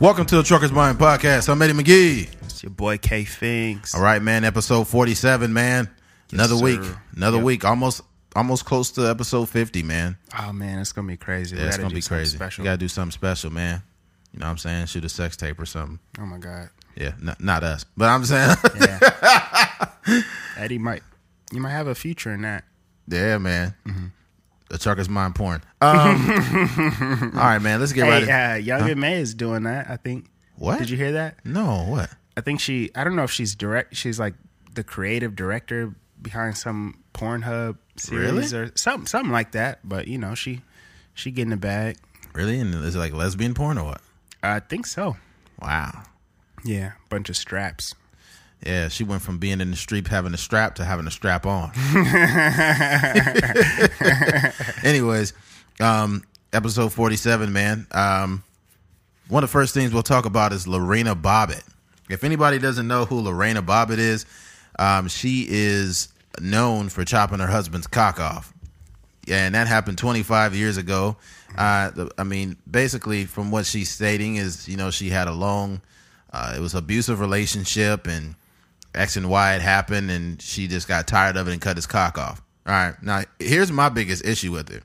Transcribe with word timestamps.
Welcome 0.00 0.26
to 0.26 0.36
the 0.36 0.42
Truckers 0.44 0.70
Mind 0.70 0.98
Podcast. 0.98 1.48
I'm 1.48 1.60
Eddie 1.60 1.72
McGee. 1.72 2.28
It's 2.42 2.62
your 2.62 2.70
boy 2.70 2.98
K 2.98 3.24
Finks. 3.24 3.94
All 3.94 4.00
right, 4.02 4.22
man. 4.22 4.44
Episode 4.44 4.86
47, 4.86 5.52
man. 5.52 5.88
Another 6.32 6.56
week. 6.56 6.80
Another 7.16 7.38
Yep. 7.38 7.44
week. 7.44 7.64
Almost 7.64 8.02
almost 8.36 8.64
close 8.64 8.92
to 8.92 9.08
episode 9.08 9.48
50, 9.48 9.82
man. 9.82 10.16
Oh 10.38 10.52
man, 10.52 10.78
it's 10.78 10.92
gonna 10.92 11.08
be 11.08 11.16
crazy. 11.16 11.56
Yeah, 11.56 11.64
it's 11.64 11.76
gonna 11.78 11.92
be 11.94 12.02
crazy. 12.02 12.36
Special. 12.36 12.62
You 12.64 12.68
gotta 12.68 12.76
do 12.78 12.88
something 12.88 13.10
special, 13.12 13.50
man. 13.50 13.82
You 14.32 14.40
know 14.40 14.46
what 14.46 14.50
I'm 14.52 14.58
saying? 14.58 14.86
Shoot 14.86 15.04
a 15.04 15.08
sex 15.08 15.36
tape 15.36 15.58
or 15.58 15.66
something. 15.66 15.98
oh 16.20 16.26
my 16.26 16.38
god. 16.38 16.68
Yeah, 16.96 17.12
n- 17.20 17.36
not 17.40 17.64
us. 17.64 17.84
But 17.96 18.08
I'm 18.08 18.24
saying, 18.24 18.56
Yeah. 18.80 20.22
Eddie 20.56 20.78
might. 20.78 21.02
You 21.52 21.60
might 21.60 21.70
have 21.70 21.86
a 21.88 21.94
future 21.94 22.32
in 22.32 22.42
that. 22.42 22.64
yeah, 23.08 23.38
man. 23.38 23.74
Mm-hmm. 23.86 24.06
The 24.68 24.78
Truckers 24.78 25.08
Mind 25.08 25.34
porn. 25.34 25.62
Um, 25.80 26.30
all 27.34 27.40
right, 27.40 27.58
man. 27.58 27.80
Let's 27.80 27.92
get 27.92 28.02
right. 28.02 28.24
Hey, 28.24 28.52
uh, 28.52 28.56
Young 28.56 28.88
M.A 28.90 29.14
is 29.14 29.34
doing 29.34 29.62
that. 29.64 29.88
I 29.90 29.96
think. 29.96 30.26
What? 30.56 30.78
Did 30.78 30.90
you 30.90 30.96
hear 30.96 31.12
that? 31.12 31.44
No, 31.44 31.84
what? 31.88 32.10
I 32.36 32.40
think 32.40 32.60
she. 32.60 32.90
I 32.94 33.04
don't 33.04 33.16
know 33.16 33.24
if 33.24 33.30
she's 33.30 33.54
direct. 33.54 33.96
She's 33.96 34.18
like 34.18 34.34
the 34.74 34.84
creative 34.84 35.34
director 35.34 35.94
behind 36.20 36.56
some 36.58 37.02
Pornhub 37.14 37.78
series 37.96 38.52
or 38.52 38.70
something, 38.74 39.06
something 39.06 39.32
like 39.32 39.52
that. 39.52 39.80
But 39.88 40.08
you 40.08 40.18
know, 40.18 40.34
she 40.34 40.62
she 41.14 41.30
getting 41.30 41.50
the 41.50 41.56
bag. 41.56 41.96
Really? 42.34 42.60
And 42.60 42.74
is 42.74 42.94
it 42.94 42.98
like 42.98 43.12
lesbian 43.12 43.54
porn 43.54 43.78
or 43.78 43.84
what? 43.84 44.00
I 44.42 44.60
think 44.60 44.86
so. 44.86 45.16
Wow. 45.60 46.02
Yeah, 46.64 46.92
bunch 47.08 47.28
of 47.28 47.36
straps. 47.36 47.94
Yeah, 48.64 48.88
she 48.88 49.04
went 49.04 49.22
from 49.22 49.38
being 49.38 49.60
in 49.60 49.70
the 49.70 49.76
street 49.76 50.06
having 50.08 50.34
a 50.34 50.38
strap 50.38 50.74
to 50.76 50.84
having 50.84 51.06
a 51.06 51.10
strap 51.10 51.46
on. 51.46 51.70
Anyways, 54.84 55.32
um, 55.80 56.24
episode 56.52 56.92
47, 56.92 57.52
man. 57.52 57.86
Um, 57.92 58.42
one 59.28 59.44
of 59.44 59.50
the 59.50 59.52
first 59.52 59.74
things 59.74 59.92
we'll 59.92 60.02
talk 60.02 60.24
about 60.26 60.52
is 60.52 60.66
Lorena 60.66 61.14
Bobbitt. 61.14 61.62
If 62.08 62.24
anybody 62.24 62.58
doesn't 62.58 62.88
know 62.88 63.04
who 63.04 63.20
Lorena 63.20 63.62
Bobbitt 63.62 63.98
is, 63.98 64.24
um, 64.78 65.08
she 65.08 65.46
is 65.48 66.08
known 66.40 66.88
for 66.88 67.04
chopping 67.04 67.38
her 67.38 67.46
husband's 67.46 67.86
cock 67.86 68.18
off. 68.18 68.52
Yeah, 69.26 69.44
and 69.44 69.54
that 69.54 69.66
happened 69.66 69.98
25 69.98 70.54
years 70.54 70.78
ago. 70.78 71.16
Uh, 71.56 71.90
the- 71.90 72.10
I 72.16 72.24
mean, 72.24 72.56
basically, 72.70 73.26
from 73.26 73.50
what 73.50 73.66
she's 73.66 73.90
stating 73.90 74.36
is, 74.36 74.66
you 74.68 74.76
know, 74.76 74.90
she 74.90 75.10
had 75.10 75.28
a 75.28 75.32
long, 75.32 75.82
uh, 76.32 76.54
it 76.56 76.60
was 76.60 76.74
abusive 76.74 77.20
relationship, 77.20 78.06
and 78.06 78.36
X 78.94 79.16
why 79.16 79.54
it 79.54 79.62
happened, 79.62 80.10
and 80.10 80.40
she 80.40 80.66
just 80.66 80.88
got 80.88 81.06
tired 81.06 81.36
of 81.36 81.48
it 81.48 81.52
and 81.52 81.60
cut 81.60 81.76
his 81.76 81.86
cock 81.86 82.18
off. 82.18 82.42
All 82.66 82.72
right, 82.72 82.94
now 83.02 83.22
here's 83.38 83.72
my 83.72 83.88
biggest 83.88 84.24
issue 84.24 84.52
with 84.52 84.70
it. 84.70 84.82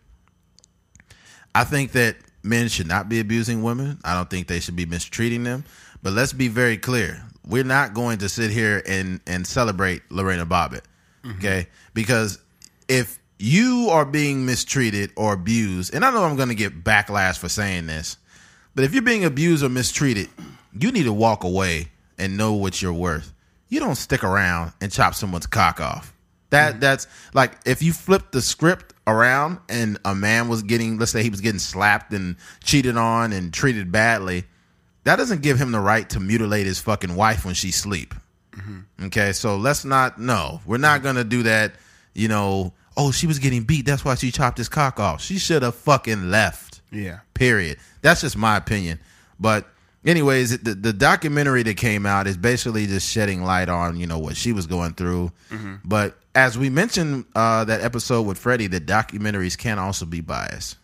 I 1.56 1.64
think 1.64 1.92
that 1.94 2.16
men 2.42 2.68
should 2.68 2.88
not 2.88 3.10
be 3.10 3.20
abusing 3.20 3.64
women. 3.64 4.00
I 4.04 4.14
don't 4.14 4.30
think 4.30 4.48
they 4.48 4.60
should 4.60 4.76
be 4.76 4.86
mistreating 4.86 5.44
them. 5.44 5.64
But 6.02 6.14
let's 6.14 6.34
be 6.34 6.48
very 6.48 6.78
clear: 6.78 7.24
we're 7.48 7.64
not 7.64 7.94
going 7.94 8.20
to 8.20 8.30
sit 8.30 8.52
here 8.52 8.84
and 8.88 9.20
and 9.26 9.48
celebrate 9.48 10.02
Lorena 10.10 10.46
Bobbitt, 10.46 10.84
mm-hmm. 11.24 11.38
okay? 11.38 11.68
Because 11.94 12.40
if 12.88 13.20
you 13.40 13.90
are 13.92 14.06
being 14.06 14.46
mistreated 14.46 15.12
or 15.16 15.34
abused, 15.34 15.94
and 15.94 16.06
I 16.06 16.12
know 16.12 16.24
I'm 16.24 16.36
going 16.36 16.50
to 16.50 16.56
get 16.56 16.84
backlash 16.84 17.38
for 17.38 17.50
saying 17.50 17.88
this, 17.88 18.18
but 18.76 18.84
if 18.84 18.94
you're 18.94 19.04
being 19.04 19.26
abused 19.26 19.64
or 19.64 19.70
mistreated, 19.70 20.30
you 20.78 20.92
need 20.92 21.04
to 21.04 21.14
walk 21.14 21.44
away 21.44 21.88
and 22.18 22.38
know 22.38 22.54
what 22.54 22.82
you're 22.82 22.94
worth. 22.94 23.33
You 23.74 23.80
don't 23.80 23.96
stick 23.96 24.24
around 24.24 24.72
and 24.82 24.92
chop 24.92 25.16
someone's 25.16 25.48
cock 25.48 25.82
off. 25.82 26.14
That 26.52 26.74
mm-hmm. 26.74 26.80
that's 26.82 27.08
like 27.34 27.54
if 27.66 27.82
you 27.82 27.92
flip 27.92 28.30
the 28.30 28.40
script 28.40 28.94
around 29.08 29.58
and 29.68 29.98
a 30.06 30.14
man 30.14 30.48
was 30.48 30.62
getting, 30.62 31.00
let's 31.00 31.12
say 31.12 31.24
he 31.24 31.32
was 31.32 31.42
getting 31.42 31.58
slapped 31.58 32.14
and 32.14 32.36
cheated 32.64 32.98
on 32.98 33.34
and 33.34 33.52
treated 33.52 33.92
badly, 33.92 34.44
that 35.06 35.16
doesn't 35.16 35.42
give 35.42 35.58
him 35.58 35.72
the 35.72 35.80
right 35.80 36.08
to 36.12 36.20
mutilate 36.20 36.68
his 36.68 36.78
fucking 36.78 37.16
wife 37.16 37.46
when 37.46 37.56
she 37.56 37.72
sleep. 37.72 38.14
Mm-hmm. 38.52 39.06
Okay, 39.06 39.34
so 39.34 39.58
let's 39.58 39.84
not 39.86 40.20
no, 40.20 40.62
we're 40.68 40.78
not 40.78 40.98
mm-hmm. 40.98 41.06
gonna 41.06 41.24
do 41.24 41.42
that. 41.42 41.74
You 42.14 42.28
know, 42.28 42.74
oh, 42.96 43.12
she 43.12 43.26
was 43.26 43.40
getting 43.40 43.64
beat, 43.64 43.88
that's 43.88 44.06
why 44.06 44.14
she 44.14 44.30
chopped 44.30 44.60
his 44.60 44.70
cock 44.70 45.00
off. 45.00 45.20
She 45.20 45.40
should 45.40 45.64
have 45.64 45.74
fucking 45.74 46.30
left. 46.30 46.82
Yeah. 46.92 47.22
Period. 47.34 47.80
That's 48.04 48.22
just 48.22 48.38
my 48.38 48.56
opinion. 48.56 49.00
But 49.40 49.68
anyways, 50.06 50.60
the 50.60 50.74
the 50.76 50.94
documentary 50.94 51.64
that 51.64 51.78
came 51.78 52.06
out 52.06 52.28
is 52.28 52.38
basically 52.38 52.88
just 52.88 53.10
shedding 53.10 53.44
light 53.44 53.70
on 53.70 53.98
you 53.98 54.08
know 54.08 54.20
what 54.20 54.36
she 54.38 54.52
was 54.54 54.68
going 54.68 54.94
through. 54.94 55.32
But 55.86 56.18
as 56.36 56.58
we 56.58 56.70
mentioned 56.70 57.26
uh, 57.36 57.64
that 57.66 57.82
episode 57.82 58.24
with 58.24 58.38
Freddie, 58.38 58.68
the 58.68 58.82
documentaries 58.82 59.58
can 59.58 59.80
also 59.80 60.06
be 60.06 60.22
biased. 60.22 60.78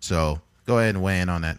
So 0.00 0.40
go 0.66 0.78
ahead 0.78 0.94
and 0.96 1.02
weigh 1.04 1.20
in 1.20 1.28
on 1.28 1.42
that. 1.42 1.58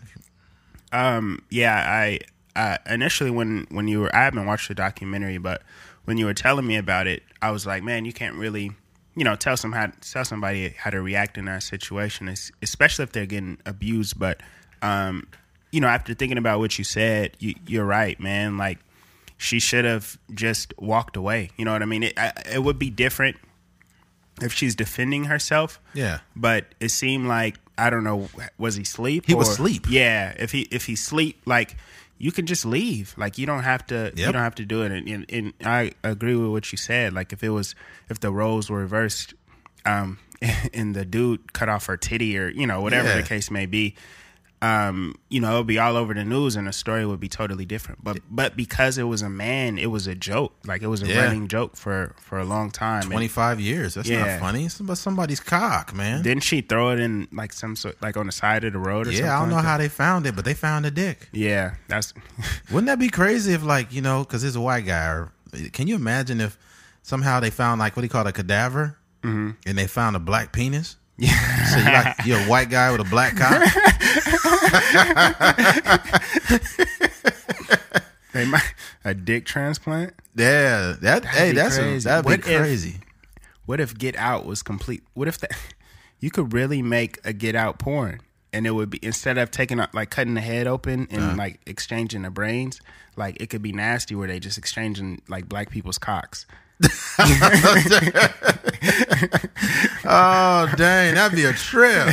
Um, 0.91 1.43
yeah, 1.49 1.75
I 1.75 2.19
uh, 2.55 2.77
initially 2.89 3.29
when 3.31 3.67
when 3.71 3.87
you 3.87 4.01
were 4.01 4.15
I 4.15 4.23
haven't 4.23 4.45
watched 4.45 4.67
the 4.67 4.75
documentary, 4.75 5.37
but 5.37 5.61
when 6.05 6.17
you 6.17 6.25
were 6.25 6.33
telling 6.33 6.65
me 6.65 6.77
about 6.77 7.07
it, 7.07 7.23
I 7.41 7.51
was 7.51 7.65
like, 7.65 7.83
man, 7.83 8.05
you 8.05 8.13
can't 8.13 8.35
really, 8.35 8.71
you 9.15 9.23
know, 9.23 9.35
tell 9.35 9.57
some 9.57 9.73
how 9.73 9.91
tell 10.01 10.25
somebody 10.25 10.69
how 10.69 10.89
to 10.89 11.01
react 11.01 11.37
in 11.37 11.45
that 11.45 11.63
situation, 11.63 12.33
especially 12.61 13.03
if 13.03 13.11
they're 13.11 13.25
getting 13.25 13.57
abused. 13.65 14.17
But 14.17 14.41
um, 14.81 15.27
you 15.71 15.81
know, 15.81 15.87
after 15.87 16.13
thinking 16.13 16.37
about 16.37 16.59
what 16.59 16.77
you 16.77 16.83
said, 16.83 17.35
you, 17.39 17.53
you're 17.67 17.85
right, 17.85 18.19
man. 18.19 18.57
Like 18.57 18.79
she 19.37 19.59
should 19.59 19.85
have 19.85 20.17
just 20.33 20.73
walked 20.77 21.15
away. 21.17 21.49
You 21.57 21.65
know 21.65 21.73
what 21.73 21.81
I 21.81 21.85
mean? 21.85 22.03
It 22.03 22.17
I, 22.17 22.31
it 22.51 22.63
would 22.63 22.79
be 22.79 22.89
different 22.89 23.37
if 24.41 24.53
she's 24.53 24.75
defending 24.75 25.25
herself. 25.25 25.79
Yeah. 25.93 26.19
But 26.35 26.65
it 26.79 26.89
seemed 26.89 27.27
like 27.27 27.57
I 27.77 27.89
don't 27.89 28.03
know. 28.03 28.27
Was 28.57 28.75
he 28.75 28.83
sleep? 28.83 29.25
He 29.27 29.35
was 29.35 29.49
asleep. 29.49 29.85
Yeah. 29.89 30.33
If 30.37 30.51
he 30.51 30.61
if 30.71 30.85
he 30.85 30.95
sleep, 30.95 31.41
like 31.45 31.75
you 32.17 32.31
can 32.31 32.45
just 32.47 32.65
leave. 32.65 33.13
Like 33.17 33.37
you 33.37 33.45
don't 33.45 33.63
have 33.63 33.85
to. 33.87 34.11
You 34.15 34.25
don't 34.25 34.35
have 34.41 34.55
to 34.55 34.65
do 34.65 34.81
it. 34.81 34.91
And, 34.91 35.07
and, 35.07 35.25
and 35.29 35.53
I 35.63 35.91
agree 36.03 36.35
with 36.35 36.49
what 36.49 36.71
you 36.71 36.77
said. 36.77 37.13
Like 37.13 37.31
if 37.33 37.43
it 37.43 37.49
was 37.49 37.75
if 38.09 38.19
the 38.19 38.31
roles 38.31 38.69
were 38.71 38.79
reversed, 38.79 39.35
um, 39.85 40.17
and 40.73 40.95
the 40.95 41.05
dude 41.05 41.53
cut 41.53 41.69
off 41.69 41.85
her 41.85 41.97
titty 41.97 42.37
or 42.39 42.49
you 42.49 42.65
know 42.65 42.81
whatever 42.81 43.09
Yeah. 43.09 43.17
the 43.21 43.27
case 43.27 43.51
may 43.51 43.67
be. 43.67 43.93
Um, 44.59 45.13
you 45.29 45.39
know, 45.39 45.53
it 45.53 45.57
would 45.59 45.67
be 45.67 45.77
all 45.77 45.95
over 45.95 46.15
the 46.15 46.23
news 46.25 46.55
and 46.55 46.65
the 46.67 46.73
story 46.73 47.05
would 47.05 47.19
be 47.19 47.29
totally 47.29 47.63
different. 47.65 48.03
But 48.03 48.17
but 48.29 48.57
because 48.57 48.97
it 48.97 49.03
was 49.03 49.21
a 49.21 49.29
man, 49.29 49.77
it 49.77 49.91
was 49.91 50.07
a 50.07 50.15
joke. 50.15 50.53
Like 50.65 50.81
it 50.81 50.87
was 50.87 51.03
a 51.03 51.07
Yeah. 51.07 51.25
running 51.25 51.47
joke 51.47 51.75
for 51.77 52.15
for 52.19 52.39
a 52.39 52.43
long 52.43 52.71
time. 52.71 53.03
Twenty 53.03 53.27
five 53.27 53.59
years. 53.59 53.93
That's 53.93 54.09
Yeah. 54.09 54.25
not 54.25 54.39
funny. 54.39 54.65
It's 54.65 54.79
about 54.79 54.97
somebody's 54.97 55.39
cock, 55.39 55.93
man. 55.93 56.23
didn't 56.23 56.41
she 56.43 56.61
throw 56.61 56.89
it 56.89 56.99
in 56.99 57.27
like 57.31 57.53
some 57.53 57.75
sort, 57.75 58.01
like 58.01 58.17
on 58.17 58.25
the 58.25 58.31
side 58.31 58.63
of 58.63 58.73
the 58.73 58.79
road 58.79 59.05
or 59.05 59.11
something? 59.11 59.25
yeah, 59.25 59.37
I 59.37 59.39
don't 59.41 59.49
know 59.49 59.55
like 59.57 59.65
how 59.65 59.77
they 59.77 59.89
found 59.89 60.25
it, 60.25 60.35
but 60.35 60.43
they 60.43 60.55
found 60.55 60.87
a 60.87 60.91
dick. 60.91 61.29
Yeah, 61.31 61.75
that's 61.87 62.15
Wouldn't 62.71 62.87
that 62.87 62.97
be 62.99 63.09
crazy 63.09 63.53
if, 63.53 63.63
like, 63.63 63.93
you 63.93 64.01
know, 64.01 64.23
because 64.23 64.43
it's 64.43 64.55
a 64.55 64.61
white 64.61 64.85
guy? 64.87 65.05
Or 65.05 65.31
can 65.71 65.87
you 65.87 65.95
imagine 65.95 66.41
if 66.41 66.57
somehow 67.03 67.39
they 67.39 67.51
found 67.51 67.79
like 67.79 67.95
what 67.95 68.01
he 68.03 68.09
called 68.09 68.25
a 68.27 68.31
cadaver, 68.33 68.97
mm-hmm. 69.21 69.51
and 69.67 69.77
they 69.77 69.85
found 69.85 70.15
a 70.15 70.19
black 70.19 70.51
penis? 70.51 70.95
Yeah. 71.19 71.65
So 71.65 71.77
you're 71.77 71.91
like 71.91 72.15
you're 72.25 72.39
a 72.39 72.43
white 72.45 72.69
guy 72.69 72.91
with 72.91 73.01
a 73.01 73.09
black 73.09 73.35
cock. 73.37 73.59
they 78.33 78.45
might 78.45 78.73
a 79.03 79.13
dick 79.13 79.45
transplant. 79.45 80.13
yeah, 80.35 80.95
that 81.01 81.25
hey, 81.25 81.51
that's 81.53 81.77
a, 81.77 81.81
crazy. 81.81 82.07
that'd 82.09 82.25
be 82.25 82.29
What 82.31 82.39
if- 82.39 82.45
crazy. 82.61 82.95
What 83.65 83.79
if 83.81 83.97
Get 83.97 84.15
Out 84.15 84.45
was 84.45 84.63
complete? 84.63 85.03
What 85.13 85.27
if 85.27 85.39
that 85.39 85.51
you 86.19 86.31
could 86.31 86.53
really 86.53 86.81
make 86.81 87.19
a 87.25 87.33
Get 87.33 87.55
Out 87.55 87.79
porn 87.79 88.21
and 88.53 88.65
it 88.65 88.71
would 88.71 88.89
be 88.89 88.99
instead 89.01 89.37
of 89.37 89.51
taking 89.51 89.79
out 89.79 89.93
like 89.93 90.09
cutting 90.09 90.35
the 90.35 90.41
head 90.41 90.67
open 90.67 91.07
and 91.11 91.21
Uh-huh. 91.21 91.35
like 91.35 91.59
exchanging 91.65 92.21
the 92.21 92.29
brains, 92.29 92.79
like 93.17 93.41
it 93.41 93.49
could 93.49 93.61
be 93.61 93.73
nasty 93.73 94.15
where 94.15 94.27
they 94.27 94.39
just 94.39 94.57
exchanging 94.57 95.21
like 95.27 95.49
black 95.49 95.69
people's 95.69 95.97
cocks. 95.97 96.45
Oh 100.09 100.71
dang, 100.77 101.15
that'd 101.15 101.35
be 101.35 101.43
a 101.43 101.51
trip. 101.51 102.07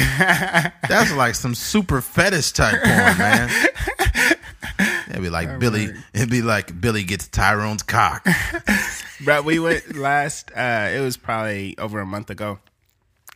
That's 0.88 1.12
like 1.14 1.37
some 1.37 1.55
super 1.55 2.00
fetish 2.00 2.50
type 2.52 2.82
porn, 2.82 3.19
man. 3.19 3.50
It'd 5.08 5.22
be 5.22 5.31
like 5.31 5.61
Billy. 5.61 5.90
It'd 6.12 6.31
be 6.31 6.43
like 6.43 6.81
Billy 6.81 7.05
gets 7.05 7.28
Tyrone's 7.28 7.82
cock. 7.82 8.26
But 9.25 9.44
we 9.44 9.58
went 9.58 9.96
last. 9.96 10.50
Uh, 10.55 10.90
it 10.93 11.00
was 11.00 11.16
probably 11.16 11.78
over 11.78 12.00
a 12.00 12.05
month 12.05 12.28
ago. 12.31 12.58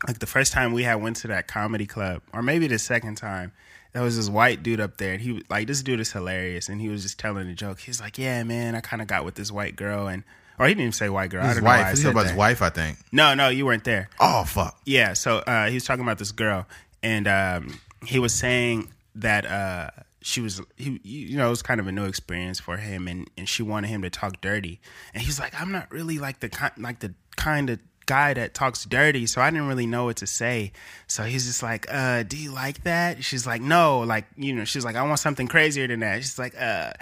Like 0.06 0.18
the 0.18 0.26
first 0.26 0.52
time 0.52 0.72
we 0.72 0.82
had 0.82 0.96
went 0.96 1.16
to 1.18 1.28
that 1.28 1.46
comedy 1.46 1.86
club, 1.86 2.20
or 2.34 2.42
maybe 2.42 2.66
the 2.66 2.78
second 2.78 3.14
time. 3.14 3.52
There 3.94 4.02
was 4.02 4.16
this 4.16 4.28
white 4.28 4.62
dude 4.62 4.80
up 4.80 4.98
there, 4.98 5.12
and 5.14 5.22
he 5.22 5.42
like 5.48 5.66
this 5.66 5.82
dude 5.82 6.00
is 6.00 6.12
hilarious, 6.12 6.68
and 6.68 6.80
he 6.80 6.88
was 6.88 7.04
just 7.04 7.18
telling 7.18 7.48
a 7.48 7.54
joke. 7.54 7.78
He's 7.80 8.00
like, 8.00 8.18
"Yeah, 8.18 8.42
man, 8.42 8.74
I 8.74 8.80
kind 8.80 9.00
of 9.00 9.08
got 9.08 9.24
with 9.24 9.36
this 9.36 9.50
white 9.50 9.76
girl," 9.76 10.08
and 10.08 10.24
or 10.58 10.66
he 10.66 10.72
didn't 10.74 10.80
even 10.82 10.92
say 10.92 11.08
white 11.08 11.30
girl. 11.30 11.42
I 11.42 11.48
His 11.48 11.54
don't 11.56 11.64
know 11.64 11.68
why 11.70 11.76
I 11.78 11.80
wife. 11.82 11.90
He's 11.90 12.02
said 12.02 12.10
about 12.12 12.22
that. 12.24 12.28
his 12.30 12.36
wife, 12.38 12.62
I 12.62 12.70
think. 12.70 12.98
No, 13.12 13.34
no, 13.34 13.48
you 13.48 13.64
weren't 13.66 13.84
there. 13.84 14.08
Oh 14.20 14.44
fuck. 14.44 14.78
Yeah, 14.84 15.12
so 15.14 15.38
uh, 15.38 15.68
he 15.68 15.74
was 15.74 15.84
talking 15.84 16.02
about 16.02 16.18
this 16.18 16.32
girl, 16.32 16.66
and 17.02 17.26
um, 17.28 17.80
he 18.04 18.18
was 18.18 18.32
saying 18.34 18.92
that 19.14 19.46
uh, 19.46 19.90
she 20.20 20.40
was, 20.40 20.60
he, 20.76 21.00
you 21.02 21.36
know, 21.36 21.46
it 21.46 21.50
was 21.50 21.62
kind 21.62 21.80
of 21.80 21.86
a 21.86 21.92
new 21.92 22.04
experience 22.04 22.60
for 22.60 22.76
him, 22.76 23.08
and, 23.08 23.28
and 23.36 23.48
she 23.48 23.62
wanted 23.62 23.88
him 23.88 24.02
to 24.02 24.10
talk 24.10 24.40
dirty, 24.40 24.80
and 25.14 25.22
he's 25.22 25.38
like, 25.40 25.58
I'm 25.60 25.72
not 25.72 25.90
really 25.90 26.18
like 26.18 26.40
the 26.40 26.48
kind, 26.48 26.72
like 26.78 27.00
the 27.00 27.14
kind 27.36 27.70
of 27.70 27.78
guy 28.06 28.32
that 28.32 28.54
talks 28.54 28.84
dirty, 28.86 29.26
so 29.26 29.42
I 29.42 29.50
didn't 29.50 29.68
really 29.68 29.84
know 29.86 30.06
what 30.06 30.16
to 30.18 30.26
say. 30.26 30.72
So 31.08 31.24
he's 31.24 31.46
just 31.46 31.62
like, 31.62 31.86
uh, 31.92 32.22
do 32.22 32.38
you 32.38 32.52
like 32.52 32.84
that? 32.84 33.22
She's 33.22 33.46
like, 33.46 33.60
no, 33.60 34.00
like, 34.00 34.24
you 34.36 34.54
know, 34.54 34.64
she's 34.64 34.82
like, 34.82 34.96
I 34.96 35.02
want 35.02 35.18
something 35.18 35.46
crazier 35.46 35.86
than 35.86 36.00
that. 36.00 36.16
She's 36.22 36.38
like, 36.38 36.54
uh, 36.58 36.92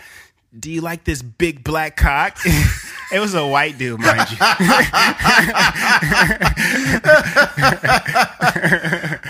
do 0.59 0.71
you 0.71 0.81
like 0.81 1.05
this 1.05 1.23
big 1.23 1.63
black 1.65 1.97
cock? 1.97 2.39
it 3.13 3.19
was 3.21 3.35
a 3.35 3.47
white 3.47 3.79
dude, 3.79 4.01
mind 4.01 4.31
you. 4.31 4.37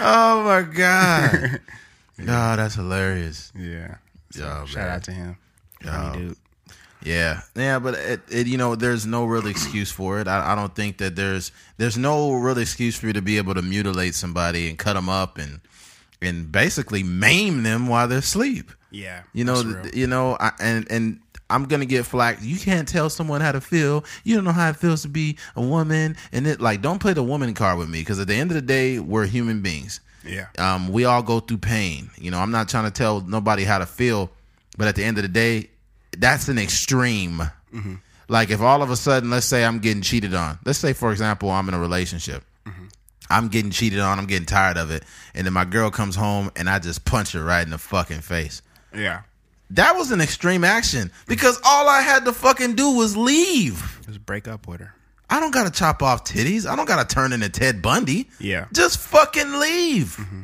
oh 0.00 0.42
my 0.44 0.62
god. 0.62 1.60
Oh, 2.18 2.56
that's 2.56 2.74
hilarious. 2.76 3.52
yeah. 3.54 3.96
So 4.30 4.60
Oh, 4.62 4.64
shout 4.64 4.84
man. 4.86 4.88
out 4.94 5.02
to 5.04 5.12
him. 5.12 5.36
Dude. 5.82 6.36
Yeah, 7.02 7.42
yeah, 7.54 7.78
but 7.78 7.92
it, 7.94 8.20
it, 8.30 8.46
you 8.46 8.56
know, 8.56 8.74
there's 8.74 9.04
no 9.04 9.26
real 9.26 9.46
excuse 9.46 9.92
for 9.92 10.18
it. 10.18 10.26
I, 10.26 10.52
I 10.52 10.54
don't 10.54 10.74
think 10.74 10.96
that 10.96 11.14
there's 11.14 11.52
there's 11.76 11.98
no 11.98 12.32
real 12.32 12.56
excuse 12.56 12.96
for 12.96 13.06
you 13.06 13.12
to 13.12 13.20
be 13.20 13.36
able 13.36 13.52
to 13.52 13.60
mutilate 13.60 14.14
somebody 14.14 14.66
and 14.70 14.78
cut 14.78 14.94
them 14.94 15.10
up 15.10 15.36
and 15.36 15.60
and 16.22 16.50
basically 16.50 17.02
maim 17.02 17.62
them 17.64 17.86
while 17.86 18.08
they're 18.08 18.20
asleep. 18.20 18.72
Yeah. 18.96 19.22
You 19.32 19.44
know, 19.44 19.62
th- 19.82 19.94
you 19.94 20.06
know, 20.06 20.36
I, 20.40 20.52
and 20.60 20.86
and 20.90 21.20
I'm 21.50 21.64
gonna 21.66 21.86
get 21.86 22.06
flack. 22.06 22.38
You 22.42 22.58
can't 22.58 22.88
tell 22.88 23.08
someone 23.10 23.40
how 23.40 23.52
to 23.52 23.60
feel. 23.60 24.04
You 24.24 24.34
don't 24.36 24.44
know 24.44 24.52
how 24.52 24.68
it 24.70 24.76
feels 24.76 25.02
to 25.02 25.08
be 25.08 25.38
a 25.54 25.62
woman, 25.62 26.16
and 26.32 26.46
it 26.46 26.60
like 26.60 26.82
don't 26.82 26.98
play 26.98 27.12
the 27.12 27.22
woman 27.22 27.54
card 27.54 27.78
with 27.78 27.88
me 27.88 28.00
because 28.00 28.18
at 28.18 28.26
the 28.26 28.34
end 28.34 28.50
of 28.50 28.54
the 28.56 28.62
day, 28.62 28.98
we're 28.98 29.26
human 29.26 29.60
beings. 29.62 30.00
yeah. 30.24 30.46
Um, 30.58 30.88
we 30.88 31.04
all 31.04 31.22
go 31.22 31.40
through 31.40 31.58
pain. 31.58 32.10
You 32.18 32.30
know, 32.30 32.38
I'm 32.38 32.50
not 32.50 32.68
trying 32.68 32.84
to 32.84 32.90
tell 32.90 33.20
nobody 33.20 33.64
how 33.64 33.78
to 33.78 33.86
feel, 33.86 34.30
but 34.76 34.88
at 34.88 34.96
the 34.96 35.04
end 35.04 35.18
of 35.18 35.22
the 35.22 35.28
day, 35.28 35.70
that's 36.18 36.48
an 36.48 36.58
extreme. 36.58 37.42
Like 38.28 38.50
if 38.50 38.60
all 38.60 38.82
of 38.82 38.90
a 38.90 38.96
sudden, 38.96 39.30
let's 39.30 39.46
say 39.46 39.64
I'm 39.64 39.78
getting 39.78 40.02
cheated 40.02 40.34
on. 40.34 40.58
Let's 40.64 40.78
say, 40.80 40.94
for 40.94 41.12
example, 41.12 41.50
I'm 41.50 41.68
in 41.68 41.74
a 41.74 41.78
relationship. 41.78 42.42
I'm 43.28 43.48
getting 43.48 43.72
cheated 43.72 43.98
on. 43.98 44.18
I'm 44.20 44.26
getting 44.26 44.46
tired 44.46 44.76
of 44.78 44.90
it, 44.92 45.02
and 45.34 45.44
then 45.46 45.52
my 45.52 45.64
girl 45.64 45.90
comes 45.90 46.14
home 46.14 46.50
and 46.54 46.70
I 46.70 46.78
just 46.78 47.04
punch 47.04 47.32
her 47.32 47.42
right 47.42 47.62
in 47.62 47.70
the 47.70 47.78
fucking 47.78 48.20
face. 48.20 48.62
Yeah. 48.96 49.22
That 49.70 49.96
was 49.96 50.12
an 50.12 50.20
extreme 50.20 50.64
action 50.64 51.10
because 51.26 51.60
all 51.64 51.88
I 51.88 52.00
had 52.00 52.24
to 52.24 52.32
fucking 52.32 52.74
do 52.74 52.92
was 52.92 53.16
leave. 53.16 54.00
Just 54.06 54.24
break 54.24 54.46
up 54.46 54.68
with 54.68 54.80
her. 54.80 54.94
I 55.28 55.40
don't 55.40 55.52
gotta 55.52 55.70
chop 55.70 56.02
off 56.02 56.24
titties. 56.24 56.70
I 56.70 56.76
don't 56.76 56.86
gotta 56.86 57.06
turn 57.06 57.32
into 57.32 57.48
Ted 57.48 57.82
Bundy. 57.82 58.28
Yeah. 58.38 58.66
Just 58.72 58.98
fucking 58.98 59.58
leave. 59.58 60.16
Mm-hmm. 60.16 60.42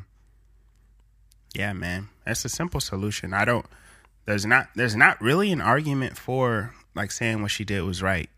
Yeah, 1.55 1.73
man. 1.73 2.09
That's 2.27 2.45
a 2.45 2.49
simple 2.49 2.81
solution. 2.81 3.33
I 3.33 3.45
don't 3.45 3.67
there's 4.27 4.47
not 4.47 4.69
there's 4.75 4.97
not 4.97 5.21
really 5.21 5.53
an 5.53 5.61
argument 5.61 6.17
for 6.17 6.75
like 6.95 7.11
saying 7.11 7.43
what 7.43 7.51
she 7.51 7.65
did 7.65 7.83
was 7.83 8.03
right. 8.03 8.29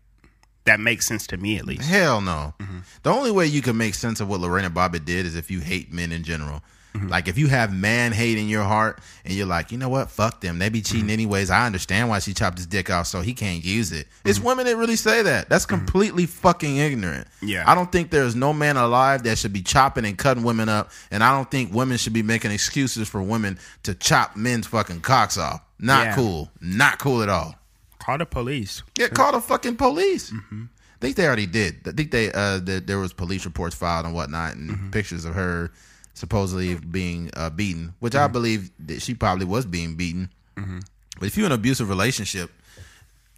That 0.65 0.79
makes 0.79 1.05
sense 1.05 1.27
to 1.27 1.37
me 1.37 1.57
at 1.57 1.65
least. 1.65 1.83
Hell 1.83 2.21
no. 2.21 2.53
Mm-hmm. 2.59 2.79
The 3.03 3.11
only 3.11 3.31
way 3.31 3.45
you 3.45 3.61
can 3.61 3.77
make 3.77 3.93
sense 3.93 4.19
of 4.19 4.27
what 4.27 4.39
Lorena 4.39 4.69
Bobbitt 4.69 5.05
did 5.05 5.25
is 5.25 5.35
if 5.35 5.51
you 5.51 5.59
hate 5.59 5.93
men 5.93 6.11
in 6.11 6.23
general. 6.23 6.63
Mm-hmm. 6.95 7.07
Like 7.09 7.27
if 7.27 7.37
you 7.37 7.47
have 7.47 7.73
man 7.73 8.11
hate 8.11 8.37
in 8.37 8.47
your 8.47 8.63
heart 8.63 8.99
and 9.23 9.33
you're 9.33 9.45
like, 9.45 9.71
you 9.71 9.77
know 9.77 9.89
what, 9.89 10.09
fuck 10.09 10.41
them. 10.41 10.59
They 10.59 10.69
be 10.69 10.81
cheating 10.81 11.03
mm-hmm. 11.03 11.11
anyways. 11.11 11.49
I 11.49 11.65
understand 11.65 12.09
why 12.09 12.19
she 12.19 12.33
chopped 12.33 12.57
his 12.57 12.67
dick 12.67 12.89
off 12.89 13.07
so 13.07 13.21
he 13.21 13.33
can't 13.33 13.63
use 13.63 13.91
it. 13.91 14.07
It's 14.23 14.39
mm-hmm. 14.39 14.47
women 14.47 14.65
that 14.65 14.77
really 14.77 14.95
say 14.95 15.21
that. 15.23 15.49
That's 15.49 15.65
completely 15.65 16.25
fucking 16.25 16.77
ignorant. 16.77 17.27
Yeah. 17.41 17.63
I 17.69 17.75
don't 17.75 17.91
think 17.91 18.11
there's 18.11 18.35
no 18.35 18.53
man 18.53 18.77
alive 18.77 19.23
that 19.23 19.37
should 19.37 19.53
be 19.53 19.61
chopping 19.61 20.05
and 20.05 20.17
cutting 20.17 20.43
women 20.43 20.69
up. 20.69 20.91
And 21.11 21.23
I 21.23 21.35
don't 21.35 21.49
think 21.49 21.73
women 21.73 21.97
should 21.97 22.13
be 22.13 22.23
making 22.23 22.51
excuses 22.51 23.07
for 23.07 23.21
women 23.21 23.59
to 23.83 23.93
chop 23.93 24.35
men's 24.35 24.67
fucking 24.67 25.01
cocks 25.01 25.37
off. 25.37 25.61
Not 25.79 26.05
Yeah. 26.05 26.15
cool. 26.15 26.51
Not 26.61 26.99
cool 26.99 27.21
at 27.21 27.29
all. 27.29 27.55
Call 27.99 28.19
the 28.19 28.25
police. 28.25 28.83
Yeah, 28.97 29.07
call 29.07 29.31
the 29.31 29.41
fucking 29.41 29.77
police. 29.77 30.31
I 30.31 30.67
think 31.01 31.15
they 31.15 31.25
already 31.25 31.47
did. 31.47 31.87
I 31.87 31.91
think 31.91 32.11
they 32.11 32.31
uh 32.31 32.59
that 32.59 32.85
there 32.87 32.99
was 32.99 33.13
police 33.13 33.45
reports 33.45 33.75
filed 33.75 34.05
and 34.05 34.13
whatnot, 34.13 34.55
and 34.55 34.91
pictures 34.91 35.25
of 35.25 35.33
her 35.33 35.71
supposedly 36.15 36.73
being 36.75 37.29
uh, 37.35 37.51
beaten, 37.51 37.93
which 37.99 38.15
I 38.15 38.27
believe 38.27 38.71
that 38.87 39.01
she 39.03 39.13
probably 39.13 39.45
was 39.45 39.65
being 39.67 39.95
beaten. 39.95 40.29
But 40.55 41.27
if 41.27 41.37
you're 41.37 41.45
in 41.45 41.51
an 41.51 41.59
abusive 41.59 41.87
relationship, 41.89 42.49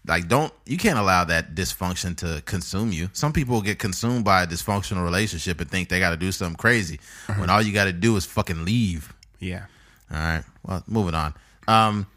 like 0.08 0.28
don't 0.30 0.54
you 0.66 0.78
can't 0.78 0.98
allow 0.98 1.26
that 1.26 1.54
dysfunction 1.54 2.16
to 2.18 2.42
consume 2.46 2.92
you. 2.94 3.10
Some 3.14 3.34
people 3.34 3.62
get 3.62 3.78
consumed 3.78 4.24
by 4.24 4.44
a 4.44 4.48
dysfunctional 4.48 5.04
relationship 5.04 5.60
and 5.60 5.70
think 5.70 5.90
they 5.90 6.00
got 6.00 6.12
to 6.12 6.18
do 6.18 6.32
something 6.32 6.56
crazy 6.56 7.00
when 7.36 7.50
all 7.50 7.62
you 7.62 7.74
got 7.74 7.86
to 7.86 7.94
do 7.94 8.16
is 8.16 8.26
fucking 8.26 8.64
leave. 8.64 9.14
Yeah. 9.40 9.66
All 10.12 10.18
right. 10.18 10.44
Well, 10.64 10.84
moving 10.88 11.14
on. 11.14 11.34
Um, 11.68 12.08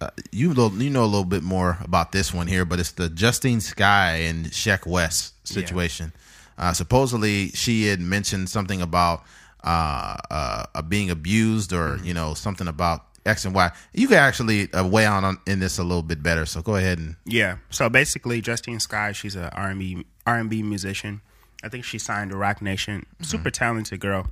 uh, 0.00 0.10
you 0.30 0.52
lo- 0.54 0.70
you 0.70 0.90
know 0.90 1.02
a 1.02 1.06
little 1.06 1.24
bit 1.24 1.42
more 1.42 1.78
about 1.82 2.12
this 2.12 2.32
one 2.34 2.46
here, 2.46 2.64
but 2.64 2.78
it's 2.78 2.92
the 2.92 3.08
Justine 3.08 3.60
Skye 3.60 4.16
and 4.28 4.46
Sheck 4.46 4.86
Wes 4.86 5.32
situation. 5.44 6.12
Uh, 6.58 6.72
supposedly, 6.72 7.48
she 7.50 7.86
had 7.86 8.00
mentioned 8.00 8.48
something 8.50 8.82
about 8.82 9.24
uh, 9.64 10.16
uh, 10.30 10.64
uh, 10.74 10.82
being 10.82 11.10
abused, 11.10 11.72
or 11.72 11.98
you 12.02 12.14
know 12.14 12.34
something 12.34 12.68
about 12.68 13.04
X 13.26 13.44
and 13.44 13.54
Y. 13.54 13.70
You 13.92 14.08
can 14.08 14.18
actually 14.18 14.72
uh, 14.72 14.86
weigh 14.86 15.06
on, 15.06 15.24
on 15.24 15.38
in 15.46 15.60
this 15.60 15.78
a 15.78 15.82
little 15.82 16.02
bit 16.02 16.22
better. 16.22 16.46
So 16.46 16.62
go 16.62 16.76
ahead 16.76 16.98
and 16.98 17.16
Yeah. 17.24 17.58
So 17.70 17.88
basically, 17.88 18.40
Justine 18.40 18.80
Skye, 18.80 19.12
she's 19.12 19.36
a 19.36 19.54
R&B 19.54 20.04
R&B 20.26 20.62
musician. 20.62 21.20
I 21.62 21.68
think 21.68 21.84
she 21.84 21.98
signed 21.98 22.30
to 22.30 22.36
Roc 22.36 22.62
Nation. 22.62 23.06
Super 23.20 23.50
talented 23.50 24.00
girl. 24.00 24.28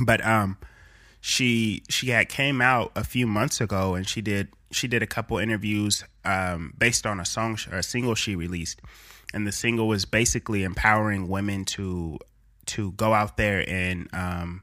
But 0.00 0.24
um, 0.24 0.56
she 1.20 1.82
she 1.88 2.08
had 2.10 2.28
came 2.28 2.60
out 2.60 2.92
a 2.96 3.04
few 3.04 3.26
months 3.26 3.60
ago, 3.60 3.94
and 3.94 4.08
she 4.08 4.20
did 4.20 4.48
she 4.70 4.88
did 4.88 5.02
a 5.02 5.06
couple 5.06 5.38
interviews 5.38 6.04
um, 6.24 6.74
based 6.78 7.06
on 7.06 7.20
a 7.20 7.24
song 7.24 7.58
a 7.72 7.82
single 7.82 8.14
she 8.14 8.36
released, 8.36 8.80
and 9.34 9.46
the 9.46 9.52
single 9.52 9.88
was 9.88 10.04
basically 10.04 10.62
empowering 10.62 11.28
women 11.28 11.64
to 11.64 12.18
to 12.66 12.92
go 12.92 13.14
out 13.14 13.36
there 13.36 13.68
and 13.68 14.08
um, 14.12 14.62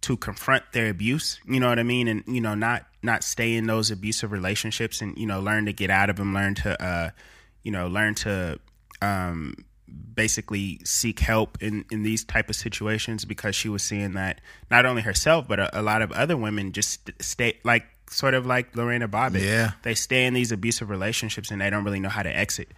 to 0.00 0.16
confront 0.16 0.64
their 0.72 0.90
abuse 0.90 1.40
you 1.46 1.60
know 1.60 1.68
what 1.68 1.78
i 1.78 1.82
mean? 1.82 2.08
And 2.08 2.24
you 2.26 2.40
know 2.40 2.54
not 2.54 2.86
not 3.02 3.22
stay 3.22 3.54
in 3.54 3.66
those 3.66 3.90
abusive 3.90 4.32
relationships 4.32 5.00
and 5.00 5.16
you 5.18 5.26
know 5.26 5.40
learn 5.40 5.66
to 5.66 5.72
get 5.72 5.90
out 5.90 6.10
of 6.10 6.16
them 6.16 6.34
learn 6.34 6.54
to 6.56 6.82
uh 6.82 7.10
you 7.62 7.70
know 7.70 7.88
learn 7.88 8.14
to 8.16 8.58
um 9.02 9.54
basically 10.14 10.80
seek 10.84 11.20
help 11.20 11.62
in 11.62 11.84
in 11.90 12.02
these 12.02 12.24
type 12.24 12.48
of 12.48 12.56
situations 12.56 13.24
because 13.24 13.54
she 13.54 13.68
was 13.68 13.82
seeing 13.82 14.12
that 14.14 14.40
not 14.70 14.86
only 14.86 15.02
herself 15.02 15.46
but 15.46 15.60
a, 15.60 15.80
a 15.80 15.82
lot 15.82 16.02
of 16.02 16.10
other 16.12 16.36
women 16.36 16.72
just 16.72 17.10
stay 17.20 17.58
like 17.64 17.84
sort 18.10 18.34
of 18.34 18.46
like 18.46 18.76
Lorena 18.76 19.08
Bobbitt. 19.08 19.42
Yeah. 19.42 19.72
they 19.82 19.94
stay 19.94 20.24
in 20.24 20.34
these 20.34 20.52
abusive 20.52 20.90
relationships 20.90 21.50
and 21.50 21.60
they 21.60 21.70
don't 21.70 21.84
really 21.84 22.00
know 22.00 22.08
how 22.08 22.22
to 22.22 22.34
exit. 22.34 22.68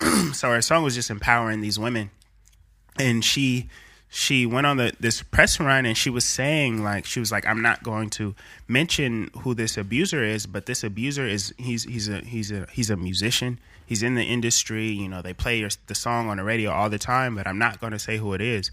So 0.32 0.48
her 0.48 0.62
song 0.62 0.82
was 0.82 0.94
just 0.94 1.10
empowering 1.10 1.60
these 1.60 1.78
women 1.78 2.10
and 2.98 3.24
she 3.24 3.68
she 4.12 4.44
went 4.44 4.66
on 4.66 4.76
the 4.76 4.92
this 4.98 5.22
press 5.22 5.60
run 5.60 5.86
and 5.86 5.96
she 5.96 6.10
was 6.10 6.24
saying 6.24 6.82
like 6.82 7.04
she 7.06 7.20
was 7.20 7.30
like 7.30 7.46
I'm 7.46 7.62
not 7.62 7.82
going 7.84 8.10
to 8.10 8.34
mention 8.66 9.30
who 9.38 9.54
this 9.54 9.76
abuser 9.76 10.22
is 10.24 10.46
but 10.46 10.66
this 10.66 10.82
abuser 10.82 11.24
is 11.24 11.54
he's 11.58 11.84
he's 11.84 12.08
a 12.08 12.20
he's 12.20 12.50
a 12.50 12.66
he's 12.72 12.90
a 12.90 12.96
musician. 12.96 13.60
He's 13.86 14.02
in 14.04 14.14
the 14.14 14.24
industry. 14.24 14.86
You 14.86 15.08
know 15.08 15.22
they 15.22 15.32
play 15.32 15.58
your, 15.60 15.70
the 15.86 15.94
song 15.94 16.28
on 16.28 16.38
the 16.38 16.44
radio 16.44 16.70
all 16.72 16.90
the 16.90 16.98
time 16.98 17.36
but 17.36 17.46
I'm 17.46 17.58
not 17.58 17.80
going 17.80 17.92
to 17.92 17.98
say 17.98 18.16
who 18.16 18.34
it 18.34 18.40
is. 18.40 18.70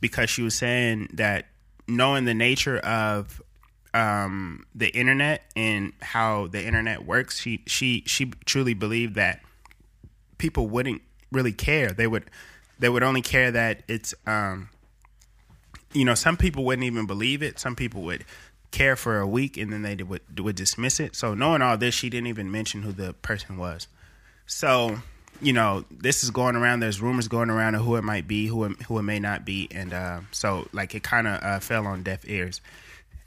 Because 0.00 0.28
she 0.28 0.42
was 0.42 0.54
saying 0.54 1.10
that 1.12 1.46
knowing 1.86 2.24
the 2.24 2.34
nature 2.34 2.78
of 2.78 3.40
um, 3.92 4.66
the 4.74 4.88
internet 4.88 5.42
and 5.54 5.92
how 6.00 6.46
the 6.46 6.64
internet 6.64 7.04
works 7.04 7.38
she 7.38 7.62
she 7.66 8.02
she 8.06 8.26
truly 8.44 8.74
believed 8.74 9.14
that 9.14 9.40
people 10.38 10.66
wouldn't 10.66 11.02
really 11.30 11.52
care. 11.52 11.92
They 11.92 12.08
would 12.08 12.24
they 12.80 12.88
would 12.88 13.04
only 13.04 13.22
care 13.22 13.50
that 13.52 13.82
it's 13.86 14.14
um 14.26 14.68
you 15.92 16.04
know, 16.04 16.14
some 16.14 16.36
people 16.36 16.64
wouldn't 16.64 16.84
even 16.84 17.06
believe 17.06 17.42
it. 17.42 17.58
Some 17.58 17.74
people 17.74 18.02
would 18.02 18.24
care 18.70 18.94
for 18.94 19.18
a 19.18 19.26
week 19.26 19.56
and 19.56 19.72
then 19.72 19.82
they 19.82 19.96
would 19.96 20.22
would 20.38 20.56
dismiss 20.56 21.00
it. 21.00 21.16
So 21.16 21.34
knowing 21.34 21.62
all 21.62 21.76
this, 21.76 21.94
she 21.94 22.08
didn't 22.08 22.28
even 22.28 22.50
mention 22.50 22.82
who 22.82 22.92
the 22.92 23.12
person 23.14 23.56
was. 23.56 23.88
So, 24.46 24.98
you 25.40 25.52
know, 25.52 25.84
this 25.90 26.22
is 26.22 26.30
going 26.30 26.56
around. 26.56 26.80
There's 26.80 27.00
rumors 27.00 27.28
going 27.28 27.50
around 27.50 27.74
of 27.74 27.82
who 27.84 27.96
it 27.96 28.04
might 28.04 28.28
be, 28.28 28.46
who 28.46 28.64
it, 28.64 28.82
who 28.82 28.98
it 28.98 29.02
may 29.02 29.18
not 29.18 29.44
be, 29.44 29.68
and 29.70 29.92
uh, 29.92 30.20
so 30.32 30.68
like 30.72 30.94
it 30.94 31.02
kind 31.02 31.26
of 31.26 31.42
uh, 31.42 31.60
fell 31.60 31.86
on 31.86 32.02
deaf 32.02 32.28
ears. 32.28 32.60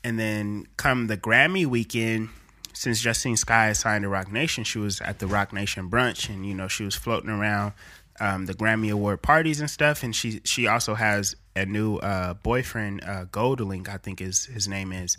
And 0.04 0.20
then 0.20 0.68
come 0.76 1.08
the 1.08 1.16
Grammy 1.16 1.66
weekend, 1.66 2.30
since 2.74 3.00
Justine 3.00 3.38
Skye 3.38 3.72
signed 3.72 4.04
to 4.04 4.10
Roc 4.10 4.32
Nation, 4.32 4.66
she 4.66 4.80
was 4.80 5.00
at 5.00 5.20
the 5.20 5.28
Roc 5.28 5.54
Nation 5.54 5.90
brunch, 5.90 6.30
and 6.30 6.46
you 6.46 6.54
know 6.54 6.68
she 6.68 6.84
was 6.84 6.96
floating 6.96 7.30
around 7.30 7.74
um, 8.20 8.46
the 8.46 8.54
Grammy 8.54 8.92
Award 8.92 9.22
parties 9.22 9.60
and 9.60 9.70
stuff. 9.70 10.04
And 10.04 10.16
she 10.16 10.42
she 10.44 10.68
also 10.68 10.94
has 10.94 11.36
a 11.56 11.66
new 11.66 11.98
uh, 11.98 12.34
boyfriend, 12.36 13.04
uh, 13.04 13.26
GoldLink, 13.26 13.90
I 13.90 13.98
think 13.98 14.22
is 14.22 14.46
his 14.46 14.68
name 14.68 14.92
is, 14.92 15.18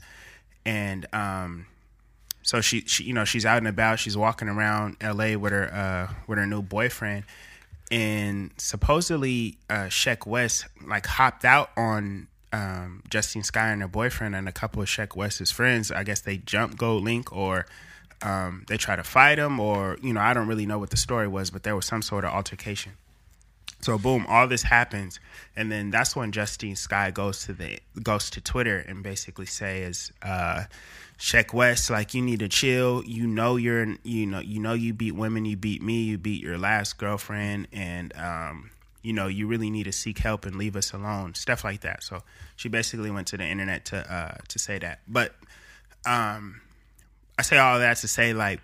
and 0.64 1.06
um, 1.12 1.66
so 2.42 2.60
she 2.60 2.82
she 2.82 3.04
you 3.04 3.12
know 3.12 3.24
she's 3.24 3.46
out 3.46 3.58
and 3.58 3.68
about. 3.68 3.98
She's 3.98 4.16
walking 4.16 4.48
around 4.48 4.96
L.A. 5.00 5.36
with 5.36 5.52
her 5.52 5.72
uh, 5.72 6.14
with 6.26 6.38
her 6.38 6.46
new 6.46 6.62
boyfriend, 6.62 7.24
and 7.90 8.50
supposedly 8.58 9.58
uh, 9.70 9.84
Sheck 9.84 10.26
Wes 10.26 10.64
like 10.86 11.06
hopped 11.06 11.44
out 11.44 11.70
on 11.76 12.28
um, 12.52 13.02
Justine 13.10 13.42
Skye 13.42 13.70
and 13.70 13.82
her 13.82 13.88
boyfriend 13.88 14.36
and 14.36 14.48
a 14.48 14.52
couple 14.52 14.82
of 14.82 14.88
Sheck 14.88 15.16
Wes's 15.16 15.50
friends. 15.50 15.90
I 15.90 16.04
guess 16.04 16.20
they 16.20 16.36
jumped 16.36 16.76
GoldLink 16.76 17.34
or 17.34 17.66
um, 18.25 18.64
they 18.69 18.78
try 18.78 18.97
to 18.97 19.04
fight 19.04 19.38
him 19.38 19.61
or 19.61 19.99
you 20.02 20.12
know 20.12 20.21
I 20.21 20.35
don't 20.35 20.49
really 20.49 20.66
know 20.66 20.78
what 20.78 20.90
the 20.90 20.97
story 20.97 21.28
was, 21.28 21.50
but 21.50 21.62
there 21.62 21.76
was 21.76 21.85
some 21.85 22.02
sort 22.02 22.25
of 22.25 22.33
altercation. 22.33 22.93
So 23.81 23.99
boom, 23.99 24.25
all 24.31 24.49
this 24.49 24.62
happens, 24.62 25.21
and 25.54 25.71
then 25.71 25.90
that's 25.90 26.16
when 26.16 26.33
Justine 26.33 26.75
Skye 26.75 27.11
goes 27.11 27.45
to 27.45 27.52
the 27.52 27.78
goes 28.02 28.31
to 28.31 28.40
Twitter 28.40 28.78
and 28.78 29.02
basically 29.02 29.45
says, 29.45 30.11
uh, 30.23 30.64
"Sheck 31.19 31.52
Wes, 31.52 31.90
like 31.90 32.14
you 32.14 32.23
need 32.23 32.38
to 32.38 32.49
chill. 32.49 33.04
You 33.04 33.26
know 33.26 33.57
you're 33.57 33.97
you 34.02 34.25
know 34.25 34.38
you 34.38 34.59
know 34.59 34.73
you 34.73 34.95
beat 34.95 35.14
women. 35.14 35.45
You 35.45 35.59
beat 35.59 35.83
me. 35.83 36.02
You 36.04 36.16
beat 36.16 36.43
your 36.43 36.57
last 36.57 36.97
girlfriend, 36.97 37.69
and 37.75 38.16
um, 38.16 38.71
you 39.02 39.12
know 39.12 39.26
you 39.26 39.47
really 39.47 39.69
need 39.69 39.85
to 39.85 39.93
seek 39.93 40.16
help 40.16 40.47
and 40.47 40.57
leave 40.57 40.76
us 40.76 40.95
alone. 40.95 41.35
Stuff 41.35 41.62
like 41.62 41.83
that." 41.83 42.02
So 42.02 42.23
she 42.57 42.71
basically 42.71 43.11
went 43.11 43.26
to 43.28 43.37
the 43.37 43.45
internet 43.45 43.85
to 43.87 44.11
uh, 44.11 44.38
to 44.49 44.59
say 44.59 44.78
that, 44.78 45.00
but 45.07 45.35
um, 46.07 46.62
I 47.38 47.42
say 47.42 47.58
all 47.58 47.78
that 47.78 47.96
to 47.98 48.08
say 48.08 48.32
like, 48.32 48.60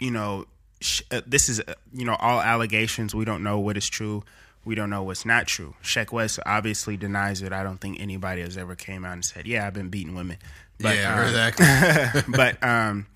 you 0.00 0.10
know 0.10 0.46
sh- 0.84 1.02
uh, 1.10 1.22
this 1.26 1.48
is 1.48 1.60
uh, 1.60 1.74
you 1.92 2.04
know 2.04 2.14
all 2.16 2.40
allegations. 2.40 3.14
We 3.14 3.24
don't 3.24 3.42
know 3.42 3.58
what 3.58 3.76
is 3.76 3.88
true. 3.88 4.22
We 4.64 4.74
don't 4.74 4.90
know 4.90 5.02
what's 5.02 5.26
not 5.26 5.46
true. 5.46 5.74
Sheck 5.82 6.12
Wes 6.12 6.38
obviously 6.46 6.96
denies 6.96 7.42
it. 7.42 7.52
I 7.52 7.62
don't 7.62 7.78
think 7.78 8.00
anybody 8.00 8.42
has 8.42 8.56
ever 8.56 8.74
came 8.74 9.04
out 9.04 9.14
and 9.14 9.24
said, 9.24 9.46
"Yeah, 9.46 9.66
I've 9.66 9.74
been 9.74 9.88
beating 9.88 10.14
women." 10.14 10.38
But, 10.80 10.96
yeah, 10.96 11.14
um, 11.14 11.26
exactly. 11.26 12.32
but 12.36 12.62
um, 12.62 13.06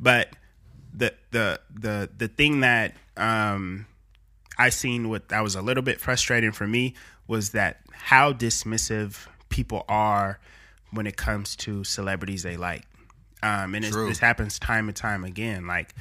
but 0.00 0.30
the 0.94 1.14
the 1.30 1.60
the 1.72 2.10
the 2.16 2.28
thing 2.28 2.60
that 2.60 2.94
um 3.16 3.86
I 4.58 4.70
seen 4.70 5.08
what 5.08 5.28
that 5.28 5.42
was 5.42 5.54
a 5.54 5.62
little 5.62 5.82
bit 5.82 6.00
frustrating 6.00 6.52
for 6.52 6.66
me 6.66 6.94
was 7.26 7.50
that 7.50 7.80
how 7.92 8.32
dismissive 8.32 9.26
people 9.48 9.84
are 9.88 10.38
when 10.90 11.06
it 11.06 11.16
comes 11.16 11.56
to 11.56 11.84
celebrities 11.84 12.42
they 12.42 12.56
like. 12.56 12.82
Um, 13.42 13.74
and 13.74 13.84
this 13.84 14.18
happens 14.18 14.58
time 14.58 14.88
and 14.88 14.96
time 14.96 15.24
again. 15.24 15.66
Like 15.66 15.94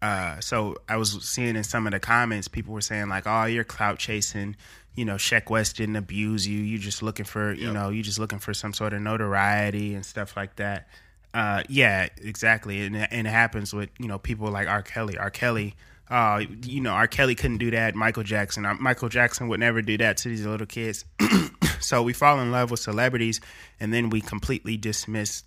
uh, 0.00 0.38
so 0.40 0.76
I 0.88 0.96
was 0.96 1.22
seeing 1.24 1.56
in 1.56 1.64
some 1.64 1.86
of 1.86 1.92
the 1.92 2.00
comments, 2.00 2.46
people 2.48 2.72
were 2.72 2.80
saying 2.80 3.08
like, 3.08 3.24
"Oh, 3.26 3.44
you're 3.44 3.64
clout 3.64 3.98
chasing." 3.98 4.56
You 4.94 5.04
know, 5.04 5.14
Sheck 5.14 5.50
Wes 5.50 5.72
didn't 5.72 5.96
abuse 5.96 6.46
you. 6.46 6.58
You 6.58 6.78
just 6.78 7.02
looking 7.02 7.24
for, 7.24 7.52
you 7.52 7.72
know, 7.72 7.88
you 7.88 8.02
just 8.02 8.18
looking 8.18 8.40
for 8.40 8.52
some 8.52 8.72
sort 8.72 8.92
of 8.92 9.00
notoriety 9.00 9.94
and 9.94 10.04
stuff 10.04 10.36
like 10.36 10.56
that. 10.56 10.88
Uh, 11.32 11.62
yeah, 11.68 12.08
exactly. 12.20 12.84
And, 12.84 12.96
and 12.96 13.26
it 13.26 13.30
happens 13.30 13.72
with 13.72 13.90
you 13.98 14.08
know 14.08 14.18
people 14.18 14.50
like 14.50 14.68
R. 14.68 14.82
Kelly. 14.82 15.18
R. 15.18 15.30
Kelly, 15.30 15.74
uh, 16.10 16.42
you 16.62 16.80
know, 16.80 16.92
R. 16.92 17.08
Kelly 17.08 17.34
couldn't 17.34 17.58
do 17.58 17.72
that. 17.72 17.96
Michael 17.96 18.22
Jackson, 18.22 18.64
uh, 18.64 18.74
Michael 18.74 19.08
Jackson 19.08 19.48
would 19.48 19.60
never 19.60 19.82
do 19.82 19.98
that 19.98 20.18
to 20.18 20.28
these 20.28 20.46
little 20.46 20.66
kids. 20.66 21.04
so 21.80 22.02
we 22.04 22.12
fall 22.12 22.40
in 22.40 22.52
love 22.52 22.70
with 22.70 22.80
celebrities, 22.80 23.40
and 23.80 23.92
then 23.92 24.10
we 24.10 24.20
completely 24.20 24.76
dismiss 24.76 25.42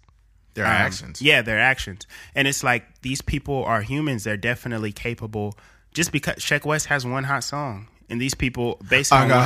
their 0.54 0.66
um, 0.66 0.72
actions. 0.72 1.22
Yeah, 1.22 1.42
their 1.42 1.60
actions. 1.60 2.06
And 2.36 2.48
it's 2.48 2.64
like 2.64 3.02
these 3.02 3.22
people 3.22 3.64
are 3.64 3.82
humans. 3.82 4.24
They're 4.24 4.38
definitely 4.38 4.92
capable. 4.92 5.58
Just 5.94 6.12
because 6.12 6.36
Sheck 6.36 6.66
Wes 6.66 6.86
has 6.86 7.06
one 7.06 7.24
hot 7.26 7.44
song, 7.44 7.88
and 8.10 8.22
these 8.22 8.34
people 8.34 8.80
based 8.90 9.14
on 9.14 9.24
I 9.24 9.28
got 9.28 9.46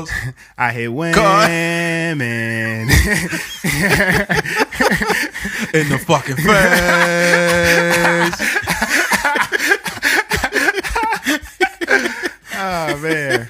hoes. 0.00 0.10
I 0.58 0.72
hate 0.72 0.88
women 0.88 1.14
in 5.72 5.88
the 5.88 5.98
fucking 5.98 6.36
face. 6.36 6.46
oh 12.54 12.96
man. 12.98 13.48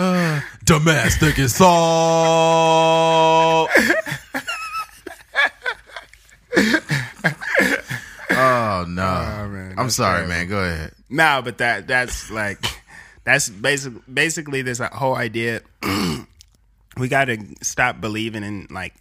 domestic 0.64 1.36
assault. 1.38 1.68
oh 8.30 8.84
no! 8.88 9.02
Oh, 9.04 9.48
man, 9.48 9.74
I'm 9.76 9.90
sorry, 9.90 10.26
terrible. 10.26 10.28
man. 10.28 10.48
Go 10.48 10.58
ahead. 10.60 10.92
No, 11.10 11.42
but 11.44 11.58
that 11.58 11.86
that's 11.86 12.30
like 12.30 12.64
that's 13.24 13.50
basically 13.50 14.00
basically 14.12 14.62
this 14.62 14.78
whole 14.78 15.16
idea. 15.16 15.60
we 16.96 17.08
got 17.08 17.26
to 17.26 17.38
stop 17.62 18.00
believing 18.00 18.42
in 18.42 18.68
like 18.70 18.94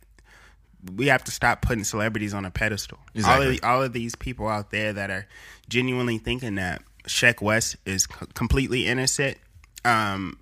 we 0.96 1.08
have 1.08 1.24
to 1.26 1.32
stop 1.32 1.62
putting 1.62 1.86
celebrities 1.86 2.34
on 2.34 2.44
a 2.44 2.52
pedestal. 2.52 3.00
Exactly. 3.16 3.46
All 3.46 3.54
of 3.54 3.60
all 3.64 3.84
of 3.84 3.94
these 3.94 4.16
people 4.16 4.50
out 4.50 4.72
there 4.72 4.92
that 4.92 5.10
are 5.10 5.28
genuinely 5.70 6.18
thinking 6.18 6.56
that 6.56 6.82
Sheck 7.06 7.42
Wes 7.42 7.78
is 7.86 8.04
c- 8.04 8.26
completely 8.34 8.86
innocent. 8.86 9.38
Um, 9.86 10.38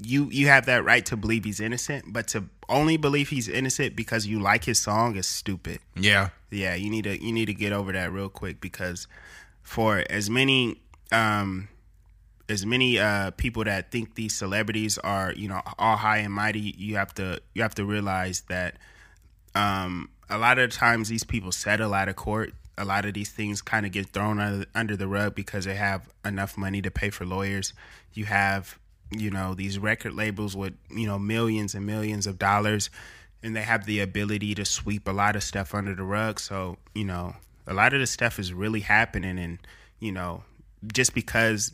you 0.00 0.28
you 0.30 0.46
have 0.46 0.66
that 0.66 0.84
right 0.84 1.04
to 1.06 1.16
believe 1.16 1.44
he's 1.44 1.60
innocent, 1.60 2.04
but 2.12 2.28
to 2.28 2.44
only 2.68 2.96
believe 2.96 3.28
he's 3.28 3.48
innocent 3.48 3.96
because 3.96 4.26
you 4.26 4.40
like 4.40 4.64
his 4.64 4.78
song 4.78 5.16
is 5.16 5.26
stupid. 5.26 5.80
Yeah. 5.96 6.30
Yeah, 6.50 6.74
you 6.74 6.88
need 6.88 7.04
to 7.04 7.22
you 7.22 7.32
need 7.32 7.46
to 7.46 7.54
get 7.54 7.72
over 7.72 7.92
that 7.92 8.12
real 8.12 8.28
quick 8.28 8.60
because 8.60 9.06
for 9.62 10.04
as 10.08 10.30
many 10.30 10.80
um 11.10 11.68
as 12.48 12.64
many 12.64 12.98
uh 12.98 13.32
people 13.32 13.64
that 13.64 13.90
think 13.90 14.14
these 14.14 14.34
celebrities 14.34 14.98
are, 14.98 15.32
you 15.32 15.48
know, 15.48 15.60
all 15.78 15.96
high 15.96 16.18
and 16.18 16.32
mighty, 16.32 16.74
you 16.78 16.96
have 16.96 17.12
to 17.14 17.40
you 17.54 17.62
have 17.62 17.74
to 17.74 17.84
realize 17.84 18.42
that 18.48 18.76
um 19.54 20.08
a 20.30 20.38
lot 20.38 20.58
of 20.58 20.70
times 20.70 21.08
these 21.08 21.24
people 21.24 21.50
settle 21.52 21.92
out 21.92 22.08
of 22.08 22.16
court. 22.16 22.52
A 22.76 22.84
lot 22.84 23.04
of 23.04 23.14
these 23.14 23.30
things 23.30 23.60
kind 23.60 23.84
of 23.84 23.90
get 23.90 24.10
thrown 24.10 24.38
under, 24.38 24.66
under 24.72 24.96
the 24.96 25.08
rug 25.08 25.34
because 25.34 25.64
they 25.64 25.74
have 25.74 26.08
enough 26.24 26.56
money 26.56 26.80
to 26.82 26.92
pay 26.92 27.10
for 27.10 27.26
lawyers. 27.26 27.72
You 28.14 28.26
have 28.26 28.78
you 29.10 29.30
know 29.30 29.54
these 29.54 29.78
record 29.78 30.14
labels 30.14 30.56
with 30.56 30.74
you 30.90 31.06
know 31.06 31.18
millions 31.18 31.74
and 31.74 31.86
millions 31.86 32.26
of 32.26 32.38
dollars 32.38 32.90
and 33.42 33.54
they 33.54 33.62
have 33.62 33.86
the 33.86 34.00
ability 34.00 34.54
to 34.54 34.64
sweep 34.64 35.06
a 35.06 35.12
lot 35.12 35.36
of 35.36 35.42
stuff 35.42 35.74
under 35.74 35.94
the 35.94 36.02
rug. 36.02 36.40
So 36.40 36.76
you 36.94 37.04
know 37.04 37.36
a 37.66 37.74
lot 37.74 37.92
of 37.92 38.00
this 38.00 38.10
stuff 38.10 38.38
is 38.38 38.52
really 38.52 38.80
happening 38.80 39.38
and 39.38 39.58
you 40.00 40.12
know 40.12 40.44
just 40.92 41.14
because 41.14 41.72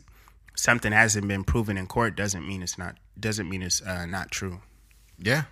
something 0.55 0.91
hasn't 0.91 1.27
been 1.27 1.43
proven 1.43 1.77
in 1.77 1.87
court 1.87 2.15
doesn't 2.15 2.47
mean 2.47 2.61
it's 2.61 2.77
not 2.77 2.95
doesn't 3.19 3.49
mean 3.49 3.61
it's 3.61 3.81
uh, 3.81 4.05
not 4.05 4.31
true. 4.31 4.61
Yeah. 5.17 5.43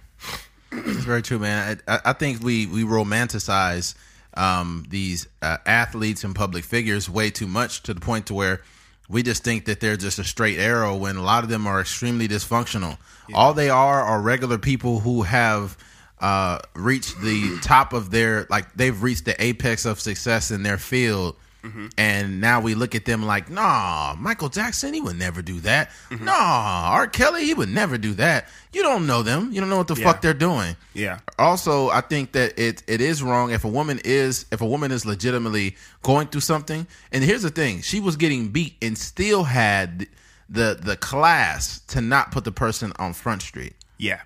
It's 0.71 1.05
very 1.05 1.21
true 1.21 1.39
man. 1.39 1.81
I, 1.87 1.99
I 2.05 2.13
think 2.13 2.41
we 2.41 2.65
we 2.65 2.83
romanticize 2.83 3.95
um, 4.33 4.85
these 4.89 5.27
uh, 5.41 5.57
athletes 5.65 6.23
and 6.23 6.35
public 6.35 6.63
figures 6.63 7.09
way 7.09 7.29
too 7.29 7.47
much 7.47 7.83
to 7.83 7.93
the 7.93 8.01
point 8.01 8.27
to 8.27 8.33
where 8.33 8.61
we 9.10 9.24
just 9.24 9.43
think 9.43 9.65
that 9.65 9.79
they're 9.79 9.98
just 9.98 10.19
a 10.19 10.24
straight 10.24 10.57
arrow 10.60 10.95
when 10.95 11.15
a 11.17 11.22
lot 11.22 11.43
of 11.43 11.50
them 11.50 11.67
are 11.67 11.81
extremely 11.81 12.27
dysfunctional. 12.27 12.98
Yeah. 13.27 13.38
All 13.38 13.53
they 13.53 13.69
are 13.69 14.01
are 14.01 14.22
regular 14.22 14.57
people 14.57 15.00
who 15.00 15.24
have 15.24 15.77
uh, 16.19 16.60
reached 16.74 17.19
the 17.22 17.60
top 17.62 17.93
of 17.93 18.12
their 18.12 18.48
like 18.50 18.74
they've 18.74 19.01
reached 19.01 19.25
the 19.25 19.41
apex 19.43 19.86
of 19.86 20.00
success 20.00 20.51
in 20.51 20.63
their 20.63 20.77
field 20.77 21.36
Mm-hmm. 21.63 21.88
And 21.98 22.41
now 22.41 22.60
we 22.60 22.75
look 22.75 22.93
at 22.93 23.05
them 23.05 23.25
like, 23.25 23.50
nah, 23.50 24.15
Michael 24.20 24.50
Jackson, 24.50 24.93
he 24.93 25.00
would 25.00 25.17
never 25.17 25.41
do 25.41 25.62
that. 25.62 25.91
Mm-hmm. 26.10 26.25
Nah, 26.25 26.89
R. 26.91 27.08
Kelly, 27.08 27.46
he 27.46 27.53
would 27.53 27.70
never 27.70 27.98
do 27.98 28.13
that. 28.15 28.50
You 28.74 28.84
don't 28.84 29.08
know 29.08 29.24
them. 29.24 29.51
You 29.53 29.62
don't 29.62 29.70
know 29.70 29.77
what 29.77 29.88
the 29.88 29.96
yeah. 29.96 30.03
fuck 30.03 30.22
they're 30.22 30.34
doing. 30.34 30.75
Yeah. 30.93 31.20
Also, 31.39 31.89
I 31.89 32.01
think 32.01 32.34
that 32.34 32.60
it 32.60 32.84
it 32.88 33.00
is 33.00 33.24
wrong 33.24 33.51
if 33.51 33.63
a 33.63 33.70
woman 33.70 34.01
is 34.03 34.46
if 34.51 34.62
a 34.62 34.65
woman 34.65 34.91
is 34.91 35.05
legitimately 35.05 35.77
going 36.01 36.27
through 36.27 36.41
something. 36.41 36.86
And 37.12 37.24
here's 37.24 37.43
the 37.43 37.50
thing: 37.50 37.82
she 37.82 38.00
was 38.00 38.17
getting 38.17 38.50
beat 38.50 38.75
and 38.82 38.98
still 38.98 39.46
had 39.46 40.08
the 40.50 40.77
the 40.82 40.98
class 40.98 41.79
to 41.88 42.01
not 42.01 42.32
put 42.32 42.43
the 42.43 42.51
person 42.51 42.91
on 42.98 43.13
Front 43.13 43.41
Street. 43.41 43.74
Yeah. 43.98 44.22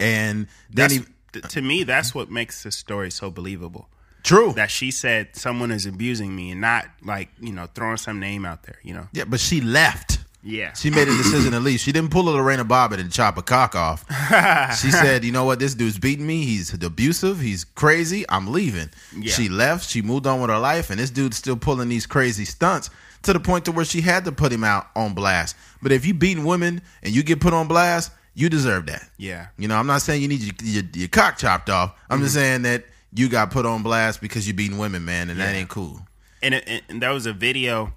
And 0.00 0.48
then 0.70 0.90
he, 0.90 1.00
to 1.40 1.62
me, 1.62 1.84
that's 1.84 2.14
what 2.14 2.30
makes 2.30 2.62
this 2.62 2.76
story 2.76 3.10
so 3.10 3.30
believable. 3.30 3.88
True. 4.24 4.54
That 4.54 4.70
she 4.70 4.90
said 4.90 5.36
someone 5.36 5.70
is 5.70 5.86
abusing 5.86 6.34
me 6.34 6.50
and 6.50 6.60
not 6.60 6.86
like, 7.04 7.28
you 7.40 7.52
know, 7.52 7.68
throwing 7.74 7.98
some 7.98 8.18
name 8.18 8.44
out 8.44 8.64
there, 8.64 8.78
you 8.82 8.94
know. 8.94 9.06
Yeah, 9.12 9.24
but 9.24 9.38
she 9.38 9.60
left. 9.60 10.18
Yeah. 10.42 10.72
She 10.74 10.90
made 10.90 11.08
a 11.08 11.16
decision 11.16 11.52
to 11.52 11.60
leave. 11.60 11.80
She 11.80 11.92
didn't 11.92 12.10
pull 12.10 12.28
a 12.28 12.32
Lorena 12.32 12.64
Bobbitt 12.64 13.00
and 13.00 13.10
chop 13.10 13.38
a 13.38 13.42
cock 13.42 13.74
off. 13.74 14.04
she 14.80 14.90
said, 14.90 15.24
you 15.24 15.32
know 15.32 15.44
what, 15.44 15.58
this 15.58 15.74
dude's 15.74 15.98
beating 15.98 16.26
me. 16.26 16.44
He's 16.44 16.72
abusive. 16.74 17.40
He's 17.40 17.64
crazy. 17.64 18.24
I'm 18.28 18.52
leaving. 18.52 18.90
Yeah. 19.16 19.32
She 19.32 19.48
left. 19.48 19.88
She 19.88 20.02
moved 20.02 20.26
on 20.26 20.40
with 20.40 20.50
her 20.50 20.58
life, 20.58 20.90
and 20.90 20.98
this 20.98 21.10
dude's 21.10 21.38
still 21.38 21.56
pulling 21.56 21.88
these 21.88 22.06
crazy 22.06 22.44
stunts 22.44 22.90
to 23.22 23.32
the 23.32 23.40
point 23.40 23.64
to 23.66 23.72
where 23.72 23.86
she 23.86 24.02
had 24.02 24.26
to 24.26 24.32
put 24.32 24.52
him 24.52 24.64
out 24.64 24.88
on 24.94 25.14
blast. 25.14 25.56
But 25.82 25.92
if 25.92 26.04
you 26.04 26.12
beating 26.12 26.44
women 26.44 26.82
and 27.02 27.14
you 27.14 27.22
get 27.22 27.40
put 27.40 27.54
on 27.54 27.66
blast, 27.66 28.12
you 28.34 28.50
deserve 28.50 28.86
that. 28.86 29.08
Yeah. 29.16 29.46
You 29.56 29.68
know, 29.68 29.76
I'm 29.76 29.86
not 29.86 30.02
saying 30.02 30.20
you 30.20 30.28
need 30.28 30.40
your, 30.40 30.54
your, 30.62 30.84
your 30.92 31.08
cock 31.08 31.38
chopped 31.38 31.70
off. 31.70 31.94
I'm 32.10 32.16
mm-hmm. 32.16 32.24
just 32.24 32.34
saying 32.34 32.62
that 32.62 32.84
you 33.14 33.28
got 33.28 33.50
put 33.50 33.64
on 33.64 33.82
blast 33.82 34.20
because 34.20 34.46
you're 34.46 34.56
beating 34.56 34.78
women, 34.78 35.04
man, 35.04 35.30
and 35.30 35.38
yeah. 35.38 35.46
that 35.46 35.54
ain't 35.54 35.68
cool. 35.68 36.00
And, 36.42 36.54
and 36.88 37.00
there 37.00 37.12
was 37.12 37.26
a 37.26 37.32
video 37.32 37.94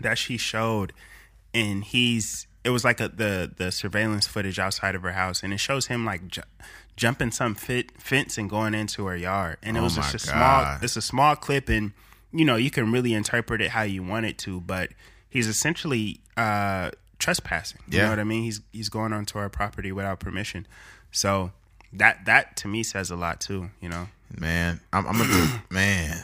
that 0.00 0.16
she 0.16 0.36
showed, 0.36 0.92
and 1.52 1.84
he's 1.84 2.46
it 2.64 2.70
was 2.70 2.84
like 2.84 3.00
a, 3.00 3.08
the 3.08 3.52
the 3.54 3.72
surveillance 3.72 4.26
footage 4.26 4.58
outside 4.58 4.94
of 4.94 5.02
her 5.02 5.12
house, 5.12 5.42
and 5.42 5.52
it 5.52 5.58
shows 5.58 5.86
him 5.86 6.04
like 6.04 6.28
ju- 6.28 6.42
jumping 6.96 7.30
some 7.30 7.54
fit, 7.54 8.00
fence 8.00 8.38
and 8.38 8.48
going 8.48 8.74
into 8.74 9.06
her 9.06 9.16
yard, 9.16 9.58
and 9.62 9.76
it 9.76 9.80
oh 9.80 9.84
was 9.84 9.96
just 9.96 10.14
a 10.14 10.18
God. 10.18 10.32
small. 10.32 10.78
It's 10.82 10.96
a 10.96 11.02
small 11.02 11.36
clip, 11.36 11.68
and 11.68 11.92
you 12.32 12.44
know 12.44 12.56
you 12.56 12.70
can 12.70 12.92
really 12.92 13.14
interpret 13.14 13.60
it 13.60 13.70
how 13.70 13.82
you 13.82 14.02
want 14.02 14.26
it 14.26 14.38
to, 14.38 14.60
but 14.60 14.90
he's 15.28 15.48
essentially 15.48 16.20
uh, 16.36 16.90
trespassing. 17.18 17.80
You 17.88 17.98
yeah. 17.98 18.04
know 18.04 18.10
what 18.10 18.18
I 18.20 18.24
mean? 18.24 18.44
He's 18.44 18.60
he's 18.72 18.88
going 18.88 19.12
onto 19.12 19.38
our 19.38 19.48
property 19.48 19.92
without 19.92 20.20
permission. 20.20 20.66
So 21.10 21.52
that 21.94 22.24
that 22.26 22.56
to 22.58 22.68
me 22.68 22.82
says 22.82 23.10
a 23.10 23.16
lot 23.16 23.40
too. 23.40 23.70
You 23.80 23.88
know. 23.88 24.08
Man, 24.38 24.80
I'm, 24.92 25.06
I'm 25.06 25.18
gonna 25.18 25.62
man. 25.70 26.16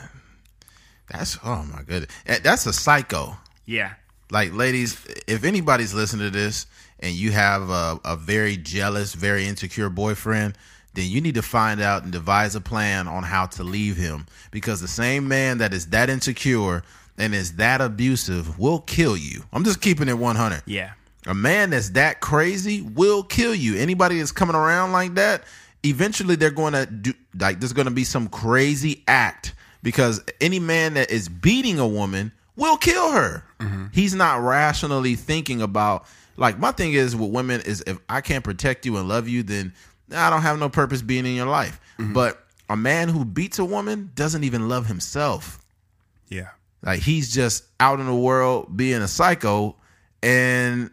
That's 1.11 1.39
oh 1.45 1.65
my 1.73 1.83
goodness. 1.83 2.11
Eh, 2.27 2.39
That's 2.43 2.67
a 2.67 2.73
psycho. 2.73 3.37
Yeah. 3.67 3.95
Like, 4.31 4.53
ladies, 4.53 5.07
if 5.27 5.45
anybody's 5.45 5.95
listening 5.95 6.27
to 6.27 6.39
this 6.39 6.67
and 7.01 7.15
you 7.15 7.33
have 7.33 7.71
a, 7.71 7.99
a 8.05 8.15
very 8.17 8.59
jealous, 8.59 9.15
very 9.15 9.47
insecure 9.47 9.89
boyfriend, 9.89 10.55
then 10.93 11.07
you 11.09 11.21
need 11.23 11.35
to 11.37 11.43
find 11.43 11.81
out 11.81 12.03
and 12.03 12.13
devise 12.13 12.55
a 12.55 12.61
plan 12.61 13.09
on 13.09 13.23
how 13.23 13.47
to 13.47 13.65
leave 13.65 13.97
him. 13.97 14.27
Because 14.51 14.83
the 14.83 14.89
same 14.89 15.29
man 15.29 15.59
that 15.59 15.73
is 15.73 15.87
that 15.89 16.11
insecure 16.11 16.83
and 17.17 17.35
is 17.35 17.57
that 17.57 17.81
abusive 17.81 18.59
will 18.59 18.81
kill 18.81 19.17
you. 19.17 19.45
I'm 19.53 19.65
just 19.65 19.81
keeping 19.81 20.09
it 20.09 20.19
100. 20.19 20.63
Yeah. 20.67 20.93
A 21.28 21.35
man 21.35 21.70
that's 21.70 21.90
that 21.90 22.20
crazy 22.20 22.80
will 22.80 23.23
kill 23.23 23.54
you. 23.54 23.76
Anybody 23.76 24.18
that's 24.18 24.32
coming 24.32 24.56
around 24.56 24.92
like 24.92 25.14
that, 25.16 25.44
eventually 25.85 26.37
they're 26.37 26.50
going 26.50 26.73
to 26.73 26.87
do 26.87 27.12
like 27.38 27.61
there's 27.61 27.75
going 27.75 27.87
to 27.87 27.92
be 27.92 28.04
some 28.04 28.28
crazy 28.28 29.04
act 29.06 29.54
because 29.82 30.25
any 30.40 30.58
man 30.58 30.94
that 30.94 31.11
is 31.11 31.28
beating 31.28 31.78
a 31.78 31.87
woman 31.87 32.32
will 32.56 32.78
kill 32.78 33.12
her. 33.12 33.44
Mm-hmm. 33.61 33.87
He's 33.92 34.14
not 34.14 34.40
rationally 34.40 35.16
thinking 35.16 35.61
about 35.61 36.06
like 36.38 36.58
my 36.58 36.73
thing 36.73 36.94
is 36.94 37.14
with 37.14 37.30
women 37.30 37.61
is 37.61 37.85
if 37.87 37.99
I 38.08 38.23
can't 38.23 38.42
protect 38.42 38.87
you 38.87 38.97
and 38.97 39.06
love 39.06 39.28
you 39.28 39.42
then 39.42 39.75
I 40.11 40.30
don't 40.30 40.42
have 40.42 40.58
no 40.58 40.70
purpose 40.70 41.02
being 41.02 41.26
in 41.26 41.35
your 41.35 41.47
life. 41.47 41.78
Mm-hmm. 41.99 42.14
But 42.14 42.42
a 42.70 42.76
man 42.76 43.11
who 43.11 43.26
beats 43.26 43.58
a 43.58 43.66
woman 43.66 44.12
doesn't 44.14 44.44
even 44.44 44.68
love 44.68 44.87
himself. 44.87 45.62
Yeah. 46.28 46.49
Like 46.82 47.00
he's 47.00 47.32
just 47.32 47.64
out 47.80 48.00
in 48.00 48.06
the 48.06 48.14
world 48.14 48.75
being 48.75 49.02
a 49.02 49.08
psycho, 49.08 49.76
and 50.23 50.90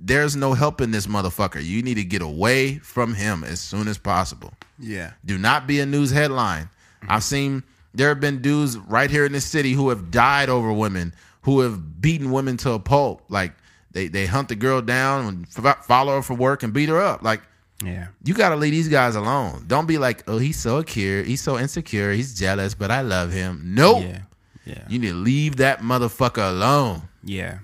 there's 0.00 0.36
no 0.36 0.52
helping 0.54 0.90
this 0.90 1.06
motherfucker. 1.06 1.64
You 1.64 1.82
need 1.82 1.94
to 1.94 2.04
get 2.04 2.22
away 2.22 2.78
from 2.78 3.14
him 3.14 3.44
as 3.44 3.60
soon 3.60 3.88
as 3.88 3.98
possible. 3.98 4.52
Yeah. 4.78 5.12
Do 5.24 5.38
not 5.38 5.66
be 5.66 5.80
a 5.80 5.86
news 5.86 6.10
headline. 6.10 6.68
I've 7.08 7.24
seen 7.24 7.62
there 7.94 8.08
have 8.08 8.20
been 8.20 8.42
dudes 8.42 8.76
right 8.78 9.10
here 9.10 9.24
in 9.24 9.32
this 9.32 9.44
city 9.44 9.72
who 9.72 9.88
have 9.88 10.10
died 10.10 10.48
over 10.48 10.72
women, 10.72 11.14
who 11.42 11.60
have 11.60 12.00
beaten 12.00 12.30
women 12.30 12.56
to 12.58 12.72
a 12.72 12.78
pulp. 12.78 13.22
Like 13.28 13.52
they 13.92 14.08
they 14.08 14.26
hunt 14.26 14.48
the 14.48 14.56
girl 14.56 14.82
down 14.82 15.26
and 15.26 15.46
f- 15.66 15.84
follow 15.86 16.16
her 16.16 16.22
for 16.22 16.34
work 16.34 16.62
and 16.62 16.72
beat 16.72 16.88
her 16.88 17.00
up. 17.00 17.22
Like 17.22 17.40
Yeah. 17.82 18.08
you 18.24 18.34
got 18.34 18.50
to 18.50 18.56
leave 18.56 18.72
these 18.72 18.88
guys 18.88 19.14
alone. 19.16 19.64
Don't 19.66 19.86
be 19.86 19.98
like, 19.98 20.22
oh, 20.28 20.38
he's 20.38 20.58
so 20.58 20.78
insecure, 20.78 21.22
he's 21.22 21.40
so 21.40 21.58
insecure, 21.58 22.12
he's 22.12 22.38
jealous, 22.38 22.74
but 22.74 22.90
I 22.90 23.00
love 23.02 23.32
him. 23.32 23.62
Nope. 23.64 24.02
Yeah. 24.02 24.20
Yeah. 24.66 24.84
You 24.88 24.98
need 24.98 25.08
to 25.08 25.14
leave 25.14 25.56
that 25.56 25.80
motherfucker 25.80 26.50
alone. 26.50 27.02
Yeah. 27.24 27.58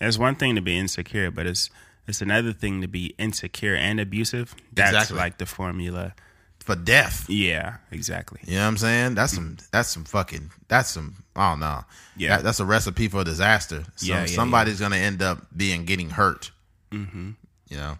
It's 0.00 0.18
one 0.18 0.34
thing 0.36 0.54
to 0.56 0.60
be 0.60 0.76
insecure, 0.78 1.30
but 1.30 1.46
it's 1.46 1.70
it's 2.06 2.20
another 2.20 2.52
thing 2.52 2.80
to 2.82 2.88
be 2.88 3.14
insecure 3.18 3.74
and 3.74 3.98
abusive. 3.98 4.54
That's 4.72 4.92
Exactly. 4.92 5.16
like 5.16 5.38
the 5.38 5.46
formula. 5.46 6.14
for 6.60 6.74
death. 6.76 7.28
Yeah, 7.28 7.76
exactly. 7.90 8.40
You 8.46 8.54
know 8.54 8.62
what 8.62 8.68
I'm 8.68 8.76
saying? 8.78 9.14
That's 9.16 9.34
some. 9.34 9.56
That's 9.70 9.88
some 9.90 10.04
fucking. 10.04 10.50
That's 10.68 10.90
some. 10.90 11.16
I 11.36 11.50
don't 11.50 11.60
know. 11.60 11.84
Yeah. 12.16 12.36
That- 12.36 12.44
that's 12.44 12.60
a 12.60 12.64
recipe 12.64 13.08
for 13.08 13.22
disaster. 13.24 13.84
So 13.96 14.06
Yeah, 14.06 14.20
yeah, 14.20 14.26
somebody's 14.26 14.80
gonna 14.80 14.96
end 14.96 15.20
up 15.22 15.46
being 15.56 15.84
getting 15.84 16.10
hurt. 16.10 16.50
Mm-hmm. 16.90 17.32
You 17.68 17.76
know. 17.76 17.98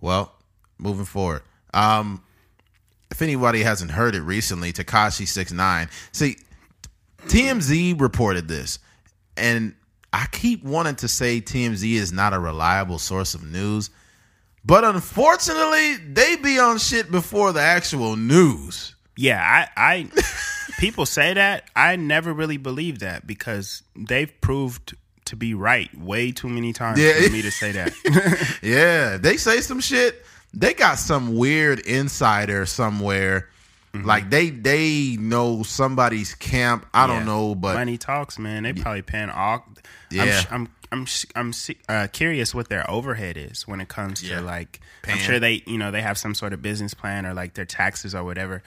Well, 0.00 0.32
moving 0.78 1.04
forward. 1.04 1.42
Um, 1.72 2.22
if 3.10 3.22
anybody 3.22 3.62
hasn't 3.62 3.92
heard 3.92 4.14
it 4.16 4.22
recently, 4.22 4.72
Tekashi 4.72 5.26
Six 5.28 5.52
Nine. 5.52 5.88
See, 6.12 6.36
TMZ 7.28 8.00
reported 8.00 8.48
this, 8.48 8.78
and 9.36 9.74
I 10.14 10.26
keep 10.30 10.62
wanting 10.62 10.94
to 10.96 11.08
say 11.08 11.40
TMZ 11.40 11.92
is 11.94 12.12
not 12.12 12.32
a 12.32 12.38
reliable 12.38 13.00
source 13.00 13.34
of 13.34 13.42
news, 13.42 13.90
but 14.64 14.84
unfortunately, 14.84 15.96
they 15.96 16.36
be 16.36 16.58
on 16.58 16.78
shit 16.78 17.10
before 17.10 17.52
the 17.52 17.60
actual 17.60 18.14
news. 18.14 18.94
Yeah, 19.16 19.40
I, 19.42 19.68
I 19.76 20.10
people 20.78 21.04
say 21.04 21.34
that. 21.34 21.68
I 21.74 21.96
never 21.96 22.32
really 22.32 22.58
believe 22.58 23.00
that 23.00 23.26
because 23.26 23.82
they've 23.96 24.32
proved 24.40 24.94
to 25.24 25.36
be 25.36 25.52
right 25.54 25.92
way 25.98 26.30
too 26.30 26.48
many 26.48 26.72
times 26.72 27.00
Yeah. 27.00 27.20
for 27.20 27.32
me 27.32 27.42
to 27.42 27.50
say 27.50 27.72
that. 27.72 28.58
Yeah, 28.62 29.16
they 29.16 29.36
say 29.36 29.60
some 29.62 29.80
shit. 29.80 30.24
They 30.52 30.74
got 30.74 30.98
some 31.00 31.34
weird 31.36 31.80
insider 31.80 32.66
somewhere. 32.66 33.48
Mm-hmm. 33.92 34.06
Like 34.06 34.30
they 34.30 34.50
they 34.50 35.16
know 35.18 35.62
somebody's 35.64 36.34
camp. 36.34 36.86
I 36.94 37.06
don't 37.06 37.26
know, 37.26 37.54
but 37.54 37.74
money 37.74 37.96
talks, 37.98 38.38
man. 38.38 38.62
They 38.64 38.72
probably 38.72 39.02
paying 39.02 39.30
all. 39.30 39.64
Yeah. 40.14 40.42
I'm 40.50 40.68
I'm 40.92 41.06
I'm 41.34 41.52
I'm 41.88 42.04
uh, 42.04 42.06
curious 42.12 42.54
what 42.54 42.68
their 42.68 42.88
overhead 42.90 43.36
is 43.36 43.66
when 43.66 43.80
it 43.80 43.88
comes 43.88 44.20
to 44.20 44.26
Yeah. 44.28 44.40
like. 44.40 44.80
Paying. 45.02 45.18
I'm 45.18 45.22
sure 45.24 45.38
they 45.40 45.62
you 45.66 45.76
know 45.78 45.90
they 45.90 46.02
have 46.02 46.16
some 46.18 46.34
sort 46.34 46.52
of 46.52 46.62
business 46.62 46.94
plan 46.94 47.26
or 47.26 47.34
like 47.34 47.54
their 47.54 47.64
taxes 47.66 48.14
or 48.14 48.24
whatever, 48.24 48.62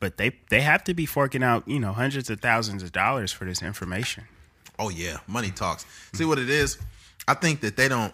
but 0.00 0.16
they 0.16 0.32
they 0.50 0.60
have 0.60 0.84
to 0.84 0.94
be 0.94 1.06
forking 1.06 1.42
out 1.42 1.66
you 1.68 1.78
know 1.80 1.92
hundreds 1.92 2.28
of 2.30 2.40
thousands 2.40 2.82
of 2.82 2.92
dollars 2.92 3.32
for 3.32 3.44
this 3.44 3.62
information. 3.62 4.24
oh 4.78 4.90
yeah, 4.90 5.18
money 5.26 5.50
talks. 5.50 5.86
See 6.12 6.24
what 6.24 6.38
it 6.38 6.50
is? 6.50 6.78
I 7.26 7.34
think 7.34 7.60
that 7.60 7.76
they 7.76 7.88
don't 7.88 8.12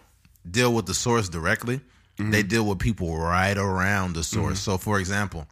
deal 0.49 0.73
with 0.73 0.87
the 0.87 0.95
source 0.95 1.29
directly. 1.29 1.81
Mm-hmm. 2.19 2.31
They 2.31 2.43
deal 2.45 2.65
with 2.67 2.79
people 2.79 3.17
right 3.17 3.57
around 3.57 4.15
the 4.15 4.23
source. 4.23 4.61
So 4.61 4.79
for 4.79 5.01
example, 5.01 5.47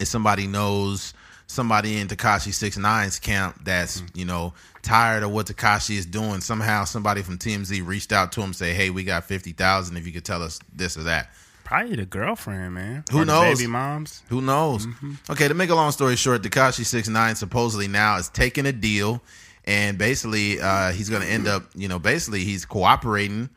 if 0.00 0.08
somebody 0.08 0.46
knows 0.46 1.12
somebody 1.48 1.98
in 1.98 2.06
Tekashi 2.06 2.54
Six 2.54 2.76
Nine's 2.78 3.18
camp 3.18 3.58
that's 3.64 4.00
Mm-hmm. 4.02 4.18
you 4.18 4.24
know 4.24 4.54
tired 4.82 5.22
of 5.24 5.32
what 5.32 5.46
Tekashi 5.46 5.96
is 5.96 6.06
doing, 6.06 6.40
somehow 6.40 6.84
somebody 6.84 7.22
from 7.22 7.36
TMZ 7.38 7.84
reached 7.86 8.12
out 8.12 8.30
to 8.32 8.40
him 8.40 8.52
say, 8.52 8.72
"Hey, 8.74 8.90
we 8.90 9.02
got 9.02 9.24
fifty 9.24 9.52
thousand 9.52 9.96
if 9.96 10.06
you 10.06 10.12
could 10.12 10.24
tell 10.24 10.42
us 10.42 10.60
this 10.72 10.96
or 10.96 11.02
that." 11.04 11.30
Probably 11.64 11.96
the 11.96 12.06
girlfriend, 12.06 12.74
man. 12.74 13.04
Who 13.12 13.20
Or 13.22 13.24
knows? 13.26 13.58
Baby 13.58 13.68
moms. 13.70 14.22
Who 14.30 14.40
knows? 14.40 14.86
Okay, 15.28 15.48
to 15.48 15.52
make 15.54 15.68
a 15.68 15.74
long 15.74 15.90
story 15.92 16.16
short, 16.16 16.40
Tekashi 16.40 16.84
Six 16.86 17.08
Nine 17.08 17.34
supposedly 17.36 17.88
now 17.88 18.16
is 18.16 18.30
taking 18.30 18.64
a 18.64 18.72
deal, 18.72 19.22
and 19.66 19.98
basically 19.98 20.60
uh, 20.60 20.92
he's 20.92 21.10
going 21.10 21.20
to 21.20 21.28
end 21.28 21.46
up, 21.46 21.64
you 21.74 21.86
know, 21.88 21.98
basically 21.98 22.42
he's 22.44 22.64
cooperating 22.64 23.50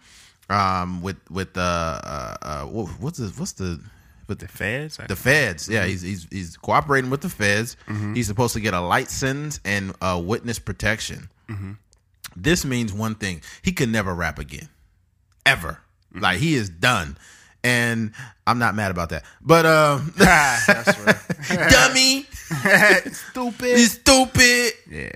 um, 0.50 1.02
with 1.02 1.16
with 1.30 1.56
uh, 1.58 1.62
uh, 1.62 2.36
uh, 2.42 2.66
what's 2.66 3.18
the 3.20 3.28
what's 3.38 3.54
the 3.54 3.80
with 4.32 4.40
The 4.40 4.48
feds. 4.48 4.98
the 4.98 5.16
feds. 5.16 5.70
Yeah, 5.70 5.86
he's 5.86 6.02
he's 6.02 6.26
he's 6.32 6.58
cooperating 6.58 7.12
with 7.12 7.22
the 7.22 7.30
feds. 7.30 7.78
He's 8.16 8.26
supposed 8.28 8.54
to 8.54 8.60
get 8.60 8.74
a 8.74 8.80
light 8.82 9.10
sentence 9.12 9.60
and 9.64 9.94
uh, 10.02 10.20
witness 10.24 10.58
protection. 10.58 11.30
This 12.36 12.64
means 12.66 12.92
one 12.94 13.16
thing: 13.16 13.42
he 13.62 13.72
could 13.74 13.90
never 13.90 14.16
rap 14.16 14.40
again, 14.40 14.70
ever. 15.46 15.80
Like 16.16 16.40
he 16.40 16.56
is 16.56 16.70
done, 16.70 17.18
and 17.64 18.12
I'm 18.48 18.58
not 18.58 18.74
mad 18.76 18.90
about 18.92 19.10
that. 19.10 19.24
But 19.42 19.66
um, 19.66 20.14
That's 20.18 20.98
right. 21.00 21.70
dummy, 21.70 22.24
Stupid. 23.12 23.78
stupid. 23.80 24.72
Yeah. 24.90 25.12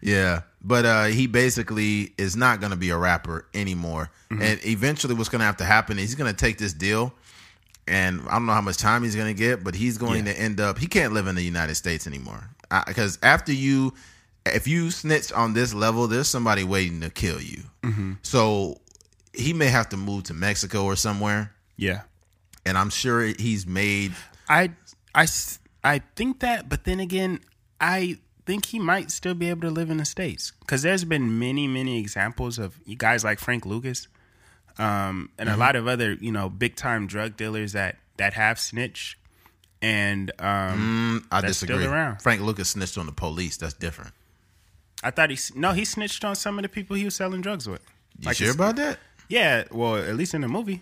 Yeah, 0.00 0.42
but 0.68 0.84
uh, 0.84 1.04
he 1.06 1.26
basically 1.26 2.12
is 2.18 2.36
not 2.36 2.60
going 2.60 2.70
to 2.72 2.76
be 2.76 2.90
a 2.90 2.96
rapper 2.98 3.46
anymore. 3.54 4.10
And 4.30 4.60
eventually, 4.66 5.14
what's 5.14 5.30
going 5.30 5.40
to 5.40 5.46
have 5.46 5.56
to 5.56 5.64
happen 5.64 5.98
is 5.98 6.04
he's 6.10 6.14
going 6.14 6.30
to 6.30 6.36
take 6.36 6.58
this 6.58 6.74
deal, 6.74 7.12
and 7.86 8.20
I 8.28 8.32
don't 8.32 8.44
know 8.46 8.52
how 8.52 8.60
much 8.60 8.76
time 8.76 9.02
he's 9.02 9.16
going 9.16 9.34
to 9.34 9.38
get, 9.38 9.64
but 9.64 9.74
he's 9.74 9.96
going 9.98 10.26
Yeah. 10.26 10.34
to 10.34 10.40
end 10.40 10.60
up. 10.60 10.78
He 10.78 10.86
can't 10.86 11.12
live 11.14 11.26
in 11.26 11.34
the 11.34 11.42
United 11.42 11.76
States 11.76 12.06
anymore 12.06 12.50
because 12.86 13.18
after 13.22 13.52
you, 13.52 13.94
if 14.44 14.68
you 14.68 14.90
snitch 14.90 15.32
on 15.32 15.54
this 15.54 15.72
level, 15.72 16.06
there's 16.08 16.28
somebody 16.28 16.62
waiting 16.64 17.00
to 17.00 17.08
kill 17.10 17.40
you. 17.40 17.62
So 18.22 18.80
he 19.32 19.52
may 19.54 19.68
have 19.68 19.88
to 19.90 19.96
move 19.96 20.24
to 20.24 20.34
Mexico 20.34 20.84
or 20.84 20.96
somewhere, 20.96 21.52
Yeah. 21.76 22.02
and 22.66 22.76
I'm 22.76 22.90
sure 22.90 23.22
he's 23.22 23.66
made. 23.66 24.12
I 24.48 24.72
I 25.14 25.26
I 25.82 26.00
think 26.16 26.40
that, 26.40 26.68
but 26.68 26.84
then 26.84 27.00
again, 27.00 27.40
I 27.80 28.18
think 28.48 28.64
he 28.64 28.78
might 28.78 29.10
still 29.10 29.34
be 29.34 29.50
able 29.50 29.60
to 29.60 29.70
live 29.70 29.90
in 29.90 29.98
the 29.98 30.06
states 30.06 30.52
because 30.60 30.80
there's 30.80 31.04
been 31.04 31.38
many, 31.38 31.68
many 31.68 32.00
examples 32.00 32.58
of 32.58 32.80
you 32.86 32.96
guys 32.96 33.22
like 33.22 33.38
Frank 33.38 33.66
Lucas, 33.66 34.08
um, 34.78 35.28
and 35.38 35.50
a 35.50 35.56
lot 35.56 35.76
of 35.76 35.86
other 35.86 36.14
you 36.14 36.32
know 36.32 36.48
big 36.48 36.74
time 36.74 37.06
drug 37.06 37.36
dealers 37.36 37.72
that 37.72 37.96
that 38.16 38.32
have 38.32 38.58
snitched, 38.58 39.18
and 39.82 40.30
um, 40.38 41.26
I 41.30 41.42
That's 41.42 41.58
still 41.58 41.76
disagree. 41.76 42.16
Frank 42.22 42.40
Lucas 42.40 42.70
snitched 42.70 42.96
on 42.96 43.04
the 43.04 43.12
police. 43.12 43.58
That's 43.58 43.74
different. 43.74 44.12
I 45.02 45.10
thought 45.10 45.28
he 45.28 45.38
no 45.54 45.72
he 45.72 45.84
snitched 45.84 46.24
on 46.24 46.34
some 46.34 46.58
of 46.58 46.62
the 46.62 46.70
people 46.70 46.96
he 46.96 47.04
was 47.04 47.14
selling 47.14 47.42
drugs 47.42 47.68
with. 47.68 47.82
You 48.20 48.32
sure 48.32 48.52
about 48.52 48.76
that? 48.76 48.98
Yeah, 49.28 49.64
well, 49.70 49.96
at 49.96 50.16
least 50.16 50.32
in 50.32 50.40
the 50.40 50.48
movie. 50.48 50.80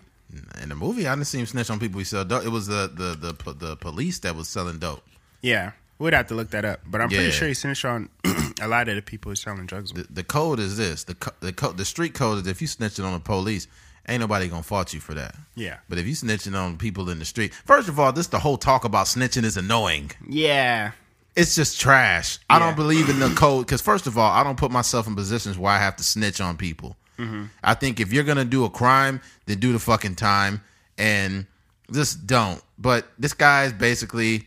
In 0.63 0.69
the 0.69 0.77
movie, 0.77 1.09
I 1.09 1.15
didn't 1.17 1.27
see 1.27 1.41
him 1.41 1.47
snitch 1.47 1.69
on 1.69 1.81
people 1.81 1.99
he 1.99 2.05
sell 2.05 2.25
dope. 2.25 2.45
It 2.45 2.51
was 2.51 2.69
the 2.69 2.89
the 2.95 3.33
the, 3.33 3.53
the 3.55 3.77
police 3.77 4.21
that 4.21 4.37
was 4.37 4.47
selling 4.49 4.79
dope. 4.79 5.03
Yeah, 5.43 5.73
we'd 5.99 6.13
have 6.15 6.27
to 6.29 6.35
look 6.35 6.51
that 6.51 6.65
up, 6.65 6.81
but 6.87 7.01
I'm 7.01 7.11
Yeah. 7.11 7.19
pretty 7.19 7.33
sure 7.33 7.49
he 7.49 7.55
snitched 7.55 7.85
on 7.85 8.09
a 8.61 8.69
lot 8.69 8.89
of 8.89 8.97
the 8.97 9.03
people 9.03 9.31
who's 9.31 9.41
selling 9.43 9.67
drugs. 9.67 9.93
The, 9.93 10.07
the 10.11 10.25
code 10.25 10.59
is 10.61 10.77
this: 10.77 11.05
the 11.05 11.15
co- 11.15 11.33
the 11.41 11.53
co- 11.53 11.73
the 11.73 11.85
street 11.85 12.15
code 12.15 12.39
is 12.43 12.47
if 12.47 12.61
you 12.63 12.69
snitching 12.69 13.05
on 13.05 13.13
the 13.13 13.21
police, 13.21 13.67
ain't 14.09 14.21
nobody 14.21 14.49
gonna 14.49 14.63
fault 14.63 14.93
you 14.95 15.01
for 15.01 15.15
that. 15.15 15.35
Yeah. 15.55 15.79
But 15.89 15.99
if 15.99 16.07
you 16.07 16.13
snitching 16.15 16.55
on 16.59 16.77
people 16.79 17.09
in 17.11 17.19
the 17.19 17.25
street, 17.25 17.53
first 17.55 17.89
of 17.89 17.99
all, 17.99 18.13
this 18.13 18.27
the 18.29 18.39
whole 18.39 18.57
talk 18.59 18.85
about 18.85 19.07
snitching 19.07 19.45
is 19.45 19.57
annoying. 19.57 20.11
Yeah, 20.29 20.93
It's 21.35 21.55
just 21.55 21.81
trash. 21.81 22.39
I 22.49 22.59
don't 22.59 22.77
believe 22.77 23.09
in 23.09 23.19
the 23.19 23.29
code 23.31 23.67
because 23.67 23.83
first 23.83 24.07
of 24.07 24.17
all, 24.17 24.31
I 24.31 24.43
don't 24.45 24.57
put 24.59 24.71
myself 24.71 25.07
in 25.07 25.15
positions 25.15 25.59
where 25.59 25.73
I 25.73 25.79
have 25.79 25.97
to 25.97 26.05
snitch 26.05 26.41
on 26.41 26.57
people. 26.57 26.97
Mm-hmm. 27.19 27.45
I 27.65 27.75
think 27.75 27.99
if 28.01 28.13
you're 28.13 28.25
gonna 28.25 28.45
do 28.45 28.65
a 28.65 28.71
crime, 28.71 29.21
then 29.47 29.59
do 29.59 29.73
the 29.73 29.79
fucking 29.79 30.15
time. 30.17 30.63
And 30.99 31.47
Just 31.93 32.27
don't. 32.27 32.61
But 32.79 33.07
this 33.19 33.33
guy 33.33 33.65
is 33.65 33.73
basically 33.73 34.47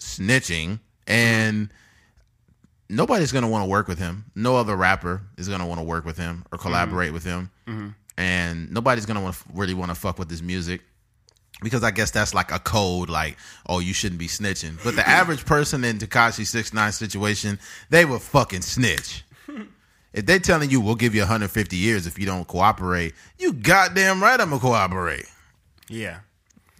snitching, 0.00 0.80
and 1.10 1.70
nobody's 2.88 3.32
gonna 3.32 3.48
want 3.48 3.64
to 3.64 3.68
work 3.68 3.88
with 3.88 3.98
him. 3.98 4.24
No 4.34 4.56
other 4.56 4.76
rapper 4.76 5.22
is 5.36 5.48
gonna 5.48 5.66
want 5.66 5.80
to 5.80 5.84
work 5.84 6.04
with 6.04 6.16
him 6.16 6.44
or 6.52 6.58
collaborate 6.58 7.12
with 7.12 7.24
him, 7.24 7.50
and 8.16 8.70
nobody's 8.72 9.06
gonna 9.06 9.20
want 9.22 9.36
really 9.52 9.74
want 9.74 9.90
to 9.90 9.94
fuck 9.94 10.18
with 10.18 10.30
his 10.30 10.42
music 10.42 10.80
because 11.62 11.82
I 11.84 11.90
guess 11.90 12.10
that's 12.10 12.32
like 12.34 12.52
a 12.52 12.58
code, 12.58 13.10
like 13.10 13.36
oh 13.66 13.80
you 13.80 13.92
shouldn't 13.92 14.18
be 14.18 14.28
snitching. 14.28 14.82
But 14.82 14.96
the 14.96 15.06
average 15.08 15.44
person 15.44 15.84
in 15.84 15.98
Tekashi 15.98 16.46
Six 16.46 16.72
Nine 16.72 16.92
situation, 16.92 17.58
they 17.90 18.04
would 18.04 18.22
fucking 18.22 18.62
snitch. 18.62 19.24
If 20.12 20.26
they 20.26 20.40
telling 20.40 20.70
you 20.70 20.80
we'll 20.80 20.96
give 20.96 21.14
you 21.14 21.20
150 21.20 21.76
years 21.76 22.04
if 22.04 22.18
you 22.18 22.26
don't 22.26 22.44
cooperate, 22.48 23.14
you 23.38 23.52
goddamn 23.52 24.20
right 24.20 24.40
I'm 24.40 24.48
gonna 24.50 24.60
cooperate. 24.60 25.26
Yeah. 25.88 26.18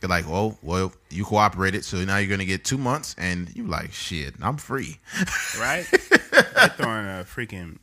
They're 0.01 0.09
like, 0.09 0.27
oh, 0.27 0.57
well, 0.63 0.93
you 1.11 1.25
cooperated, 1.25 1.85
so 1.85 1.99
now 2.05 2.17
you're 2.17 2.31
gonna 2.31 2.45
get 2.47 2.65
two 2.65 2.79
months, 2.79 3.15
and 3.19 3.55
you're 3.55 3.67
like, 3.69 3.93
shit, 3.93 4.35
I'm 4.43 4.57
free. 4.57 4.99
Right? 5.61 5.85
they 5.91 6.69
throwing 6.77 7.07
a 7.07 7.25
freaking 7.25 7.79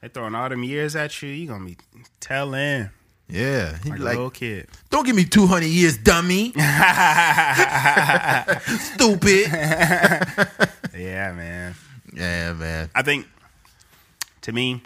they 0.00 0.08
throwing 0.08 0.34
all 0.34 0.48
them 0.48 0.62
years 0.64 0.96
at 0.96 1.22
you, 1.22 1.28
you 1.30 1.46
gonna 1.48 1.64
be 1.64 1.76
telling 2.20 2.90
Yeah, 3.28 3.72
like, 3.72 3.82
be 3.84 3.90
like, 3.90 4.00
little 4.16 4.30
kid. 4.30 4.68
don't 4.90 5.06
give 5.06 5.14
me 5.16 5.24
200 5.24 5.66
years, 5.66 5.96
dummy, 5.98 6.52
stupid. 8.78 9.46
Yeah, 10.96 11.32
man. 11.32 11.74
Yeah, 12.14 12.54
man. 12.54 12.88
I 12.94 13.02
think 13.02 13.26
to 14.40 14.52
me, 14.52 14.80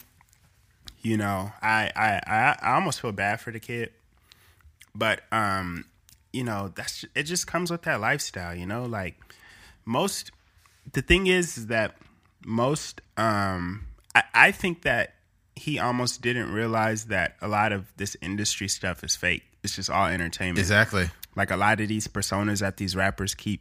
you 1.02 1.16
know, 1.16 1.52
I, 1.62 1.92
I 1.94 2.20
I 2.26 2.56
I 2.60 2.74
almost 2.74 3.00
feel 3.00 3.12
bad 3.12 3.40
for 3.40 3.52
the 3.52 3.60
kid, 3.60 3.92
but 4.92 5.20
um, 5.30 5.84
you 6.32 6.44
know, 6.44 6.72
that's 6.74 7.04
it. 7.14 7.24
Just 7.24 7.46
comes 7.46 7.70
with 7.70 7.82
that 7.82 8.00
lifestyle, 8.00 8.54
you 8.54 8.66
know. 8.66 8.84
Like 8.84 9.16
most, 9.84 10.30
the 10.92 11.02
thing 11.02 11.26
is, 11.26 11.58
is 11.58 11.66
that 11.66 11.96
most 12.44 13.00
um, 13.16 13.86
I, 14.14 14.22
I 14.34 14.52
think 14.52 14.82
that 14.82 15.14
he 15.56 15.78
almost 15.78 16.22
didn't 16.22 16.52
realize 16.52 17.06
that 17.06 17.36
a 17.40 17.48
lot 17.48 17.72
of 17.72 17.86
this 17.96 18.16
industry 18.22 18.68
stuff 18.68 19.04
is 19.04 19.16
fake. 19.16 19.42
It's 19.62 19.76
just 19.76 19.90
all 19.90 20.06
entertainment 20.06 20.58
Exactly. 20.58 21.10
like 21.36 21.50
a 21.50 21.56
lot 21.56 21.80
of 21.80 21.88
these 21.88 22.08
personas 22.08 22.60
that 22.60 22.78
these 22.78 22.96
rappers 22.96 23.34
keep 23.34 23.60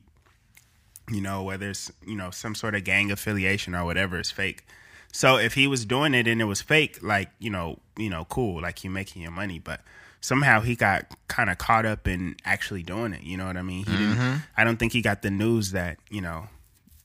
you 1.12 1.21
know 1.21 1.43
whether 1.43 1.71
it's 1.71 1.91
you 2.05 2.15
know 2.15 2.29
some 2.29 2.55
sort 2.55 2.75
of 2.75 2.84
gang 2.84 3.12
affiliation 3.12 3.75
or 3.75 3.84
whatever 3.84 4.19
is 4.19 4.32
fake 4.32 4.65
so 5.12 5.38
if 5.38 5.55
he 5.55 5.67
was 5.67 5.86
doing 5.86 6.13
it 6.13 6.27
and 6.27 6.39
it 6.39 6.45
was 6.45 6.62
fake 6.62 6.99
like 7.01 7.29
you 7.39 7.49
know 7.49 7.79
you 7.97 8.10
know 8.10 8.25
cool 8.25 8.62
like 8.62 8.84
you're 8.84 8.93
making 8.93 9.21
your 9.21 9.32
money 9.32 9.60
but 9.60 9.82
somehow 10.21 10.60
he 10.62 10.75
got 10.75 11.05
kind 11.27 11.49
of 11.49 11.58
caught 11.58 11.86
up 11.86 12.08
in 12.08 12.36
actually 12.45 12.84
doing 12.84 13.13
it 13.13 13.23
you 13.23 13.38
know 13.38 13.45
what 13.45 13.58
i 13.58 13.62
mean 13.62 13.86
he 13.86 13.91
didn't 13.91 14.15
mm-hmm. 14.15 14.36
i 14.58 14.63
don't 14.63 14.77
think 14.77 14.91
he 14.91 15.01
got 15.01 15.21
the 15.21 15.32
news 15.32 15.71
that 15.71 15.97
you 16.10 16.21
know 16.21 16.47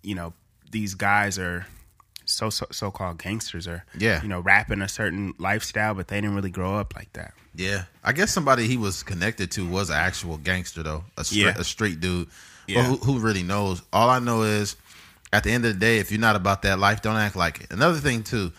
you 0.02 0.14
know 0.14 0.32
these 0.70 0.94
guys 0.94 1.38
are 1.38 1.66
so 2.24 2.50
so 2.50 2.66
so-called 2.72 3.18
gangsters 3.18 3.68
or 3.68 3.84
Yeah. 3.98 4.22
you 4.22 4.28
know 4.28 4.40
rapping 4.40 4.80
a 4.82 4.88
certain 4.88 5.34
lifestyle 5.38 5.94
but 5.94 6.08
they 6.08 6.20
didn't 6.20 6.34
really 6.34 6.50
grow 6.50 6.76
up 6.76 6.94
like 6.96 7.12
that 7.12 7.34
Yeah, 7.54 7.84
I 8.02 8.12
guess 8.12 8.32
somebody 8.32 8.66
he 8.66 8.76
was 8.76 9.02
connected 9.04 9.50
to 9.52 9.68
was 9.68 9.90
an 9.90 9.96
actual 9.96 10.38
gangster 10.38 10.82
though, 10.82 11.04
a 11.16 11.24
street, 11.24 11.42
Yeah. 11.42 11.54
a 11.58 11.64
street 11.64 12.00
dude. 12.00 12.28
Yeah. 12.66 12.76
But 12.76 12.84
who, 12.84 12.96
who 13.12 13.18
really 13.20 13.42
knows? 13.44 13.82
All 13.92 14.08
I 14.10 14.18
know 14.18 14.42
is, 14.42 14.74
at 15.32 15.44
the 15.44 15.52
end 15.52 15.64
of 15.66 15.74
the 15.74 15.78
day, 15.78 15.98
if 15.98 16.10
you're 16.10 16.18
not 16.20 16.34
about 16.34 16.62
that 16.62 16.78
life, 16.80 17.02
don't 17.02 17.14
act 17.16 17.36
like 17.36 17.60
it. 17.60 17.70
Another 17.70 17.98
thing 18.00 18.22
too, 18.24 18.50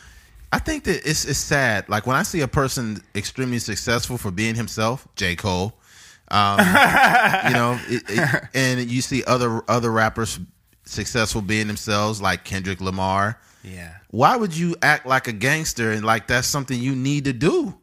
I 0.55 0.59
think 0.59 0.85
that 0.85 1.05
it's 1.05 1.25
it's 1.25 1.37
sad. 1.37 1.89
Like 1.89 2.07
when 2.07 2.15
I 2.15 2.23
see 2.23 2.39
a 2.39 2.47
person 2.47 3.01
extremely 3.13 3.59
successful 3.59 4.17
for 4.17 4.31
being 4.31 4.55
himself, 4.55 5.05
J 5.17 5.35
Cole, 5.35 5.73
um, 6.29 6.59
you 6.59 7.53
know, 7.53 7.77
it, 7.89 8.03
it, 8.07 8.43
and 8.53 8.89
you 8.89 9.01
see 9.01 9.21
other 9.25 9.61
other 9.69 9.91
rappers 9.91 10.39
successful 10.85 11.41
being 11.41 11.67
themselves, 11.67 12.21
like 12.21 12.45
Kendrick 12.45 12.79
Lamar. 12.79 13.37
yeah 13.63 13.95
Why 14.11 14.37
would 14.37 14.55
you 14.55 14.77
act 14.81 15.05
like 15.05 15.27
a 15.27 15.33
gangster 15.33 15.91
and 15.91 16.05
like 16.05 16.27
that's 16.27 16.47
something 16.47 16.79
you 16.79 16.95
need 16.95 17.25
to 17.25 17.33
do? 17.33 17.77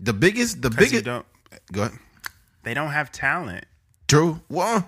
The 0.00 0.12
biggest, 0.12 0.60
the 0.60 0.68
biggest. 0.68 1.06
don't 1.06 1.24
Go 1.72 1.84
ahead. 1.84 1.98
they 2.62 2.74
don't 2.74 2.90
have 2.90 3.10
talent 3.10 3.64
True. 4.06 4.38
Well, 4.50 4.86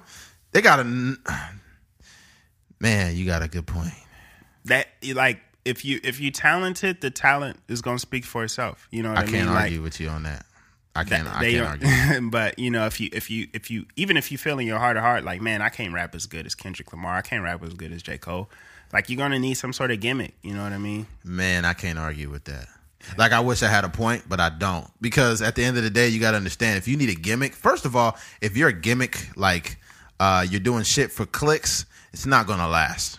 they 0.50 0.60
got 0.60 0.80
a 0.80 0.84
man. 2.80 3.16
You 3.16 3.24
got 3.24 3.40
a 3.40 3.48
good 3.48 3.66
point. 3.66 3.94
that 4.66 4.88
you 5.00 5.14
like 5.14 5.40
if 5.64 5.84
you 5.84 6.00
if 6.02 6.20
you 6.20 6.30
talented 6.30 7.00
the 7.00 7.10
talent 7.10 7.58
is 7.68 7.80
gonna 7.82 7.98
speak 7.98 8.24
for 8.24 8.44
itself 8.44 8.88
you 8.90 9.02
know 9.02 9.10
what 9.10 9.18
I 9.18 9.24
mean? 9.26 9.34
i, 9.34 9.38
can't 9.38 9.48
mean 9.48 9.58
argue 9.58 9.82
with 9.82 10.00
you 10.00 10.08
on 10.08 10.22
that. 10.24 10.44
I 10.94 11.04
can't. 11.04 11.24
like 11.26 11.36
I 11.36 11.50
can't 11.52 11.84
argue. 11.84 12.30
but 12.30 12.58
you 12.58 12.70
know 12.70 12.84
if 12.86 13.00
you 13.00 13.08
if 13.12 13.30
you 13.30 13.48
if 13.54 13.70
you 13.70 13.86
even 13.96 14.16
if 14.16 14.30
you 14.30 14.38
feel 14.38 14.58
in 14.58 14.66
your 14.66 14.78
heart 14.78 14.96
of 14.96 15.02
heart 15.02 15.24
like 15.24 15.40
man 15.40 15.62
i 15.62 15.68
can't 15.70 15.94
rap 15.94 16.14
as 16.14 16.26
good 16.26 16.44
as 16.46 16.54
kendrick 16.54 16.92
lamar 16.92 17.16
i 17.16 17.22
can't 17.22 17.42
rap 17.42 17.62
as 17.62 17.72
good 17.74 17.92
as 17.92 18.02
j 18.02 18.18
cole 18.18 18.50
like 18.92 19.08
you're 19.08 19.16
gonna 19.16 19.38
need 19.38 19.54
some 19.54 19.72
sort 19.72 19.90
of 19.90 20.00
gimmick 20.00 20.34
you 20.42 20.52
know 20.54 20.62
what 20.62 20.72
i 20.72 20.78
mean 20.78 21.06
Man, 21.24 21.64
I 21.64 21.72
can't 21.72 21.98
argue 21.98 22.28
with 22.28 22.44
that. 22.44 22.66
Like 23.16 23.32
I 23.32 23.40
wish 23.40 23.62
I 23.62 23.68
had 23.68 23.84
a 23.84 23.88
point, 23.88 24.24
but 24.28 24.38
I 24.38 24.48
don't. 24.50 24.86
Because 25.00 25.42
at 25.42 25.54
the 25.56 25.64
end 25.64 25.76
of 25.76 25.82
the 25.82 25.90
day, 25.90 26.08
you 26.08 26.20
got 26.20 26.32
to 26.32 26.36
understand 26.36 26.78
if 26.78 26.86
you 26.86 26.96
need 26.96 27.08
a 27.10 27.14
gimmick. 27.14 27.54
First 27.54 27.84
of 27.84 27.96
all, 27.96 28.16
if 28.40 28.56
you're 28.56 28.68
a 28.68 28.72
gimmick, 28.72 29.28
like 29.34 29.78
uh, 30.20 30.46
you're 30.48 30.60
doing 30.60 30.84
shit 30.84 31.10
for 31.10 31.26
clicks, 31.26 31.84
it's 32.12 32.26
not 32.26 32.46
gonna 32.46 32.68
last. 32.68 33.18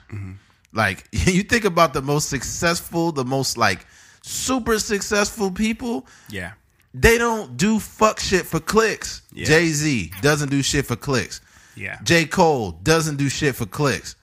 Like 0.74 1.08
you 1.12 1.44
think 1.44 1.66
about 1.66 1.94
the 1.94 2.02
most 2.02 2.30
successful, 2.30 3.12
the 3.12 3.26
most 3.26 3.58
like 3.58 3.86
super 4.22 4.80
successful 4.80 5.52
people. 5.52 6.06
yeah 6.30 6.54
They 6.94 7.18
don't 7.18 7.58
do 7.58 7.80
fuck 7.80 8.20
shit 8.20 8.46
for 8.46 8.60
clicks. 8.60 9.22
Yeah. 9.34 9.46
Jay 9.46 9.68
Z 9.68 10.12
doesn't 10.22 10.50
do 10.50 10.62
shit 10.62 10.86
for 10.86 10.96
clicks. 10.96 11.42
yeah 11.76 11.98
J. 12.04 12.26
Cole 12.26 12.72
doesn't 12.84 13.18
do 13.18 13.30
shit 13.30 13.56
for 13.56 13.66
clicks. 13.66 14.16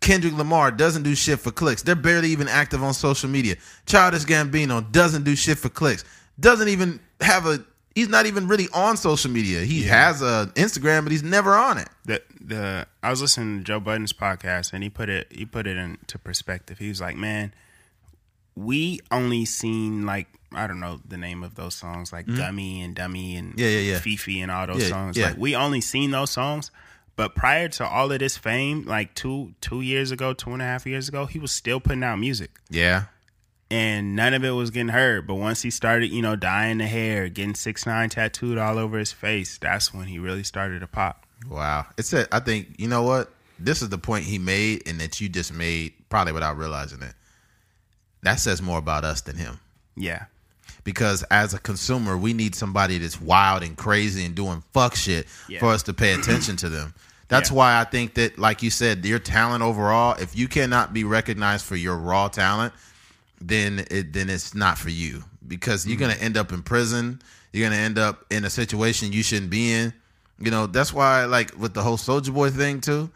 Kendrick 0.00 0.34
Lamar 0.34 0.70
doesn't 0.70 1.02
do 1.02 1.14
shit 1.16 1.40
for 1.40 1.50
clicks. 1.50 1.82
They're 1.82 1.96
barely 1.96 2.28
even 2.28 2.46
active 2.48 2.82
on 2.84 2.94
social 2.94 3.28
media. 3.28 3.56
Childish 3.86 4.24
Gambino 4.24 4.80
doesn't 4.92 5.24
do 5.24 5.34
shit 5.34 5.58
for 5.58 5.68
clicks. 5.68 6.04
Doesn't 6.38 6.68
even 6.68 7.00
have 7.20 7.46
a. 7.46 7.64
He's 7.98 8.08
not 8.08 8.26
even 8.26 8.46
really 8.48 8.68
on 8.72 8.96
social 8.96 9.30
media. 9.30 9.60
He 9.62 9.82
has 9.84 10.22
a 10.22 10.50
Instagram, 10.54 11.02
but 11.02 11.10
he's 11.12 11.22
never 11.24 11.54
on 11.54 11.78
it. 11.78 11.88
the 12.04 12.22
the 12.40 12.86
I 13.02 13.10
was 13.10 13.20
listening 13.20 13.58
to 13.58 13.64
Joe 13.64 13.80
Budden's 13.80 14.12
podcast 14.12 14.72
and 14.72 14.82
he 14.84 14.88
put 14.90 15.08
it 15.08 15.26
he 15.30 15.44
put 15.44 15.66
it 15.66 15.76
into 15.76 16.18
perspective. 16.18 16.78
He 16.78 16.88
was 16.88 17.00
like, 17.00 17.16
"Man, 17.16 17.52
we 18.54 19.00
only 19.10 19.44
seen 19.44 20.06
like 20.06 20.26
I 20.52 20.66
don't 20.66 20.80
know 20.80 21.00
the 21.06 21.16
name 21.18 21.42
of 21.42 21.54
those 21.56 21.74
songs 21.74 22.12
like 22.12 22.26
Dummy 22.26 22.82
and 22.82 22.94
Dummy 22.94 23.36
and 23.36 23.50
Mm-hmm. 23.50 23.58
Yeah, 23.60 23.68
yeah, 23.68 23.92
yeah. 23.92 23.98
FEFE 23.98 24.42
and 24.42 24.50
all 24.50 24.66
those 24.66 24.82
Yeah, 24.84 24.88
songs. 24.88 25.16
yeah. 25.16 25.26
Like 25.28 25.36
we 25.38 25.54
only 25.56 25.80
seen 25.80 26.10
those 26.10 26.30
songs, 26.30 26.70
but 27.16 27.34
prior 27.34 27.68
to 27.68 27.86
all 27.86 28.10
of 28.12 28.18
this 28.18 28.36
fame, 28.38 28.84
like 28.86 29.14
two 29.14 29.54
two 29.60 29.80
years 29.82 30.10
ago, 30.10 30.32
two 30.32 30.52
and 30.52 30.62
a 30.62 30.64
half 30.64 30.86
years 30.86 31.08
ago, 31.08 31.26
he 31.26 31.38
was 31.38 31.52
still 31.52 31.80
putting 31.80 32.02
out 32.02 32.18
music 32.18 32.50
Yeah, 32.70 33.04
and 33.70 34.16
none 34.16 34.34
of 34.34 34.44
it 34.44 34.50
was 34.50 34.70
getting 34.70 34.88
heard. 34.88 35.26
But 35.26 35.34
once 35.36 35.62
he 35.62 35.70
started, 35.70 36.08
you 36.10 36.22
know, 36.22 36.36
dyeing 36.36 36.78
the 36.78 36.86
hair, 36.86 37.28
getting 37.28 37.54
six 37.54 37.86
nine 37.86 38.08
tattooed 38.08 38.58
all 38.58 38.78
over 38.78 38.98
his 38.98 39.12
face, 39.12 39.58
that's 39.58 39.92
when 39.92 40.06
he 40.06 40.18
really 40.18 40.42
started 40.44 40.80
to 40.80 40.86
pop. 40.86 41.26
wow. 41.50 41.86
It's 41.96 42.12
a. 42.12 42.26
I 42.34 42.40
think 42.40 42.76
you 42.78 42.88
know 42.88 43.02
what. 43.02 43.30
This 43.60 43.82
is 43.82 43.88
the 43.88 43.98
point 43.98 44.24
he 44.24 44.38
made, 44.38 44.86
and 44.86 45.00
that 45.00 45.20
you 45.20 45.28
just 45.28 45.52
made 45.52 45.92
probably 46.08 46.32
without 46.32 46.56
realizing 46.56 47.02
it. 47.02 47.12
That 48.22 48.36
says 48.36 48.62
more 48.62 48.78
about 48.78 49.04
us 49.04 49.20
than 49.22 49.36
him. 49.36 49.58
Yeah. 49.96 50.26
because 50.84 51.22
as 51.24 51.52
a 51.54 51.58
consumer, 51.58 52.16
we 52.16 52.32
need 52.32 52.54
somebody 52.54 52.98
that's 52.98 53.20
wild 53.20 53.62
and 53.64 53.76
crazy 53.76 54.24
and 54.24 54.34
doing 54.34 54.62
fuck 54.72 54.94
shit 54.94 55.26
Yeah. 55.48 55.58
for 55.60 55.66
us 55.72 55.82
to 55.84 55.92
pay 55.92 56.12
attention 56.14 56.56
to 56.58 56.68
them. 56.68 56.94
That's 57.28 57.50
Yeah. 57.50 57.56
why 57.56 57.80
I 57.80 57.84
think 57.84 58.14
that, 58.14 58.38
like 58.38 58.62
you 58.62 58.70
said, 58.70 59.04
your 59.04 59.18
talent 59.18 59.62
overall, 59.62 60.14
if 60.18 60.34
you 60.36 60.48
cannot 60.48 60.94
be 60.94 61.04
recognized 61.04 61.66
for 61.66 61.76
your 61.76 61.96
raw 61.96 62.28
talent, 62.28 62.72
then 63.40 63.84
it 63.90 64.12
then 64.12 64.28
it's 64.30 64.54
not 64.54 64.78
for 64.78 64.90
you 64.90 65.24
because 65.46 65.86
you're 65.86 65.98
gonna 65.98 66.14
end 66.14 66.36
up 66.36 66.52
in 66.52 66.62
prison. 66.62 67.20
You're 67.52 67.68
gonna 67.68 67.80
end 67.80 67.98
up 67.98 68.24
in 68.30 68.44
a 68.44 68.50
situation 68.50 69.12
you 69.12 69.22
shouldn't 69.22 69.50
be 69.50 69.72
in. 69.72 69.92
You 70.38 70.50
know 70.50 70.66
that's 70.66 70.92
why, 70.92 71.24
like 71.24 71.56
with 71.58 71.74
the 71.74 71.82
whole 71.82 71.96
Soulja 71.96 72.32
Boy 72.32 72.50
thing 72.50 72.80
too, 72.80 73.10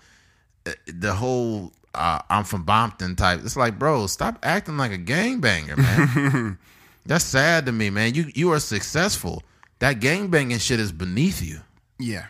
uh, 0.67 0.73
the 0.87 1.13
whole 1.13 1.73
uh, 1.95 2.21
I'm 2.29 2.45
from 2.45 2.65
Bompton 2.65 3.17
type. 3.17 3.41
It's 3.45 3.57
like, 3.57 3.79
bro, 3.79 4.07
stop 4.07 4.39
acting 4.43 4.77
like 4.77 4.93
a 4.93 4.99
gangbanger, 4.99 5.77
man. 5.77 6.59
That's 7.07 7.25
sad 7.25 7.67
to 7.67 7.73
me, 7.73 7.91
man. 7.91 8.15
You 8.15 8.31
you 8.35 8.53
are 8.53 8.61
successful. 8.61 9.43
That 9.81 9.99
gangbanging 10.01 10.61
shit 10.61 10.79
is 10.79 10.93
beneath 10.93 11.43
you. 11.43 11.61
Yeah. 11.99 12.27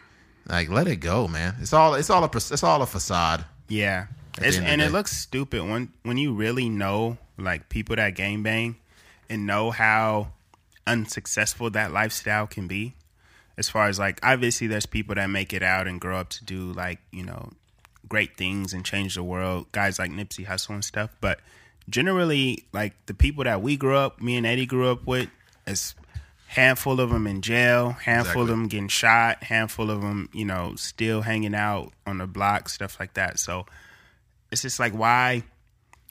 Like, 0.49 0.71
let 0.71 0.89
it 0.89 0.97
go, 0.97 1.29
man. 1.29 1.55
It's 1.61 1.73
all 1.73 1.95
it's 1.95 2.11
all 2.11 2.25
a 2.25 2.31
it's 2.35 2.63
all 2.63 2.83
a 2.83 2.87
facade. 2.87 3.45
Yeah. 3.69 4.07
It's, 4.39 4.57
end 4.57 4.57
of 4.57 4.63
the 4.63 4.69
and 4.71 4.81
it 4.81 4.85
day. 4.87 4.91
looks 4.91 5.17
stupid 5.17 5.63
when 5.63 5.93
when 6.03 6.17
you 6.17 6.33
really 6.33 6.69
know 6.69 7.19
like 7.43 7.69
people 7.69 7.97
that 7.97 8.15
game 8.15 8.43
bang 8.43 8.77
and 9.29 9.47
know 9.47 9.71
how 9.71 10.29
unsuccessful 10.87 11.71
that 11.71 11.93
lifestyle 11.93 12.47
can 12.47 12.67
be. 12.67 12.95
As 13.57 13.69
far 13.69 13.89
as 13.89 13.99
like 13.99 14.19
obviously 14.23 14.67
there's 14.67 14.87
people 14.87 15.15
that 15.15 15.27
make 15.29 15.53
it 15.53 15.63
out 15.63 15.87
and 15.87 16.01
grow 16.01 16.19
up 16.19 16.31
to 16.31 16.45
do 16.45 16.73
like, 16.73 16.99
you 17.11 17.25
know, 17.25 17.51
great 18.09 18.37
things 18.37 18.73
and 18.73 18.85
change 18.85 19.15
the 19.15 19.23
world, 19.23 19.71
guys 19.73 19.99
like 19.99 20.11
Nipsey 20.11 20.47
Hussle 20.47 20.71
and 20.71 20.85
stuff, 20.85 21.11
but 21.21 21.41
generally 21.89 22.65
like 22.73 22.95
the 23.07 23.15
people 23.15 23.45
that 23.45 23.63
we 23.63 23.77
grew 23.77 23.97
up, 23.97 24.21
me 24.21 24.37
and 24.37 24.47
Eddie 24.47 24.67
grew 24.67 24.91
up 24.91 25.07
with 25.07 25.29
as 25.67 25.95
handful 26.49 27.01
of 27.01 27.11
them 27.11 27.27
in 27.27 27.41
jail, 27.41 27.91
handful 27.91 28.43
Exactly. 28.43 28.43
of 28.43 28.49
them 28.49 28.69
getting 28.69 28.89
shot, 28.89 29.45
handful 29.45 29.91
of 29.91 30.01
them, 30.03 30.29
you 30.33 30.45
know, 30.45 30.75
still 30.77 31.23
hanging 31.23 31.55
out 31.55 31.93
on 32.07 32.19
the 32.19 32.27
block, 32.27 32.69
stuff 32.69 32.99
like 33.01 33.15
that. 33.15 33.39
So 33.39 33.67
it's 34.51 34.63
just 34.63 34.79
like 34.81 34.93
why 34.93 35.45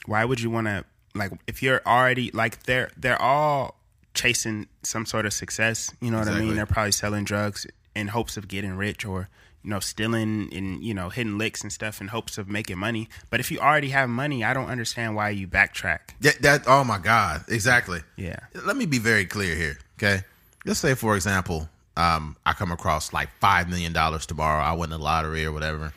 why 0.05 0.25
would 0.25 0.41
you 0.41 0.49
want 0.49 0.67
to 0.67 0.85
like 1.15 1.31
if 1.47 1.61
you're 1.61 1.81
already 1.85 2.31
like 2.31 2.63
they're 2.63 2.89
they're 2.97 3.21
all 3.21 3.75
chasing 4.13 4.67
some 4.83 5.05
sort 5.05 5.25
of 5.25 5.33
success, 5.33 5.91
you 6.01 6.11
know 6.11 6.19
what 6.19 6.27
I 6.27 6.39
mean? 6.39 6.55
They're 6.55 6.65
probably 6.65 6.91
selling 6.91 7.23
drugs 7.23 7.65
in 7.95 8.07
hopes 8.09 8.37
of 8.37 8.47
getting 8.47 8.73
rich 8.73 9.05
or 9.05 9.29
you 9.63 9.69
know 9.69 9.79
stealing 9.79 10.49
and 10.53 10.83
you 10.83 10.93
know 10.93 11.09
hitting 11.09 11.37
licks 11.37 11.61
and 11.61 11.71
stuff 11.71 12.01
in 12.01 12.07
hopes 12.07 12.37
of 12.37 12.47
making 12.47 12.77
money. 12.77 13.09
But 13.29 13.39
if 13.39 13.51
you 13.51 13.59
already 13.59 13.89
have 13.89 14.09
money, 14.09 14.43
I 14.43 14.53
don't 14.53 14.69
understand 14.69 15.15
why 15.15 15.29
you 15.29 15.47
backtrack. 15.47 15.99
That, 16.21 16.41
that 16.41 16.63
oh 16.67 16.83
my 16.83 16.97
god, 16.97 17.45
exactly. 17.47 18.01
Yeah. 18.15 18.39
Let 18.65 18.77
me 18.77 18.85
be 18.85 18.99
very 18.99 19.25
clear 19.25 19.55
here, 19.55 19.77
okay? 19.97 20.23
Let's 20.65 20.79
say, 20.79 20.93
for 20.93 21.15
example, 21.15 21.69
um, 21.97 22.35
I 22.45 22.53
come 22.53 22.71
across 22.71 23.13
like 23.13 23.29
five 23.39 23.69
million 23.69 23.93
dollars 23.93 24.25
tomorrow. 24.25 24.63
I 24.63 24.73
win 24.73 24.89
the 24.89 24.97
lottery 24.97 25.45
or 25.45 25.51
whatever. 25.51 25.93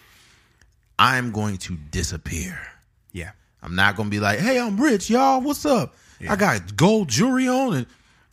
I'm 0.98 1.32
going 1.32 1.56
to 1.58 1.76
disappear. 1.76 2.58
Yeah. 3.12 3.32
I'm 3.64 3.74
not 3.74 3.96
going 3.96 4.10
to 4.10 4.10
be 4.10 4.20
like, 4.20 4.38
"Hey, 4.40 4.60
I'm 4.60 4.78
rich, 4.78 5.08
y'all. 5.08 5.40
What's 5.40 5.64
up? 5.64 5.96
I 6.28 6.36
got 6.36 6.76
gold 6.76 7.08
jewelry 7.08 7.48
on," 7.48 7.74
and 7.74 7.86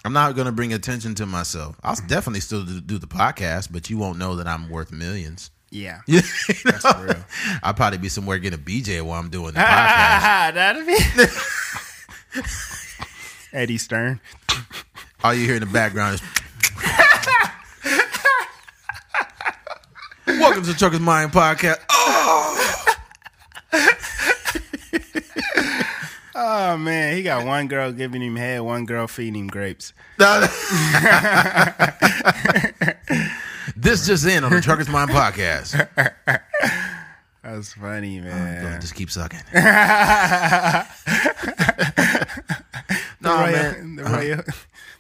I'm 0.04 0.12
not 0.12 0.36
going 0.36 0.46
to 0.46 0.52
bring 0.52 0.74
attention 0.74 1.16
to 1.16 1.26
myself. 1.26 1.78
I'll 1.84 1.96
definitely 2.08 2.42
still 2.42 2.66
do, 2.66 2.82
do 2.82 2.98
the 2.98 3.08
podcast, 3.08 3.70
but 3.72 3.90
you 3.90 3.98
won't 3.98 4.20
know 4.20 4.36
that 4.36 4.46
I'm 4.48 4.70
worth 4.70 4.92
millions. 4.92 5.50
Yeah. 5.70 6.02
You 6.08 6.22
know? 6.66 6.72
for 6.74 7.06
real. 7.06 7.26
I'll 7.64 7.74
probably 7.74 7.98
be 7.98 8.10
somewhere 8.10 8.38
getting 8.40 8.60
a 8.60 8.62
BJ 8.62 9.02
while 9.02 9.20
I'm 9.20 9.30
doing 9.30 9.54
the 9.54 9.60
podcast. 9.62 10.54
That'd 10.54 10.86
be 10.86 10.98
Eddie 13.58 13.78
Stern. 13.78 14.20
All 15.24 15.34
you 15.34 15.46
hear 15.46 15.56
in 15.56 15.62
the 15.62 15.66
background 15.66 16.16
is. 16.16 16.22
Welcome 20.28 20.64
to 20.64 20.74
Trucker's 20.76 21.00
Mind 21.00 21.32
Podcast. 21.32 21.80
Oh, 21.90 22.96
Oh 26.34 26.78
man, 26.78 27.16
he 27.16 27.24
got 27.24 27.46
one 27.46 27.68
girl 27.68 27.92
giving 27.92 28.22
him 28.22 28.36
head, 28.38 28.62
one 28.62 28.86
girl 28.86 29.08
feeding 29.08 29.36
him 29.36 29.48
grapes. 29.48 29.94
this 33.76 34.06
just 34.06 34.26
in 34.26 34.44
on 34.44 34.52
the 34.52 34.62
Trucker's 34.62 34.90
Mind 34.90 35.10
Podcast. 35.12 35.88
That's 37.44 37.74
funny, 37.74 38.20
man. 38.22 38.80
Just 38.80 38.96
keep 38.96 39.10
sucking. 39.12 39.40
the 39.52 40.88
No, 43.20 43.38
man. 43.38 43.96
the 43.96 44.04
royal, 44.04 44.42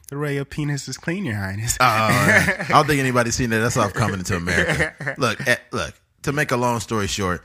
the 0.09 0.17
royal 0.17 0.45
penis 0.45 0.87
is 0.87 0.97
clean, 0.97 1.23
Your 1.23 1.35
Highness. 1.35 1.77
Oh, 1.79 1.85
I 1.85 2.65
don't 2.69 2.87
think 2.87 2.99
anybody's 2.99 3.35
seen 3.35 3.51
that. 3.51 3.59
That's 3.59 3.77
off 3.77 3.93
coming 3.93 4.23
to 4.23 4.35
America. 4.35 5.15
Look, 5.17 5.47
eh, 5.47 5.57
look. 5.71 5.93
To 6.23 6.31
make 6.33 6.51
a 6.51 6.57
long 6.57 6.79
story 6.79 7.07
short, 7.07 7.43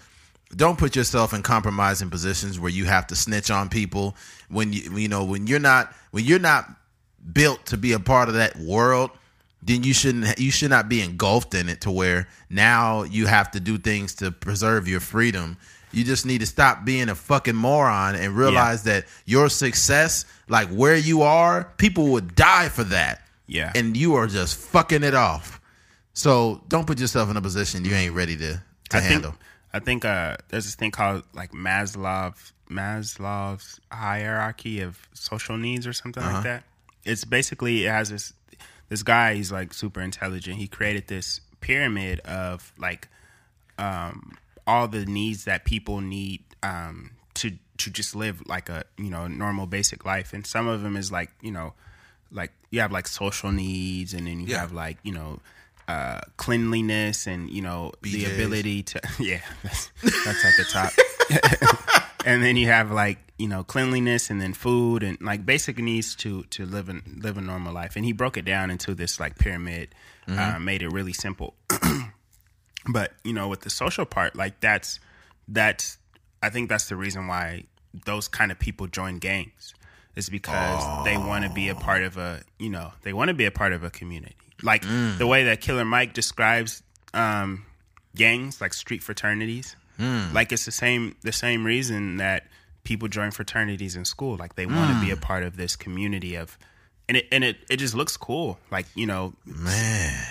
don't 0.55 0.79
put 0.79 0.95
yourself 0.95 1.33
in 1.33 1.43
compromising 1.43 2.11
positions 2.11 2.61
where 2.61 2.71
you 2.71 2.85
have 2.85 3.07
to 3.09 3.17
snitch 3.17 3.51
on 3.51 3.69
people 3.69 4.17
when 4.49 4.73
you 4.73 4.97
you 4.97 5.09
know 5.09 5.25
when 5.25 5.47
you're 5.47 5.59
not 5.59 5.93
when 6.13 6.25
you're 6.25 6.39
not 6.39 6.69
built 7.33 7.67
to 7.67 7.77
be 7.77 7.93
a 7.93 7.99
part 7.99 8.29
of 8.29 8.35
that 8.35 8.57
world. 8.57 9.11
Then 9.63 9.83
you 9.83 9.95
shouldn't 9.95 10.39
you 10.39 10.51
should 10.51 10.71
not 10.71 10.89
be 10.89 11.01
engulfed 11.01 11.55
in 11.55 11.69
it 11.69 11.81
to 11.83 11.91
where 11.91 12.29
now 12.49 13.03
you 13.03 13.27
have 13.27 13.51
to 13.53 13.61
do 13.61 13.79
things 13.79 14.15
to 14.17 14.31
preserve 14.31 14.87
your 14.87 15.01
freedom. 15.01 15.57
You 15.93 16.05
just 16.05 16.27
need 16.27 16.39
to 16.39 16.47
stop 16.47 16.85
being 16.85 17.09
a 17.09 17.15
fucking 17.15 17.57
moron 17.57 18.17
and 18.17 18.37
realize 18.37 18.83
that 18.85 19.07
your 19.25 19.49
success, 19.49 20.25
like 20.49 20.69
where 20.69 20.97
you 20.97 21.23
are, 21.23 21.73
people 21.79 22.09
would 22.09 22.35
die 22.35 22.69
for 22.69 22.85
that 22.85 23.23
yeah, 23.47 23.73
and 23.75 23.97
you 23.97 24.15
are 24.15 24.27
just 24.27 24.57
fucking 24.57 25.03
it 25.03 25.15
off. 25.15 25.61
So 26.13 26.63
don't 26.69 26.87
put 26.87 27.01
yourself 27.01 27.31
in 27.31 27.37
a 27.37 27.43
position 27.43 27.85
you 27.85 27.93
ain't 27.95 28.15
ready 28.15 28.37
to 28.37 28.63
to 28.91 28.97
I 28.97 29.01
think 29.01 29.13
handle. 29.13 29.35
I 29.77 29.81
think 29.81 30.05
uh, 30.05 30.37
there's 30.49 30.65
this 30.65 30.75
thing 30.75 30.91
called 30.91 31.23
like 31.35 31.53
Maslow 31.53 32.35
Maslow's 32.71 33.81
hierarchy 33.93 34.81
of 34.81 34.99
social 35.13 35.57
needs 35.57 35.87
or 35.87 35.93
something 35.93 36.23
Uh-huh. 36.23 36.35
like 36.35 36.45
that. 36.45 36.63
It's 37.05 37.25
basically 37.25 37.87
it 37.87 37.91
has 37.91 38.11
this 38.11 38.33
this 38.89 39.03
guy. 39.03 39.35
He's 39.35 39.53
like 39.53 39.73
super 39.75 40.01
intelligent. 40.01 40.57
He 40.59 40.67
created 40.69 41.07
this 41.09 41.41
pyramid 41.61 42.21
of 42.21 42.73
like 42.79 43.09
um, 43.79 44.37
all 44.67 44.89
the 44.89 45.05
needs 45.07 45.45
that 45.45 45.65
people 45.65 46.01
need 46.01 46.43
um, 46.63 47.11
to 47.35 47.53
to 47.79 47.91
just 47.91 48.17
live 48.17 48.43
like 48.47 48.69
a 48.69 48.85
you 48.99 49.11
know 49.11 49.29
normal 49.29 49.67
basic 49.67 50.05
life, 50.05 50.33
and 50.33 50.47
some 50.47 50.67
of 50.67 50.83
them 50.83 50.97
is 50.97 51.13
like 51.13 51.31
you 51.43 51.51
know 51.53 51.75
like 52.33 52.53
you 52.71 52.81
have 52.81 52.91
like 52.91 53.07
social 53.07 53.53
needs, 53.53 54.15
and 54.15 54.27
then 54.27 54.41
you 54.41 54.47
Yeah. 54.49 54.61
have 54.61 54.73
like 54.73 54.99
you 55.05 55.13
know 55.13 55.41
uh, 55.89 56.21
cleanliness, 56.37 57.27
and 57.27 57.51
you 57.51 57.63
know 57.63 57.93
the 58.03 58.25
ability 58.25 58.83
to 58.83 59.01
yeah 59.19 59.41
that's, 59.63 59.91
that's 60.25 60.45
at 60.45 60.55
the 60.57 60.65
top, 60.65 60.93
and 62.27 62.43
then 62.43 62.57
you 62.57 62.67
have 62.67 62.91
like 62.91 63.19
you 63.39 63.49
know 63.49 63.65
cleanliness, 63.65 64.31
and 64.31 64.41
then 64.41 64.53
food, 64.53 65.03
and 65.03 65.19
like 65.21 65.47
basic 65.47 65.79
needs 65.79 66.15
to 66.17 66.43
to 66.45 66.67
live 66.67 66.89
in 66.89 67.03
live 67.23 67.37
a 67.39 67.41
normal 67.41 67.73
life, 67.73 67.97
and 67.97 68.05
he 68.05 68.13
broke 68.13 68.37
it 68.37 68.45
down 68.45 68.71
into 68.71 68.95
this 68.95 69.21
like 69.21 69.39
pyramid, 69.39 69.95
uh, 70.29 70.59
made 70.59 70.83
it 70.83 70.89
really 70.89 71.13
simple. 71.13 71.55
But 72.89 73.13
you 73.25 73.33
know 73.33 73.49
with 73.49 73.63
the 73.63 73.71
social 73.71 74.05
part 74.05 74.37
like 74.37 74.61
that's 74.61 75.01
that's 75.49 75.99
i 76.43 76.49
think 76.49 76.69
that's 76.69 76.89
the 76.89 76.97
reason 76.97 77.27
why 77.27 77.65
those 78.05 78.29
kind 78.29 78.53
of 78.53 78.59
people 78.59 78.87
join 78.87 79.19
gangs 79.19 79.75
is 80.15 80.29
because 80.29 81.05
they 81.05 81.17
want 81.17 81.45
to 81.45 81.51
be 81.51 81.69
a 81.69 81.75
part 81.75 82.03
of 82.03 82.17
a 82.17 82.43
you 82.59 82.71
know 82.71 82.93
they 83.03 83.13
want 83.13 83.29
to 83.29 83.35
be 83.35 83.45
a 83.45 83.51
part 83.51 83.73
of 83.73 83.83
a 83.85 83.91
community 83.91 84.37
like 84.63 84.83
mm. 84.83 85.17
the 85.19 85.27
way 85.27 85.45
that 85.45 85.61
killer 85.61 85.85
mike 85.85 86.15
describes 86.15 86.83
um 87.15 87.65
gangs 88.15 88.61
like 88.61 88.73
street 88.73 89.03
fraternities 89.03 89.77
mm. 89.99 90.33
like 90.33 90.53
it's 90.53 90.65
the 90.65 90.73
same 90.73 91.15
the 91.23 91.33
same 91.33 91.65
reason 91.65 92.17
that 92.17 92.47
people 92.85 93.09
join 93.09 93.31
fraternities 93.31 93.97
in 93.97 94.05
school 94.05 94.37
like 94.37 94.55
they 94.55 94.67
want 94.67 94.93
to 94.93 95.05
be 95.05 95.11
a 95.11 95.17
mm. 95.17 95.21
part 95.21 95.43
of 95.43 95.57
this 95.57 95.77
community 95.77 96.35
of 96.37 96.57
and 97.09 97.19
it 97.19 97.27
and 97.31 97.45
it, 97.45 97.57
it 97.71 97.77
just 97.77 97.95
looks 97.95 98.17
cool 98.17 98.59
like 98.71 98.87
you 98.95 99.07
know 99.07 99.33
Man, 99.45 100.27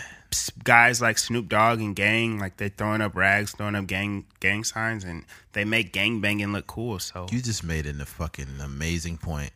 guys 0.64 1.02
like 1.02 1.18
Snoop 1.18 1.50
Dogg 1.50 1.80
and 1.80 1.96
gang, 1.96 2.40
like 2.40 2.58
they 2.58 2.70
throwing 2.70 3.02
up 3.02 3.16
rags, 3.16 3.52
throwing 3.52 3.76
up 3.76 3.88
gang 3.88 4.26
gang 4.40 4.64
signs, 4.64 5.04
and 5.04 5.26
they 5.54 5.66
make 5.66 5.92
gang 5.92 6.22
banging 6.22 6.52
look 6.52 6.68
cool. 6.68 7.00
So 7.00 7.28
you 7.32 7.42
just 7.42 7.64
made 7.64 7.86
it 7.86 8.00
a 8.00 8.06
fucking 8.06 8.60
amazing 8.62 9.18
point. 9.18 9.52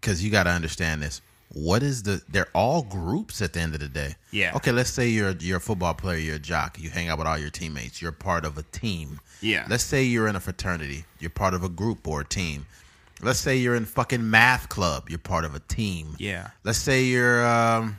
Cause 0.00 0.22
you 0.22 0.30
gotta 0.30 0.50
understand 0.50 1.02
this. 1.02 1.22
What 1.52 1.82
is 1.82 2.02
the 2.02 2.22
they're 2.28 2.48
all 2.52 2.82
groups 2.82 3.40
at 3.40 3.52
the 3.52 3.60
end 3.60 3.74
of 3.74 3.80
the 3.80 3.88
day. 3.88 4.16
Yeah. 4.32 4.56
Okay, 4.56 4.72
let's 4.72 4.90
say 4.90 5.08
you're 5.08 5.30
you're 5.32 5.58
a 5.58 5.60
football 5.60 5.94
player, 5.94 6.18
you're 6.18 6.36
a 6.36 6.40
jock, 6.40 6.78
you 6.80 6.90
hang 6.90 7.08
out 7.08 7.18
with 7.18 7.26
all 7.26 7.38
your 7.38 7.50
teammates, 7.50 8.02
you're 8.02 8.12
part 8.12 8.44
of 8.44 8.58
a 8.58 8.62
team. 8.64 9.20
Yeah. 9.40 9.66
Let's 9.68 9.84
say 9.84 10.02
you're 10.02 10.26
in 10.26 10.36
a 10.36 10.40
fraternity, 10.40 11.04
you're 11.20 11.30
part 11.30 11.54
of 11.54 11.62
a 11.62 11.68
group 11.68 12.08
or 12.08 12.22
a 12.22 12.24
team. 12.24 12.66
Let's 13.22 13.38
say 13.38 13.56
you're 13.56 13.76
in 13.76 13.84
fucking 13.84 14.28
math 14.28 14.68
club, 14.68 15.08
you're 15.08 15.18
part 15.18 15.44
of 15.44 15.54
a 15.54 15.60
team. 15.60 16.16
yeah, 16.18 16.48
let's 16.64 16.78
say 16.78 17.04
you're 17.04 17.46
um, 17.46 17.96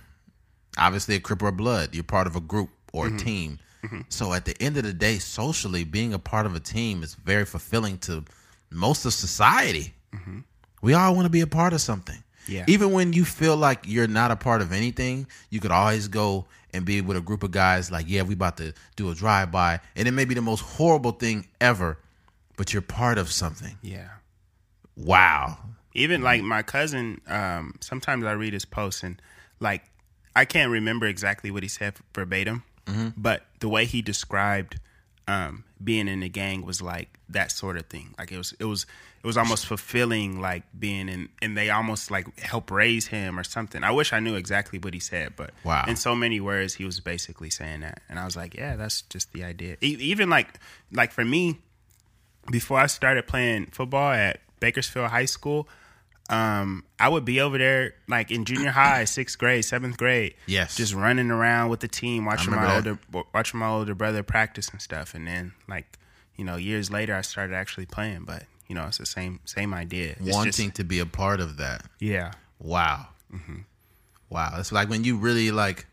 obviously 0.77 1.15
a 1.15 1.19
Crip 1.19 1.41
or 1.41 1.51
Blood. 1.51 1.95
You're 1.95 2.03
part 2.03 2.27
of 2.27 2.35
a 2.35 2.41
group 2.41 2.69
or 2.93 3.07
a 3.07 3.09
mm-hmm. 3.09 3.17
team. 3.17 3.59
Mm-hmm. 3.83 4.01
So 4.09 4.33
at 4.33 4.45
the 4.45 4.55
end 4.61 4.77
of 4.77 4.83
the 4.83 4.93
day, 4.93 5.19
socially, 5.19 5.83
being 5.83 6.13
a 6.13 6.19
part 6.19 6.45
of 6.45 6.55
a 6.55 6.59
team 6.59 7.03
is 7.03 7.15
very 7.15 7.45
fulfilling 7.45 7.97
to 7.99 8.25
most 8.71 9.05
of 9.05 9.13
society. 9.13 9.93
Mm-hmm. 10.13 10.39
We 10.81 10.93
all 10.93 11.15
want 11.15 11.25
to 11.25 11.29
be 11.29 11.41
a 11.41 11.47
part 11.47 11.73
of 11.73 11.81
something. 11.81 12.21
Yeah. 12.47 12.65
Even 12.67 12.91
when 12.91 13.13
you 13.13 13.25
feel 13.25 13.57
like 13.57 13.85
you're 13.85 14.07
not 14.07 14.31
a 14.31 14.35
part 14.35 14.61
of 14.61 14.71
anything, 14.71 15.27
you 15.49 15.59
could 15.59 15.71
always 15.71 16.07
go 16.07 16.45
and 16.73 16.85
be 16.85 17.01
with 17.01 17.17
a 17.17 17.21
group 17.21 17.43
of 17.43 17.51
guys 17.51 17.91
like, 17.91 18.05
yeah, 18.07 18.21
we 18.21 18.33
about 18.33 18.57
to 18.57 18.73
do 18.95 19.09
a 19.09 19.15
drive 19.15 19.51
by, 19.51 19.79
and 19.95 20.07
it 20.07 20.11
may 20.11 20.25
be 20.25 20.35
the 20.35 20.41
most 20.41 20.61
horrible 20.61 21.11
thing 21.11 21.47
ever, 21.61 21.97
but 22.57 22.73
you're 22.73 22.81
part 22.81 23.17
of 23.17 23.31
something. 23.31 23.77
yeah. 23.81 24.09
Wow. 24.97 25.57
Even 25.93 26.21
like 26.21 26.41
my 26.41 26.61
cousin, 26.61 27.21
um, 27.27 27.75
sometimes 27.81 28.25
I 28.25 28.33
read 28.33 28.53
his 28.53 28.65
posts 28.65 29.03
and 29.03 29.21
like 29.59 29.83
I 30.35 30.43
can't 30.45 30.69
remember 30.71 31.05
exactly 31.05 31.51
what 31.51 31.63
he 31.63 31.69
said 31.69 31.95
verbatim, 32.13 32.63
but 33.17 33.45
the 33.59 33.69
way 33.69 33.85
he 33.85 34.01
described 34.01 34.79
um, 35.27 35.63
being 35.83 36.07
in 36.07 36.19
the 36.19 36.29
gang 36.29 36.65
was 36.65 36.81
like 36.81 37.09
that 37.29 37.51
sort 37.51 37.77
of 37.77 37.85
thing. 37.87 38.13
Like 38.17 38.31
it 38.31 38.37
was, 38.37 38.53
it 38.59 38.65
was, 38.65 38.85
it 39.23 39.27
was 39.27 39.37
almost 39.37 39.65
fulfilling, 39.65 40.39
like 40.39 40.63
being 40.77 41.09
in, 41.09 41.29
and 41.41 41.57
they 41.57 41.69
almost 41.71 42.11
like 42.11 42.39
help 42.39 42.69
raise 42.69 43.07
him 43.07 43.39
or 43.39 43.43
something. 43.43 43.83
I 43.83 43.89
wish 43.91 44.13
I 44.13 44.19
knew 44.19 44.35
exactly 44.35 44.77
what 44.77 44.93
he 44.93 44.99
said, 44.99 45.33
but 45.35 45.49
Wow. 45.63 45.85
in 45.87 45.95
so 45.95 46.13
many 46.15 46.39
words, 46.39 46.75
he 46.75 46.85
was 46.85 46.99
basically 46.99 47.49
saying 47.49 47.79
that, 47.81 48.01
and 48.07 48.19
I 48.19 48.25
was 48.25 48.35
like, 48.35 48.53
yeah, 48.55 48.75
that's 48.75 49.01
just 49.03 49.33
the 49.33 49.43
idea. 49.43 49.77
E- 49.81 49.97
even 49.99 50.29
like, 50.29 50.59
like 50.91 51.11
for 51.11 51.25
me, 51.25 51.57
before 52.51 52.77
I 52.79 52.85
started 52.85 53.25
playing 53.25 53.67
football 53.67 54.11
at 54.13 54.41
Bakersfield 54.59 55.09
High 55.09 55.25
School, 55.25 55.67
um, 56.29 56.83
I 56.99 57.07
would 57.09 57.23
be 57.25 57.39
over 57.41 57.57
there 57.57 57.93
like 58.07 58.31
in 58.31 58.45
junior 58.45 58.71
high, 58.71 59.05
sixth 59.05 59.37
grade, 59.37 59.63
seventh 59.65 59.97
grade. 59.97 60.33
Yes. 60.47 60.75
just 60.75 60.93
running 60.93 61.29
around 61.31 61.69
with 61.69 61.79
the 61.81 61.87
team, 61.87 62.25
watching 62.25 62.51
my 62.51 62.61
remember 62.63 62.89
older 63.13 63.25
watching 63.33 63.59
my 63.59 63.67
older 63.67 63.93
brother 63.95 64.23
practice 64.23 64.69
and 64.69 64.81
stuff. 64.81 65.13
And 65.13 65.27
then 65.27 65.53
like 65.67 65.99
you 66.35 66.43
know 66.45 66.55
years 66.55 66.89
later, 66.91 67.15
I 67.15 67.21
started 67.21 67.53
actually 67.55 67.85
playing. 67.85 68.23
But 68.25 68.43
you 68.67 68.73
know 68.75 68.85
it's 68.87 68.97
the 68.97 69.05
same 69.05 69.39
same 69.45 69.73
idea. 69.73 70.15
It's 70.19 70.33
Wanting 70.35 70.51
just- 70.69 70.75
to 70.77 70.83
be 70.83 70.99
a 70.99 71.05
part 71.05 71.39
of 71.39 71.57
that. 71.57 71.85
yeah, 71.99 72.31
Wow. 72.59 73.09
Wow, 74.29 74.55
it's 74.57 74.71
like 74.71 74.89
when 74.89 75.03
you 75.03 75.17
really 75.17 75.51
like 75.51 75.85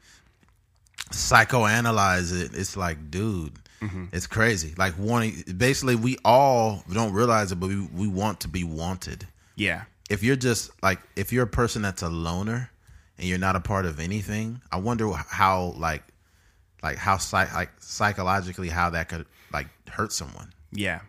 psychoanalyze 1.10 2.32
it. 2.38 2.52
It's 2.54 2.76
like, 2.76 3.10
dude, 3.10 3.52
it's 4.12 4.26
crazy. 4.26 4.74
Like 4.78 4.94
wanting, 4.98 5.42
basically, 5.56 5.96
we 5.96 6.16
all 6.24 6.84
don't 6.92 7.12
realize 7.12 7.50
it, 7.52 7.56
but 7.56 7.68
we 7.68 7.80
we 7.80 8.06
want 8.08 8.40
to 8.40 8.48
be 8.48 8.62
wanted. 8.64 9.26
Yeah. 9.56 9.82
If 10.12 10.22
you're 10.22 10.37
just 10.37 10.70
like, 10.83 11.01
if 11.16 11.33
you're 11.33 11.44
a 11.44 11.48
person 11.48 11.81
that's 11.81 12.03
a 12.03 12.09
loner 12.09 12.70
and 13.16 13.27
you're 13.27 13.38
not 13.38 13.57
a 13.57 13.61
part 13.61 13.87
of 13.87 13.98
anything, 13.98 14.61
I 14.70 14.77
wonder 14.77 15.11
how 15.11 15.75
like, 15.79 16.03
like 16.83 16.98
how 16.98 17.16
psych, 17.16 17.55
like 17.55 17.70
psychologically 17.79 18.68
how 18.68 18.90
that 18.90 19.09
could 19.09 19.25
like 19.53 19.68
hurt 19.88 20.12
someone. 20.12 20.53
Yeah. 20.70 21.01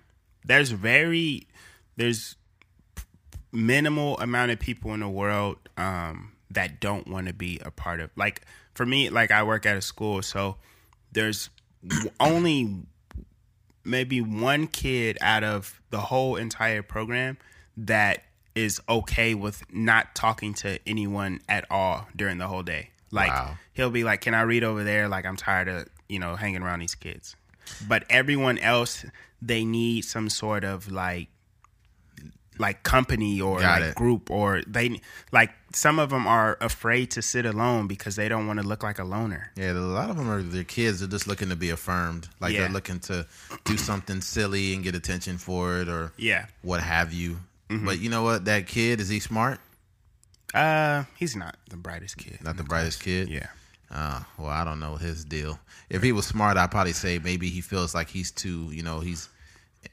There's 0.46 0.72
very 0.72 1.48
there's 1.98 2.38
minimal 3.52 4.18
amount 4.20 4.52
of 4.52 4.60
people 4.60 4.94
in 4.94 5.02
the 5.02 5.10
world 5.10 5.58
um 5.78 6.32
that 6.50 6.80
don't 6.80 7.08
want 7.08 7.28
to 7.28 7.34
be 7.34 7.60
a 7.64 7.72
part 7.72 8.00
of 8.00 8.10
like 8.16 8.42
for 8.74 8.86
me 8.86 9.10
like 9.10 9.32
I 9.32 9.44
work 9.44 9.66
at 9.66 9.78
a 9.78 9.82
school 9.82 10.22
so 10.22 10.58
there's 11.12 11.50
only 12.20 12.84
maybe 13.84 14.22
one 14.22 14.68
kid 14.68 15.18
out 15.22 15.44
of 15.44 15.82
the 15.90 16.00
whole 16.00 16.36
entire 16.36 16.82
program 16.82 17.38
that 17.78 18.24
is 18.56 18.80
okay 18.88 19.34
with 19.36 19.64
not 19.74 20.14
talking 20.16 20.54
to 20.54 20.80
anyone 20.88 21.40
at 21.50 21.66
all 21.72 22.08
during 22.16 22.38
the 22.38 22.48
whole 22.48 22.64
day. 22.64 22.90
Like 23.12 23.30
Wow. 23.32 23.58
he'll 23.74 23.90
be 23.92 24.04
like, 24.04 24.22
"Can 24.22 24.34
I 24.34 24.42
read 24.42 24.64
over 24.64 24.84
there? 24.84 25.08
Like 25.08 25.26
I'm 25.26 25.36
tired 25.38 25.68
of 25.68 25.88
you 26.10 26.20
know 26.20 26.36
hanging 26.36 26.62
around 26.64 26.80
these 26.80 26.96
kids." 26.96 27.36
But 27.88 28.04
everyone 28.10 28.58
else, 28.60 29.06
they 29.42 29.64
need 29.66 30.04
some 30.06 30.30
sort 30.30 30.64
of 30.64 30.92
like 30.92 31.30
like 32.60 32.84
company 32.84 33.42
or 33.42 33.60
Got 33.60 33.82
like 33.82 33.90
it. 33.92 33.96
group 33.96 34.30
or 34.30 34.62
they 34.68 35.02
like 35.32 35.50
some 35.74 35.98
of 35.98 36.12
them 36.12 36.28
are 36.28 36.56
afraid 36.62 37.10
to 37.12 37.22
sit 37.24 37.48
alone 37.48 37.88
because 37.88 38.16
they 38.16 38.30
don't 38.30 38.46
want 38.46 38.60
to 38.62 38.68
look 38.68 38.84
like 38.84 39.00
a 39.00 39.04
loner. 39.04 39.52
Yeah, 39.56 39.72
a 39.72 39.74
lot 39.74 40.12
of 40.12 40.18
them 40.18 40.30
are 40.30 40.44
their 40.44 40.64
kids 40.64 41.02
are 41.02 41.08
just 41.08 41.26
looking 41.26 41.50
to 41.50 41.56
be 41.56 41.72
affirmed. 41.72 42.30
Like 42.40 42.54
Yeah. 42.54 42.62
they're 42.62 42.70
looking 42.70 43.00
to 43.02 43.26
do 43.66 43.76
something 43.78 44.22
silly 44.22 44.76
and 44.76 44.84
get 44.84 44.94
attention 44.94 45.40
for 45.40 45.78
it 45.80 45.88
or 45.90 46.14
Yeah. 46.16 46.46
what 46.62 46.82
have 46.84 47.12
you. 47.12 47.40
Mm-hmm. 47.74 47.86
But 47.86 48.00
you 48.00 48.10
know 48.10 48.24
what? 48.24 48.46
That 48.46 48.68
kid 48.68 49.00
is 49.00 49.10
he 49.10 49.20
smart? 49.20 49.60
Uh, 50.54 51.04
he's 51.18 51.36
not 51.36 51.58
the 51.70 51.78
brightest 51.78 52.18
kid. 52.18 52.44
Not 52.44 52.58
the 52.58 52.64
brightest 52.64 53.02
kid. 53.02 53.30
Yeah. 53.30 53.48
Uh, 53.90 54.22
well, 54.38 54.50
I 54.50 54.64
don't 54.64 54.80
know 54.80 54.96
his 54.96 55.24
deal. 55.24 55.60
If 55.90 56.02
he 56.02 56.12
was 56.12 56.26
smart, 56.26 56.58
I'd 56.58 56.72
probably 56.72 56.94
say 56.94 57.20
maybe 57.20 57.50
he 57.50 57.62
feels 57.62 57.94
like 57.94 58.10
he's 58.10 58.32
too, 58.32 58.70
you 58.72 58.84
know, 58.84 59.00
he's 59.00 59.30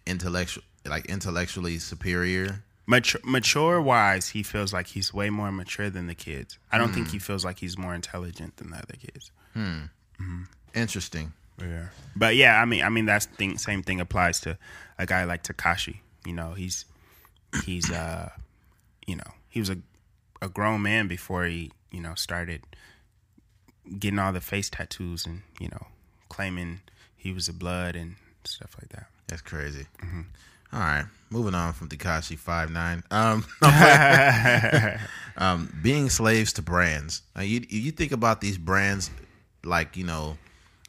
intellectual, 0.07 0.63
like 0.87 1.07
intellectually 1.07 1.79
superior. 1.79 2.63
Mature, 2.87 3.21
mature 3.25 3.81
wise, 3.81 4.29
he 4.31 4.43
feels 4.43 4.73
like 4.73 4.89
he's 4.89 5.15
way 5.15 5.31
more 5.31 5.53
mature 5.53 5.91
than 5.91 6.07
the 6.07 6.15
kids. 6.15 6.59
I 6.73 6.79
don't 6.79 6.93
think 6.93 7.11
he 7.11 7.19
feels 7.19 7.45
like 7.45 7.59
he's 7.59 7.79
more 7.79 7.95
intelligent 7.95 8.57
than 8.57 8.71
the 8.71 8.79
other 8.79 8.97
kids. 8.99 9.31
Hmm. 9.55 10.43
Interesting. 10.75 11.33
Yeah. 11.61 11.87
But 12.17 12.37
yeah, 12.37 12.61
I 12.61 12.65
mean, 12.65 12.83
I 12.83 12.89
mean 12.89 13.05
that's 13.05 13.27
thing. 13.27 13.59
Same 13.59 13.83
thing 13.83 14.01
applies 14.01 14.41
to 14.41 14.59
a 14.99 15.07
guy 15.07 15.25
like 15.25 15.45
Tekashi. 15.45 15.99
You 16.27 16.33
know, 16.33 16.55
he's 16.55 16.85
he's 17.65 17.91
uh, 17.91 18.31
you 19.07 19.17
know, 19.17 19.33
he 19.49 19.61
was 19.61 19.71
a 19.71 19.79
a 20.43 20.49
grown 20.49 20.83
man 20.83 21.07
before 21.07 21.45
he 21.45 21.71
you 21.91 22.01
know 22.01 22.15
started 22.15 22.63
getting 23.99 24.19
all 24.19 24.33
the 24.33 24.41
face 24.41 24.71
tattoos 24.71 25.27
and 25.27 25.43
you 25.59 25.69
know 25.69 25.87
claiming 26.29 26.81
he 27.17 27.33
was 27.33 27.49
a 27.49 27.53
blood 27.53 27.97
and 27.97 28.17
stuff 28.45 28.75
like 28.81 28.89
that. 28.91 29.07
That's 29.27 29.43
crazy. 29.43 29.87
Mm-hmm. 30.03 30.23
All 30.73 30.81
right, 30.81 31.05
moving 31.31 31.55
on 31.55 31.73
from 31.73 31.89
Tekashi 31.89 32.39
Five 32.39 32.71
Nine. 32.71 33.03
Um, 33.11 33.45
um, 35.37 35.73
being 35.83 36.09
slaves 36.11 36.53
to 36.55 36.63
brands. 36.63 37.23
Now, 37.35 37.43
you 37.43 37.65
you 37.69 37.91
think 37.91 38.13
about 38.13 38.41
these 38.41 38.57
brands 38.57 39.11
like 39.65 39.97
you 39.97 40.05
know, 40.05 40.39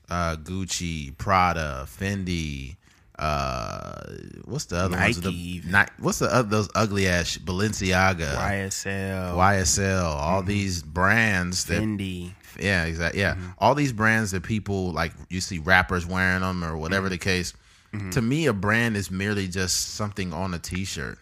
uh, 0.10 0.36
Gucci, 0.38 1.18
Prada, 1.18 1.86
Fendi. 1.88 2.76
Uh, 3.20 4.04
what's 4.46 4.66
the 4.66 4.78
other 4.78 4.98
ones? 4.98 5.18
Nike 5.18 5.22
The, 5.22 5.30
even. 5.58 5.72
Ni- 5.72 5.86
what's 6.00 6.20
the 6.20 6.34
other 6.34 6.50
those 6.50 6.70
ugly 6.76 7.08
ass 7.08 7.38
Balenciaga, 7.38 8.36
YSL, 8.36 9.36
YSL, 9.36 10.04
all 10.06 10.40
Mm-hmm. 10.42 10.48
these 10.48 10.82
brands 10.84 11.66
that 11.66 11.82
Fendi. 11.82 12.32
yeah, 12.60 12.86
exactly. 12.86 13.20
Yeah, 13.22 13.36
Mm-hmm. 13.36 13.48
all 13.60 13.76
these 13.76 13.94
brands 13.94 14.32
that 14.32 14.44
people 14.44 14.92
like, 14.92 15.14
you 15.30 15.40
see 15.42 15.60
rappers 15.60 16.06
wearing 16.06 16.42
them 16.42 16.64
or 16.64 16.78
whatever 16.78 17.08
Mm-hmm. 17.08 17.12
the 17.14 17.18
case. 17.20 17.54
To 18.12 18.22
me, 18.22 18.46
a 18.46 18.54
brand 18.54 18.96
is 18.96 19.12
merely 19.12 19.50
just 19.50 19.96
something 19.96 20.32
on 20.32 20.54
a 20.54 20.60
T-shirt, 20.60 21.18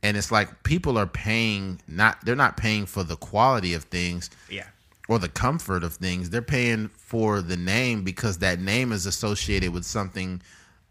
and 0.00 0.16
it's 0.16 0.30
like 0.30 0.62
people 0.62 0.96
are 0.96 1.08
paying 1.08 1.80
not 1.88 2.24
they're 2.24 2.36
not 2.36 2.56
paying 2.56 2.86
for 2.86 3.02
the 3.02 3.16
quality 3.16 3.74
of 3.74 3.82
things 3.84 4.30
Yeah. 4.48 4.66
or 5.08 5.18
the 5.18 5.28
comfort 5.28 5.82
of 5.82 5.94
things. 5.94 6.30
They're 6.30 6.40
paying 6.40 6.88
for 6.96 7.42
the 7.42 7.56
name 7.56 8.04
because 8.04 8.38
that 8.38 8.60
name 8.60 8.92
is 8.92 9.06
associated 9.06 9.72
with 9.72 9.84
something 9.84 10.40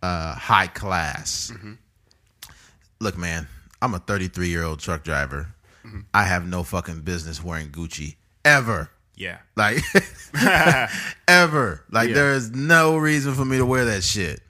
uh, 0.03 0.35
high 0.35 0.67
class. 0.67 1.51
Look, 2.99 3.17
man, 3.17 3.47
I'm 3.81 3.93
a 3.95 3.99
33 3.99 4.49
year 4.49 4.63
old 4.63 4.79
truck 4.79 5.03
driver. 5.03 5.47
I 6.13 6.23
have 6.25 6.45
no 6.47 6.63
fucking 6.63 7.01
business 7.01 7.43
wearing 7.43 7.69
Gucci 7.69 8.15
ever. 8.45 8.89
Yeah. 9.15 9.39
Like 9.55 9.79
ever. 11.27 11.83
Like 11.91 12.09
Yeah. 12.09 12.15
there 12.15 12.33
is 12.33 12.51
no 12.51 12.97
reason 12.97 13.33
for 13.33 13.45
me 13.45 13.57
to 13.57 13.65
wear 13.65 13.85
that 13.85 14.03
shit. 14.03 14.41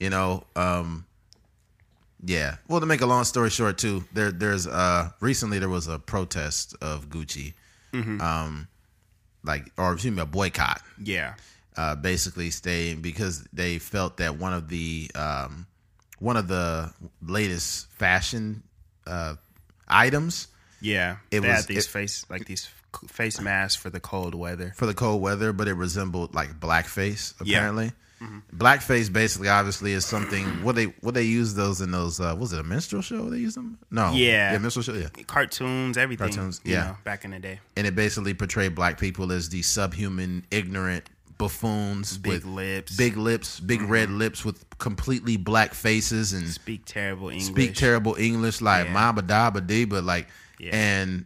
You 0.00 0.10
know, 0.10 0.44
um 0.56 1.06
yeah. 2.26 2.56
Well, 2.68 2.80
to 2.80 2.86
make 2.86 3.00
a 3.02 3.06
long 3.06 3.24
story 3.24 3.50
short 3.50 3.78
too, 3.78 4.04
there 4.12 4.30
there's 4.32 4.66
uh 4.66 5.10
recently 5.20 5.58
there 5.58 5.68
was 5.68 5.86
a 5.88 5.98
protest 5.98 6.74
of 6.82 7.08
Gucci. 7.08 7.54
Um 7.94 8.68
like 9.44 9.70
or 9.78 9.92
excuse 9.92 10.14
me, 10.14 10.22
a 10.22 10.26
boycott. 10.26 10.80
Yeah. 11.02 11.34
Uh 11.76 11.94
basically 11.96 12.50
staying 12.50 13.00
because 13.00 13.44
they 13.52 13.78
felt 13.78 14.18
that 14.18 14.36
one 14.38 14.52
of 14.52 14.68
the 14.68 15.10
um 15.14 15.66
one 16.20 16.36
of 16.36 16.46
the 16.48 16.92
latest 17.20 17.90
fashion 17.92 18.62
uh 19.06 19.34
items 19.88 20.48
Yeah. 20.80 21.16
It 21.30 21.40
they 21.40 21.48
was- 21.48 21.56
had 21.56 21.64
these 21.66 21.86
it- 21.86 21.90
face 21.90 22.24
like 22.30 22.46
these 22.46 22.68
face 23.08 23.40
masks 23.40 23.74
for 23.82 23.90
the 23.90 23.98
cold 24.00 24.34
weather. 24.36 24.72
for 24.76 24.86
the 24.86 24.94
cold 24.94 25.20
weather, 25.20 25.52
but 25.52 25.66
it 25.66 25.74
resembled 25.74 26.32
like 26.34 26.60
blackface. 26.60 27.34
Yeah. 27.42 27.58
Apparently, 27.58 27.92
blackface 28.56 29.12
basically 29.12 29.48
obviously 29.48 29.92
is 29.92 30.04
something. 30.06 30.44
What 30.62 30.76
they 30.76 30.84
what 31.00 31.14
they 31.14 31.24
use 31.24 31.54
those 31.54 31.80
in 31.80 31.90
those? 31.90 32.20
Uh, 32.20 32.36
was 32.38 32.52
it 32.52 32.60
a 32.60 32.62
minstrel 32.62 33.02
show? 33.02 33.28
They 33.30 33.38
use 33.38 33.54
them? 33.56 33.78
No. 33.90 34.12
Yeah. 34.12 34.52
yeah, 34.52 34.58
minstrel 34.58 34.82
show. 34.84 34.94
Yeah, 34.94 35.08
Cartoons, 35.26 35.98
everything. 35.98 36.28
Cartoons, 36.28 36.60
you 36.64 36.72
yeah. 36.74 36.84
know, 36.84 36.96
back 37.04 37.24
in 37.24 37.32
the 37.32 37.38
day. 37.40 37.58
and 37.76 37.86
it 37.86 37.94
basically 37.96 38.32
portrayed 38.34 38.74
black 38.76 38.98
people 38.98 39.32
as 39.32 39.48
these 39.48 39.66
subhuman, 39.66 40.46
ignorant 40.52 41.10
buffoons 41.38 42.18
Big 42.18 42.32
with 42.32 42.44
lips. 42.44 42.96
big 42.96 43.16
lips, 43.16 43.60
big 43.60 43.82
red 43.82 44.10
lips 44.10 44.44
with 44.44 44.64
completely 44.78 45.36
black 45.36 45.74
faces 45.74 46.32
and 46.32 46.48
Speak 46.48 46.82
terrible 46.84 47.28
English. 47.30 47.46
speak 47.46 47.74
terrible 47.74 48.14
English 48.18 48.60
like 48.60 48.86
Yeah. 48.86 48.92
mama 48.92 49.22
dabba 49.22 49.66
dee, 49.66 49.84
but 49.84 50.04
like 50.04 50.28
Yeah. 50.58 50.70
and 50.74 51.24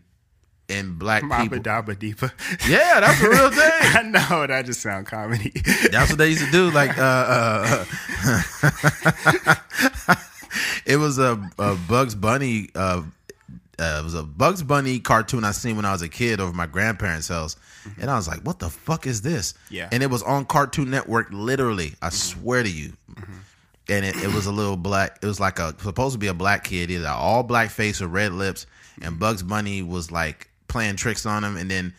and 0.70 0.98
black 0.98 1.22
Mabba 1.22 1.40
people. 1.42 1.58
Dabba 1.60 1.96
Deepa. 1.96 2.30
Yeah, 2.68 3.00
that's 3.00 3.22
a 3.22 3.28
real 3.30 3.50
thing. 3.50 3.60
I 3.96 4.02
know 4.02 4.46
that 4.46 4.66
just 4.66 4.82
sound 4.82 5.06
comedy. 5.06 5.50
That's 5.90 6.10
what 6.10 6.18
they 6.18 6.28
used 6.28 6.44
to 6.44 6.50
do. 6.50 6.70
Like, 6.70 6.98
uh, 6.98 7.02
uh, 7.02 7.84
it 10.84 10.96
was 10.98 11.18
a, 11.18 11.40
a 11.58 11.74
Bugs 11.88 12.14
Bunny. 12.14 12.68
Uh, 13.78 13.98
it 14.00 14.04
was 14.04 14.14
a 14.14 14.22
Bugs 14.24 14.62
Bunny 14.62 14.98
cartoon 14.98 15.44
I 15.44 15.52
seen 15.52 15.76
when 15.76 15.84
I 15.84 15.92
was 15.92 16.02
a 16.02 16.08
kid 16.08 16.40
over 16.40 16.52
my 16.52 16.66
grandparents' 16.66 17.28
house, 17.28 17.56
and 18.00 18.10
I 18.10 18.16
was 18.16 18.26
like, 18.26 18.40
"What 18.40 18.58
the 18.58 18.68
fuck 18.70 19.06
is 19.06 19.22
this?" 19.22 19.54
Yeah. 19.70 19.88
and 19.92 20.02
it 20.02 20.10
was 20.10 20.22
on 20.22 20.44
Cartoon 20.46 20.90
Network. 20.90 21.28
Literally, 21.30 21.94
I 22.02 22.08
swear 22.10 22.62
to 22.62 22.70
you. 22.70 22.92
And 23.90 24.04
it, 24.04 24.16
it 24.22 24.34
was 24.34 24.44
a 24.46 24.52
little 24.52 24.76
black. 24.76 25.18
It 25.22 25.26
was 25.26 25.40
like 25.40 25.58
a 25.58 25.74
supposed 25.80 26.12
to 26.12 26.18
be 26.18 26.26
a 26.26 26.34
black 26.34 26.64
kid, 26.64 26.90
either 26.90 27.08
all 27.08 27.42
black 27.42 27.70
face 27.70 28.02
or 28.02 28.08
red 28.08 28.32
lips. 28.32 28.66
And 29.00 29.18
Bugs 29.18 29.42
Bunny 29.42 29.82
was 29.82 30.10
like 30.12 30.50
playing 30.66 30.96
tricks 30.96 31.24
on 31.24 31.42
him, 31.42 31.56
and 31.56 31.70
then 31.70 31.94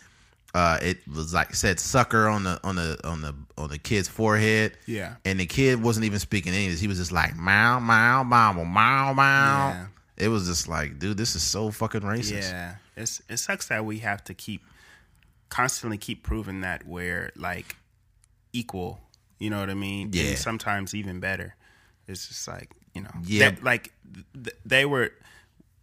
uh, 0.54 0.78
it 0.82 0.98
was 1.08 1.34
like 1.34 1.56
said 1.56 1.80
"sucker" 1.80 2.28
on 2.28 2.44
the 2.44 2.60
on 2.64 2.76
the 2.76 3.00
on 3.08 3.22
the 3.22 3.34
on 3.58 3.70
the 3.70 3.78
kid's 3.80 4.08
forehead. 4.08 4.74
Yeah. 4.86 5.16
and 5.26 5.40
the 5.40 5.46
kid 5.48 5.82
wasn't 5.82 6.06
even 6.06 6.20
speaking 6.20 6.54
English. 6.54 6.80
He 6.80 6.88
was 6.88 6.98
just 7.00 7.12
like 7.12 7.36
"meow 7.36 7.80
meow 7.80 8.24
meow 8.24 8.52
meow 8.54 9.14
meow." 9.14 9.14
Yeah. 9.16 9.86
It 10.20 10.28
was 10.28 10.48
just 10.48 10.68
like, 10.68 11.00
dude, 11.00 11.18
this 11.18 11.36
is 11.36 11.42
so 11.44 11.72
fucking 11.72 12.02
racist. 12.02 12.52
yeah, 12.52 12.76
it's 12.98 13.22
it 13.30 13.38
sucks 13.38 13.68
that 13.70 13.86
we 13.86 14.00
have 14.00 14.24
to 14.26 14.34
keep 14.34 14.62
constantly 15.50 15.98
keep 15.98 16.22
proving 16.24 16.62
that 16.62 16.86
we're 16.86 17.32
like 17.36 17.76
equal. 18.54 19.00
You 19.40 19.50
know 19.50 19.60
what 19.60 19.70
I 19.70 19.74
mean? 19.74 20.10
Yeah. 20.12 20.30
And 20.30 20.38
sometimes 20.38 20.94
even 20.94 21.20
better. 21.20 21.56
It's 22.08 22.28
just 22.28 22.48
like 22.48 22.72
you 22.94 23.02
know, 23.04 23.12
Yeah. 23.24 23.52
that- 23.52 23.64
like 23.64 23.94
th- 24.34 24.56
they 24.66 24.84
were 24.86 25.14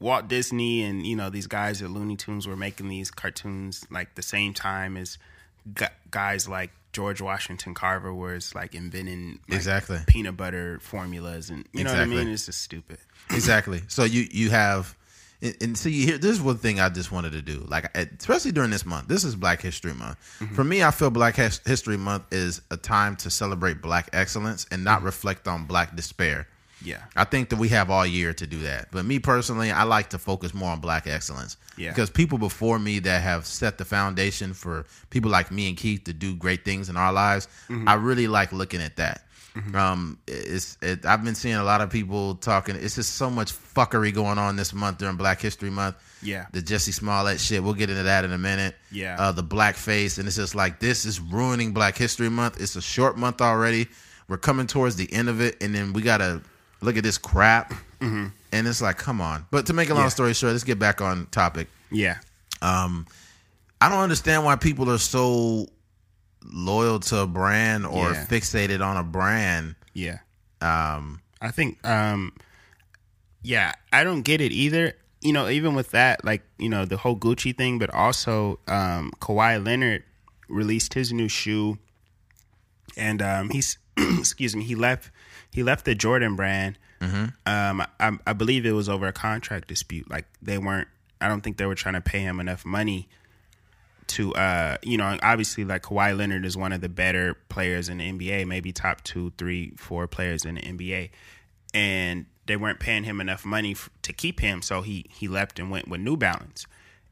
Walt 0.01 0.28
Disney 0.28 0.82
and 0.82 1.07
you 1.07 1.16
know 1.16 1.30
these 1.30 1.47
guys 1.47 1.80
at 1.80 1.91
Looney 1.91 2.16
Tunes 2.16 2.47
were 2.47 2.57
making 2.57 2.89
these 2.89 3.11
cartoons 3.11 3.87
like 3.91 4.14
the 4.14 4.22
same 4.22 4.53
time 4.53 4.97
as 4.99 5.16
gu- 5.72 5.87
guys 6.11 6.47
like 6.49 6.70
George 6.97 7.20
Washington 7.20 7.74
Carver 7.74 8.14
was 8.14 8.55
like 8.55 8.74
inventing 8.74 9.38
like, 9.51 9.57
Exactly. 9.57 9.99
peanut 10.07 10.34
butter 10.34 10.78
formulas 10.80 11.51
and 11.51 11.68
you 11.74 11.84
know 11.84 11.92
what 11.92 12.01
I 12.01 12.07
mean. 12.07 12.26
It's 12.26 12.47
just 12.47 12.62
stupid. 12.62 12.97
exactly. 13.30 13.82
So 13.88 14.05
you 14.05 14.26
you 14.30 14.49
have 14.49 14.97
and, 15.42 15.76
see 15.76 16.07
here 16.07 16.16
this 16.16 16.30
is 16.30 16.40
one 16.40 16.57
thing 16.57 16.80
i 16.80 16.88
just 16.88 17.12
wanted 17.12 17.32
to 17.32 17.42
do 17.42 17.59
like 17.68 17.94
especially 17.94 18.53
during 18.53 18.70
this 18.70 18.86
month 18.86 19.07
this 19.07 19.22
is 19.22 19.36
black 19.36 19.61
history 19.61 19.92
month 19.92 20.16
mm-hmm. 20.40 20.55
for 20.55 20.64
me 20.64 20.82
i 20.82 20.90
feel 20.90 21.11
black 21.11 21.36
His- 21.36 21.61
history 21.66 21.99
month 21.99 22.24
is 22.32 22.62
a 22.70 22.78
time 22.78 23.16
to 23.16 23.28
celebrate 23.28 23.82
black 23.82 24.09
excellence 24.14 24.66
and 24.70 24.82
not 24.82 24.99
mm-hmm. 24.99 25.07
reflect 25.07 25.47
on 25.47 25.66
black 25.66 25.94
despair 25.94 26.49
Yeah. 26.87 27.03
I 27.16 27.24
think 27.24 27.49
that 27.51 27.57
we 27.59 27.68
have 27.70 27.91
all 27.91 28.07
year 28.07 28.32
to 28.34 28.47
do 28.47 28.61
that. 28.61 28.89
But 28.93 29.05
me 29.05 29.18
personally, 29.18 29.70
I 29.72 29.82
like 29.82 30.11
to 30.11 30.18
focus 30.18 30.55
more 30.55 30.70
on 30.70 30.80
black 30.80 31.07
excellence. 31.07 31.57
Yeah. 31.76 31.91
Because 31.91 32.11
people 32.11 32.39
before 32.39 32.78
me 32.78 33.01
that 33.01 33.20
have 33.22 33.45
set 33.45 33.76
the 33.78 33.84
foundation 33.84 34.55
for 34.55 34.87
people 35.11 35.30
like 35.30 35.51
me 35.51 35.68
and 35.68 35.76
Keith 35.76 36.05
to 36.05 36.12
do 36.12 36.34
great 36.37 36.64
things 36.64 36.89
in 36.89 36.97
our 36.97 37.12
lives, 37.12 37.49
Mm-hmm. 37.68 37.89
I 37.89 37.95
really 37.95 38.28
like 38.28 38.53
looking 38.53 38.80
at 38.80 38.97
that. 38.97 39.22
Um, 39.74 40.18
it's 40.28 40.76
it, 40.82 41.07
I've 41.07 41.24
been 41.24 41.34
seeing 41.34 41.55
a 41.57 41.64
lot 41.64 41.80
of 41.80 41.89
people 41.89 42.34
talking. 42.34 42.76
It's 42.76 42.95
just 42.97 43.14
so 43.14 43.30
much 43.30 43.53
fuckery 43.55 44.12
going 44.12 44.37
on 44.39 44.57
this 44.57 44.74
month 44.74 44.99
during 44.99 45.16
Black 45.16 45.41
History 45.41 45.70
Month. 45.70 45.97
Yeah. 46.22 46.45
the 46.53 46.61
Jussie 46.61 46.93
Smollett 46.93 47.41
shit. 47.41 47.64
We'll 47.64 47.72
get 47.72 47.89
into 47.89 48.03
that 48.03 48.24
in 48.26 48.32
a 48.32 48.39
minute. 48.39 48.74
Yeah. 48.93 49.16
uh, 49.18 49.32
the 49.32 49.43
blackface, 49.43 50.18
and 50.18 50.26
it's 50.26 50.37
just 50.37 50.55
like 50.55 50.78
this 50.78 51.07
is 51.07 51.20
ruining 51.20 51.72
Black 51.72 51.97
History 51.97 52.28
Month. 52.28 52.61
It's 52.61 52.76
a 52.76 52.82
short 52.82 53.16
month 53.16 53.41
already. 53.41 53.89
We're 54.28 54.37
coming 54.37 54.66
towards 54.66 54.97
the 54.97 55.11
end 55.11 55.28
of 55.30 55.41
it, 55.41 55.57
and 55.62 55.74
then 55.74 55.95
we 55.95 56.03
gotta 56.03 56.43
look 56.81 56.97
at 56.97 57.03
this 57.03 57.18
crap. 57.18 57.72
And 58.01 58.33
it's 58.53 58.81
like, 58.81 58.97
come 58.99 59.20
on. 59.20 59.47
But 59.51 59.66
to 59.66 59.72
make 59.72 59.89
a 59.91 59.95
long 59.95 60.01
Mm-hmm. 60.01 60.05
Yeah. 60.07 60.09
story 60.11 60.35
short, 60.35 60.53
let's 60.53 60.64
get 60.64 60.79
back 60.79 61.01
on 61.01 61.27
topic. 61.27 61.68
Yeah. 61.91 62.18
Um, 62.62 63.07
I 63.81 63.89
don't 63.89 63.99
understand 64.01 64.45
why 64.45 64.57
people 64.57 64.91
are 64.91 64.99
so 64.99 65.66
loyal 66.45 67.01
to 67.01 67.18
a 67.20 67.27
brand 67.27 67.85
or 67.87 68.12
Yeah. 68.12 68.27
fixated 68.27 68.81
on 68.85 68.97
a 68.97 69.03
brand. 69.03 69.74
Yeah. 69.93 70.18
Um, 70.61 71.20
I 71.41 71.51
think 71.51 71.85
um 71.87 72.33
yeah, 73.43 73.72
I 73.93 74.05
don't 74.05 74.22
get 74.22 74.41
it 74.41 74.53
either. 74.53 74.95
You 75.20 75.33
know, 75.33 75.49
even 75.49 75.74
with 75.74 75.91
that, 75.91 76.24
like, 76.24 76.43
you 76.59 76.68
know, 76.68 76.85
the 76.85 76.97
whole 76.97 77.16
Gucci 77.16 77.57
thing, 77.57 77.79
but 77.79 77.91
also 77.91 78.59
um 78.68 79.12
Kawhi 79.20 79.62
Leonard 79.64 80.05
released 80.49 80.95
his 80.95 81.12
new 81.12 81.29
shoe 81.29 81.79
and 82.97 83.20
um 83.20 83.51
he's 83.51 83.79
excuse 83.97 84.55
me, 84.57 84.62
he 84.64 84.74
left 84.74 85.11
he 85.57 85.62
left 85.64 85.84
the 85.84 85.94
Jordan 85.94 86.36
brand. 86.36 86.78
Um 87.44 87.80
I, 87.98 88.12
I 88.26 88.32
believe 88.32 88.64
it 88.64 88.72
was 88.72 88.88
over 88.88 89.07
a 89.09 89.12
contract 89.12 89.66
dispute. 89.68 90.09
Like 90.09 90.26
they 90.40 90.59
weren't 90.59 90.88
I 91.20 91.28
don't 91.28 91.40
think 91.42 91.57
they 91.57 91.66
were 91.66 91.74
trying 91.74 91.94
to 91.94 92.00
pay 92.00 92.20
him 92.20 92.38
enough 92.40 92.64
money 92.64 93.09
to 94.09 94.32
uh 94.34 94.76
you 94.82 94.96
know 94.96 95.18
obviously 95.22 95.64
like 95.64 95.82
Kawhi 95.82 96.16
Leonard 96.16 96.44
is 96.44 96.57
one 96.57 96.72
of 96.72 96.80
the 96.80 96.88
better 96.88 97.34
players 97.48 97.88
in 97.88 97.98
the 97.98 98.12
NBA, 98.12 98.46
maybe 98.46 98.72
top 98.72 99.02
two, 99.02 99.32
three, 99.36 99.72
four 99.76 100.07
players 100.07 100.44
in 100.44 100.54
the 100.57 100.62
NBA, 100.62 101.11
and 101.74 102.26
they 102.46 102.57
weren't 102.57 102.78
paying 102.78 103.04
him 103.04 103.20
enough 103.20 103.44
money 103.44 103.72
f- 103.72 103.90
to 104.02 104.12
keep 104.12 104.38
him, 104.40 104.62
so 104.62 104.82
he 104.82 105.07
he 105.11 105.26
left 105.26 105.59
and 105.59 105.70
went 105.70 105.88
with 105.88 106.00
New 106.00 106.16
Balance, 106.16 106.66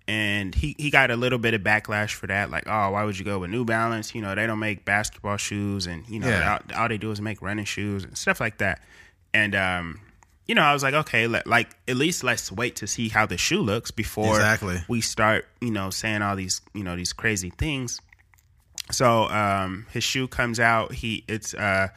and 0.07 0.55
he 0.55 0.75
he 0.79 0.91
got 0.91 1.11
a 1.11 1.17
little 1.17 1.39
bit 1.39 1.55
of 1.55 1.63
backlash 1.63 2.13
for 2.15 2.27
that, 2.27 2.51
like 2.51 2.65
oh 2.67 2.91
why 2.91 3.05
would 3.05 3.19
you 3.19 3.25
go 3.25 3.39
with 3.39 3.51
New 3.51 3.65
Balance? 3.65 4.15
You 4.15 4.23
know 4.23 4.35
they 4.35 4.47
don't 4.47 4.59
make 4.59 4.85
basketball 4.85 5.37
shoes, 5.37 5.87
and 5.87 6.07
you 6.09 6.21
know 6.21 6.29
Yeah. 6.29 6.59
all, 6.75 6.83
all 6.83 6.89
they 6.89 6.99
do 6.99 7.11
is 7.11 7.21
make 7.21 7.41
running 7.43 7.65
shoes 7.65 8.05
and 8.05 8.17
stuff 8.17 8.41
like 8.41 8.59
that, 8.59 8.83
and 9.33 9.55
um. 9.55 10.01
You 10.47 10.55
know, 10.55 10.61
I 10.61 10.75
was 10.75 10.83
like, 10.83 10.93
okay, 10.93 11.27
let, 11.27 11.47
like 11.47 11.71
at 11.89 11.97
least 11.97 12.23
let's 12.23 12.53
wait 12.53 12.77
to 12.77 12.87
see 12.87 13.09
how 13.09 13.25
the 13.25 13.39
shoe 13.39 13.63
looks 13.63 13.91
before 13.91 14.35
Exactly. 14.37 14.77
we 14.89 15.01
start, 15.01 15.47
you 15.63 15.71
know, 15.71 15.89
saying 15.89 16.21
all 16.21 16.37
these, 16.37 16.61
you 16.75 16.85
know, 16.85 16.95
these 16.97 17.15
crazy 17.15 17.49
things. 17.49 17.99
So 18.91 19.23
um 19.31 19.87
his 19.91 20.05
shoe 20.05 20.29
comes 20.29 20.61
out. 20.61 20.93
He 20.93 21.25
it's 21.29 21.55
uh 21.55 21.89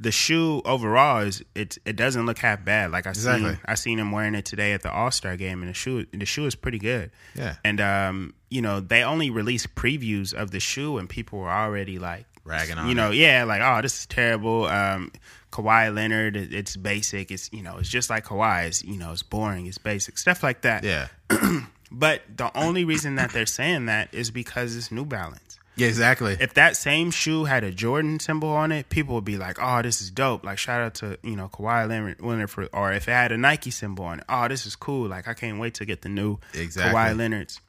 the 0.00 0.12
shoe 0.12 0.62
overall 0.64 1.22
is 1.26 1.42
it's 1.54 1.78
it 1.84 1.96
doesn't 1.96 2.24
look 2.26 2.38
half 2.38 2.64
bad. 2.64 2.90
Like 2.92 3.06
I 3.06 3.10
Exactly. 3.10 3.50
seen 3.50 3.60
I 3.66 3.74
seen 3.74 3.98
him 3.98 4.12
wearing 4.12 4.34
it 4.34 4.44
today 4.44 4.72
at 4.72 4.82
the 4.82 4.92
All 4.92 5.10
Star 5.10 5.36
game, 5.36 5.60
and 5.62 5.68
the 5.70 5.74
shoe 5.74 6.06
the 6.12 6.24
shoe 6.26 6.46
is 6.46 6.54
pretty 6.54 6.78
good. 6.78 7.10
Yeah. 7.34 7.56
And 7.64 7.80
um 7.80 8.34
you 8.50 8.62
know 8.62 8.80
they 8.80 9.02
only 9.02 9.30
released 9.30 9.74
previews 9.74 10.32
of 10.34 10.50
the 10.52 10.60
shoe, 10.60 10.98
and 10.98 11.08
people 11.08 11.38
were 11.40 11.50
already 11.50 11.98
like 11.98 12.26
Ragging 12.44 12.78
on 12.78 12.88
you 12.88 12.94
know, 12.94 13.10
it. 13.10 13.16
yeah, 13.16 13.44
like 13.44 13.60
oh 13.62 13.82
this 13.82 13.98
is 14.00 14.06
terrible. 14.06 14.66
Um 14.66 15.10
Kawhi 15.50 15.94
Leonard, 15.94 16.36
it's 16.36 16.76
basic. 16.76 17.30
It's 17.30 17.50
you 17.52 17.62
know 17.62 17.78
it's 17.78 17.88
just 17.88 18.08
like 18.10 18.26
Kawhi. 18.26 18.66
It's 18.68 18.84
you 18.84 18.98
know 18.98 19.12
it's 19.12 19.22
boring. 19.22 19.66
It's 19.66 19.78
basic 19.78 20.16
stuff 20.18 20.42
like 20.42 20.62
that. 20.62 20.84
yeah. 20.84 21.08
But 21.90 22.20
the 22.36 22.54
only 22.54 22.84
reason 22.84 23.14
that 23.14 23.30
they're 23.32 23.46
saying 23.46 23.86
that 23.86 24.12
is 24.12 24.30
because 24.30 24.76
it's 24.76 24.92
New 24.92 25.06
Balance. 25.06 25.47
Yeah, 25.78 25.88
exactly. 25.88 26.36
If 26.38 26.54
that 26.54 26.76
same 26.76 27.10
shoe 27.10 27.44
had 27.44 27.64
a 27.64 27.70
Jordan 27.70 28.18
symbol 28.20 28.48
on 28.50 28.72
it, 28.72 28.88
people 28.88 29.14
would 29.14 29.24
be 29.24 29.36
like, 29.38 29.58
"Oh, 29.60 29.80
this 29.82 30.00
is 30.02 30.10
dope!" 30.10 30.44
Like 30.44 30.58
shout 30.58 30.80
out 30.80 30.94
to 30.96 31.18
you 31.22 31.36
know 31.36 31.48
Kawhi 31.48 31.88
Leonard, 31.88 32.20
Leonard 32.20 32.50
for, 32.50 32.66
or 32.72 32.92
if 32.92 33.08
it 33.08 33.12
had 33.12 33.32
a 33.32 33.38
Nike 33.38 33.70
symbol 33.70 34.04
on 34.04 34.18
it, 34.18 34.24
"Oh, 34.28 34.48
this 34.48 34.66
is 34.66 34.76
cool!" 34.76 35.08
Like 35.08 35.28
I 35.28 35.34
can't 35.34 35.58
wait 35.58 35.74
to 35.74 35.84
get 35.84 36.02
the 36.02 36.08
new 36.08 36.38
Exactly. 36.54 36.92
Kawhi 36.92 37.16
Leonard's. 37.16 37.60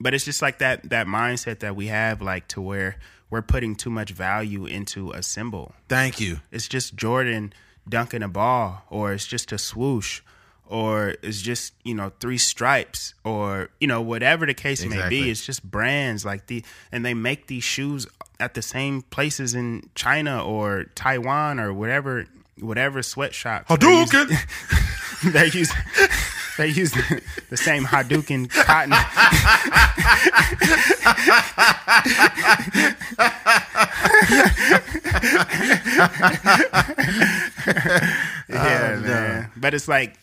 But 0.00 0.14
it's 0.14 0.24
just 0.24 0.40
like 0.42 0.58
that 0.58 0.88
that 0.90 1.06
mindset 1.06 1.60
that 1.60 1.76
we 1.76 1.88
have, 1.88 2.22
like 2.22 2.48
to 2.48 2.60
where 2.60 2.96
we're 3.30 3.42
putting 3.42 3.74
too 3.76 3.90
much 3.90 4.12
value 4.12 4.64
into 4.64 5.10
a 5.10 5.22
symbol. 5.22 5.74
Thank 5.88 6.20
you. 6.20 6.40
It's 6.50 6.68
just 6.68 6.96
Jordan 6.96 7.52
dunking 7.88 8.22
a 8.22 8.28
ball, 8.28 8.84
or 8.90 9.12
it's 9.12 9.26
just 9.26 9.52
a 9.52 9.58
swoosh, 9.58 10.22
or 10.68 11.14
it's 11.22 11.40
just 11.40 11.72
you 11.84 11.94
know 11.94 12.12
three 12.20 12.38
stripes, 12.38 13.14
or 13.24 13.70
you 13.80 13.88
know 13.88 14.00
whatever 14.00 14.46
the 14.46 14.54
case 14.54 14.84
may 14.84 15.08
be. 15.08 15.30
It's 15.30 15.44
just 15.44 15.68
brands 15.68 16.24
like 16.24 16.46
the, 16.46 16.62
and 16.92 17.04
they 17.04 17.14
make 17.14 17.48
these 17.48 17.64
shoes 17.64 18.06
at 18.38 18.54
the 18.54 18.62
same 18.62 19.02
places 19.02 19.54
in 19.54 19.88
China 19.94 20.44
or 20.44 20.84
Taiwan 20.94 21.58
or 21.58 21.72
whatever, 21.72 22.26
whatever 22.60 23.02
sweatshop. 23.02 23.66
Hadouken! 23.68 24.30
They 25.24 25.46
use. 25.46 25.72
They 26.58 26.68
use 26.68 26.92
the, 26.92 27.20
the 27.50 27.56
same 27.56 27.84
Hadouken 27.84 28.48
cotton. 28.50 28.92
yeah, 38.48 38.94
Oh, 38.96 39.00
man. 39.00 39.50
But 39.56 39.74
it's 39.74 39.88
like 39.88 40.14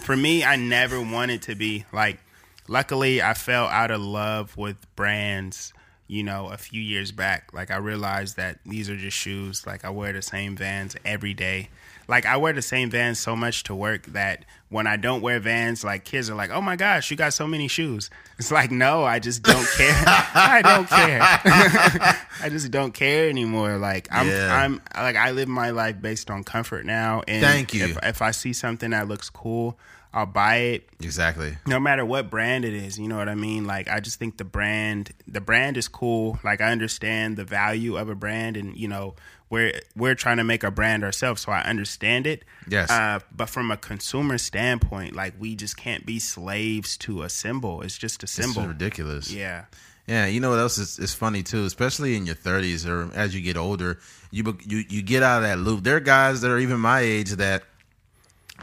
for 0.00 0.16
me, 0.16 0.44
I 0.44 0.56
never 0.56 1.00
wanted 1.00 1.42
to 1.42 1.54
be 1.54 1.84
like. 1.92 2.18
Luckily, 2.66 3.20
I 3.20 3.34
fell 3.34 3.66
out 3.66 3.90
of 3.90 4.00
love 4.00 4.56
with 4.56 4.76
brands. 4.96 5.72
You 6.06 6.22
know, 6.22 6.48
a 6.48 6.58
few 6.58 6.82
years 6.82 7.12
back, 7.12 7.52
like 7.54 7.70
I 7.70 7.76
realized 7.76 8.36
that 8.36 8.58
these 8.66 8.90
are 8.90 8.96
just 8.96 9.16
shoes. 9.16 9.66
Like 9.66 9.84
I 9.84 9.90
wear 9.90 10.12
the 10.12 10.20
same 10.22 10.54
Vans 10.54 10.96
every 11.04 11.32
day. 11.32 11.70
Like 12.08 12.26
I 12.26 12.36
wear 12.36 12.52
the 12.52 12.62
same 12.62 12.90
Vans 12.90 13.18
so 13.18 13.34
much 13.36 13.62
to 13.64 13.74
work 13.74 14.06
that 14.06 14.44
when 14.68 14.86
I 14.86 14.96
don't 14.96 15.20
wear 15.22 15.38
Vans, 15.40 15.84
like 15.84 16.04
kids 16.04 16.28
are 16.28 16.34
like, 16.34 16.50
"Oh 16.50 16.60
my 16.60 16.76
gosh, 16.76 17.10
you 17.10 17.16
got 17.16 17.32
so 17.32 17.46
many 17.46 17.68
shoes." 17.68 18.10
It's 18.38 18.50
like, 18.50 18.70
no, 18.70 19.04
I 19.04 19.20
just 19.20 19.42
don't 19.42 19.66
care. 19.76 19.94
I 20.06 20.60
don't 20.62 20.88
care. 20.88 21.20
I 22.42 22.48
just 22.48 22.70
don't 22.70 22.92
care 22.92 23.28
anymore. 23.28 23.78
Like 23.78 24.08
I'm, 24.10 24.28
Yeah. 24.28 24.54
I'm 24.54 24.80
like 24.96 25.16
I 25.16 25.30
live 25.30 25.48
my 25.48 25.70
life 25.70 26.00
based 26.00 26.30
on 26.30 26.44
comfort 26.44 26.84
now. 26.84 27.22
And 27.28 27.44
Thank 27.44 27.72
you. 27.74 27.84
If, 27.84 27.98
if 28.02 28.22
I 28.22 28.32
see 28.32 28.52
something 28.52 28.90
that 28.90 29.06
looks 29.08 29.30
cool, 29.30 29.78
I'll 30.14 30.26
buy 30.26 30.56
it 30.56 30.88
Exactly. 31.02 31.56
no 31.66 31.78
matter 31.80 32.04
what 32.06 32.30
brand 32.30 32.64
it 32.64 32.72
is 32.72 32.98
you 32.98 33.08
know 33.08 33.16
what 33.16 33.28
i 33.28 33.34
mean 33.34 33.66
like 33.66 33.88
i 33.88 33.98
just 34.00 34.18
think 34.18 34.36
the 34.38 34.44
brand 34.44 35.10
the 35.26 35.40
brand 35.40 35.76
is 35.76 35.88
cool 35.88 36.38
like 36.44 36.60
i 36.60 36.70
understand 36.70 37.36
the 37.36 37.44
value 37.44 37.96
of 37.98 38.08
a 38.08 38.14
brand 38.14 38.56
and 38.56 38.76
you 38.76 38.86
know 38.88 39.14
we're 39.50 39.72
we're 39.96 40.14
trying 40.14 40.36
to 40.38 40.44
make 40.44 40.62
a 40.62 40.70
brand 40.70 41.02
ourselves 41.04 41.42
so 41.42 41.50
i 41.52 41.60
understand 41.62 42.26
it 42.26 42.44
Yes. 42.68 42.90
uh, 42.90 43.18
but 43.34 43.48
from 43.50 43.70
a 43.70 43.76
consumer 43.76 44.38
standpoint 44.38 45.14
like 45.16 45.34
we 45.38 45.56
just 45.56 45.76
can't 45.76 46.06
be 46.06 46.18
slaves 46.20 46.96
to 46.98 47.22
a 47.22 47.28
symbol 47.28 47.82
it's 47.82 47.98
just 47.98 48.22
a 48.22 48.26
symbol. 48.26 48.62
It's 48.62 48.68
ridiculous. 48.68 49.32
yeah 49.32 49.64
Yeah, 50.06 50.26
you 50.26 50.38
know 50.40 50.50
what 50.50 50.58
else 50.58 50.76
is, 50.78 50.98
is 50.98 51.14
funny 51.14 51.42
too, 51.42 51.64
especially 51.64 52.14
in 52.14 52.26
your 52.26 52.34
30s 52.36 52.86
or 52.86 53.10
as 53.14 53.34
you 53.34 53.40
get 53.40 53.56
older, 53.56 53.98
you 54.30 54.42
you 54.66 54.84
you 54.88 55.00
get 55.02 55.22
out 55.22 55.38
of 55.42 55.48
that 55.48 55.58
loop. 55.58 55.82
There 55.82 55.96
are 55.96 56.00
guys 56.18 56.42
that 56.42 56.50
are 56.50 56.58
even 56.58 56.78
my 56.78 57.00
age 57.00 57.30
that 57.40 57.62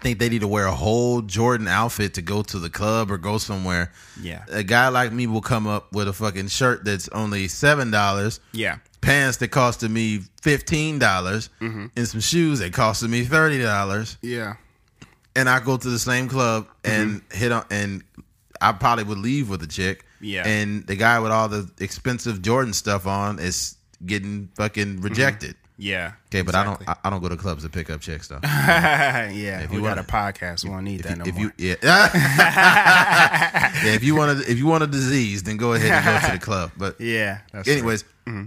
think 0.01 0.19
they 0.19 0.29
need 0.29 0.41
to 0.41 0.47
wear 0.47 0.65
a 0.65 0.75
whole 0.75 1.21
Jordan 1.21 1.67
outfit 1.67 2.15
to 2.15 2.21
go 2.21 2.41
to 2.43 2.59
the 2.59 2.69
club 2.69 3.11
or 3.11 3.17
go 3.17 3.37
somewhere. 3.37 3.91
Yeah. 4.19 4.43
A 4.49 4.63
guy 4.63 4.89
like 4.89 5.11
me 5.11 5.27
will 5.27 5.41
come 5.41 5.67
up 5.67 5.93
with 5.93 6.07
a 6.07 6.13
fucking 6.13 6.47
shirt 6.47 6.83
that's 6.83 7.07
only 7.09 7.47
seven 7.47 7.91
dollars, 7.91 8.39
yeah 8.51 8.77
pants 9.01 9.37
that 9.37 9.49
costed 9.49 9.89
me 9.89 10.19
fifteen 10.41 10.99
dollars, 10.99 11.49
mm-hmm. 11.59 11.87
and 11.95 12.07
some 12.07 12.19
shoes 12.19 12.59
that 12.59 12.71
costed 12.71 13.09
me 13.09 13.23
thirty 13.23 13.61
dollars, 13.61 14.17
yeah 14.21 14.55
and 15.35 15.49
I 15.49 15.59
go 15.59 15.77
to 15.77 15.89
the 15.89 15.99
same 15.99 16.27
club 16.27 16.67
and 16.83 17.21
mm-hmm. 17.21 17.37
hit 17.37 17.51
on 17.51 17.65
and 17.69 18.03
I 18.59 18.73
probably 18.73 19.05
would 19.05 19.17
leave 19.17 19.49
with 19.49 19.63
a 19.63 19.67
chick. 19.67 20.05
Yeah. 20.19 20.47
And 20.47 20.85
the 20.85 20.95
guy 20.95 21.19
with 21.19 21.31
all 21.31 21.47
the 21.47 21.69
expensive 21.79 22.41
Jordan 22.41 22.73
stuff 22.73 23.07
on 23.07 23.39
is 23.39 23.75
getting 24.05 24.49
fucking 24.55 24.95
mm-hmm. 24.95 25.01
rejected. 25.01 25.55
Yeah 25.84 26.11
Okay, 26.27 26.43
but 26.43 26.53
I 26.53 26.63
don't. 26.63 26.79
I, 26.88 26.95
I 27.03 27.09
don't 27.09 27.21
go 27.21 27.29
to 27.29 27.36
clubs 27.36 27.63
to 27.63 27.69
pick 27.69 27.89
up 27.89 28.01
chicks 28.01 28.27
though. 28.27 28.39
yeah 28.43 29.61
If 29.61 29.73
you 29.73 29.79
got 29.82 29.97
wanna- 29.97 30.01
a 30.01 30.03
podcast 30.03 30.63
we 30.63 30.69
won't 30.69 30.84
need 30.86 31.01
that 31.03 31.17
no 31.17 31.25
if 31.25 31.34
more 31.36 31.45
you 31.45 31.51
yeah. 31.57 31.75
yeah, 33.84 33.93
if 33.95 34.03
you 34.03 34.15
want 34.15 34.38
to 34.39 34.51
if 34.51 34.57
you 34.57 34.67
want 34.67 34.84
a 34.84 34.88
disease, 34.88 35.43
then 35.43 35.57
go 35.57 35.73
ahead 35.73 35.91
and 35.91 36.05
go 36.05 36.27
to 36.27 36.34
the 36.34 36.39
club. 36.45 36.71
But 36.77 36.99
yeah 37.01 37.39
that's 37.51 37.67
anyways, 37.67 38.03
Mm-hmm. 38.27 38.45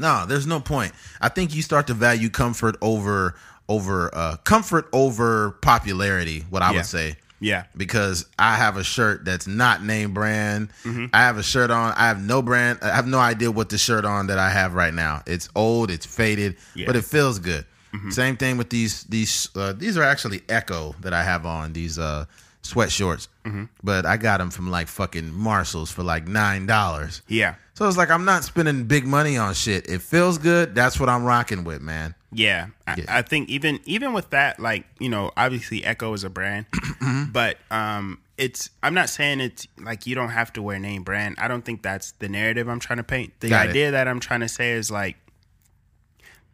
no, 0.00 0.24
there's 0.26 0.46
no 0.46 0.58
point. 0.60 0.92
I 1.20 1.28
think 1.28 1.54
you 1.54 1.60
start 1.60 1.86
to 1.88 1.94
value 1.94 2.30
comfort 2.30 2.76
over 2.80 3.34
over 3.68 4.10
uh 4.14 4.36
comfort 4.38 4.88
over 4.92 5.50
popularity, 5.62 6.44
what 6.50 6.62
I 6.62 6.70
Yeah. 6.70 6.76
would 6.78 6.86
say. 6.86 7.16
Yeah. 7.42 7.64
because 7.76 8.24
I 8.38 8.56
have 8.56 8.76
a 8.76 8.84
shirt 8.84 9.24
that's 9.24 9.46
not 9.46 9.82
name 9.82 10.14
brand. 10.14 10.70
Mm-hmm. 10.84 11.06
I 11.12 11.18
have 11.18 11.36
a 11.36 11.42
shirt 11.42 11.70
on. 11.70 11.92
I 11.92 12.08
have 12.08 12.22
no 12.22 12.40
brand. 12.40 12.78
I 12.82 12.94
have 12.94 13.06
no 13.06 13.18
idea 13.18 13.50
what 13.50 13.68
the 13.68 13.76
shirt 13.78 14.04
on 14.04 14.28
that 14.28 14.38
I 14.38 14.48
have 14.50 14.72
right 14.74 14.94
now. 14.94 15.22
It's 15.26 15.48
old. 15.54 15.90
It's 15.90 16.06
faded, 16.06 16.56
Yeah. 16.74 16.82
Mm-hmm. 16.84 16.86
but 16.86 16.96
it 16.96 17.04
feels 17.04 17.38
good. 17.38 17.66
Same 18.08 18.38
thing 18.38 18.56
with 18.56 18.70
these. 18.70 19.02
These 19.04 19.50
uh, 19.54 19.74
these 19.74 19.98
are 19.98 20.02
actually 20.02 20.40
Ecko 20.48 20.94
that 21.02 21.12
I 21.12 21.22
have 21.24 21.44
on. 21.44 21.74
These 21.74 21.98
uh, 21.98 22.24
sweat 22.62 22.90
shorts, 22.90 23.28
Mm-hmm. 23.44 23.64
but 23.82 24.06
I 24.06 24.16
got 24.16 24.38
them 24.38 24.50
from 24.50 24.70
like 24.70 24.88
fucking 24.88 25.30
Marshalls 25.34 25.90
for 25.90 26.02
like 26.02 26.26
nine 26.26 26.64
dollars. 26.64 27.20
Yeah. 27.28 27.56
So 27.82 27.88
it's 27.88 27.96
like 27.96 28.10
I'm 28.10 28.24
not 28.24 28.44
spending 28.44 28.84
big 28.84 29.04
money 29.04 29.36
on 29.36 29.54
shit. 29.54 29.88
It 29.88 30.02
feels 30.02 30.38
good. 30.38 30.72
That's 30.72 31.00
what 31.00 31.08
I'm 31.08 31.24
rocking 31.24 31.64
with, 31.64 31.82
man. 31.82 32.14
Yeah, 32.30 32.68
I, 32.86 32.94
Yeah. 32.96 33.04
I 33.08 33.22
think 33.22 33.48
even 33.48 33.80
even 33.86 34.12
with 34.12 34.30
that, 34.30 34.60
like 34.60 34.84
you 35.00 35.08
know, 35.08 35.32
obviously 35.36 35.84
Ecko 35.84 36.12
is 36.12 36.22
a 36.22 36.30
brand, 36.30 36.66
but 37.32 37.58
um, 37.72 38.20
it's 38.38 38.70
I'm 38.84 38.94
not 38.94 39.08
saying 39.08 39.40
it's 39.40 39.66
like 39.80 40.06
you 40.06 40.14
don't 40.14 40.28
have 40.28 40.52
to 40.52 40.62
wear 40.62 40.78
name 40.78 41.02
brand. 41.02 41.34
I 41.40 41.48
don't 41.48 41.64
think 41.64 41.82
that's 41.82 42.12
the 42.12 42.28
narrative 42.28 42.68
I'm 42.68 42.78
trying 42.78 42.98
to 42.98 43.02
paint. 43.02 43.32
The 43.40 43.48
Got 43.48 43.66
it. 43.66 43.70
idea 43.70 43.90
that 43.90 44.06
I'm 44.06 44.20
trying 44.20 44.40
to 44.42 44.48
say 44.48 44.74
is 44.74 44.88
like 44.88 45.16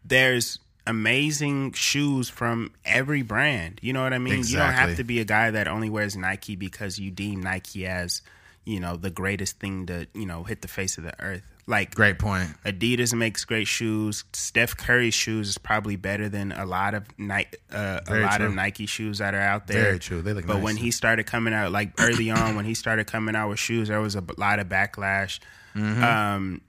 there's 0.06 0.58
amazing 0.86 1.72
shoes 1.72 2.30
from 2.30 2.72
every 2.86 3.20
brand. 3.20 3.80
You 3.82 3.92
know 3.92 4.02
what 4.02 4.14
I 4.14 4.18
mean? 4.18 4.44
You 4.46 4.56
don't 4.56 4.72
have 4.72 4.96
to 4.96 5.04
be 5.04 5.20
a 5.20 5.26
guy 5.26 5.50
that 5.50 5.68
only 5.68 5.90
wears 5.90 6.16
Nike 6.16 6.56
because 6.56 6.98
you 6.98 7.10
deem 7.10 7.42
Nike 7.42 7.86
as 7.86 8.22
you 8.68 8.80
know 8.80 8.96
the 8.96 9.10
greatest 9.10 9.58
thing 9.58 9.86
to 9.86 10.06
you 10.14 10.26
know 10.26 10.44
hit 10.44 10.60
the 10.60 10.68
face 10.68 10.98
of 10.98 11.04
the 11.04 11.18
earth. 11.20 11.42
Like 11.66 11.94
Great 11.94 12.18
point. 12.18 12.48
Adidas 12.64 13.12
makes 13.14 13.44
great 13.44 13.66
shoes. 13.66 14.24
Steph 14.32 14.76
Curry's 14.76 15.14
shoes 15.14 15.48
is 15.50 15.58
probably 15.58 15.96
better 15.96 16.28
than 16.28 16.52
a 16.52 16.64
lot 16.64 16.94
of 16.94 17.06
Nike, 17.18 17.58
uh, 17.70 18.00
a 18.06 18.20
lot 18.20 18.36
true. 18.36 18.46
of 18.46 18.54
Nike 18.54 18.86
shoes 18.86 19.18
that 19.18 19.34
are 19.34 19.40
out 19.40 19.66
there. 19.66 19.82
Very 19.82 19.98
true. 19.98 20.22
They 20.22 20.32
look 20.32 20.46
but 20.46 20.54
nice. 20.54 20.62
when 20.62 20.76
he 20.76 20.90
started 20.90 21.26
coming 21.26 21.52
out, 21.52 21.72
like 21.72 21.92
early 21.98 22.30
on, 22.42 22.56
when 22.56 22.64
he 22.64 22.74
started 22.74 23.06
coming 23.06 23.36
out 23.36 23.48
with 23.48 23.58
shoes, 23.58 23.88
there 23.88 24.00
was 24.00 24.16
a 24.16 24.24
lot 24.36 24.60
of 24.60 24.68
backlash. 24.68 25.40
Mm-hmm. 25.74 26.04
Um, 26.04 26.60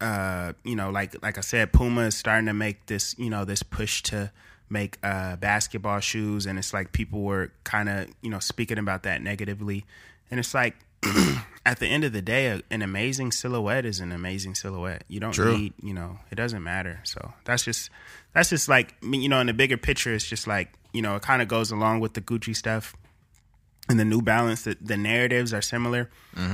uh, 0.00 0.52
you 0.64 0.76
know, 0.76 0.90
like 0.90 1.20
like 1.22 1.38
I 1.38 1.40
said, 1.40 1.72
Puma 1.72 2.02
is 2.02 2.16
starting 2.16 2.46
to 2.46 2.54
make 2.54 2.86
this, 2.86 3.16
you 3.18 3.30
know, 3.30 3.44
this 3.44 3.62
push 3.62 4.02
to 4.04 4.30
make 4.68 4.98
uh, 5.02 5.36
basketball 5.36 6.00
shoes, 6.00 6.46
and 6.46 6.58
it's 6.58 6.72
like 6.72 6.92
people 6.92 7.22
were 7.22 7.52
kind 7.64 7.88
of, 7.88 8.08
you 8.22 8.30
know, 8.30 8.40
speaking 8.40 8.78
about 8.78 9.04
that 9.04 9.22
negatively, 9.22 9.84
and 10.32 10.40
it's 10.40 10.54
like. 10.54 10.74
At 11.66 11.78
the 11.78 11.86
end 11.86 12.04
of 12.04 12.12
the 12.12 12.20
day, 12.20 12.46
a- 12.48 12.62
an 12.70 12.82
amazing 12.82 13.32
silhouette 13.32 13.86
is 13.86 14.00
an 14.00 14.12
amazing 14.12 14.54
silhouette. 14.54 15.04
You 15.08 15.18
don't 15.20 15.32
True. 15.32 15.56
need, 15.56 15.72
you 15.82 15.94
know, 15.94 16.18
it 16.30 16.34
doesn't 16.34 16.62
matter. 16.62 17.00
So 17.04 17.32
that's 17.44 17.64
just, 17.64 17.88
that's 18.34 18.50
just 18.50 18.68
like, 18.68 18.94
you 19.02 19.28
know, 19.28 19.40
in 19.40 19.46
the 19.46 19.54
bigger 19.54 19.78
picture, 19.78 20.12
it's 20.12 20.26
just 20.26 20.46
like, 20.46 20.72
you 20.92 21.00
know, 21.00 21.16
it 21.16 21.22
kind 21.22 21.40
of 21.40 21.48
goes 21.48 21.70
along 21.70 22.00
with 22.00 22.12
the 22.14 22.20
Gucci 22.20 22.54
stuff 22.54 22.94
and 23.88 23.98
the 23.98 24.04
New 24.04 24.20
Balance. 24.20 24.64
The, 24.64 24.76
the 24.80 24.96
narratives 24.98 25.54
are 25.54 25.62
similar 25.62 26.10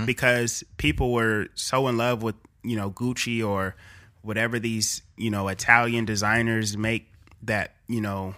because 0.07 0.63
people 0.77 1.13
were 1.13 1.49
so 1.55 1.89
in 1.89 1.97
love 1.97 2.23
with, 2.23 2.37
you 2.63 2.77
know, 2.77 2.91
Gucci 2.91 3.45
or 3.47 3.75
whatever 4.23 4.59
these, 4.61 5.03
you 5.17 5.31
know, 5.31 5.49
Italian 5.49 6.05
designers 6.05 6.77
make 6.77 7.09
that, 7.43 7.75
you 7.89 8.01
know, 8.01 8.35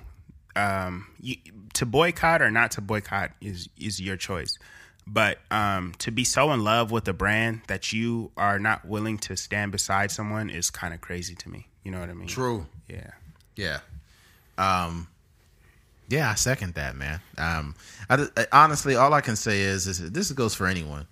um, 0.57 1.07
you, 1.21 1.37
to 1.75 1.87
boycott 1.87 2.41
or 2.43 2.51
not 2.51 2.73
to 2.73 2.81
boycott 2.81 3.31
is 3.41 3.69
is 3.79 4.01
your 4.01 4.17
choice. 4.17 4.59
But 5.07 5.39
um, 5.51 5.93
to 5.99 6.11
be 6.11 6.25
so 6.25 6.53
in 6.53 6.63
love 6.63 6.91
with 6.91 7.09
a 7.09 7.13
brand 7.13 7.63
that 7.67 7.93
you 7.93 8.31
are 8.37 8.59
not 8.59 8.85
willing 8.87 9.19
to 9.19 9.37
stand 9.37 9.73
beside 9.73 10.11
someone 10.11 10.49
is 10.49 10.71
kind 10.71 10.95
of 10.95 11.01
crazy 11.01 11.35
to 11.35 11.49
me. 11.49 11.67
You 11.85 11.91
know 11.91 12.01
what 12.01 12.09
I 12.09 12.15
mean? 12.15 12.29
True. 12.29 12.67
Yeah. 12.89 13.11
Yeah. 13.57 13.81
Um 14.59 15.09
yeah, 16.09 16.31
I 16.31 16.35
second 16.35 16.75
that, 16.75 16.95
man. 16.95 17.21
Um 17.39 17.75
I, 18.09 18.27
I- 18.37 18.47
honestly 18.53 18.95
all 18.97 19.13
I 19.13 19.21
can 19.21 19.35
say 19.37 19.63
is, 19.63 19.87
is 19.87 20.11
this 20.13 20.31
goes 20.33 20.55
for 20.55 20.67
anyone. 20.67 21.07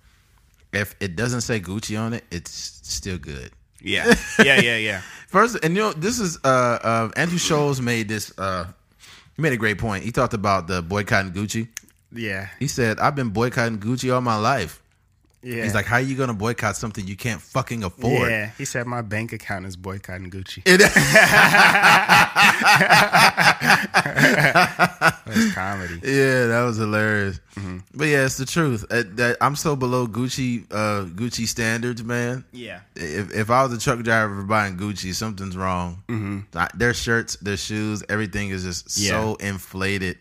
If 0.71 0.95
it 1.01 1.15
doesn't 1.17 1.41
say 1.41 1.59
Gucci 1.59 1.99
on 1.99 2.13
it, 2.13 2.23
it's 2.31 2.79
still 2.83 3.17
good. 3.17 3.51
Yeah. 3.81 4.13
Yeah. 4.43 4.61
Yeah. 4.61 4.77
Yeah. 4.77 5.01
First, 5.27 5.57
and 5.63 5.75
you 5.75 5.81
know, 5.81 5.91
this 5.93 6.19
is 6.19 6.37
uh 6.43 6.47
uh 6.81 7.09
Andrew 7.17 7.37
Schulz 7.39 7.81
made 7.81 8.07
this 8.07 8.31
uh 8.37 8.65
he 9.35 9.41
made 9.41 9.53
a 9.53 9.57
great 9.57 9.77
point. 9.77 10.03
He 10.03 10.11
talked 10.11 10.33
about 10.33 10.67
the 10.67 10.81
boycotting 10.81 11.33
Gucci. 11.33 11.67
Yeah. 12.13 12.49
He 12.59 12.67
said, 12.67 12.99
I've 12.99 13.15
been 13.15 13.29
boycotting 13.29 13.79
Gucci 13.79 14.13
all 14.13 14.21
my 14.21 14.35
life. 14.37 14.81
Yeah. 15.43 15.63
He's 15.63 15.73
like, 15.73 15.85
How 15.87 15.95
are 15.95 16.01
you 16.01 16.15
gonna 16.15 16.35
boycott 16.35 16.75
something 16.77 17.07
you 17.07 17.15
can't 17.15 17.41
fucking 17.41 17.83
afford? 17.83 18.29
Yeah. 18.29 18.51
He 18.59 18.65
said 18.65 18.85
my 18.85 19.01
bank 19.01 19.33
account 19.33 19.65
is 19.65 19.75
boycotting 19.75 20.29
Gucci. 20.29 20.61
It- 20.67 20.81
That's 25.25 25.53
comedy. 25.53 25.95
Yeah, 26.03 26.47
that 26.47 26.63
was 26.65 26.77
hilarious. 26.77 27.39
Mm-hmm. 27.55 27.77
But 27.93 28.05
yeah, 28.07 28.25
it's 28.25 28.37
the 28.37 28.45
truth. 28.45 28.85
Uh, 28.91 29.03
that 29.15 29.37
I'm 29.41 29.55
so 29.55 29.75
below 29.75 30.07
Gucci, 30.07 30.65
uh, 30.71 31.05
Gucci 31.05 31.47
standards, 31.47 32.03
man. 32.03 32.43
Yeah. 32.51 32.81
If 32.95 33.33
if 33.33 33.49
I 33.49 33.63
was 33.63 33.73
a 33.73 33.79
truck 33.79 33.99
driver 34.03 34.43
buying 34.43 34.77
Gucci, 34.77 35.13
something's 35.13 35.57
wrong. 35.57 36.03
Mm-hmm. 36.07 36.77
Their 36.77 36.93
shirts, 36.93 37.37
their 37.37 37.57
shoes, 37.57 38.03
everything 38.09 38.49
is 38.49 38.63
just 38.63 38.89
so 38.91 39.35
inflated. 39.35 40.17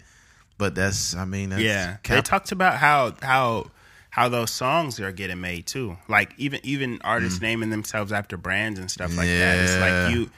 But 0.60 0.76
that's, 0.76 1.16
I 1.16 1.24
mean, 1.24 1.48
that's 1.50 1.62
Yeah, 1.62 1.96
they 2.06 2.20
talked 2.22 2.52
about 2.52 2.76
how 2.76 3.14
how 3.22 3.70
how 4.10 4.28
those 4.28 4.50
songs 4.52 5.00
are 5.00 5.10
getting 5.12 5.40
made 5.40 5.66
too. 5.66 5.96
Like 6.06 6.32
even 6.38 6.60
even 6.62 7.00
artists 7.02 7.40
naming 7.40 7.70
themselves 7.70 8.12
after 8.12 8.36
brands 8.36 8.78
and 8.78 8.90
stuff 8.90 9.16
like 9.16 9.26
that. 9.26 9.58
It's 9.58 9.72
Mm. 9.72 9.80
Like 9.80 10.12
you 10.14 10.30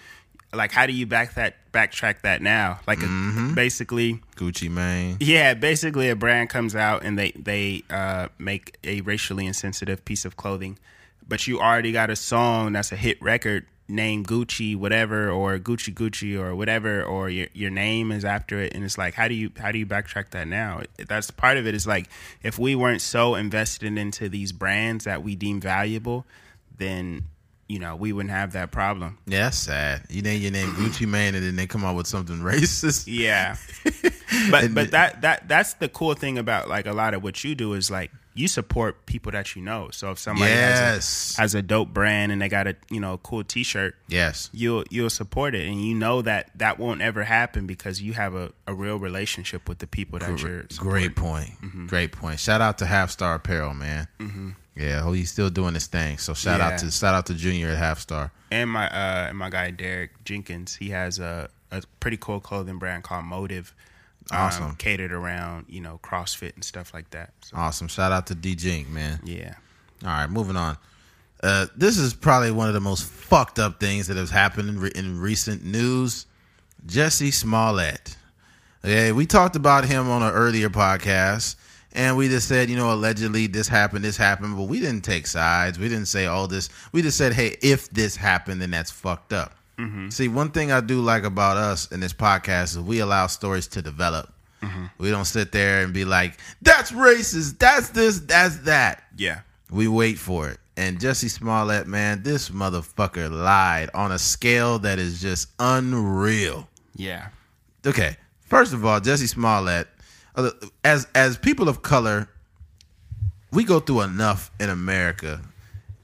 like 0.55 0.71
how 0.73 0.87
do 0.87 0.93
you 0.93 1.07
back 1.07 1.35
that 1.35 1.57
backtrack 1.73 2.21
that 2.23 2.41
now? 2.43 2.81
Like 2.87 2.99
a, 3.03 3.07
Mm-hmm. 3.07 3.55
basically 3.55 4.21
Gucci 4.37 4.71
Mane. 4.71 5.17
yeah, 5.21 5.55
basically 5.55 6.09
a 6.11 6.17
brand 6.17 6.51
comes 6.51 6.75
out 6.77 7.03
and 7.05 7.19
they 7.19 7.33
they 7.33 7.83
uh, 7.91 8.29
make 8.39 8.77
a 8.85 9.01
racially 9.01 9.47
insensitive 9.47 10.05
piece 10.05 10.25
of 10.27 10.37
clothing, 10.37 10.79
but 11.27 11.47
you 11.47 11.59
already 11.61 11.91
got 11.93 12.11
a 12.11 12.17
song 12.17 12.73
that's 12.75 12.93
a 12.93 12.97
hit 12.97 13.21
record 13.23 13.67
named 13.93 14.27
Gucci 14.27 14.75
whatever 14.75 15.31
or 15.31 15.59
Gucci 15.59 15.93
Gucci 15.95 16.41
or 16.41 16.57
whatever 16.57 17.05
or 17.05 17.29
your 17.29 17.49
your 17.53 17.71
name 17.71 18.11
is 18.11 18.25
after 18.25 18.59
it 18.59 18.75
and 18.75 18.85
it's 18.85 18.97
like 18.97 19.15
how 19.15 19.29
do 19.29 19.35
you 19.35 19.51
how 19.59 19.71
do 19.71 19.79
you 19.79 19.87
backtrack 19.87 20.31
that 20.31 20.49
now? 20.49 20.81
That's 21.07 21.31
part 21.31 21.59
of 21.59 21.67
it 21.67 21.75
is 21.75 21.87
like 21.87 22.09
if 22.43 22.59
we 22.59 22.75
weren't 22.75 23.03
so 23.03 23.35
invested 23.35 23.97
into 23.99 24.29
these 24.29 24.51
brands 24.53 25.05
that 25.05 25.23
we 25.23 25.37
deem 25.37 25.61
valuable, 25.61 26.25
then 26.79 27.25
you 27.69 27.79
know 27.79 27.95
we 27.95 28.13
wouldn't 28.13 28.33
have 28.33 28.53
that 28.53 28.71
problem. 28.71 29.19
Yeah, 29.27 29.45
that's 29.45 29.59
sad. 29.59 30.03
You 30.09 30.23
name 30.23 30.41
your 30.41 30.53
name 30.53 30.69
Gucci 30.73 31.07
Mane 31.07 31.35
and 31.35 31.45
then 31.45 31.57
they 31.57 31.67
come 31.67 31.85
out 31.85 31.95
with 31.95 32.07
something 32.07 32.39
racist. 32.39 33.05
Yeah. 33.07 33.57
but 34.51 34.75
but 34.75 34.91
that 34.93 35.21
that 35.21 35.49
that's 35.49 35.75
the 35.75 35.89
cool 35.91 36.15
thing 36.15 36.39
about 36.39 36.69
like 36.69 36.87
a 36.87 36.93
lot 36.93 37.13
of 37.13 37.23
what 37.23 37.45
you 37.45 37.55
do 37.55 37.75
is 37.75 37.91
like 37.91 38.11
you 38.35 38.49
support 38.49 39.05
people 39.07 39.33
that 39.33 39.55
you 39.55 39.63
know. 39.63 39.91
So 39.93 40.13
if 40.13 40.19
somebody 40.19 40.51
Yes. 40.51 40.79
has, 40.79 41.35
a, 41.37 41.41
has 41.43 41.55
a 41.55 41.63
dope 41.63 41.89
brand 41.93 42.33
and 42.33 42.41
they 42.41 42.49
got 42.49 42.67
a 42.67 42.77
you 42.91 43.01
know 43.01 43.15
a 43.15 43.19
cool 43.19 43.45
T-shirt, 43.45 43.95
Yes. 44.09 44.49
you'll 44.53 44.85
you'll 44.91 45.11
support 45.11 45.55
it, 45.55 45.67
and 45.69 45.81
you 45.85 45.95
know 45.95 46.23
that 46.23 46.51
that 46.57 46.79
won't 46.79 47.03
ever 47.03 47.25
happen 47.25 47.67
because 47.67 48.01
you 48.01 48.13
have 48.15 48.35
a, 48.35 48.53
a 48.67 48.75
real 48.75 48.99
relationship 48.99 49.69
with 49.69 49.79
the 49.79 49.87
people 49.87 50.19
that 50.21 50.41
you're. 50.43 50.65
supporting. 50.71 51.03
Great 51.09 51.17
point. 51.17 51.51
Mm-hmm. 51.63 51.87
Great 51.87 52.13
point. 52.13 52.41
Shout 52.41 52.61
out 52.61 52.79
to 52.79 52.87
Half 52.87 53.11
Star 53.11 53.35
Apparel, 53.35 53.75
man. 53.75 54.09
Yeah, 54.75 55.03
oh, 55.05 55.13
he's 55.13 55.31
still 55.31 55.51
doing 55.51 55.75
his 55.75 55.87
thing. 55.87 56.17
So 56.17 56.33
shout 56.33 56.61
Yeah. 56.61 56.69
out 56.69 56.79
to 56.79 56.91
shout 56.91 57.15
out 57.15 57.27
to 57.27 57.35
Junior 57.35 57.69
at 57.69 57.77
Half 57.79 57.99
Star. 58.01 58.33
And 58.51 58.71
my 58.71 58.87
uh 58.89 59.29
and 59.29 59.37
my 59.37 59.51
guy 59.51 59.71
Derek 59.71 60.25
Jenkins, 60.25 60.77
he 60.77 60.89
has 60.91 61.19
a 61.19 61.51
a 61.71 61.83
pretty 62.01 62.17
cool 62.17 62.41
clothing 62.41 62.79
brand 62.79 63.03
called 63.05 63.25
Motive. 63.27 63.75
Um, 64.31 64.39
Awesome. 64.39 64.75
catered 64.77 65.13
around 65.13 65.67
you 65.69 65.81
know 65.81 65.99
CrossFit 66.03 66.55
and 66.55 66.65
stuff 66.65 66.95
like 66.95 67.11
that. 67.11 67.33
So, 67.43 67.57
Awesome. 67.57 67.89
Shout 67.89 68.13
out 68.13 68.27
to 68.29 68.35
D 68.35 68.55
Jink, 68.55 68.89
man. 68.89 69.21
yeah. 69.25 69.55
All 70.05 70.09
right, 70.11 70.29
moving 70.31 70.57
on. 70.57 70.77
Uh, 71.43 71.67
this 71.77 71.99
is 71.99 72.15
probably 72.15 72.51
one 72.53 72.69
of 72.69 72.75
the 72.75 72.81
most 72.81 73.05
fucked 73.05 73.59
up 73.59 73.81
things 73.81 74.07
that 74.07 74.17
has 74.17 74.31
happened 74.31 74.69
in, 74.69 74.79
re- 74.81 74.93
in 74.95 75.19
recent 75.21 75.65
news. 75.65 76.27
Jussie 76.87 77.33
Smollett. 77.33 78.17
Okay, 78.85 79.13
we 79.13 79.27
talked 79.27 79.55
about 79.57 79.85
him 79.85 80.09
on 80.11 80.23
an 80.23 80.33
earlier 80.33 80.69
podcast, 80.71 81.55
and 81.93 82.17
we 82.17 82.29
just 82.29 82.49
said, 82.49 82.69
you 82.69 82.77
know, 82.77 82.93
allegedly 82.93 83.47
this 83.47 83.69
happened, 83.69 84.05
this 84.05 84.17
happened, 84.17 84.57
but 84.57 84.65
we 84.65 84.81
didn't 84.81 85.03
take 85.05 85.27
sides. 85.27 85.79
We 85.79 85.89
didn't 85.89 86.07
say 86.07 86.27
all 86.27 86.49
this. 86.49 86.69
We 86.91 87.03
just 87.03 87.17
said, 87.17 87.33
hey, 87.33 87.57
if 87.63 87.89
this 87.91 88.17
happened, 88.17 88.61
then 88.61 88.71
that's 88.73 88.91
fucked 88.91 89.33
up. 89.33 89.55
See, 90.11 90.29
one 90.29 90.51
thing 90.51 90.71
I 90.71 90.81
do 90.81 91.01
like 91.01 91.25
about 91.25 91.57
us 91.57 91.91
in 91.91 92.01
this 92.01 92.13
podcast 92.13 92.77
is 92.77 92.81
we 92.81 93.01
allow 93.01 93.27
stories 93.27 93.67
to 93.69 93.83
develop. 93.83 94.33
We 94.99 95.11
don't 95.11 95.25
sit 95.25 95.51
there 95.51 95.83
and 95.83 95.93
be 95.93 96.05
like, 96.05 96.39
that's 96.61 96.93
racist, 96.93 97.59
that's 97.59 97.89
this, 97.89 98.21
that's 98.21 98.59
that. 98.59 99.03
Yeah. 99.17 99.41
We 99.71 99.89
wait 99.89 100.19
for 100.19 100.49
it. 100.51 100.59
And 100.77 101.01
Jussie 101.01 101.29
Smollett, 101.29 101.87
man, 101.89 102.23
this 102.23 102.49
motherfucker 102.49 103.29
lied 103.31 103.91
on 103.93 104.13
a 104.13 104.19
scale 104.19 104.79
that 104.81 104.99
is 105.01 105.21
just 105.21 105.49
unreal. 105.59 106.69
Yeah. 106.95 107.29
Okay, 107.85 108.17
first 108.41 108.73
of 108.73 108.85
all, 108.87 109.01
Jussie 109.01 109.29
Smollett, 109.29 109.89
uh, 110.37 110.51
as 110.85 111.09
as 111.15 111.37
people 111.37 111.69
of 111.69 111.83
color, 111.83 112.29
we 113.51 113.65
go 113.65 113.81
through 113.81 114.03
enough 114.03 114.51
in 114.61 114.71
America. 114.71 115.41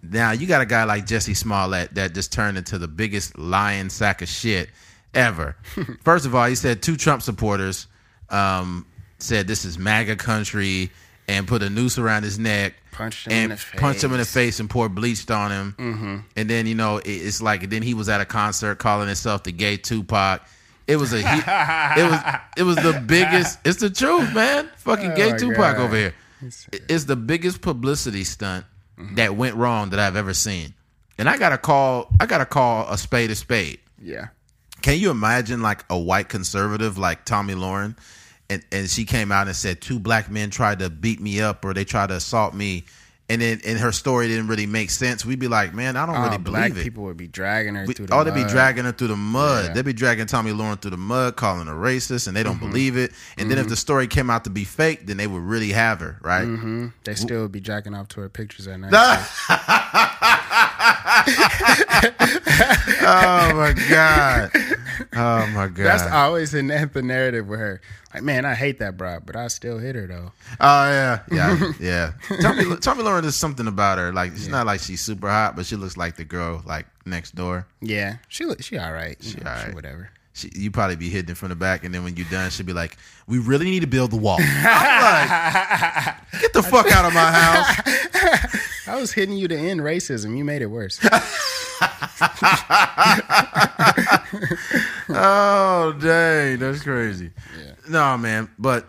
Now 0.02 0.32
you 0.32 0.46
got 0.46 0.60
a 0.60 0.66
guy 0.66 0.84
like 0.84 1.06
Jussie 1.06 1.36
Smollett 1.36 1.94
that 1.94 2.14
just 2.14 2.32
turned 2.32 2.56
into 2.56 2.78
the 2.78 2.88
biggest 2.88 3.38
lying 3.38 3.88
sack 3.90 4.22
of 4.22 4.28
shit 4.28 4.70
ever. 5.14 5.56
First 6.04 6.26
of 6.26 6.34
all, 6.34 6.46
he 6.46 6.54
said 6.54 6.82
two 6.82 6.96
Trump 6.96 7.22
supporters 7.22 7.86
um, 8.30 8.86
said 9.18 9.46
this 9.46 9.64
is 9.64 9.78
MAGA 9.78 10.16
country 10.16 10.90
and 11.26 11.46
put 11.48 11.62
a 11.62 11.68
noose 11.70 11.98
around 11.98 12.22
his 12.22 12.38
neck. 12.38 12.74
Punched 12.92 13.26
him 13.26 13.32
and 13.32 13.52
in 13.52 13.58
the 13.58 13.76
punched 13.78 14.02
him 14.04 14.12
in 14.12 14.18
the 14.18 14.24
face. 14.24 14.32
face 14.34 14.60
and 14.60 14.70
poured 14.70 14.94
bleach 14.94 15.28
on 15.30 15.50
him. 15.50 15.74
Mm-hmm. 15.78 16.16
And 16.36 16.50
then 16.50 16.66
you 16.66 16.74
know 16.74 16.98
it, 16.98 17.08
it's 17.08 17.40
like 17.42 17.68
then 17.70 17.82
he 17.82 17.94
was 17.94 18.08
at 18.08 18.20
a 18.20 18.24
concert 18.24 18.76
calling 18.76 19.06
himself 19.08 19.44
the 19.44 19.52
gay 19.52 19.76
Tupac. 19.76 20.42
It 20.86 20.96
was 20.96 21.12
a 21.12 21.18
he, 21.18 21.38
it 22.00 22.10
was 22.10 22.20
it 22.56 22.62
was 22.62 22.76
the 22.76 23.00
biggest. 23.06 23.58
It's 23.64 23.78
the 23.80 23.90
truth, 23.90 24.32
man. 24.34 24.70
Fucking 24.76 25.14
gay 25.14 25.28
Oh, 25.28 25.32
my 25.32 25.36
Tupac 25.38 25.76
God. 25.76 25.78
over 25.78 25.96
here. 25.96 26.14
It's 26.88 27.04
the 27.04 27.16
biggest 27.16 27.60
publicity 27.60 28.24
stunt 28.24 28.64
Mm-hmm. 28.98 29.14
that 29.14 29.36
went 29.36 29.54
wrong 29.54 29.90
that 29.90 30.00
I've 30.00 30.16
ever 30.16 30.34
seen. 30.34 30.74
And 31.18 31.28
I 31.28 31.38
gotta 31.38 31.58
call 31.58 32.10
I 32.18 32.26
gotta 32.26 32.46
call 32.46 32.88
a 32.88 32.98
spade 32.98 33.30
a 33.30 33.36
spade. 33.36 33.78
Yeah. 34.00 34.28
Can 34.82 34.98
you 34.98 35.10
imagine 35.10 35.62
like 35.62 35.84
a 35.88 35.98
white 35.98 36.28
conservative 36.28 36.98
like 36.98 37.24
Tomi 37.24 37.54
Lahren, 37.54 37.96
and 38.50 38.64
and 38.72 38.90
she 38.90 39.04
came 39.04 39.30
out 39.30 39.46
and 39.46 39.56
said 39.56 39.80
two 39.80 39.98
black 40.00 40.30
men 40.30 40.50
tried 40.50 40.80
to 40.80 40.90
beat 40.90 41.20
me 41.20 41.40
up 41.40 41.64
or 41.64 41.74
they 41.74 41.84
tried 41.84 42.08
to 42.08 42.16
assault 42.16 42.54
me, 42.54 42.84
and 43.30 43.40
then 43.42 43.60
and 43.66 43.78
her 43.78 43.92
story 43.92 44.26
didn't 44.28 44.48
really 44.48 44.66
make 44.66 44.90
sense. 44.90 45.24
We'd 45.24 45.38
be 45.38 45.48
like, 45.48 45.74
man, 45.74 45.96
I 45.96 46.06
don't 46.06 46.20
really 46.22 46.38
believe 46.38 46.78
it. 46.78 46.82
people 46.82 47.04
would 47.04 47.16
be 47.16 47.26
dragging 47.28 47.74
her 47.74 47.84
We- 47.86 47.94
through 47.94 48.06
the 48.06 48.14
oh, 48.14 48.24
they'd 48.24 48.34
be 48.34 48.40
mud. 48.42 48.50
dragging 48.50 48.84
her 48.84 48.92
through 48.92 49.08
the 49.08 49.16
mud. 49.16 49.66
Yeah. 49.66 49.72
They'd 49.74 49.84
be 49.84 49.92
dragging 49.92 50.26
Tomi 50.26 50.52
Lahren 50.52 50.80
through 50.80 50.92
the 50.92 50.96
mud, 50.96 51.36
calling 51.36 51.66
her 51.66 51.74
racist, 51.74 52.26
and 52.26 52.36
they 52.36 52.42
don't 52.42 52.58
believe 52.58 52.96
it. 52.96 53.12
And 53.36 53.50
then 53.50 53.58
if 53.58 53.68
the 53.68 53.76
story 53.76 54.06
came 54.06 54.30
out 54.30 54.44
to 54.44 54.50
be 54.50 54.64
fake, 54.64 55.06
then 55.06 55.16
they 55.18 55.26
would 55.26 55.42
really 55.42 55.72
have 55.72 56.00
her, 56.00 56.18
right? 56.22 56.46
Mhm. 56.46 56.92
They 57.04 57.14
still 57.14 57.42
would 57.42 57.52
be 57.52 57.60
jacking 57.60 57.94
off 57.94 58.08
to 58.08 58.20
her 58.20 58.28
pictures 58.28 58.66
at 58.66 58.80
night. 58.80 59.26
oh 63.02 63.52
my 63.54 63.74
god! 63.88 64.50
Oh 65.14 65.46
my 65.48 65.66
god! 65.74 65.76
That's 65.76 66.02
always 66.12 66.54
in 66.54 66.66
the 66.68 66.90
the 66.92 67.02
narrative 67.02 67.46
with 67.48 67.60
her. 67.60 67.80
Like, 68.14 68.22
man, 68.22 68.44
I 68.44 68.54
hate 68.54 68.78
that 68.78 68.96
broad, 68.96 69.26
but 69.26 69.36
I 69.36 69.48
still 69.48 69.78
hit 69.78 69.94
her 69.94 70.06
though. 70.06 70.32
Oh 70.60 70.90
yeah, 70.90 71.20
yeah, 71.30 71.72
yeah. 71.80 72.12
Tomi, 72.40 72.76
Tomi 72.76 73.02
Lahren 73.02 73.24
is 73.24 73.36
something 73.36 73.66
about 73.66 73.98
her. 73.98 74.12
Like 74.12 74.32
it's 74.32 74.48
not 74.48 74.66
like 74.66 74.80
she's 74.80 75.00
super 75.00 75.28
hot, 75.28 75.56
but 75.56 75.66
she 75.66 75.76
looks 75.76 75.96
like 75.96 76.16
the 76.16 76.24
girl 76.24 76.62
like 76.66 76.86
next 77.04 77.34
door. 77.34 77.66
Yeah, 77.80 78.16
she 78.28 78.44
look- 78.44 78.62
she 78.62 78.78
all 78.78 78.92
right. 78.92 79.16
She, 79.20 79.38
all 79.38 79.44
right. 79.52 79.74
whatever. 79.74 80.10
She, 80.38 80.50
you 80.54 80.70
probably 80.70 80.94
be 80.94 81.08
hitting 81.08 81.32
it 81.32 81.36
from 81.36 81.48
the 81.48 81.56
back, 81.56 81.82
and 81.82 81.92
then 81.92 82.04
when 82.04 82.16
you're 82.16 82.28
done, 82.30 82.48
she'll 82.50 82.64
be 82.64 82.72
like, 82.72 82.96
"We 83.26 83.38
really 83.38 83.64
need 83.64 83.80
to 83.80 83.88
build 83.88 84.12
the 84.12 84.16
wall." 84.16 84.38
I'm 84.40 84.46
like, 86.06 86.16
"Get 86.40 86.52
the 86.52 86.62
fuck 86.62 86.86
out 86.92 87.04
of 87.04 87.12
my 87.12 87.32
house!" 87.32 88.66
I 88.86 89.00
was 89.00 89.12
hitting 89.12 89.36
you 89.36 89.48
to 89.48 89.56
end 89.56 89.80
racism. 89.80 90.38
You 90.38 90.44
made 90.44 90.62
it 90.62 90.66
worse. 90.66 91.00
Oh 95.10 95.92
dang, 95.98 96.58
that's 96.58 96.82
crazy. 96.82 97.30
Yeah. 97.58 97.72
No 97.88 98.18
man, 98.18 98.50
but 98.58 98.86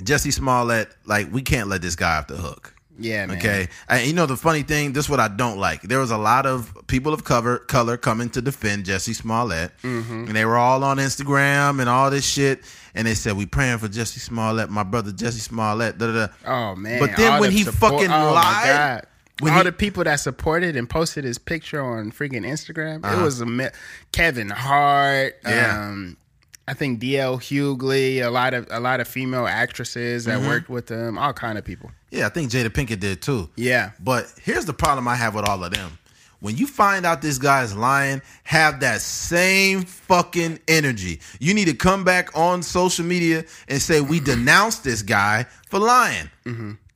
Jussie 0.00 0.32
Smollett, 0.32 0.88
like 1.04 1.32
we 1.32 1.42
can't 1.42 1.68
let 1.68 1.82
this 1.82 1.96
guy 1.96 2.18
off 2.18 2.28
the 2.28 2.36
hook. 2.36 2.75
Yeah, 2.98 3.26
man. 3.26 3.36
Okay, 3.38 3.68
and 3.88 4.06
you 4.06 4.12
know 4.14 4.26
the 4.26 4.36
funny 4.36 4.62
thing, 4.62 4.92
this 4.94 5.04
is 5.04 5.10
what 5.10 5.20
I 5.20 5.28
don't 5.28 5.58
like. 5.58 5.82
There 5.82 5.98
was 5.98 6.10
a 6.10 6.16
lot 6.16 6.46
of 6.46 6.74
people 6.86 7.12
of 7.12 7.24
cover 7.24 7.58
color 7.58 7.96
coming 7.96 8.30
to 8.30 8.40
defend 8.40 8.84
Jussie 8.86 9.14
Smollett, 9.14 9.72
Mm-hmm. 9.82 10.24
and 10.28 10.34
they 10.36 10.44
were 10.44 10.56
all 10.56 10.82
on 10.84 10.96
Instagram 10.98 11.80
and 11.80 11.88
all 11.88 12.10
this 12.10 12.26
shit. 12.26 12.62
And 12.94 13.06
they 13.06 13.12
said 13.14 13.36
we 13.36 13.44
praying 13.44 13.78
for 13.78 13.88
Jussie 13.88 14.18
Smollett, 14.20 14.70
my 14.70 14.82
brother 14.82 15.10
Jussie 15.12 15.40
Smollett. 15.40 15.98
Da, 15.98 16.06
da, 16.06 16.26
da. 16.26 16.32
Oh 16.46 16.74
man! 16.74 16.98
But 16.98 17.16
then 17.16 17.32
all 17.34 17.40
when 17.40 17.50
he 17.50 17.64
support- 17.64 17.92
fucking 17.92 18.10
oh, 18.10 18.32
lied, 18.32 19.02
when 19.40 19.52
all 19.52 19.58
he- 19.58 19.64
the 19.64 19.72
people 19.72 20.02
that 20.04 20.16
supported 20.16 20.76
and 20.76 20.88
posted 20.88 21.24
his 21.24 21.36
picture 21.36 21.82
on 21.84 22.10
freaking 22.10 22.46
Instagram, 22.46 23.04
Uh-huh. 23.04 23.20
it 23.20 23.22
was 23.22 23.40
a 23.42 23.46
me- 23.46 23.68
Kevin 24.12 24.48
Hart. 24.48 25.34
Yeah. 25.44 25.88
Um, 25.88 26.16
I 26.68 26.74
think 26.74 27.00
DL 27.00 27.38
Hughley, 27.40 28.24
a 28.24 28.30
lot 28.30 28.52
of 28.54 28.66
a 28.70 28.80
lot 28.80 29.00
of 29.00 29.06
female 29.08 29.46
actresses 29.46 30.24
that 30.24 30.38
Mm-hmm. 30.38 30.48
worked 30.48 30.68
with 30.68 30.86
them, 30.86 31.16
all 31.18 31.32
kind 31.32 31.58
of 31.58 31.64
people. 31.64 31.90
Yeah, 32.10 32.26
I 32.26 32.28
think 32.30 32.50
Jada 32.50 32.68
Pinkett 32.70 33.00
did 33.00 33.22
too. 33.22 33.48
Yeah, 33.56 33.90
But 34.00 34.26
here's 34.42 34.64
the 34.64 34.72
problem 34.72 35.06
I 35.08 35.14
have 35.16 35.34
with 35.34 35.44
all 35.48 35.62
of 35.62 35.72
them. 35.72 35.98
When 36.40 36.56
you 36.56 36.66
find 36.66 37.06
out 37.06 37.22
this 37.22 37.38
guy's 37.38 37.74
lying, 37.74 38.20
have 38.44 38.80
that 38.80 39.00
same 39.00 39.82
fucking 39.84 40.58
energy. 40.68 41.20
You 41.40 41.54
need 41.54 41.64
to 41.66 41.74
come 41.74 42.04
back 42.04 42.36
on 42.36 42.62
social 42.62 43.04
media 43.06 43.44
and 43.68 43.80
say, 43.80 44.00
We 44.00 44.20
denounce 44.20 44.78
this 44.80 45.02
guy 45.02 45.46
for 45.70 45.78
lying. 45.78 46.30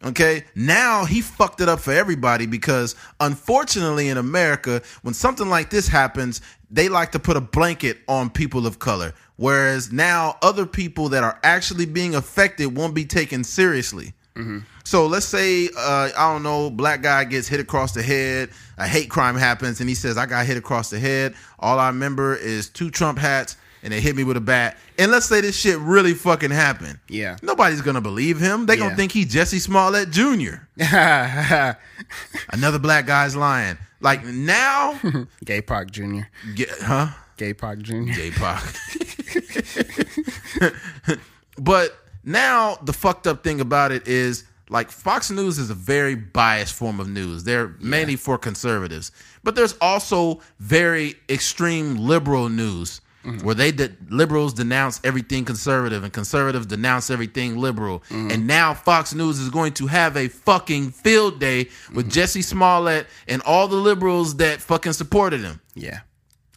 Okay? 0.03 0.45
Now 0.55 1.05
he 1.05 1.21
fucked 1.21 1.61
it 1.61 1.69
up 1.69 1.81
for 1.81 1.93
everybody 1.93 2.47
because 2.47 2.95
unfortunately 3.21 4.09
in 4.09 4.17
America, 4.17 4.83
when 5.03 5.15
something 5.15 5.49
like 5.49 5.71
this 5.71 5.89
happens, 5.89 6.41
they 6.71 6.89
like 6.89 7.13
to 7.13 7.19
put 7.19 7.37
a 7.37 7.41
blanket 7.41 7.99
on 8.09 8.31
people 8.31 8.67
of 8.67 8.79
color. 8.79 9.13
Whereas 9.37 9.93
now 9.93 10.37
other 10.43 10.67
people 10.67 11.09
that 11.11 11.23
are 11.23 11.39
actually 11.43 11.87
being 11.87 12.15
affected 12.15 12.77
won't 12.77 12.95
be 12.95 13.05
taken 13.05 13.45
seriously. 13.45 14.13
So 14.85 15.07
let's 15.07 15.27
say 15.27 15.69
uh, 15.77 16.11
I 16.17 16.33
don't 16.33 16.43
know, 16.43 16.71
black 16.71 17.03
guy 17.03 17.25
gets 17.25 17.47
hit 17.49 17.61
across 17.61 17.93
the 17.93 18.03
head, 18.03 18.51
a 18.79 18.87
hate 18.87 19.11
crime 19.11 19.37
happens, 19.37 19.81
and 19.81 19.89
he 19.89 19.95
says, 19.95 20.17
"I 20.17 20.25
got 20.27 20.47
hit 20.47 20.57
across 20.57 20.89
the 20.89 20.99
head. 20.99 21.35
All 21.59 21.79
I 21.79 21.89
remember 21.89 22.37
is 22.37 22.69
two 22.71 22.91
Trump 22.91 23.19
hats, 23.19 23.57
and 23.83 23.93
they 23.93 24.01
hit 24.01 24.17
me 24.17 24.25
with 24.25 24.37
a 24.37 24.41
bat." 24.41 24.77
And 24.99 25.11
let's 25.11 25.27
say 25.27 25.41
this 25.41 25.59
shit 25.59 25.79
really 25.79 26.15
fucking 26.15 26.51
happened. 26.51 26.99
Yeah. 27.09 27.37
nobody's 27.43 27.83
gonna 27.83 28.01
believe 28.01 28.39
him. 28.39 28.67
They 28.67 28.77
gonna 28.77 28.97
think 28.97 29.13
he 29.13 29.25
Jussie 29.25 29.61
Smollett 29.61 30.11
Jr. 30.11 30.67
Another 32.53 32.79
black 32.79 33.07
guy's 33.07 33.37
lying. 33.37 33.79
Like 34.01 34.25
now, 34.25 34.99
Gay 35.45 35.61
Park 35.61 35.91
Jr. 35.91 36.23
huh? 36.81 37.09
Gay 37.37 37.55
Park 37.55 37.81
Jr. 37.81 38.03
Gay 38.15 38.31
Park. 38.31 38.63
but 41.59 41.99
now 42.25 42.77
the 42.83 42.93
fucked 42.93 43.27
up 43.27 43.43
thing 43.45 43.61
about 43.61 43.93
it 43.93 44.07
is 44.07 44.45
like 44.69 44.91
Fox 44.91 45.31
News 45.31 45.59
is 45.59 45.69
a 45.71 45.75
very 45.75 46.15
biased 46.15 46.75
form 46.75 47.01
of 47.01 47.09
news. 47.09 47.45
They're 47.45 47.75
mainly 47.81 48.17
for 48.17 48.39
conservatives. 48.39 49.11
But 49.43 49.55
there's 49.55 49.77
also 49.81 50.41
very 50.59 51.15
extreme 51.29 51.97
liberal 51.97 52.49
news 52.49 53.01
Mm-hmm. 53.25 53.45
where 53.45 53.55
they 53.55 53.71
de- 53.71 53.91
liberals 54.09 54.55
denounce 54.55 54.99
everything 55.05 55.45
conservative 55.45 56.05
and 56.05 56.11
conservatives 56.13 56.65
denounce 56.65 57.11
everything 57.11 57.59
liberal. 57.59 58.01
Mm-hmm. 58.09 58.31
And 58.31 58.47
now 58.47 58.73
Fox 58.73 59.13
News 59.13 59.39
is 59.39 59.51
going 59.51 59.75
to 59.75 59.87
have 59.89 60.17
a 60.17 60.29
fucking 60.29 60.93
field 60.93 61.39
day 61.39 61.69
with 61.95 62.09
mm-hmm. 62.11 62.19
Jussie 62.19 62.43
Smollett 62.43 63.07
and 63.29 63.43
all 63.43 63.69
the 63.69 63.77
liberals 63.77 64.37
that 64.37 64.63
fucking 64.63 64.95
supported 64.95 65.43
him 65.43 65.61
Yeah. 65.75 66.01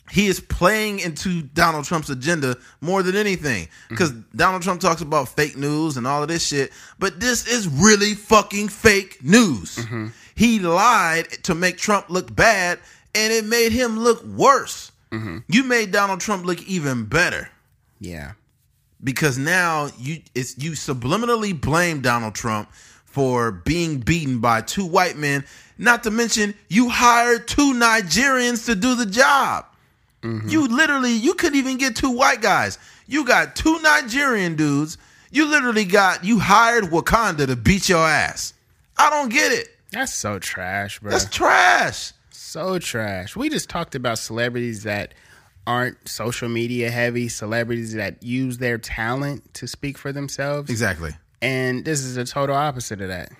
he 0.09 0.27
is 0.27 0.39
playing 0.39 0.99
into 0.99 1.41
Donald 1.41 1.83
Trump's 1.83 2.09
agenda 2.09 2.55
more 2.79 3.03
than 3.03 3.17
anything. 3.17 3.67
Because 3.89 4.11
Donald 4.33 4.61
Trump 4.63 4.79
talks 4.79 5.01
about 5.01 5.27
fake 5.27 5.57
news 5.57 5.97
and 5.97 6.07
all 6.07 6.21
of 6.21 6.29
this 6.29 6.47
shit, 6.47 6.71
but 6.97 7.19
this 7.19 7.45
is 7.45 7.67
really 7.67 8.13
fucking 8.13 8.69
fake 8.69 9.21
news. 9.21 9.85
He 10.33 10.59
lied 10.59 11.29
to 11.43 11.53
make 11.55 11.77
Trump 11.77 12.09
look 12.09 12.33
bad, 12.33 12.79
and 13.13 13.33
it 13.33 13.43
made 13.43 13.73
him 13.73 13.99
look 13.99 14.23
worse. 14.23 14.92
Mm-hmm. 15.13 15.37
You 15.47 15.63
made 15.63 15.91
Donald 15.91 16.19
Trump 16.19 16.45
look 16.45 16.61
even 16.63 17.05
better 17.05 17.49
Yeah. 17.99 18.31
because 19.03 19.37
now 19.37 19.89
you 19.99 20.21
it's 20.33 20.57
you 20.57 20.71
subliminally 20.71 21.59
blame 21.59 22.01
Donald 22.01 22.33
Trump 22.35 22.69
for 23.05 23.51
being 23.51 23.99
beaten 23.99 24.39
by 24.39 24.61
two 24.61 24.85
white 24.85 25.17
men. 25.17 25.45
Not 25.77 26.03
to 26.03 26.11
mention 26.11 26.55
you 26.67 26.89
hired 26.89 27.47
two 27.47 27.73
Nigerians 27.73 28.65
to 28.65 28.75
do 28.75 28.95
the 28.95 29.05
job. 29.05 29.65
Mm-hmm. 30.23 30.49
You 30.49 30.67
literally 30.67 31.11
you 31.13 31.33
couldn't 31.35 31.59
even 31.59 31.77
get 31.77 31.95
two 31.95 32.11
white 32.11 32.41
guys. 32.41 32.77
You 33.07 33.25
got 33.25 33.55
two 33.55 33.79
Nigerian 33.81 34.55
dudes. 34.55 34.97
You 35.31 35.45
literally 35.47 35.85
got 35.85 36.23
you 36.23 36.39
hired 36.39 36.85
Wakanda 36.85 37.45
to 37.47 37.55
beat 37.55 37.89
your 37.89 38.05
ass. 38.07 38.53
I 38.97 39.09
don't 39.09 39.29
get 39.29 39.51
it. 39.51 39.67
That's 39.91 40.13
so 40.13 40.39
trash, 40.39 40.99
bro. 40.99 41.11
That's 41.11 41.25
trash. 41.29 42.13
So 42.53 42.77
trash. 42.77 43.35
We 43.35 43.49
just 43.49 43.67
talked 43.67 43.95
about 43.95 44.19
celebrities 44.19 44.83
that 44.83 45.15
aren't 45.65 46.07
social 46.07 46.49
media 46.49 46.91
heavy, 46.91 47.27
celebrities 47.27 47.93
that 47.95 48.21
use 48.21 48.59
their 48.59 48.77
talent 48.77 49.51
to 49.55 49.67
speak 49.67 49.97
for 49.97 50.11
themselves. 50.11 50.69
Exactly. 50.69 51.11
And 51.41 51.83
this 51.83 52.01
is 52.01 52.13
the 52.13 52.25
total 52.25 52.55
opposite 52.55 53.01
of 53.01 53.07
that. 53.07 53.31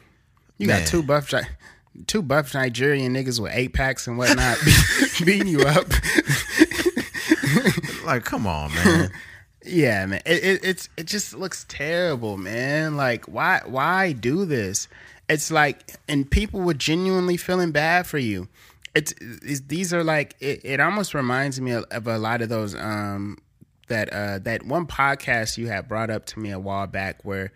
You 0.58 0.66
Man. 0.66 0.80
got 0.80 0.88
two 0.88 1.04
buff 1.04 1.32
two 2.08 2.24
buff 2.24 2.56
Nigerian 2.56 3.14
niggas 3.14 3.40
with 3.40 3.52
eight 3.54 3.74
packs 3.74 4.08
and 4.08 4.18
whatnot 4.18 4.58
beating 5.26 5.48
you 5.48 5.62
up. 5.62 5.88
Like, 8.06 8.26
come 8.26 8.46
on, 8.46 8.74
man. 8.76 9.12
Yeah, 9.64 10.06
man. 10.08 10.22
It, 10.26 10.44
it 10.44 10.66
it's 10.66 10.90
it 10.98 11.06
just 11.06 11.34
looks 11.34 11.66
terrible, 11.70 12.36
man. 12.36 12.98
Like 12.98 13.26
why 13.26 13.62
why 13.66 14.12
do 14.12 14.44
this? 14.44 14.90
It's 15.30 15.50
like 15.50 15.96
and 16.10 16.30
people 16.30 16.60
were 16.60 16.74
genuinely 16.74 17.38
feeling 17.38 17.72
bad 17.72 18.06
for 18.06 18.18
you. 18.18 18.50
It's, 18.96 19.14
it's 19.20 19.62
these 19.62 19.94
are 19.94 20.04
like 20.04 20.36
it, 20.40 20.62
it 20.64 20.80
almost 20.80 21.14
reminds 21.14 21.60
me 21.60 21.72
of, 21.72 21.86
of 21.92 22.08
a 22.08 22.18
lot 22.18 22.42
of 22.42 22.50
those 22.50 22.76
um 22.76 23.38
that 23.88 24.12
uh 24.14 24.40
that 24.40 24.66
one 24.66 24.86
podcast 24.86 25.58
you 25.58 25.68
had 25.68 25.88
brought 25.88 26.10
up 26.10 26.26
to 26.28 26.40
me 26.40 26.52
a 26.52 26.60
while 26.60 26.88
back 26.88 27.20
where 27.24 27.52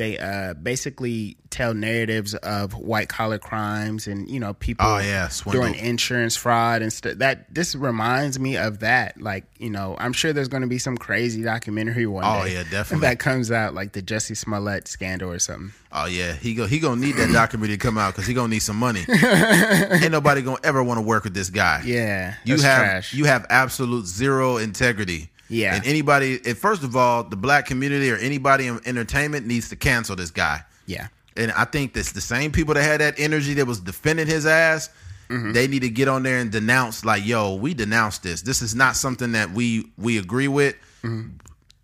they 0.00 0.18
uh, 0.18 0.54
basically 0.54 1.36
tell 1.50 1.74
narratives 1.74 2.32
of 2.36 2.72
white 2.74 3.08
collar 3.10 3.38
crimes 3.38 4.06
and 4.06 4.30
you 4.30 4.40
know 4.40 4.54
people 4.54 4.86
Oh, 4.86 4.96
yeah, 4.98 5.28
doing 5.50 5.74
insurance 5.74 6.36
fraud 6.36 6.80
and 6.80 6.90
stuff. 6.90 7.18
That 7.18 7.52
this 7.54 7.74
reminds 7.74 8.38
me 8.40 8.56
of 8.56 8.78
that. 8.80 9.20
Like 9.20 9.44
you 9.58 9.68
know, 9.68 9.96
I'm 9.98 10.14
sure 10.14 10.32
there's 10.32 10.48
going 10.48 10.62
to 10.62 10.68
be 10.68 10.78
some 10.78 10.96
crazy 10.96 11.42
documentary 11.42 12.06
one 12.06 12.24
Oh, 12.24 12.44
yeah, 12.46 12.62
definitely. 12.70 13.06
that 13.06 13.18
comes 13.18 13.52
out 13.52 13.74
like 13.74 13.92
the 13.92 14.00
Jussie 14.00 14.36
Smollett 14.36 14.88
scandal 14.88 15.30
or 15.30 15.38
something. 15.38 15.72
Oh 15.92 16.06
yeah, 16.06 16.32
he 16.32 16.54
go 16.54 16.66
he 16.66 16.78
gonna 16.78 17.00
need 17.00 17.16
that 17.16 17.30
documentary 17.32 17.76
to 17.76 17.82
come 17.82 17.98
out 17.98 18.14
because 18.14 18.26
he 18.26 18.32
gonna 18.32 18.48
need 18.48 18.60
some 18.60 18.76
money. 18.76 19.04
Ain't 19.08 20.12
nobody 20.12 20.40
gonna 20.40 20.60
ever 20.64 20.82
want 20.82 20.96
to 20.98 21.02
work 21.02 21.24
with 21.24 21.34
this 21.34 21.50
guy. 21.50 21.82
Yeah, 21.84 22.36
you 22.44 22.54
have 22.54 22.78
trash. 22.78 23.12
you 23.12 23.26
have 23.26 23.44
absolute 23.50 24.06
zero 24.06 24.56
integrity. 24.56 25.28
Yeah. 25.50 25.74
and 25.74 25.84
anybody, 25.86 26.40
and 26.46 26.56
first 26.56 26.82
of 26.84 26.96
all, 26.96 27.24
the 27.24 27.36
black 27.36 27.66
community 27.66 28.10
or 28.10 28.16
anybody 28.16 28.68
in 28.68 28.80
entertainment 28.86 29.46
needs 29.46 29.68
to 29.70 29.76
cancel 29.76 30.16
this 30.16 30.30
guy. 30.30 30.62
yeah, 30.86 31.08
And 31.36 31.50
I 31.52 31.64
think 31.64 31.92
that's 31.92 32.12
the 32.12 32.20
same 32.20 32.52
people 32.52 32.72
that 32.74 32.82
had 32.82 33.00
that 33.00 33.18
energy 33.18 33.54
that 33.54 33.66
was 33.66 33.80
defending 33.80 34.26
his 34.28 34.46
ass. 34.46 34.88
Mm-hmm. 35.28 35.52
They 35.52 35.68
need 35.68 35.82
to 35.82 35.88
get 35.90 36.08
on 36.08 36.22
there 36.22 36.38
and 36.38 36.50
denounce, 36.50 37.04
like, 37.04 37.26
yo, 37.26 37.54
we 37.56 37.74
denounce 37.74 38.18
this. 38.18 38.42
This 38.42 38.62
is 38.62 38.74
not 38.74 38.96
something 38.96 39.32
that 39.32 39.50
we 39.52 39.90
we 39.98 40.18
agree 40.18 40.48
with. 40.48 40.74
Mm-hmm. 41.04 41.36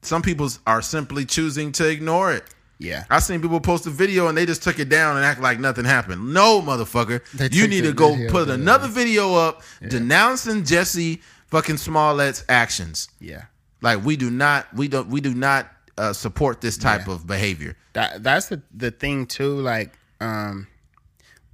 Some 0.03 0.23
people 0.23 0.49
are 0.67 0.83
simply 0.83 1.25
choosing 1.25 1.73
to 1.73 1.89
ignore 1.89 2.33
it. 2.33 2.45
yeah. 2.79 3.05
I 3.11 3.19
seen 3.21 3.41
people 3.41 3.61
post 3.61 3.87
a 3.87 3.91
video 3.91 4.29
and 4.29 4.37
they 4.39 4.47
just 4.47 4.63
took 4.63 4.79
it 4.79 4.89
down 4.89 5.17
and 5.17 5.25
act 5.25 5.41
like 5.41 5.59
nothing 5.59 5.85
happened. 5.85 6.33
No, 6.33 6.61
motherfucker. 6.61 7.21
They 7.33 7.49
You 7.57 7.67
need 7.67 7.83
to 7.85 7.93
go 7.93 8.17
put 8.29 8.49
another 8.49 8.87
video 8.89 9.35
up 9.35 9.63
denouncing 9.89 10.63
Jussie 10.63 11.21
fucking 11.49 11.77
Smollett's 11.77 12.45
actions. 12.49 13.09
Yeah. 13.21 13.45
Like 13.83 14.05
we 14.05 14.17
do 14.17 14.31
not 14.31 14.73
we 14.75 14.89
don't 14.89 15.09
we 15.09 15.21
do 15.21 15.35
not 15.35 15.69
uh, 15.99 16.13
support 16.13 16.61
this 16.61 16.77
type 16.79 17.07
Yeah. 17.07 17.15
of 17.15 17.27
behavior. 17.27 17.77
That 17.93 18.23
that's 18.23 18.47
the 18.49 18.63
the 18.75 18.91
thing 18.91 19.27
too. 19.27 19.61
Like 19.61 19.99
um, 20.21 20.67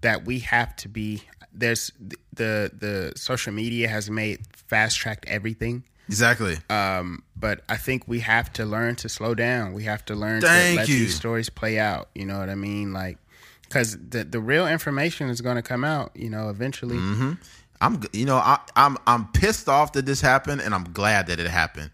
that 0.01 0.25
we 0.25 0.41
have 0.41 0.75
to 0.77 0.89
be. 0.89 1.23
There's 1.53 1.93
the 2.33 2.71
the 2.77 3.13
social 3.17 3.53
media 3.53 3.89
has 3.89 4.09
made 4.11 4.41
fast 4.69 4.99
tracked 4.99 5.27
everything. 5.29 5.85
Exactly. 6.09 6.57
Um, 6.71 7.23
but 7.37 7.63
I 7.69 7.77
think 7.77 8.09
we 8.09 8.21
have 8.21 8.53
to 8.55 8.65
learn 8.65 8.97
to 8.97 9.09
slow 9.09 9.35
down. 9.35 9.73
We 9.73 9.85
have 9.85 10.05
to 10.07 10.15
learn 10.15 10.41
Thank 10.41 10.75
to 10.75 10.81
let 10.81 10.89
you. 10.89 10.99
these 10.99 11.15
stories 11.15 11.49
play 11.49 11.79
out. 11.79 12.09
You 12.15 12.27
know 12.27 12.39
what 12.39 12.49
I 12.51 12.55
mean? 12.55 12.93
Like, 12.93 13.19
because 13.63 13.97
the 13.97 14.25
the 14.25 14.41
real 14.41 14.67
information 14.67 15.29
is 15.29 15.41
going 15.41 15.57
to 15.57 15.63
come 15.63 15.85
out. 15.85 16.13
You 16.15 16.31
know, 16.31 16.49
eventually. 16.49 16.97
Mm-hmm. 16.97 17.33
I'm 17.81 18.01
you 18.13 18.25
know 18.27 18.37
I, 18.37 18.59
I'm 18.77 18.97
I'm 19.07 19.27
pissed 19.33 19.69
off 19.69 19.93
that 19.95 20.07
this 20.07 20.21
happened 20.21 20.61
and 20.61 20.73
I'm 20.75 20.85
glad 20.93 21.27
that 21.27 21.39
it 21.41 21.49
happened. 21.49 21.91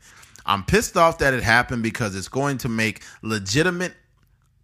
I'm 0.48 0.64
pissed 0.64 0.96
off 0.96 1.18
that 1.18 1.34
it 1.34 1.42
happened 1.42 1.82
because 1.82 2.16
it's 2.16 2.28
going 2.28 2.58
to 2.58 2.68
make 2.68 3.02
legitimate 3.22 3.94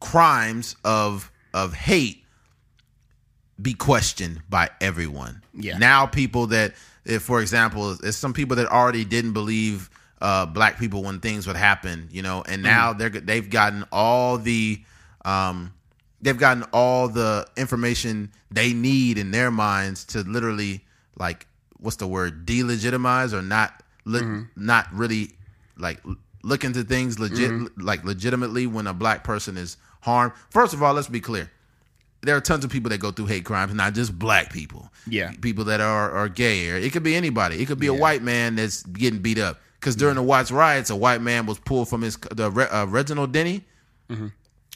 crimes 0.00 0.76
of 0.84 1.30
of 1.52 1.72
hate 1.74 2.24
be 3.60 3.74
questioned 3.74 4.42
by 4.48 4.70
everyone. 4.80 5.42
Yeah. 5.54 5.78
Now 5.78 6.06
people 6.06 6.48
that 6.48 6.74
if 7.04 7.22
for 7.22 7.40
example, 7.40 7.94
there's 7.94 8.16
some 8.16 8.32
people 8.32 8.56
that 8.56 8.66
already 8.66 9.04
didn't 9.04 9.34
believe 9.34 9.90
uh, 10.20 10.46
black 10.46 10.78
people 10.78 11.02
when 11.02 11.20
things 11.20 11.46
would 11.46 11.56
happen, 11.56 12.08
you 12.10 12.22
know, 12.22 12.42
and 12.48 12.62
now 12.62 12.94
they're 12.94 13.10
they've 13.10 13.48
gotten 13.50 13.84
all 13.92 14.38
the 14.38 14.82
um 15.24 15.72
they've 16.22 16.38
gotten 16.38 16.64
all 16.72 17.08
the 17.08 17.46
information 17.56 18.32
they 18.50 18.72
need 18.72 19.18
in 19.18 19.30
their 19.30 19.50
minds 19.50 20.06
to 20.06 20.20
literally 20.20 20.82
like 21.18 21.46
what's 21.78 21.96
the 21.96 22.06
word 22.06 22.46
delegitimize 22.46 23.34
or 23.34 23.42
not 23.42 23.82
le- 24.06 24.46
not 24.56 24.86
really 24.92 25.32
like 25.76 26.00
look 26.42 26.64
into 26.64 26.84
things 26.84 27.18
legit 27.18 27.50
mm-hmm. 27.50 27.80
like 27.80 28.04
legitimately 28.04 28.66
when 28.66 28.86
a 28.86 28.94
black 28.94 29.24
person 29.24 29.56
is 29.56 29.76
harmed. 30.00 30.32
First 30.50 30.74
of 30.74 30.82
all 30.82 30.94
let's 30.94 31.08
be 31.08 31.20
clear. 31.20 31.50
There 32.22 32.36
are 32.36 32.40
tons 32.40 32.64
of 32.64 32.70
people 32.70 32.88
that 32.90 32.98
go 32.98 33.10
through 33.10 33.26
hate 33.26 33.44
crimes 33.44 33.74
not 33.74 33.94
just 33.94 34.18
black 34.18 34.52
people. 34.52 34.90
Yeah. 35.06 35.32
people 35.40 35.64
that 35.64 35.80
are 35.80 36.10
are 36.12 36.28
gay. 36.28 36.70
Or 36.70 36.76
it 36.76 36.92
could 36.92 37.02
be 37.02 37.14
anybody. 37.14 37.60
It 37.60 37.66
could 37.66 37.80
be 37.80 37.88
a 37.88 37.94
white 37.94 38.22
man 38.22 38.56
that's 38.56 38.82
getting 38.82 39.20
beat 39.20 39.38
up. 39.38 39.60
Because 39.78 39.96
during 39.96 40.14
the 40.14 40.22
Watts 40.22 40.50
riots 40.50 40.90
a 40.90 40.96
white 40.96 41.20
man 41.20 41.46
was 41.46 41.58
pulled 41.58 41.88
from 41.88 42.02
his 42.02 42.16
the 42.16 42.46
uh, 42.46 42.86
Reginald 42.86 43.32
Denny 43.32 43.64
mm-hmm. 44.08 44.28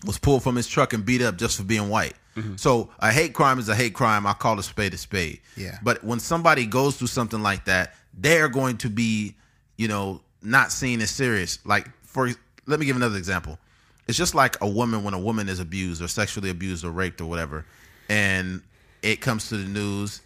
was 0.07 0.18
pulled 0.18 0.42
from 0.42 0.57
his 0.57 0.66
truck 0.66 0.92
and 0.92 1.05
beat 1.05 1.22
up 1.22 1.38
just 1.38 1.57
for 1.57 1.64
being 1.64 1.88
white. 1.88 2.14
Mm-hmm. 2.36 2.57
So 2.57 2.90
a 3.01 3.11
hate 3.11 3.34
crime 3.34 3.59
is 3.59 3.68
a 3.68 3.74
hate 3.74 3.94
crime. 3.94 4.26
I 4.26 4.32
call 4.32 4.59
a 4.59 4.62
spade 4.62 4.94
a 4.94 4.96
spade. 4.96 5.40
Yeah. 5.57 5.78
But 5.82 6.05
when 6.05 6.20
somebody 6.20 6.66
goes 6.66 6.96
through 6.96 7.09
something 7.09 7.42
like 7.42 7.64
that, 7.64 7.94
they're 8.14 8.49
going 8.49 8.76
to 8.78 8.90
be, 8.90 9.34
you 9.76 9.88
know, 9.88 10.20
not 10.43 10.72
seen 10.72 11.01
as 11.01 11.11
serious. 11.11 11.59
Like 11.64 11.89
for 12.03 12.30
let 12.66 12.80
me 12.80 12.86
give 12.86 12.97
another 12.97 13.16
example. 13.16 13.59
It's 14.07 14.16
just 14.16 14.34
like 14.34 14.57
a 14.62 14.68
woman 14.68 15.05
when 15.05 15.14
a 15.14 15.18
woman 15.18 15.49
is 15.49 15.61
abused 15.61 16.03
or 16.03 16.09
sexually 16.09 16.51
abused 16.51 16.84
or 16.84 16.91
raped 16.91 17.20
or 17.20 17.26
whatever, 17.26 17.66
and 18.09 18.62
it 19.03 19.20
comes 19.20 19.49
to 19.51 19.57
the 19.57 19.68
news. 19.68 20.22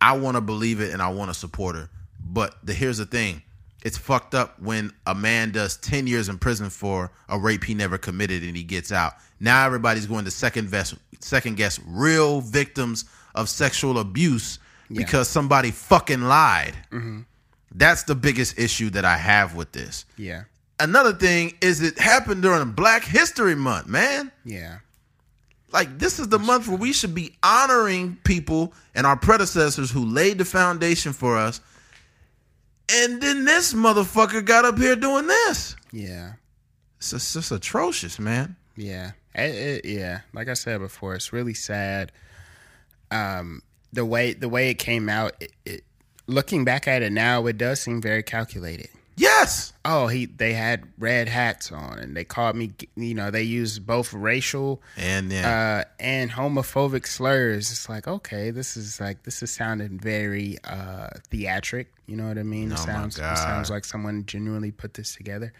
I 0.00 0.16
want 0.16 0.36
to 0.36 0.40
believe 0.40 0.80
it 0.80 0.92
and 0.92 1.00
I 1.00 1.08
want 1.08 1.30
to 1.30 1.34
support 1.34 1.74
her. 1.74 1.88
But 2.20 2.54
the 2.62 2.74
here's 2.74 2.98
the 2.98 3.06
thing. 3.06 3.42
It's 3.82 3.96
fucked 3.96 4.34
up 4.34 4.60
when 4.60 4.92
a 5.06 5.14
man 5.14 5.52
does 5.52 5.76
10 5.76 6.06
years 6.06 6.28
in 6.28 6.38
prison 6.38 6.70
for 6.70 7.12
a 7.28 7.38
rape 7.38 7.62
he 7.62 7.72
never 7.72 7.98
committed 7.98 8.42
and 8.42 8.56
he 8.56 8.62
gets 8.64 8.90
out. 8.90 9.14
Now 9.38 9.64
everybody's 9.64 10.06
going 10.06 10.24
to 10.24 10.30
second 10.30 10.70
guess 10.70 10.94
second 11.20 11.56
guess 11.56 11.80
real 11.86 12.40
victims 12.40 13.04
of 13.34 13.48
sexual 13.48 13.98
abuse 13.98 14.58
because 14.92 15.28
somebody 15.28 15.70
fucking 15.70 16.22
lied. 16.22 16.74
Mm-hmm. 16.90 17.20
That's 17.76 18.04
the 18.04 18.14
biggest 18.14 18.58
issue 18.58 18.90
that 18.90 19.04
I 19.04 19.16
have 19.18 19.54
with 19.54 19.72
this. 19.72 20.04
Yeah. 20.16 20.44
Another 20.80 21.12
thing 21.12 21.54
is 21.60 21.80
it 21.82 21.98
happened 21.98 22.42
during 22.42 22.72
Black 22.72 23.04
History 23.04 23.54
Month, 23.54 23.86
man 23.86 24.30
Yeah. 24.44 24.78
like 25.72 25.98
this 25.98 26.18
is 26.18 26.28
the 26.28 26.38
month 26.38 26.68
where 26.68 26.76
we 26.78 26.92
should 26.92 27.14
be 27.14 27.34
honoring 27.42 28.16
people 28.24 28.72
and 28.94 29.06
our 29.06 29.16
predecessors 29.16 29.90
who 29.90 30.04
laid 30.06 30.38
the 30.38 30.44
foundation 30.44 31.12
for 31.12 31.36
us. 31.36 31.60
And 32.92 33.20
then 33.20 33.44
this 33.44 33.72
motherfucker 33.74 34.44
got 34.44 34.64
up 34.64 34.78
here 34.78 34.96
doing 34.96 35.26
this. 35.26 35.76
Yeah. 35.92 36.32
It's 36.98 37.10
just, 37.10 37.34
just 37.34 37.50
atrocious, 37.52 38.18
man. 38.18 38.56
Yeah, 38.76 39.12
it, 39.34 39.54
it, 39.54 39.84
yeah. 39.86 40.20
Like 40.32 40.48
I 40.48 40.54
said 40.54 40.80
before, 40.80 41.14
it's 41.14 41.32
really 41.32 41.54
sad. 41.54 42.12
Um, 43.10 43.62
the 43.92 44.04
way 44.04 44.32
the 44.34 44.48
way 44.48 44.70
it 44.70 44.74
came 44.74 45.08
out, 45.08 45.42
it, 45.64 45.84
looking 46.26 46.64
back 46.64 46.86
at 46.88 47.02
it 47.02 47.12
now, 47.12 47.46
it 47.46 47.58
does 47.58 47.80
seem 47.80 48.00
very 48.00 48.22
calculated. 48.22 48.88
Yes. 49.18 49.72
Oh, 49.82 50.08
he 50.08 50.26
they 50.26 50.52
had 50.52 50.84
red 50.98 51.26
hats 51.26 51.72
on, 51.72 51.98
and 51.98 52.14
they 52.14 52.24
called 52.24 52.54
me. 52.54 52.72
You 52.96 53.14
know, 53.14 53.30
they 53.30 53.44
used 53.44 53.86
both 53.86 54.12
racial 54.12 54.82
And 54.98 55.32
yeah, 55.32 55.84
uh, 55.86 55.90
and 55.98 56.30
homophobic 56.30 57.06
slurs. 57.06 57.70
It's 57.70 57.88
like 57.88 58.06
okay, 58.06 58.50
this 58.50 58.76
is 58.76 59.00
like 59.00 59.22
this 59.22 59.42
is 59.42 59.50
sounding 59.50 59.98
very 59.98 60.58
uh, 60.64 61.08
theatric. 61.30 61.92
You 62.06 62.16
know 62.16 62.28
what 62.28 62.36
I 62.36 62.42
mean? 62.42 62.70
It 62.72 62.74
Oh 62.74 62.86
my 62.86 62.92
sounds 62.92 63.16
it 63.16 63.36
sounds 63.38 63.70
like 63.70 63.86
someone 63.86 64.26
genuinely 64.26 64.70
put 64.70 64.94
this 64.94 65.14
together. 65.16 65.54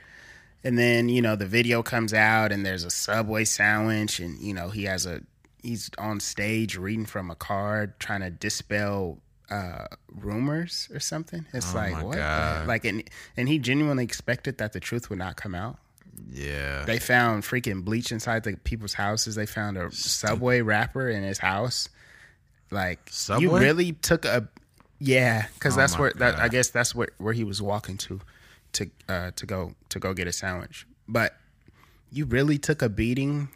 And 0.63 0.79
then 0.79 1.09
you 1.09 1.23
know 1.23 1.35
the 1.35 1.47
video 1.47 1.83
comes 1.83 2.13
out, 2.13 2.53
and 2.53 2.67
there's 2.67 2.85
a 2.85 2.91
Subway 2.91 3.45
sandwich, 3.47 4.21
and 4.21 4.39
you 4.39 4.53
know 4.53 4.69
he 4.69 4.85
has 4.85 5.07
a 5.07 5.23
he's 5.63 5.91
on 5.97 6.21
stage 6.21 6.77
reading 6.77 7.07
from 7.07 7.31
a 7.31 7.35
card, 7.37 7.99
trying 8.01 8.21
to 8.21 8.31
dispel 8.31 9.17
uh 9.51 9.87
rumors 10.13 10.89
or 10.93 11.01
something. 11.01 11.47
It's 11.53 11.73
Oh 11.73 11.77
like 11.77 12.03
what? 12.05 12.17
God. 12.17 12.67
Like 12.67 12.85
and 12.85 13.03
and 13.37 13.49
he 13.49 13.59
genuinely 13.59 14.05
expected 14.05 14.59
that 14.59 14.73
the 14.73 14.81
truth 14.81 15.09
would 15.11 15.19
not 15.19 15.37
come 15.37 15.55
out. 15.55 15.79
yeah. 16.31 16.85
They 16.85 16.99
found 16.99 17.43
freaking 17.45 17.85
bleach 17.85 18.11
inside 18.13 18.43
the 18.45 18.57
people's 18.57 18.95
houses. 18.95 19.35
They 19.35 19.47
found 19.47 19.77
a 19.77 19.91
Subway 19.93 20.61
wrapper 20.63 21.09
in 21.09 21.23
his 21.23 21.39
house. 21.39 21.89
Like 22.71 22.99
you 23.39 23.51
really 23.61 23.93
took 23.93 24.25
a 24.25 24.49
yeah, 24.99 25.47
because 25.55 25.75
Oh 25.75 25.81
that's 25.81 25.99
where 25.99 26.13
that 26.17 26.39
I 26.39 26.49
guess 26.49 26.71
that's 26.71 26.95
where 26.95 27.09
where 27.19 27.35
he 27.35 27.45
was 27.45 27.61
walking 27.63 27.97
to 27.99 28.21
to 28.73 28.91
uh 29.09 29.31
to 29.37 29.47
go 29.47 29.75
to 29.91 29.99
go 30.01 30.13
get 30.15 30.27
a 30.27 30.33
sandwich. 30.33 30.87
But 31.07 31.37
you 32.11 32.25
really 32.25 32.59
took 32.59 32.83
a 32.83 32.89
beating. 32.89 33.49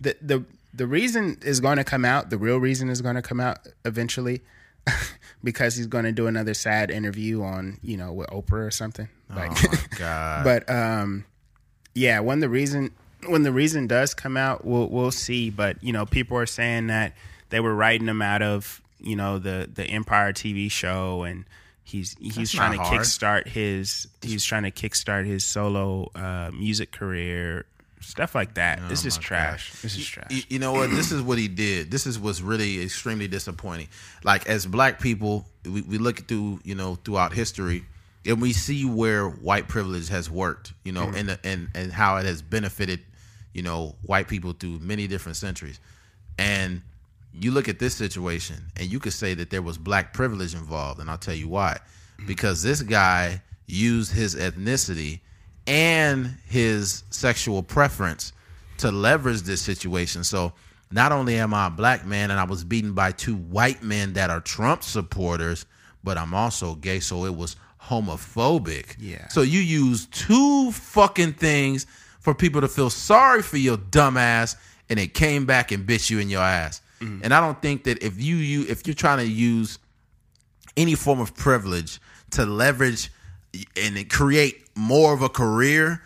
The 0.00 0.16
the 0.22 0.44
the 0.72 0.86
reason 0.86 1.38
is 1.42 1.60
going 1.60 1.76
to 1.78 1.84
come 1.84 2.04
out. 2.04 2.30
The 2.30 2.38
real 2.38 2.58
reason 2.58 2.88
is 2.88 3.02
going 3.02 3.16
to 3.16 3.22
come 3.22 3.40
out 3.40 3.58
eventually. 3.84 4.40
because 5.44 5.76
he's 5.76 5.86
going 5.86 6.04
to 6.04 6.12
do 6.12 6.26
another 6.26 6.54
sad 6.54 6.90
interview 6.90 7.42
on, 7.42 7.78
you 7.82 7.96
know, 7.96 8.12
with 8.12 8.28
Oprah 8.28 8.66
or 8.66 8.70
something. 8.70 9.08
Like 9.34 9.52
oh 9.52 9.68
my 9.72 9.78
god. 9.98 10.44
but 10.44 10.68
um 10.74 11.24
yeah 11.94 12.18
when 12.18 12.40
the 12.40 12.48
reason 12.48 12.90
when 13.28 13.44
the 13.44 13.52
reason 13.52 13.86
does 13.86 14.12
come 14.12 14.36
out 14.36 14.64
we'll 14.64 14.88
we'll 14.88 15.12
see 15.12 15.50
but 15.50 15.80
you 15.84 15.92
know 15.92 16.04
people 16.04 16.36
are 16.36 16.46
saying 16.46 16.88
that 16.88 17.14
they 17.50 17.60
were 17.60 17.72
writing 17.74 18.08
him 18.08 18.22
out 18.22 18.42
of 18.42 18.82
you 18.98 19.14
know 19.14 19.38
the 19.38 19.70
the 19.72 19.84
empire 19.84 20.32
tv 20.32 20.68
show 20.68 21.22
and 21.22 21.44
he's 21.84 22.16
he's 22.18 22.34
That's 22.34 22.50
trying 22.52 22.72
to 22.72 22.82
hard. 22.82 23.00
kickstart 23.02 23.46
his 23.46 24.08
he's 24.20 24.44
trying 24.44 24.64
to 24.64 24.72
kickstart 24.72 25.26
his 25.26 25.44
solo 25.44 26.10
uh 26.16 26.50
music 26.52 26.90
career 26.90 27.66
stuff 28.00 28.34
like 28.34 28.54
that 28.54 28.80
oh 28.82 28.88
this 28.88 29.04
is 29.04 29.18
Oh 29.18 29.20
trash 29.20 29.72
this 29.82 29.96
is 29.96 30.06
trash 30.06 30.30
You, 30.30 30.42
you 30.48 30.58
know 30.58 30.72
what? 30.72 30.90
This 30.90 31.12
is 31.12 31.22
what 31.22 31.38
he 31.38 31.48
did. 31.48 31.90
This 31.90 32.06
is 32.06 32.18
what's 32.18 32.40
really 32.40 32.82
extremely 32.82 33.28
disappointing. 33.28 33.88
Like 34.24 34.48
as 34.48 34.66
black 34.66 35.00
people, 35.00 35.46
we, 35.64 35.82
we 35.82 35.98
look 35.98 36.26
through 36.26 36.60
you 36.64 36.74
know 36.74 36.96
throughout 37.04 37.32
history, 37.32 37.84
and 38.24 38.40
we 38.40 38.52
see 38.52 38.84
where 38.84 39.28
white 39.28 39.68
privilege 39.68 40.08
has 40.08 40.30
worked. 40.30 40.72
You 40.84 40.92
know, 40.92 41.06
mm-hmm. 41.06 41.28
and 41.28 41.38
and 41.44 41.68
and 41.74 41.92
how 41.92 42.16
it 42.16 42.26
has 42.26 42.42
benefited 42.42 43.00
you 43.52 43.62
know, 43.62 43.94
white 44.02 44.28
people 44.28 44.52
through 44.52 44.78
many 44.80 45.06
different 45.06 45.36
centuries. 45.36 45.80
And 46.38 46.82
you 47.32 47.50
look 47.50 47.68
at 47.68 47.78
this 47.78 47.94
situation 47.94 48.56
and 48.76 48.90
you 48.90 48.98
could 48.98 49.12
say 49.12 49.34
that 49.34 49.50
there 49.50 49.62
was 49.62 49.78
black 49.78 50.12
privilege 50.12 50.54
involved, 50.54 51.00
and 51.00 51.10
I'll 51.10 51.18
tell 51.18 51.34
you 51.34 51.48
why. 51.48 51.78
Because 52.26 52.62
this 52.62 52.82
guy 52.82 53.42
used 53.66 54.12
his 54.12 54.34
ethnicity 54.34 55.20
and 55.70 56.34
his 56.48 57.04
sexual 57.10 57.62
preference 57.62 58.32
to 58.78 58.90
leverage 58.90 59.42
this 59.42 59.62
situation. 59.62 60.24
So 60.24 60.52
not 60.90 61.12
only 61.12 61.38
am 61.38 61.54
I 61.54 61.68
a 61.68 61.70
black 61.70 62.04
man 62.04 62.32
and 62.32 62.40
I 62.40 62.44
was 62.44 62.64
beaten 62.64 62.92
by 62.92 63.12
two 63.12 63.36
white 63.36 63.80
men 63.80 64.14
that 64.14 64.30
are 64.30 64.40
Trump 64.40 64.82
supporters, 64.82 65.66
but 66.02 66.18
I'm 66.18 66.34
also 66.34 66.74
gay, 66.74 66.98
so 66.98 67.24
it 67.24 67.36
was 67.36 67.54
homophobic. 67.80 68.96
Yeah. 68.98 69.28
So 69.28 69.42
you 69.42 69.60
use 69.60 70.06
two 70.06 70.72
fucking 70.72 71.34
things 71.34 71.86
for 72.18 72.34
people 72.34 72.60
to 72.62 72.68
feel 72.68 72.90
sorry 72.90 73.42
for 73.42 73.56
your 73.56 73.76
dumb 73.76 74.16
ass, 74.16 74.56
and 74.88 74.98
it 74.98 75.14
came 75.14 75.46
back 75.46 75.70
and 75.70 75.86
bit 75.86 76.10
you 76.10 76.18
in 76.18 76.28
your 76.28 76.42
ass. 76.42 76.82
Mm-hmm. 77.00 77.20
And 77.22 77.32
I 77.32 77.40
don't 77.40 77.62
think 77.62 77.84
that 77.84 78.02
if 78.02 78.20
you 78.20 78.36
you 78.36 78.66
if 78.68 78.86
you're 78.86 78.94
trying 78.94 79.18
to 79.18 79.26
use 79.26 79.78
any 80.76 80.96
form 80.96 81.20
of 81.20 81.34
privilege 81.34 82.00
to 82.30 82.44
leverage 82.44 83.10
and 83.76 84.10
create 84.10 84.68
more 84.74 85.12
of 85.12 85.22
a 85.22 85.28
career, 85.28 86.02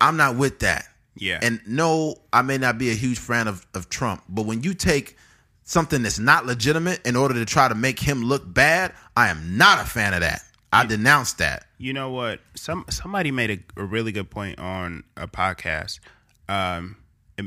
I'm 0.00 0.16
not 0.16 0.36
with 0.36 0.60
that. 0.60 0.86
Yeah. 1.16 1.38
And 1.42 1.60
no, 1.66 2.16
I 2.32 2.42
may 2.42 2.58
not 2.58 2.78
be 2.78 2.90
a 2.90 2.94
huge 2.94 3.18
fan 3.18 3.48
of, 3.48 3.66
of 3.74 3.88
Trump, 3.88 4.22
but 4.28 4.46
when 4.46 4.62
you 4.62 4.74
take 4.74 5.16
something 5.64 6.02
that's 6.02 6.18
not 6.18 6.46
legitimate 6.46 7.04
in 7.06 7.16
order 7.16 7.34
to 7.34 7.44
try 7.44 7.68
to 7.68 7.74
make 7.74 7.98
him 7.98 8.22
look 8.22 8.42
bad, 8.52 8.94
I 9.16 9.28
am 9.28 9.56
not 9.56 9.80
a 9.80 9.84
fan 9.84 10.14
of 10.14 10.20
that. 10.20 10.42
I 10.72 10.86
denounce 10.86 11.34
that. 11.34 11.64
You 11.78 11.92
know 11.92 12.10
what? 12.10 12.40
Some 12.54 12.84
somebody 12.90 13.30
made 13.30 13.50
a, 13.50 13.80
a 13.80 13.84
really 13.84 14.12
good 14.12 14.30
point 14.30 14.58
on 14.58 15.04
a 15.16 15.26
podcast. 15.26 16.00
Um, 16.48 16.96
it, 17.36 17.46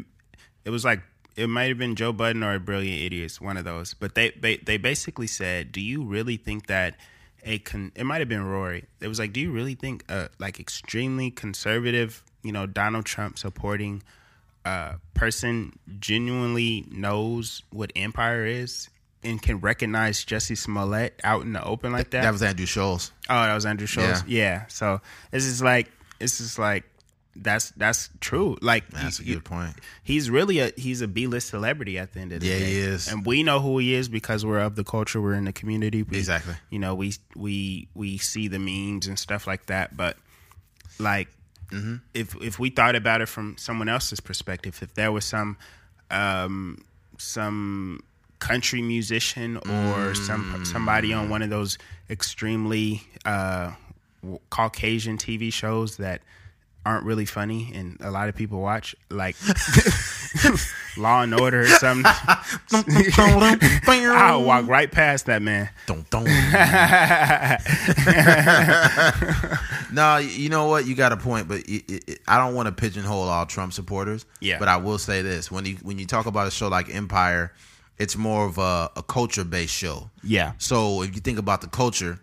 it 0.66 0.70
was 0.72 0.84
like 0.84 1.02
it 1.36 1.48
might 1.48 1.70
have 1.70 1.78
been 1.78 1.96
Joe 1.96 2.14
Budden 2.14 2.44
or 2.44 2.56
a 2.56 2.60
Brilliant 2.60 3.02
Idiots, 3.02 3.40
one 3.40 3.58
of 3.58 3.64
those. 3.64 3.94
But 3.94 4.16
they 4.16 4.32
they, 4.32 4.58
they 4.58 4.78
basically 4.78 5.28
said, 5.28 5.72
"Do 5.72 5.82
you 5.82 6.04
really 6.04 6.38
think 6.38 6.66
that 6.68 6.96
a 7.44 7.60
con?" 7.60 7.92
It 7.96 8.06
might 8.06 8.20
have 8.20 8.30
been 8.30 8.44
Rory. 8.44 8.86
It 9.00 9.08
was 9.08 9.20
like, 9.20 9.34
"Do 9.34 9.40
you 9.40 9.52
really 9.52 9.76
think 9.76 10.04
a 10.10 10.30
like 10.40 10.60
extremely 10.60 11.32
conservative, 11.32 12.24
you 12.44 12.52
know, 12.52 12.66
Donald 12.66 13.06
Trump 13.06 13.38
supporting 13.38 14.04
uh, 14.66 14.94
person 15.14 15.78
genuinely 16.00 16.86
knows 16.92 17.64
what 17.72 17.92
empire 17.96 18.46
is?" 18.46 18.90
And 19.24 19.40
can 19.40 19.60
recognize 19.60 20.26
Jussie 20.26 20.58
Smollett 20.58 21.20
out 21.24 21.44
in 21.44 21.54
the 21.54 21.64
open 21.64 21.92
like 21.92 22.10
that. 22.10 22.24
That 22.24 22.32
was 22.32 22.42
Andrew 22.42 22.66
Schulz. 22.66 23.12
Oh, 23.30 23.44
that 23.44 23.54
was 23.54 23.68
Andrew 23.68 23.86
Schulz. 23.86 24.24
Yeah. 24.26 24.66
So 24.68 25.00
it's 25.32 25.46
just 25.46 25.62
like 25.62 25.92
it's 26.20 26.40
just 26.40 26.58
like 26.58 26.86
that's 27.36 27.72
that's 27.72 28.10
true. 28.20 28.58
Like 28.62 28.90
That's 28.90 29.20
a 29.20 29.24
good 29.24 29.46
point. 29.46 29.74
He's 30.04 30.30
really 30.30 30.60
a 30.60 30.72
he's 30.76 31.02
a 31.02 31.08
B 31.08 31.28
list 31.28 31.48
celebrity 31.50 31.98
at 31.98 32.14
the 32.14 32.20
end 32.20 32.34
of 32.34 32.42
the 32.42 32.48
Yeah, 32.48 32.60
day. 32.60 32.60
Yeah, 32.62 32.68
he 32.68 32.78
is. 32.80 33.08
and 33.08 33.26
we 33.26 33.42
know 33.44 33.60
who 33.60 33.78
he 33.78 33.94
is 33.94 34.10
because 34.10 34.46
we're 34.46 34.60
of 34.60 34.76
the 34.76 34.84
culture. 34.84 35.22
We're 35.22 35.34
in 35.36 35.46
the 35.46 35.54
community. 35.54 36.04
We, 36.04 36.18
Exactly. 36.18 36.56
You 36.70 36.80
know, 36.80 36.94
we 36.96 37.14
we 37.36 37.88
we 37.96 38.18
see 38.18 38.48
the 38.50 38.60
memes 38.60 39.08
and 39.08 39.18
stuff 39.18 39.48
like 39.48 39.68
that. 39.68 39.96
But 39.96 40.18
like, 41.00 41.30
Mm-hmm. 41.72 41.96
if 42.14 42.36
if 42.42 42.60
we 42.60 42.70
thought 42.70 42.98
about 42.98 43.22
it 43.22 43.28
from 43.30 43.56
someone 43.58 43.88
else's 43.88 44.20
perspective, 44.20 44.78
if 44.82 44.94
there 44.94 45.10
was 45.12 45.24
some 45.24 45.56
um 46.10 46.84
some 47.18 48.02
country 48.40 48.82
musician 48.82 49.56
or 49.58 49.62
Mm. 50.12 50.16
some 50.18 50.66
somebody 50.66 51.14
on 51.14 51.30
one 51.30 51.42
of 51.42 51.50
those 51.50 51.78
extremely 52.10 53.04
uh 53.24 53.72
w- 54.22 54.40
Caucasian 54.50 55.18
TV 55.18 55.54
shows 55.54 55.96
that 55.98 56.22
aren't 56.86 57.06
really 57.06 57.26
funny 57.26 57.72
and 57.76 57.98
a 58.02 58.10
lot 58.10 58.28
of 58.28 58.36
people 58.36 58.60
watch 58.60 58.96
like 59.10 59.36
Law 60.98 61.22
and 61.22 61.34
Order 61.34 61.62
or 61.62 61.68
something 61.68 62.06
I'll 64.18 64.44
walk 64.44 64.68
right 64.68 64.92
past 64.92 65.28
that 65.28 65.42
man 65.42 65.70
Dun, 65.86 66.06
dun. 66.10 66.24
no, 69.94 70.18
you 70.18 70.50
know 70.50 70.68
what? 70.68 70.86
You 70.86 70.96
got 70.96 71.12
a 71.12 71.18
point, 71.18 71.48
but 71.48 71.60
it, 71.62 72.10
it, 72.10 72.20
I 72.28 72.38
don't 72.38 72.56
want 72.56 72.68
to 72.68 72.72
pigeonhole 72.72 73.24
all 73.24 73.46
Trump 73.46 73.74
supporters. 73.74 74.26
Yeah. 74.40 74.60
But 74.60 74.68
I 74.68 74.78
will 74.78 74.98
say 74.98 75.22
this: 75.22 75.52
when 75.52 75.66
you 75.66 75.78
when 75.82 76.00
you 76.00 76.06
talk 76.06 76.26
about 76.26 76.48
a 76.48 76.52
show 76.52 76.68
like 76.68 76.94
Empire, 76.94 77.54
it's 77.98 78.18
more 78.18 78.46
of 78.46 78.58
a, 78.58 78.92
a 78.96 79.04
culture 79.04 79.44
based 79.44 79.74
show. 79.74 80.10
yeah 80.24 80.54
So 80.58 81.02
if 81.04 81.16
you 81.16 81.22
think 81.22 81.40
about 81.40 81.62
the 81.62 81.68
culture, 81.68 82.20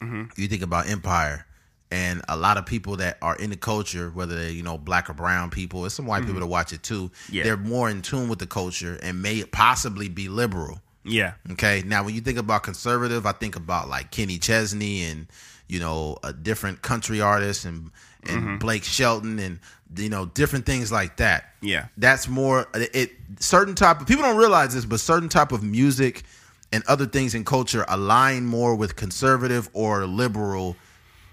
mm-hmm. 0.00 0.40
you 0.40 0.48
think 0.48 0.62
about 0.62 0.88
Empire, 0.88 1.46
and 1.94 2.22
a 2.28 2.36
lot 2.36 2.56
of 2.56 2.66
people 2.66 2.96
that 2.96 3.18
are 3.22 3.36
in 3.36 3.50
the 3.50 3.56
culture, 3.56 4.10
whether 4.10 4.34
they're 4.34 4.50
you 4.50 4.64
know 4.64 4.76
black 4.76 5.08
or 5.08 5.14
brown 5.14 5.48
people, 5.50 5.86
it's 5.86 5.94
some 5.94 6.06
white 6.06 6.20
people 6.20 6.34
mm-hmm. 6.34 6.40
that 6.40 6.46
watch 6.48 6.72
it 6.72 6.82
too, 6.82 7.10
Yeah. 7.30 7.44
they're 7.44 7.56
more 7.56 7.88
in 7.88 8.02
tune 8.02 8.28
with 8.28 8.40
the 8.40 8.48
culture 8.48 8.98
and 9.00 9.22
may 9.22 9.44
possibly 9.44 10.08
be 10.08 10.28
liberal. 10.28 10.80
yeah 11.04 11.34
Okay. 11.52 11.82
Now, 11.86 12.02
when 12.04 12.14
you 12.14 12.20
think 12.20 12.38
about 12.38 12.64
conservative, 12.64 13.26
I 13.26 13.32
think 13.32 13.54
about 13.54 13.88
like 13.88 14.10
Kenny 14.10 14.38
Chesney 14.38 15.04
and 15.04 15.28
you 15.68 15.78
know 15.78 16.18
a 16.24 16.32
different 16.32 16.82
country 16.82 17.20
artists 17.20 17.64
and 17.64 17.90
and 18.24 18.42
mm-hmm. 18.42 18.58
Blake 18.58 18.84
Shelton 18.84 19.38
and 19.38 19.60
you 19.96 20.08
know 20.08 20.26
different 20.26 20.66
things 20.66 20.90
like 20.90 21.18
that. 21.18 21.54
Yeah. 21.62 21.86
that's 21.96 22.26
more 22.26 22.66
it. 22.74 23.12
Certain 23.38 23.74
type 23.76 24.00
of 24.00 24.06
people 24.08 24.24
don't 24.24 24.36
realize 24.36 24.74
this, 24.74 24.84
but 24.84 24.98
certain 24.98 25.28
type 25.28 25.52
of 25.52 25.62
music 25.62 26.24
and 26.72 26.82
other 26.88 27.06
things 27.06 27.34
in 27.36 27.44
culture 27.44 27.84
align 27.86 28.46
more 28.46 28.74
with 28.74 28.96
conservative 28.96 29.70
or 29.72 30.06
liberal 30.06 30.74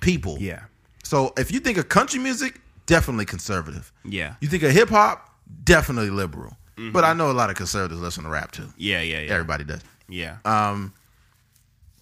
people. 0.01 0.37
yeah 0.39 0.63
So 1.03 1.33
if 1.37 1.51
you 1.51 1.59
think 1.61 1.77
of 1.77 1.87
country 1.89 2.19
music, 2.19 2.59
definitely 2.85 3.25
conservative. 3.25 3.91
yeah 4.03 4.35
You 4.41 4.47
think 4.49 4.63
of 4.63 4.71
hip 4.71 4.89
hop, 4.89 5.33
definitely 5.63 6.09
liberal. 6.09 6.57
But 6.93 7.03
I 7.03 7.13
know 7.13 7.29
a 7.29 7.33
lot 7.41 7.49
of 7.51 7.55
conservatives 7.55 8.01
listen 8.01 8.23
to 8.23 8.29
rap 8.29 8.51
too. 8.51 8.67
yeah 8.77 9.01
yeah 9.01 9.21
yeah 9.21 9.31
Everybody 9.33 9.63
does. 9.63 9.81
yeah 10.09 10.37
Um 10.45 10.93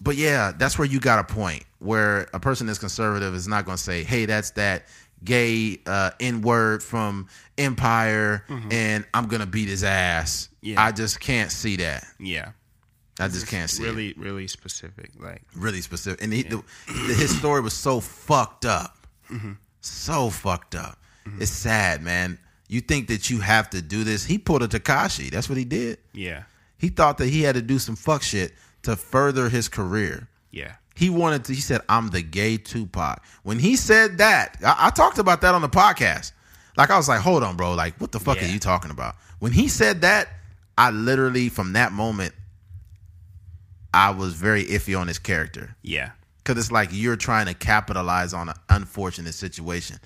But 0.02 0.16
yeah, 0.16 0.54
that's 0.58 0.78
where 0.80 0.88
you 0.88 1.00
got 1.00 1.20
a 1.20 1.24
point 1.34 1.64
where 1.80 2.28
a 2.34 2.40
person 2.40 2.68
that's 2.68 2.80
conservative 2.80 3.36
is 3.36 3.48
not 3.48 3.66
going 3.66 3.78
to 3.78 3.84
say, 3.84 4.04
"Hey, 4.04 4.26
that's 4.26 4.52
that 4.52 4.86
gay 5.24 5.80
uh, 5.86 6.12
N 6.22 6.42
word 6.42 6.82
from 6.82 7.28
Empire, 7.58 8.46
and 8.72 9.06
I'm 9.14 9.28
going 9.28 9.42
to 9.42 9.46
beat 9.48 9.68
his 9.68 9.84
ass." 9.84 10.48
Yeah. 10.62 10.82
I 10.82 10.92
just 10.94 11.20
can't 11.20 11.52
see 11.52 11.76
that. 11.78 12.06
yeah 12.20 12.52
I 13.20 13.28
just 13.28 13.48
can't 13.48 13.70
see 13.70 13.84
it. 13.84 13.88
really 13.88 14.14
really 14.18 14.48
specific 14.48 15.12
like 15.20 15.42
Really 15.56 15.82
specific, 15.82 16.24
and 16.24 16.32
he, 16.34 16.44
the, 16.44 16.64
the, 16.88 17.14
his 17.14 17.38
story 17.38 17.62
was 17.62 17.74
so 17.74 18.00
fucked 18.00 18.66
up, 18.66 18.98
mm-hmm. 19.30 19.54
so 19.82 20.30
fucked 20.30 20.76
up. 20.76 20.98
Mm-hmm. 21.28 21.42
It's 21.42 21.52
sad, 21.52 22.02
man. 22.02 22.40
You 22.68 22.82
think 22.82 23.08
that 23.08 23.30
you 23.30 23.40
have 23.40 23.70
to 23.72 23.82
do 23.82 24.04
this? 24.04 24.24
He 24.26 24.38
pulled 24.38 24.62
a 24.64 24.68
Tekashi. 24.68 25.30
That's 25.32 25.50
what 25.50 25.58
he 25.58 25.66
did. 25.66 25.98
yeah 26.14 26.44
He 26.78 26.90
thought 26.90 27.18
that 27.18 27.28
he 27.28 27.42
had 27.42 27.56
to 27.56 27.62
do 27.62 27.80
some 27.80 27.96
fuck 27.96 28.22
shit 28.22 28.54
to 28.84 28.96
further 28.96 29.50
his 29.50 29.68
career. 29.68 30.28
yeah 30.52 30.76
He 30.96 31.10
wanted 31.10 31.44
to. 31.46 31.54
He 31.54 31.62
said, 31.62 31.82
"I'm 31.90 32.10
the 32.10 32.22
gay 32.22 32.58
Tupac." 32.58 33.24
When 33.44 33.60
he 33.60 33.76
said 33.76 34.18
that, 34.20 34.58
I, 34.66 34.88
I 34.88 34.90
talked 34.92 35.18
about 35.20 35.42
that 35.42 35.56
on 35.56 35.62
the 35.62 35.70
podcast. 35.70 36.32
Like 36.78 36.90
I 36.92 36.98
was 36.98 37.10
like, 37.10 37.20
"Hold 37.22 37.44
on, 37.44 37.58
bro. 37.58 37.74
Like, 37.74 38.00
what 38.00 38.12
the 38.14 38.20
fuck 38.20 38.38
Yeah. 38.38 38.48
are 38.48 38.52
you 38.54 38.60
talking 38.60 38.92
about?" 38.92 39.16
When 39.40 39.52
he 39.52 39.68
said 39.68 40.02
that, 40.02 40.30
I 40.78 40.92
literally, 40.92 41.50
from 41.50 41.74
that 41.74 41.92
moment, 41.92 42.34
I 43.94 44.12
was 44.12 44.34
very 44.34 44.66
iffy 44.66 45.00
on 45.00 45.08
his 45.08 45.20
character 45.20 45.76
yeah 45.82 46.12
because 46.44 46.58
it's 46.64 46.72
like 46.72 46.90
you're 46.92 47.16
trying 47.16 47.46
to 47.48 47.54
capitalize 47.54 48.34
on 48.34 48.50
an 48.50 48.56
unfortunate 48.70 49.34
situation. 49.36 49.98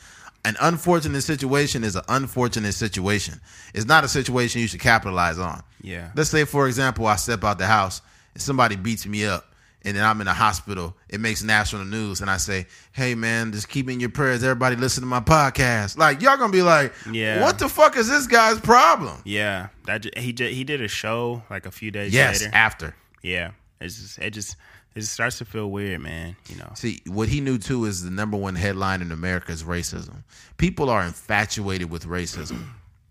An 0.45 0.57
unfortunate 0.59 1.21
situation 1.21 1.85
is 1.85 1.95
an 1.95 2.03
unfortunate 2.09 2.73
situation. 2.73 3.39
It's 3.73 3.85
not 3.85 4.03
a 4.03 4.09
situation 4.09 4.59
you 4.59 4.67
should 4.67 4.81
capitalize 4.81 5.39
on. 5.39 5.63
Yeah. 5.81 6.09
Let's 6.15 6.29
say, 6.29 6.43
for 6.43 6.67
example, 6.67 7.07
I 7.07 7.15
step 7.15 7.45
out 7.45 7.59
the 7.59 7.65
house 7.65 8.01
and 8.33 8.41
somebody 8.43 8.75
beats 8.75 9.05
me 9.05 9.25
up, 9.25 9.53
and 9.85 9.95
then 9.95 10.03
I'm 10.03 10.19
in 10.19 10.27
a 10.27 10.33
hospital. 10.33 10.97
It 11.07 11.21
makes 11.21 11.43
national 11.43 11.85
news, 11.85 12.19
and 12.19 12.29
I 12.29 12.35
say, 12.37 12.67
"Hey, 12.91 13.15
man, 13.15 13.53
just 13.53 13.69
keep 13.69 13.89
in 13.89 14.01
your 14.01 14.09
prayers. 14.09 14.43
Everybody 14.43 14.75
listen 14.75 15.01
to 15.03 15.07
my 15.07 15.21
podcast." 15.21 15.97
Like 15.97 16.21
y'all 16.21 16.35
gonna 16.35 16.51
be 16.51 16.61
like, 16.61 16.93
Yeah. 17.09 17.41
what 17.41 17.57
the 17.57 17.69
fuck 17.69 17.95
is 17.95 18.09
this 18.09 18.27
guy's 18.27 18.59
problem?" 18.59 19.21
Yeah, 19.23 19.67
that 19.85 20.17
he 20.17 20.33
did, 20.33 20.51
he 20.53 20.65
did 20.65 20.81
a 20.81 20.89
show 20.89 21.43
like 21.49 21.65
a 21.65 21.71
few 21.71 21.89
days 21.89 22.13
Yes, 22.13 22.41
later. 22.41 22.53
after. 22.53 22.95
Yeah, 23.21 23.51
it's 23.81 23.95
just 23.99 24.19
it 24.19 24.31
just 24.31 24.55
it 24.95 24.99
just 25.01 25.13
starts 25.13 25.37
to 25.39 25.45
feel 25.45 25.69
weird, 25.71 26.01
man. 26.01 26.35
You 26.49 26.57
know. 26.57 26.71
See, 26.75 27.01
what 27.07 27.27
he 27.29 27.41
knew 27.41 27.57
too 27.57 27.85
is 27.85 28.03
the 28.03 28.11
number 28.11 28.37
one 28.37 28.55
headline 28.55 29.01
in 29.01 29.11
America 29.11 29.51
is 29.51 29.63
racism. 29.63 30.23
People 30.57 30.89
are 30.89 31.03
infatuated 31.03 31.89
with 31.89 32.05
racism. 32.05 32.63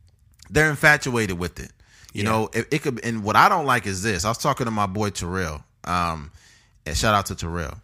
They're 0.50 0.70
infatuated 0.70 1.38
with 1.38 1.58
it. 1.60 1.72
You 2.12 2.24
Yeah. 2.24 2.30
know, 2.30 2.50
it, 2.52 2.68
it 2.70 2.82
could. 2.82 3.04
And 3.04 3.24
what 3.24 3.36
I 3.36 3.48
don't 3.48 3.66
like 3.66 3.86
is 3.86 4.02
this. 4.02 4.24
I 4.24 4.28
was 4.28 4.38
talking 4.38 4.66
to 4.66 4.70
my 4.70 4.86
boy 4.86 5.10
Terrell. 5.10 5.64
Um, 5.84 6.30
and 6.86 6.96
shout 6.96 7.14
out 7.14 7.26
to 7.26 7.34
Terrell. 7.34 7.78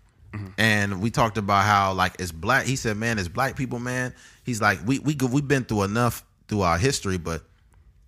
And 0.59 1.01
we 1.01 1.11
talked 1.11 1.39
about 1.39 1.65
how 1.65 1.95
like 1.95 2.21
as 2.21 2.31
black. 2.31 2.67
He 2.67 2.77
said, 2.77 2.97
"Man, 2.99 3.19
as 3.19 3.29
black 3.29 3.57
people, 3.57 3.79
man." 3.79 4.15
He's 4.45 4.61
like, 4.61 4.79
"We 4.87 4.99
we 4.99 5.15
we've 5.17 5.49
been 5.49 5.65
through 5.65 5.85
enough 5.85 6.23
through 6.49 6.61
our 6.61 6.77
history, 6.79 7.17
but 7.17 7.43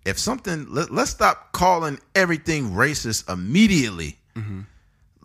if 0.05 0.17
something, 0.19 0.67
let, 0.69 0.91
let's 0.91 1.09
stop 1.11 1.51
calling 1.51 1.99
everything 2.15 2.71
racist 2.71 3.27
immediately." 3.27 4.17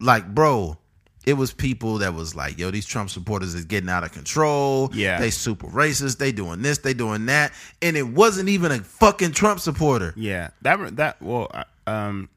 Like 0.00 0.26
bro 0.34 0.78
it 1.26 1.34
was 1.34 1.52
people 1.52 1.98
that 1.98 2.14
was 2.14 2.36
like, 2.36 2.56
yo, 2.56 2.70
these 2.70 2.86
Trump 2.86 3.10
supporters 3.10 3.54
is 3.54 3.64
getting 3.64 3.90
out 3.90 4.04
of 4.04 4.12
control. 4.12 4.90
Yeah. 4.94 5.18
They 5.18 5.30
super 5.30 5.66
racist. 5.66 6.18
They 6.18 6.30
doing 6.30 6.62
this, 6.62 6.78
they 6.78 6.94
doing 6.94 7.26
that. 7.26 7.52
And 7.82 7.96
it 7.96 8.06
wasn't 8.06 8.48
even 8.48 8.70
a 8.70 8.78
fucking 8.78 9.32
Trump 9.32 9.58
supporter. 9.58 10.14
Yeah, 10.16 10.50
that 10.62 10.96
that 10.96 11.20
well, 11.20 11.50
um, 11.88 12.28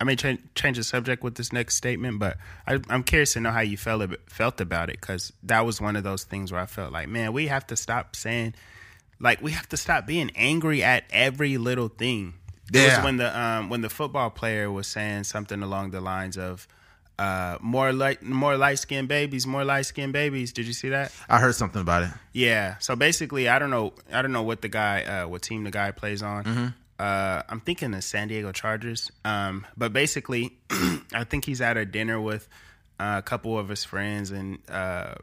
I 0.00 0.04
may 0.04 0.14
change 0.14 0.40
change 0.54 0.76
the 0.76 0.84
subject 0.84 1.24
with 1.24 1.34
this 1.34 1.52
next 1.52 1.74
statement, 1.74 2.20
but 2.20 2.36
I, 2.68 2.78
I'm 2.88 3.02
curious 3.02 3.32
to 3.32 3.40
know 3.40 3.50
how 3.50 3.60
you 3.60 3.76
felt 3.76 4.08
felt 4.28 4.60
about 4.60 4.90
it 4.90 5.00
because 5.00 5.32
that 5.42 5.66
was 5.66 5.80
one 5.80 5.96
of 5.96 6.04
those 6.04 6.22
things 6.22 6.52
where 6.52 6.60
I 6.60 6.66
felt 6.66 6.92
like, 6.92 7.08
man, 7.08 7.32
we 7.32 7.48
have 7.48 7.66
to 7.68 7.76
stop 7.76 8.14
saying, 8.14 8.54
like, 9.18 9.42
we 9.42 9.50
have 9.52 9.68
to 9.70 9.76
stop 9.76 10.06
being 10.06 10.30
angry 10.36 10.84
at 10.84 11.02
every 11.10 11.58
little 11.58 11.88
thing. 11.88 12.34
It 12.72 12.76
Yeah. 12.80 12.96
was 12.96 13.04
when 13.04 13.16
the 13.16 13.38
um 13.40 13.68
when 13.68 13.80
the 13.80 13.90
football 13.90 14.30
player 14.30 14.70
was 14.70 14.86
saying 14.86 15.24
something 15.24 15.62
along 15.62 15.90
the 15.90 16.00
lines 16.00 16.36
of. 16.36 16.66
Uh, 17.18 17.56
more 17.62 17.94
light, 17.94 18.22
more 18.22 18.58
light 18.58 18.78
skinned 18.78 19.08
babies, 19.08 19.46
more 19.46 19.64
light 19.64 19.86
skinned 19.86 20.12
babies. 20.12 20.52
Did 20.52 20.66
you 20.66 20.74
see 20.74 20.90
that? 20.90 21.10
I 21.30 21.38
heard 21.38 21.54
something 21.54 21.80
about 21.80 22.02
it. 22.02 22.10
Yeah. 22.34 22.76
So 22.78 22.94
basically, 22.94 23.48
I 23.48 23.58
don't 23.58 23.70
know. 23.70 23.94
I 24.12 24.20
don't 24.20 24.32
know 24.32 24.42
what 24.42 24.60
the 24.60 24.68
guy, 24.68 25.02
uh, 25.02 25.26
what 25.26 25.40
team 25.40 25.64
the 25.64 25.70
guy 25.70 25.92
plays 25.92 26.22
on. 26.22 26.44
Mm-hmm. 26.44 26.66
Uh, 26.98 27.40
I'm 27.48 27.60
thinking 27.60 27.92
the 27.92 28.02
San 28.02 28.28
Diego 28.28 28.52
Chargers. 28.52 29.10
Um, 29.24 29.64
but 29.78 29.94
basically, 29.94 30.58
I 31.14 31.24
think 31.24 31.46
he's 31.46 31.62
at 31.62 31.78
a 31.78 31.86
dinner 31.86 32.20
with 32.20 32.48
uh, 33.00 33.14
a 33.16 33.22
couple 33.22 33.58
of 33.58 33.70
his 33.70 33.82
friends 33.82 34.30
and 34.30 34.58
uh, 34.70 35.14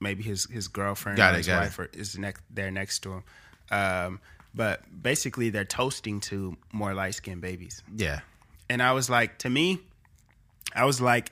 maybe 0.00 0.24
his 0.24 0.50
his 0.50 0.66
girlfriend 0.66 1.16
Got 1.16 1.30
or 1.30 1.34
it, 1.34 1.36
his 1.38 1.46
got 1.46 1.60
wife 1.62 1.78
or 1.78 1.88
is 1.92 2.18
next 2.18 2.42
there 2.50 2.72
next 2.72 3.00
to 3.04 3.12
him. 3.12 3.22
Um, 3.70 4.20
but 4.56 4.82
basically, 5.02 5.50
they're 5.50 5.64
toasting 5.64 6.20
to 6.20 6.56
more 6.72 6.94
light 6.94 7.14
skinned 7.14 7.42
babies. 7.42 7.82
Yeah. 7.94 8.20
And 8.68 8.82
I 8.82 8.92
was 8.92 9.08
like, 9.08 9.38
to 9.38 9.50
me, 9.50 9.78
I 10.74 10.86
was 10.86 11.00
like, 11.00 11.30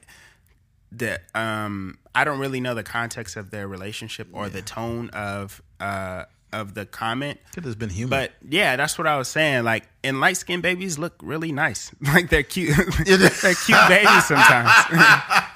that 0.98 1.22
um, 1.34 1.98
I 2.14 2.24
don't 2.24 2.38
really 2.38 2.60
know 2.60 2.74
the 2.74 2.82
context 2.82 3.36
of 3.36 3.50
their 3.50 3.66
relationship 3.66 4.28
or 4.32 4.48
the 4.48 4.62
tone 4.62 5.10
of 5.10 5.60
uh, 5.80 6.24
of 6.52 6.74
the 6.74 6.86
comment. 6.86 7.40
Could 7.52 7.64
have 7.64 7.78
been 7.78 7.90
human. 7.90 8.10
But 8.10 8.32
yeah, 8.48 8.76
that's 8.76 8.96
what 8.96 9.06
I 9.06 9.16
was 9.18 9.28
saying. 9.28 9.64
Like, 9.64 9.84
and 10.04 10.20
light 10.20 10.36
skinned 10.36 10.62
babies 10.62 10.98
look 10.98 11.14
really 11.22 11.52
nice. 11.52 11.90
Like 12.14 12.30
they're 12.30 12.44
cute. 12.44 12.76
they're 13.06 13.54
cute 13.54 13.78
babies 13.88 14.26
sometimes. 14.26 14.70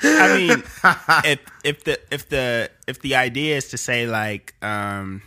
I 0.03 0.35
mean, 0.37 0.63
if 1.25 1.41
if 1.65 1.85
the 1.85 2.01
if 2.11 2.29
the 2.29 2.71
if 2.89 3.01
the 3.01 3.15
idea 3.15 3.57
is 3.57 3.69
to 3.69 3.79
say 3.79 4.07
like, 4.07 4.55
um, 4.63 5.23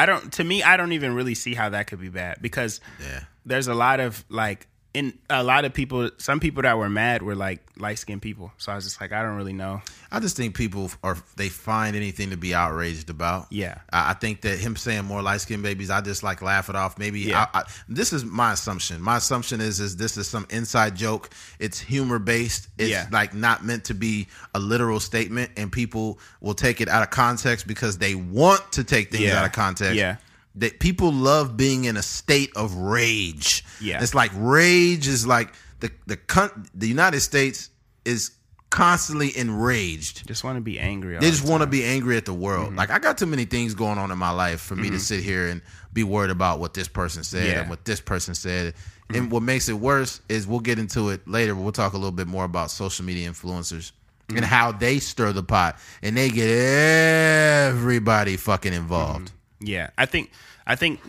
I 0.00 0.06
don't. 0.06 0.32
To 0.34 0.44
me, 0.44 0.62
I 0.62 0.76
don't 0.76 0.92
even 0.92 1.14
really 1.14 1.34
see 1.34 1.54
how 1.54 1.68
that 1.70 1.86
could 1.86 2.00
be 2.00 2.08
bad 2.08 2.38
because 2.40 2.80
Yeah. 3.00 3.20
there's 3.44 3.68
a 3.68 3.74
lot 3.74 4.00
of 4.00 4.24
like 4.28 4.66
in 4.92 5.16
a 5.28 5.42
lot 5.44 5.64
of 5.64 5.72
people. 5.72 6.10
Some 6.18 6.40
people 6.40 6.62
that 6.62 6.76
were 6.76 6.88
mad 6.90 7.22
were 7.22 7.34
like 7.36 7.60
light 7.78 7.98
skinned 7.98 8.22
people. 8.22 8.52
So 8.58 8.72
I 8.72 8.74
was 8.74 8.84
just 8.84 9.00
like, 9.00 9.12
I 9.12 9.22
don't 9.22 9.36
really 9.36 9.52
know. 9.52 9.80
I 10.10 10.18
just 10.20 10.36
think 10.36 10.54
people 10.56 10.90
are 11.04 11.16
they 11.36 11.48
find 11.48 11.94
anything 11.94 12.30
to 12.30 12.36
be 12.36 12.54
outraged 12.54 13.08
about. 13.10 13.46
Yeah. 13.50 13.78
I, 13.92 14.10
I 14.10 14.14
think 14.14 14.40
that 14.42 14.58
him 14.58 14.74
saying 14.76 15.04
more 15.04 15.22
light 15.22 15.40
skinned 15.42 15.62
babies, 15.62 15.90
I 15.90 16.00
just 16.00 16.22
like 16.22 16.42
laugh 16.42 16.68
it 16.68 16.76
off. 16.76 16.98
Maybe 16.98 17.20
Yeah. 17.20 17.46
I, 17.54 17.60
I, 17.60 17.62
this 17.88 18.12
is 18.12 18.24
my 18.24 18.52
assumption. 18.52 19.00
My 19.00 19.16
assumption 19.18 19.60
is 19.60 19.78
is 19.80 19.96
this 19.96 20.16
is 20.16 20.26
some 20.26 20.46
inside 20.50 20.96
joke. 20.96 21.30
It's 21.60 21.78
humor 21.78 22.18
based. 22.18 22.68
It's 22.76 22.90
Yeah. 22.90 23.06
like 23.12 23.32
not 23.32 23.64
meant 23.64 23.84
to 23.84 23.94
be 23.94 24.26
a 24.54 24.58
literal 24.58 24.98
statement, 25.00 25.52
and 25.56 25.70
people 25.70 26.18
will 26.40 26.54
take 26.54 26.80
it 26.80 26.88
out 26.88 27.02
of 27.02 27.10
context 27.10 27.66
because 27.68 27.98
they 27.98 28.14
want 28.16 28.72
to 28.72 28.82
take 28.84 29.10
things 29.12 29.24
Yeah. 29.24 29.38
out 29.38 29.46
of 29.46 29.52
context. 29.52 29.94
Yeah. 29.94 30.16
That 30.56 30.80
people 30.80 31.12
love 31.12 31.56
being 31.56 31.84
in 31.84 31.96
a 31.96 32.02
state 32.02 32.50
of 32.56 32.74
rage. 32.74 33.64
Yeah. 33.80 34.02
It's 34.02 34.14
like 34.14 34.32
rage 34.34 35.06
is 35.06 35.26
like 35.26 35.54
the 35.78 35.90
the 36.06 36.18
the 36.74 36.88
United 36.88 37.20
States 37.20 37.70
is 38.04 38.32
constantly 38.70 39.36
enraged. 39.36 40.26
Just 40.26 40.42
want 40.44 40.56
to 40.56 40.60
be 40.60 40.78
angry. 40.78 41.14
all 41.16 41.20
They 41.20 41.30
just 41.30 41.44
the 41.44 41.50
want 41.50 41.62
to 41.62 41.66
be 41.66 41.84
angry 41.84 42.16
at 42.16 42.24
the 42.24 42.34
world. 42.34 42.68
Mm-hmm. 42.68 42.76
Like 42.78 42.90
I 42.90 42.98
got 42.98 43.16
too 43.18 43.26
many 43.26 43.44
things 43.44 43.74
going 43.74 43.98
on 43.98 44.10
in 44.10 44.18
my 44.18 44.30
life 44.30 44.60
for 44.60 44.74
me 44.76 44.90
to 44.90 44.98
sit 45.00 45.22
here 45.22 45.48
and 45.48 45.60
be 45.92 46.02
worried 46.04 46.30
about 46.30 46.58
what 46.60 46.74
this 46.74 46.88
person 46.88 47.22
said 47.24 47.44
Yeah. 47.46 47.50
Mm-hmm. 47.52 47.60
and 47.62 47.70
what 47.70 47.84
this 47.84 48.00
person 48.00 48.34
said. 48.34 48.74
And 49.12 49.30
what 49.32 49.42
makes 49.42 49.68
it 49.68 49.72
worse 49.74 50.20
is 50.28 50.46
we'll 50.46 50.60
get 50.60 50.78
into 50.78 51.08
it 51.10 51.26
later, 51.26 51.52
but 51.54 51.62
we'll 51.62 51.72
talk 51.72 51.94
a 51.94 51.96
little 51.96 52.12
bit 52.12 52.28
more 52.28 52.44
about 52.44 52.70
social 52.70 53.04
media 53.04 53.28
influencers 53.30 53.92
Mm-hmm. 54.28 54.36
and 54.36 54.46
how 54.46 54.70
they 54.70 55.00
stir 55.00 55.32
the 55.32 55.42
pot 55.42 55.76
and 56.04 56.16
they 56.16 56.30
get 56.30 56.48
everybody 56.48 58.36
fucking 58.36 58.72
involved. 58.72 59.32
Yeah, 59.60 59.90
I 59.98 60.06
think 60.06 60.30
I 60.66 60.76
think 60.76 61.00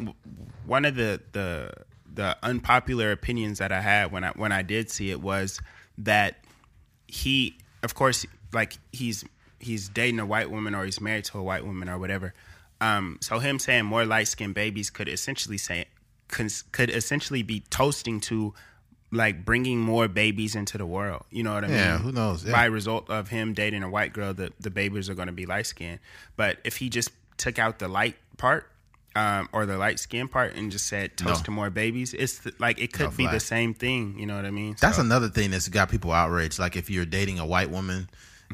one 0.65 0.85
of 0.85 0.95
the 0.95 1.21
the 1.31 1.71
the 2.13 2.37
unpopular 2.43 3.11
opinions 3.11 3.59
that 3.59 3.71
I 3.71 3.81
had 3.81 4.11
when 4.11 4.23
I 4.23 4.31
when 4.31 4.51
I 4.51 4.61
did 4.61 4.89
see 4.89 5.11
it 5.11 5.21
was 5.21 5.61
that 5.99 6.43
he, 7.07 7.57
of 7.83 7.95
course, 7.95 8.25
like 8.53 8.77
he's 8.91 9.23
he's 9.59 9.89
dating 9.89 10.19
a 10.19 10.25
white 10.25 10.51
woman 10.51 10.75
or 10.75 10.85
he's 10.85 10.99
married 10.99 11.25
to 11.25 11.37
a 11.37 11.43
white 11.43 11.65
woman 11.65 11.89
or 11.89 11.97
whatever. 11.97 12.33
Um, 12.81 13.19
so 13.21 13.39
him 13.39 13.59
saying 13.59 13.85
more 13.85 14.05
light 14.05 14.27
skinned 14.27 14.55
babies 14.55 14.89
could 14.89 15.07
essentially 15.07 15.57
say 15.57 15.85
could 16.27 16.89
essentially 16.89 17.43
be 17.43 17.59
toasting 17.69 18.19
to 18.21 18.53
like 19.11 19.43
bringing 19.43 19.79
more 19.79 20.07
babies 20.07 20.55
into 20.55 20.77
the 20.77 20.85
world. 20.85 21.23
You 21.29 21.43
know 21.43 21.53
what 21.53 21.65
I 21.65 21.67
mean? 21.67 21.77
Yeah, 21.77 21.97
who 21.97 22.11
knows? 22.11 22.45
Yeah. 22.45 22.53
By 22.53 22.65
result 22.65 23.09
of 23.09 23.27
him 23.27 23.53
dating 23.53 23.83
a 23.83 23.89
white 23.89 24.13
girl, 24.13 24.33
the 24.33 24.51
the 24.59 24.71
babies 24.71 25.09
are 25.09 25.15
going 25.15 25.27
to 25.27 25.33
be 25.33 25.45
light 25.45 25.67
skinned. 25.67 25.99
But 26.35 26.57
if 26.63 26.77
he 26.77 26.89
just 26.89 27.11
took 27.37 27.59
out 27.59 27.79
the 27.79 27.87
light 27.87 28.15
part. 28.41 28.67
Um, 29.13 29.49
or 29.51 29.65
the 29.65 29.77
light 29.77 29.99
skin 29.99 30.29
part, 30.29 30.55
and 30.55 30.71
just 30.71 30.87
said 30.87 31.17
toast 31.17 31.41
No. 31.41 31.45
to 31.47 31.51
more 31.51 31.69
babies. 31.69 32.13
It's 32.13 32.39
th- 32.39 32.55
like 32.59 32.79
it 32.79 32.93
could 32.93 33.11
No, 33.11 33.17
be 33.17 33.27
the 33.27 33.41
same 33.41 33.73
thing. 33.73 34.15
You 34.17 34.25
know 34.25 34.37
what 34.37 34.45
I 34.45 34.51
mean? 34.51 34.77
That's 34.79 34.95
So- 34.95 35.01
another 35.03 35.27
thing 35.27 35.51
that's 35.51 35.67
got 35.67 35.89
people 35.91 36.13
outraged. 36.13 36.59
Like 36.59 36.77
if 36.77 36.89
you're 36.89 37.03
dating 37.05 37.37
a 37.37 37.45
white 37.45 37.69
woman 37.69 38.09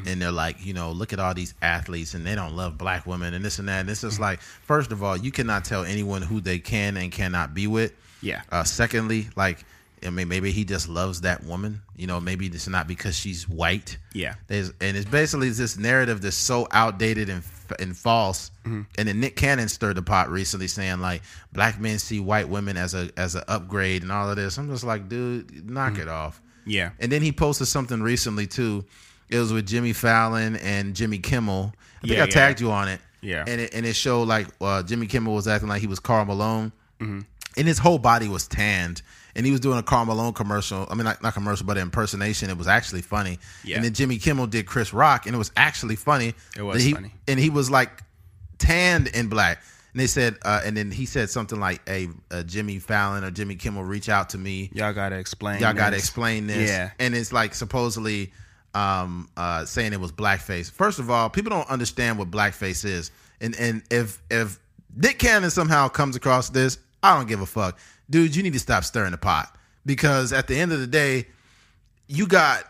and 0.08 0.20
they're 0.20 0.32
like, 0.32 0.66
you 0.66 0.74
know, 0.74 0.92
look 0.92 1.14
at 1.14 1.20
all 1.20 1.36
these 1.36 1.54
athletes 1.62 2.16
and 2.16 2.26
they 2.26 2.34
don't 2.34 2.56
love 2.56 2.76
black 2.76 3.06
women 3.06 3.36
and 3.36 3.46
this 3.46 3.60
and 3.60 3.68
that. 3.70 3.82
And 3.82 3.90
it's 3.92 4.02
just 4.02 4.20
like, 4.20 4.42
first 4.42 4.92
of 4.92 5.04
all, 5.04 5.16
you 5.16 5.32
cannot 5.32 5.64
tell 5.64 5.84
anyone 5.86 6.24
who 6.24 6.42
they 6.42 6.58
can 6.58 6.98
and 6.98 7.12
cannot 7.12 7.54
be 7.54 7.68
with. 7.68 7.94
Yeah. 8.22 8.42
Uh, 8.52 8.64
secondly, 8.64 9.30
like, 9.36 9.64
I 10.08 10.10
mean, 10.10 10.28
maybe 10.28 10.51
he 10.51 10.64
just 10.66 10.88
loves 10.89 11.22
that 11.22 11.43
woman. 11.43 11.82
You 11.95 12.08
know, 12.08 12.20
maybe 12.20 12.47
it's 12.47 12.68
not 12.68 12.88
because 12.88 13.16
she's 13.16 13.47
white. 13.47 13.97
Yeah. 14.14 14.36
There's, 14.47 14.72
and 14.82 14.95
it's 14.97 15.10
basically 15.10 15.49
this 15.49 15.78
narrative 15.78 16.22
that's 16.22 16.36
so 16.38 16.68
outdated 16.72 17.30
and 17.30 17.43
and 17.80 17.95
false. 17.97 18.49
Mm-hmm. 18.66 18.82
And 18.97 19.08
then 19.10 19.20
Nick 19.20 19.36
Cannon 19.36 19.68
stirred 19.68 19.97
the 19.97 20.01
pot 20.01 20.30
recently, 20.30 20.68
saying 20.68 20.99
like 21.01 21.22
black 21.51 21.80
men 21.82 21.99
see 21.99 22.20
white 22.20 22.47
women 22.47 22.78
as 22.78 22.93
a 22.93 23.10
as 23.18 23.36
an 23.36 23.43
upgrade 23.47 24.03
and 24.03 24.12
all 24.12 24.30
of 24.30 24.36
this. 24.38 24.58
I'm 24.58 24.70
just 24.70 24.84
like, 24.86 25.10
dude, 25.10 25.70
knock 25.70 25.93
Mm-hmm. 25.93 26.01
it 26.03 26.08
off. 26.08 26.41
Yeah. 26.66 26.91
And 26.99 27.12
then 27.12 27.22
he 27.22 27.32
posted 27.32 27.68
something 27.68 28.01
recently 28.01 28.47
too. 28.47 28.86
It 29.30 29.38
was 29.39 29.51
with 29.51 29.68
Jimmy 29.68 29.91
Fallon 29.93 30.55
and 30.58 30.95
Jimmy 30.95 31.20
Kimmel. 31.20 31.74
I 31.97 32.01
think 32.01 32.14
Yeah, 32.14 32.24
I 32.24 32.26
yeah. 32.26 32.32
tagged 32.32 32.62
you 32.62 32.72
on 32.72 32.88
it. 32.88 33.01
Yeah. 33.22 33.43
And 33.47 33.60
it 33.62 33.74
and 33.74 33.86
it 33.86 33.95
showed 33.95 34.28
like 34.28 34.47
uh, 34.62 34.84
Jimmy 34.84 35.08
Kimmel 35.08 35.34
was 35.36 35.47
acting 35.47 35.68
like 35.68 35.82
he 35.82 35.88
was 35.88 35.99
Karl 35.99 36.24
Malone, 36.26 36.72
Mm-hmm. 37.01 37.20
and 37.58 37.68
his 37.68 37.78
whole 37.80 37.97
body 37.99 38.28
was 38.30 38.47
tanned. 38.47 39.01
And 39.38 39.46
he 39.46 39.52
was 39.54 39.62
doing 39.62 39.78
a 39.78 39.84
Karl 39.84 40.04
Malone 40.04 40.34
commercial. 40.34 40.86
I 40.90 40.96
mean, 40.96 41.06
not, 41.06 41.24
not 41.24 41.34
commercial, 41.34 41.66
but 41.66 41.78
impersonation. 41.78 42.50
It 42.50 42.58
was 42.58 42.68
actually 42.68 43.04
funny. 43.04 43.40
Yeah. 43.64 43.78
And 43.78 43.86
then 43.86 43.94
Jimmy 43.94 44.18
Kimmel 44.18 44.48
did 44.48 44.66
Chris 44.66 44.94
Rock, 44.94 45.28
and 45.28 45.36
it 45.36 45.38
was 45.38 45.52
actually 45.56 45.96
funny. 45.96 46.34
It 46.58 46.64
was 46.64 46.84
he, 46.84 46.94
funny. 46.94 47.14
And 47.28 47.40
he 47.40 47.50
was 47.50 47.72
like 47.72 48.04
tanned 48.58 49.08
in 49.08 49.30
black. 49.30 49.62
And 49.94 50.02
they 50.02 50.08
said, 50.08 50.38
uh, 50.44 50.62
and 50.66 50.76
then 50.76 50.92
he 50.92 51.06
said 51.06 51.30
something 51.30 51.60
like, 51.60 51.88
"Hey, 51.88 52.10
uh, 52.30 52.44
Jimmy 52.44 52.80
Fallon 52.80 53.24
or 53.24 53.32
Jimmy 53.32 53.56
Kimmel, 53.56 53.84
reach 53.84 54.10
out 54.10 54.30
to 54.30 54.38
me. 54.38 54.70
Y'all 54.74 54.94
gotta 54.94 55.18
explain. 55.18 55.62
Y'all 55.62 55.74
got 55.74 55.92
to 55.92 55.96
explain 55.96 56.48
this." 56.48 56.70
Yeah. 56.70 56.92
And 57.00 57.16
it's 57.16 57.32
like 57.32 57.56
supposedly 57.56 58.32
um, 58.74 59.30
uh, 59.38 59.66
saying 59.66 59.94
it 59.94 60.00
was 60.00 60.12
blackface. 60.12 60.72
First 60.72 61.00
of 61.00 61.10
all, 61.10 61.30
people 61.30 61.50
don't 61.50 61.70
understand 61.70 62.20
what 62.20 62.30
blackface 62.30 62.86
is, 62.86 63.12
and 63.42 63.56
and 63.60 63.82
if 63.90 64.22
if 64.30 64.60
Nick 64.96 65.20
Cannon 65.20 65.50
somehow 65.50 65.88
comes 65.88 66.16
across 66.16 66.50
this, 66.50 66.78
I 67.02 67.16
don't 67.16 67.28
give 67.28 67.42
a 67.42 67.46
fuck, 67.46 67.80
dude. 68.10 68.36
You 68.36 68.43
need 68.43 68.53
to 68.53 68.60
stop 68.60 68.84
stirring 68.84 69.12
the 69.12 69.18
pot 69.18 69.55
because 69.86 70.34
at 70.34 70.47
the 70.47 70.55
end 70.60 70.72
of 70.72 70.80
the 70.80 70.88
day, 70.88 71.28
you 72.08 72.28
got 72.28 72.64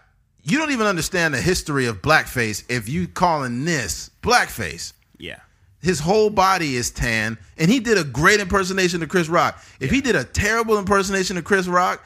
you 0.43 0.57
don't 0.57 0.71
even 0.71 0.87
understand 0.87 1.33
the 1.33 1.41
history 1.41 1.85
of 1.87 2.01
blackface 2.01 2.63
if 2.69 2.87
you 2.87 3.07
calling 3.07 3.65
this 3.65 4.09
blackface. 4.21 4.93
Yeah. 5.17 5.39
His 5.81 5.99
whole 5.99 6.29
body 6.29 6.75
is 6.75 6.89
tan, 6.89 7.37
and 7.57 7.69
he 7.69 7.79
did 7.79 7.97
a 7.97 8.03
great 8.03 8.39
impersonation 8.39 9.03
of 9.03 9.09
Chris 9.09 9.27
Rock. 9.29 9.63
If 9.79 9.91
he 9.91 10.01
did 10.01 10.15
a 10.15 10.23
terrible 10.23 10.77
impersonation 10.79 11.37
of 11.37 11.43
Chris 11.43 11.67
Rock, 11.67 12.03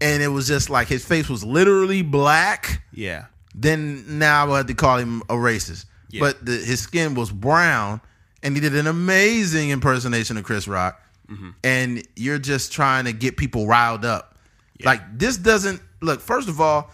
and 0.00 0.22
it 0.22 0.28
was 0.28 0.46
just 0.46 0.68
like 0.68 0.88
his 0.88 1.04
face 1.04 1.28
was 1.28 1.42
literally 1.42 2.02
black, 2.02 2.82
Yeah. 2.92 3.26
then 3.54 4.18
now 4.18 4.42
I 4.44 4.48
would 4.48 4.56
have 4.56 4.66
to 4.66 4.74
call 4.74 4.98
him 4.98 5.22
a 5.30 5.34
racist. 5.34 5.86
Yeah. 6.10 6.20
But 6.20 6.44
the, 6.44 6.52
his 6.52 6.80
skin 6.80 7.14
was 7.14 7.30
brown, 7.32 8.00
and 8.42 8.54
he 8.54 8.60
did 8.60 8.76
an 8.76 8.86
amazing 8.86 9.70
impersonation 9.70 10.36
of 10.36 10.44
Chris 10.44 10.68
Rock. 10.68 11.00
Mm-hmm. 11.30 11.50
And 11.64 12.06
you're 12.16 12.38
just 12.38 12.72
trying 12.72 13.06
to 13.06 13.12
get 13.12 13.36
people 13.36 13.66
riled 13.66 14.04
up. 14.04 14.38
Like 14.84 15.18
this 15.18 15.36
doesn't 15.36 15.80
look. 16.00 16.20
First 16.20 16.48
of 16.48 16.60
all, 16.60 16.90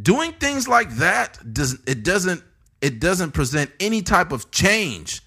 doing 0.00 0.32
things 0.32 0.66
like 0.66 0.90
that 0.96 1.38
doesn't. 1.52 1.88
it 1.88 2.02
doesn't 2.02 2.42
it 2.80 3.00
doesn't 3.00 3.32
present 3.32 3.70
any 3.80 4.02
type 4.02 4.32
of 4.32 4.50
change. 4.50 5.22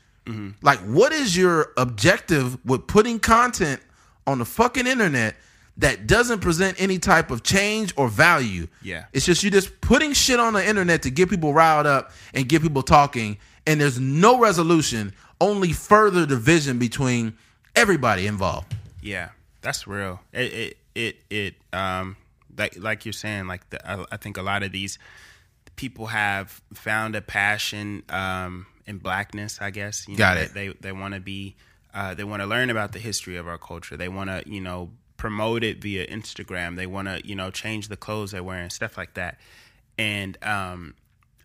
Like, 0.62 0.80
what 0.80 1.14
is 1.14 1.38
your 1.38 1.72
objective 1.78 2.64
with 2.66 2.86
putting 2.86 3.18
content 3.18 3.82
on 4.28 4.40
the 4.40 4.46
fucking 4.46 4.86
internet 4.86 5.36
that 5.78 6.08
doesn't 6.08 6.40
present 6.40 6.80
any 6.82 6.98
type 6.98 7.32
of 7.32 7.44
change 7.44 7.94
or 7.96 8.08
value. 8.10 8.68
Yeah. 8.82 9.06
It's 9.14 9.26
just 9.26 9.44
you 9.44 9.52
just 9.52 9.80
putting 9.80 10.14
shit 10.14 10.40
on 10.40 10.54
the 10.54 10.68
internet 10.68 11.04
to 11.04 11.12
get 11.12 11.30
people 11.30 11.54
riled 11.54 11.86
up 11.86 12.12
and 12.34 12.50
get 12.50 12.62
people 12.62 12.82
talking, 12.82 13.38
and 13.66 13.80
there's 13.80 14.00
no 14.00 14.40
resolution, 14.40 15.14
only 15.40 15.72
further 15.72 16.26
division 16.26 16.80
between 16.80 17.38
everybody 17.78 18.26
involved. 18.26 18.76
Yeah, 19.02 19.30
that's 19.62 19.88
real. 19.88 20.20
It 20.34 20.54
it 20.54 20.78
it, 20.96 21.16
it 21.30 21.56
um 21.74 22.18
like 22.58 22.76
like 22.78 23.06
you're 23.06 23.14
saying 23.14 23.48
like 23.48 23.70
the, 23.70 23.90
I, 23.90 24.06
I 24.12 24.18
think 24.18 24.38
a 24.38 24.42
lot 24.42 24.64
of 24.64 24.72
these 24.72 24.98
people 25.76 26.08
have 26.08 26.62
found 26.74 27.16
a 27.16 27.22
passion 27.22 28.04
um 28.10 28.66
in 28.88 28.98
blackness, 28.98 29.60
I 29.62 29.70
guess. 29.70 30.08
You 30.08 30.16
know, 30.16 30.20
Got 30.20 30.38
it. 30.38 30.54
They 30.54 30.70
they, 30.70 30.92
want 30.92 31.14
to 31.14 31.20
be 31.20 31.56
uh 31.94 32.16
they 32.16 32.24
want 32.24 32.42
to 32.42 32.48
learn 32.48 32.70
about 32.70 32.94
the 32.94 33.00
history 33.00 33.38
of 33.38 33.48
our 33.48 33.60
culture. 33.60 33.96
They 33.96 34.10
want 34.10 34.30
to, 34.30 34.44
you 34.48 34.62
know, 34.62 34.90
promote 35.18 35.64
it 35.64 35.82
via 35.82 36.08
Instagram. 36.08 36.76
They 36.76 36.88
want 36.88 37.08
to, 37.08 37.26
you 37.26 37.36
know, 37.36 37.52
change 37.52 37.90
the 37.90 37.98
clothes 37.98 38.32
they're 38.32 38.44
wearing, 38.44 38.72
stuff 38.72 38.98
like 38.98 39.14
that. 39.14 39.40
And 40.00 40.38
um 40.42 40.96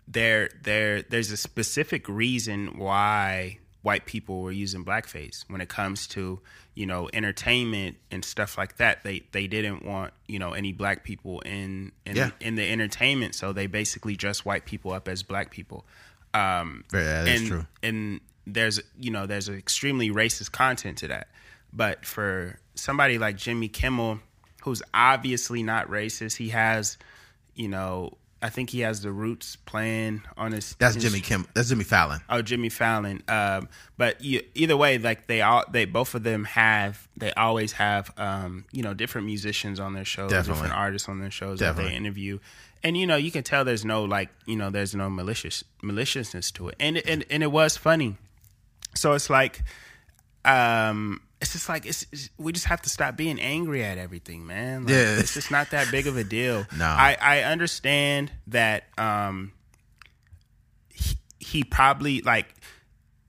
there 0.07 0.49
there 0.63 1.03
there's 1.03 1.31
a 1.31 1.37
specific 1.37 2.09
reason 2.09 2.77
why 2.77 3.59
white 3.83 4.05
people 4.05 4.41
were 4.41 4.51
using 4.51 4.83
blackface 4.83 5.43
when 5.49 5.61
it 5.61 5.69
comes 5.69 6.07
to 6.07 6.39
you 6.73 6.85
know 6.85 7.09
entertainment 7.13 7.97
and 8.11 8.23
stuff 8.25 8.57
like 8.57 8.77
that 8.77 9.03
they 9.03 9.21
they 9.33 9.45
didn't 9.45 9.85
want 9.85 10.11
you 10.27 10.39
know 10.39 10.53
any 10.53 10.71
black 10.73 11.03
people 11.03 11.41
in 11.41 11.91
in, 12.05 12.15
Yeah. 12.15 12.31
in 12.39 12.55
the 12.55 12.67
entertainment 12.71 13.35
so 13.35 13.53
they 13.53 13.67
basically 13.67 14.15
dressed 14.15 14.45
white 14.45 14.65
people 14.65 14.91
up 14.93 15.07
as 15.07 15.21
black 15.21 15.51
people 15.51 15.85
um 16.33 16.83
Yeah, 16.93 17.23
that's 17.23 17.39
and, 17.41 17.47
true. 17.49 17.65
and 17.83 18.21
there's 18.47 18.79
you 18.97 19.11
know 19.11 19.25
there's 19.27 19.49
extremely 19.49 20.09
racist 20.09 20.51
content 20.51 20.97
to 20.99 21.09
that 21.09 21.27
but 21.71 22.05
for 22.05 22.57
somebody 22.75 23.17
like 23.17 23.35
Jimmy 23.37 23.67
Kimmel 23.67 24.19
who's 24.63 24.81
obviously 24.93 25.61
not 25.61 25.89
racist 25.89 26.37
he 26.37 26.49
has 26.49 26.97
you 27.53 27.67
know 27.67 28.17
I 28.43 28.49
think 28.49 28.71
he 28.71 28.81
has 28.81 29.01
the 29.01 29.11
roots 29.11 29.55
playing 29.55 30.21
on 30.35 30.51
his 30.51 30.75
That's 30.77 30.95
his- 30.95 31.03
Jimmy 31.05 31.21
Kim. 31.21 31.47
That's 31.53 31.69
Jimmy 31.69 31.85
Fallon. 31.85 32.19
Oh, 32.29 32.41
Jimmy 32.41 32.67
Fallon. 32.67 33.23
Um, 33.29 33.69
but 33.97 34.21
you, 34.21 34.41
either 34.53 34.75
way, 34.75 34.97
like 34.97 35.27
they 35.27 35.41
all, 35.41 35.63
they 35.71 35.85
both 35.85 36.13
of 36.13 36.23
them 36.23 36.43
have, 36.43 37.07
they 37.15 37.31
always 37.33 37.71
have, 37.71 38.11
um, 38.17 38.65
you 38.73 38.83
know, 38.83 38.93
different 38.93 39.27
musicians 39.27 39.79
on 39.79 39.93
their 39.93 40.03
shows, 40.03 40.29
Definitely. 40.29 40.63
different 40.63 40.77
artists 40.79 41.07
on 41.07 41.19
their 41.19 41.31
shows 41.31 41.59
that 41.59 41.77
they 41.77 41.93
interview, 41.95 42.39
and 42.83 42.97
you 42.97 43.07
know, 43.07 43.15
you 43.15 43.31
can 43.31 43.43
tell 43.43 43.63
there's 43.63 43.85
no 43.85 44.03
like, 44.03 44.27
you 44.45 44.57
know, 44.57 44.69
there's 44.69 44.93
no 44.93 45.09
malicious 45.09 45.63
maliciousness 45.81 46.51
to 46.51 46.67
it, 46.67 46.75
and 46.81 46.97
and 46.97 47.23
and 47.29 47.43
it 47.43 47.51
was 47.51 47.77
funny. 47.77 48.17
So 48.93 49.13
it's 49.13 49.29
like, 49.29 49.63
um, 50.45 51.21
it's 51.43 51.51
just 51.53 51.69
like 51.69 51.85
it's, 51.85 52.05
it's 52.11 52.29
we 52.37 52.51
just 52.51 52.65
have 52.65 52.81
to 52.81 52.89
stop 52.89 53.15
being 53.15 53.39
angry 53.39 53.83
at 53.83 53.97
everything, 53.99 54.47
man. 54.47 54.85
Like, 54.85 54.91
Yeah. 54.95 55.19
it's 55.19 55.33
just 55.35 55.51
not 55.51 55.69
that 55.71 55.91
big 55.91 56.07
of 56.07 56.17
a 56.17 56.23
deal. 56.23 56.65
No. 56.77 56.85
I 56.85 57.15
I 57.21 57.41
understand 57.43 58.31
that. 58.47 58.85
Um, 58.97 59.51
he, 60.93 61.17
he 61.39 61.63
probably 61.63 62.21
like 62.21 62.47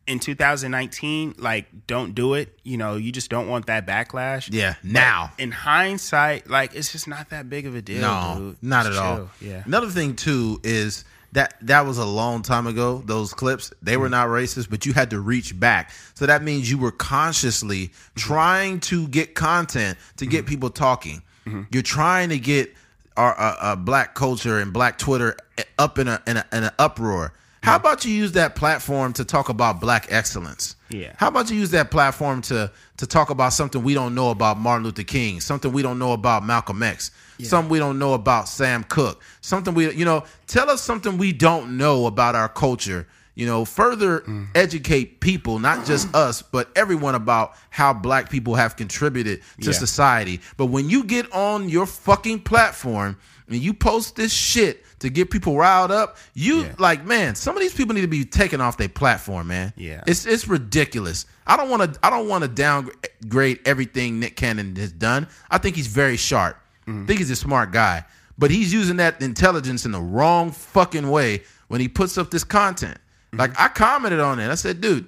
in 0.06 0.18
2019 0.20 1.34
like 1.38 1.66
don't 1.86 2.14
do 2.14 2.34
it 2.34 2.58
you 2.62 2.76
know 2.76 2.96
you 2.96 3.10
just 3.10 3.30
don't 3.30 3.48
want 3.48 3.66
that 3.66 3.86
backlash 3.86 4.50
Yeah, 4.52 4.74
But 4.82 4.90
now. 4.92 5.32
in 5.38 5.50
hindsight 5.50 6.48
like 6.50 6.74
it's 6.74 6.92
just 6.92 7.08
not 7.08 7.30
that 7.30 7.48
big 7.48 7.64
of 7.64 7.74
a 7.74 7.80
deal 7.80 8.02
No, 8.02 8.34
dude. 8.38 8.56
not 8.62 8.84
Just 8.84 8.98
at 8.98 9.02
all. 9.04 9.30
yeah 9.40 9.62
Another 9.64 9.88
thing 9.88 10.14
too 10.14 10.60
is 10.62 11.04
that 11.34 11.54
that 11.60 11.84
was 11.86 11.98
a 11.98 12.04
long 12.06 12.42
time 12.42 12.66
ago. 12.66 13.02
Those 13.04 13.34
clips 13.34 13.72
they 13.82 13.92
Mm-hmm. 13.92 14.00
were 14.02 14.08
not 14.08 14.28
racist, 14.28 14.70
but 14.70 14.86
you 14.86 14.92
had 14.92 15.10
to 15.10 15.20
reach 15.20 15.58
back. 15.60 15.90
So 16.14 16.26
that 16.26 16.42
means 16.42 16.70
you 16.70 16.78
were 16.78 16.92
consciously 16.92 17.88
Mm-hmm. 17.88 18.20
trying 18.20 18.80
to 18.80 19.06
get 19.08 19.34
content 19.34 19.98
to 20.16 20.26
get 20.26 20.46
people 20.46 20.70
talking. 20.70 21.22
Mm-hmm. 21.46 21.62
You're 21.70 21.82
trying 21.82 22.30
to 22.30 22.38
get 22.38 22.72
our 23.16 23.38
uh, 23.38 23.56
uh, 23.60 23.76
black 23.76 24.14
culture 24.14 24.58
and 24.58 24.72
black 24.72 24.98
Twitter 24.98 25.36
up 25.78 25.98
in 25.98 26.08
a 26.08 26.20
in, 26.26 26.36
a, 26.38 26.44
in 26.52 26.64
an 26.64 26.70
uproar. 26.78 27.32
How 27.62 27.76
about 27.76 28.04
you 28.04 28.12
use 28.12 28.32
that 28.32 28.56
platform 28.56 29.14
to 29.14 29.24
talk 29.24 29.48
about 29.48 29.80
black 29.80 30.08
excellence? 30.10 30.76
Yeah. 30.90 31.14
How 31.16 31.28
about 31.28 31.50
you 31.50 31.56
use 31.56 31.70
that 31.70 31.90
platform 31.90 32.42
to 32.42 32.70
to 32.98 33.06
talk 33.06 33.30
about 33.30 33.52
something 33.54 33.82
we 33.82 33.94
don't 33.94 34.14
know 34.14 34.30
about 34.30 34.58
Martin 34.58 34.84
Luther 34.84 35.02
King, 35.02 35.40
something 35.40 35.72
we 35.72 35.80
don't 35.82 35.98
know 35.98 36.12
about 36.12 36.44
Malcolm 36.44 36.82
X, 36.82 37.10
something 37.42 37.70
we 37.70 37.78
don't 37.78 37.98
know 37.98 38.14
about 38.14 38.48
Sam 38.48 38.84
Cooke, 38.84 39.22
something 39.40 39.74
we 39.74 39.92
you 39.92 40.04
know, 40.04 40.24
tell 40.46 40.70
us 40.70 40.82
something 40.82 41.18
we 41.18 41.32
don't 41.32 41.76
know 41.76 42.06
about 42.06 42.34
our 42.34 42.48
culture. 42.48 43.06
You 43.36 43.46
know, 43.46 43.64
further 43.64 44.20
Mm. 44.20 44.46
educate 44.54 45.18
people, 45.18 45.58
not 45.58 45.84
just 45.84 46.14
us, 46.14 46.40
but 46.40 46.70
everyone 46.76 47.16
about 47.16 47.54
how 47.70 47.92
black 47.92 48.30
people 48.30 48.54
have 48.54 48.76
contributed 48.76 49.40
to 49.60 49.70
Yeah. 49.70 49.76
society. 49.76 50.40
But 50.56 50.66
when 50.66 50.88
you 50.88 51.02
get 51.02 51.32
on 51.32 51.68
your 51.68 51.86
fucking 51.86 52.40
platform 52.40 53.16
and 53.48 53.58
you 53.60 53.74
post 53.74 54.14
this 54.14 54.32
shit 54.32 54.84
to 55.00 55.10
get 55.10 55.30
people 55.30 55.56
riled 55.56 55.90
up, 55.90 56.16
you 56.34 56.60
Yeah. 56.62 56.74
like, 56.78 57.04
man, 57.04 57.34
some 57.34 57.56
of 57.56 57.60
these 57.62 57.74
people 57.74 57.92
need 57.96 58.02
to 58.02 58.06
be 58.06 58.24
taken 58.24 58.60
off 58.60 58.76
their 58.76 58.88
platform, 58.88 59.48
man. 59.48 59.72
Yeah. 59.76 60.02
It's 60.06 60.26
it's 60.26 60.46
ridiculous. 60.46 61.26
I 61.44 61.56
don't 61.56 61.68
want 61.68 61.92
to 61.94 61.98
I 62.06 62.10
don't 62.10 62.28
want 62.28 62.42
to 62.42 62.48
downgrade 62.48 63.58
everything 63.64 64.20
Nick 64.20 64.36
Cannon 64.36 64.76
has 64.76 64.92
done. 64.92 65.26
I 65.50 65.58
think 65.58 65.74
he's 65.76 65.88
very 65.88 66.16
sharp. 66.16 66.56
I 66.86 67.04
think 67.06 67.18
he's 67.18 67.30
a 67.30 67.36
smart 67.36 67.70
guy, 67.72 68.04
but 68.38 68.50
he's 68.50 68.72
using 68.72 68.96
that 68.98 69.20
intelligence 69.22 69.84
in 69.86 69.92
the 69.92 70.00
wrong 70.00 70.50
fucking 70.52 71.08
way 71.10 71.42
when 71.68 71.80
he 71.80 71.88
puts 71.88 72.18
up 72.18 72.30
this 72.30 72.44
content. 72.44 72.98
Like 73.32 73.58
I 73.58 73.68
commented 73.68 74.20
on 74.20 74.38
it. 74.38 74.48
I 74.50 74.54
said, 74.54 74.80
dude, 74.80 75.06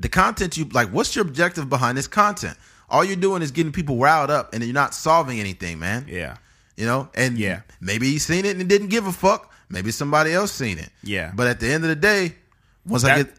the 0.00 0.08
content 0.08 0.56
you 0.56 0.64
like, 0.66 0.88
what's 0.88 1.14
your 1.16 1.24
objective 1.24 1.68
behind 1.68 1.96
this 1.96 2.08
content? 2.08 2.56
All 2.90 3.02
you're 3.04 3.16
doing 3.16 3.40
is 3.42 3.50
getting 3.52 3.72
people 3.72 3.96
riled 3.98 4.30
up, 4.30 4.52
and 4.52 4.62
you're 4.62 4.74
not 4.74 4.92
solving 4.94 5.40
anything, 5.40 5.78
man. 5.78 6.04
yeah 6.08 6.36
You 6.76 6.84
know, 6.86 7.08
and 7.14 7.38
Yeah. 7.38 7.62
maybe 7.80 8.10
he 8.10 8.18
seen 8.18 8.44
it 8.44 8.56
and 8.58 8.68
didn't 8.68 8.88
give 8.88 9.06
a 9.06 9.12
fuck. 9.12 9.50
Maybe 9.70 9.90
somebody 9.92 10.32
else 10.34 10.52
seen 10.52 10.78
it. 10.78 10.90
Yeah. 11.02 11.32
But 11.34 11.46
at 11.46 11.58
the 11.60 11.72
end 11.72 11.84
of 11.84 11.88
the 11.88 11.96
day, 11.96 12.34
once 12.84 13.04
I 13.04 13.22
get, 13.22 13.34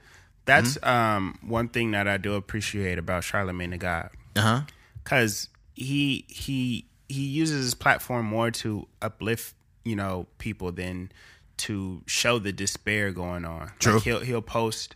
that's 0.46 0.78
Mm-hmm. 0.78 0.90
um 0.90 1.38
one 1.44 1.68
thing 1.70 1.92
that 1.92 2.08
I 2.08 2.18
do 2.18 2.34
appreciate 2.34 2.98
about 2.98 3.24
Charlemagne 3.24 3.70
the 3.72 3.78
God 3.78 4.10
uh 4.36 4.42
huh, 4.42 4.62
because 5.04 5.50
he 5.76 6.26
he 6.28 6.88
he 7.10 7.26
uses 7.26 7.64
his 7.64 7.74
platform 7.74 8.26
more 8.26 8.52
to 8.52 8.88
uplift 9.02 9.56
you 9.84 9.96
know 9.96 10.28
people 10.38 10.72
than 10.72 11.12
to 11.58 12.02
show 12.08 12.40
the 12.40 12.52
despair 12.52 13.12
going 13.12 13.46
on. 13.46 13.72
True. 13.80 13.94
Like 13.96 14.04
he'll 14.04 14.20
he'll 14.22 14.42
post 14.42 14.96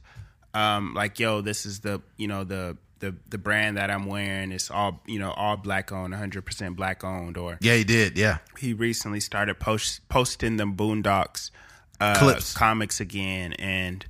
um 0.54 0.94
like 0.94 1.20
yo 1.20 1.42
this 1.42 1.66
is 1.66 1.82
the 1.82 2.02
you 2.18 2.28
know 2.28 2.44
the 2.44 2.78
the 3.00 3.16
the 3.30 3.38
brand 3.38 3.78
that 3.78 3.92
I'm 3.92 4.06
wearing 4.06 4.52
it's 4.52 4.72
all 4.72 5.02
you 5.06 5.20
know 5.20 5.32
all 5.32 5.58
black 5.58 5.92
owned 5.92 6.14
100% 6.14 6.76
black 6.76 7.04
owned 7.04 7.38
or 7.38 7.58
yeah, 7.62 7.76
he 7.76 7.84
did, 7.84 8.18
yeah, 8.18 8.40
he 8.58 8.74
recently 8.74 9.20
started 9.20 9.60
post, 9.60 10.08
posting 10.10 10.58
the 10.58 10.66
Boondocks 10.66 11.52
uh, 12.00 12.18
Clips. 12.18 12.54
comics 12.54 13.00
again, 13.00 13.54
and 13.54 14.06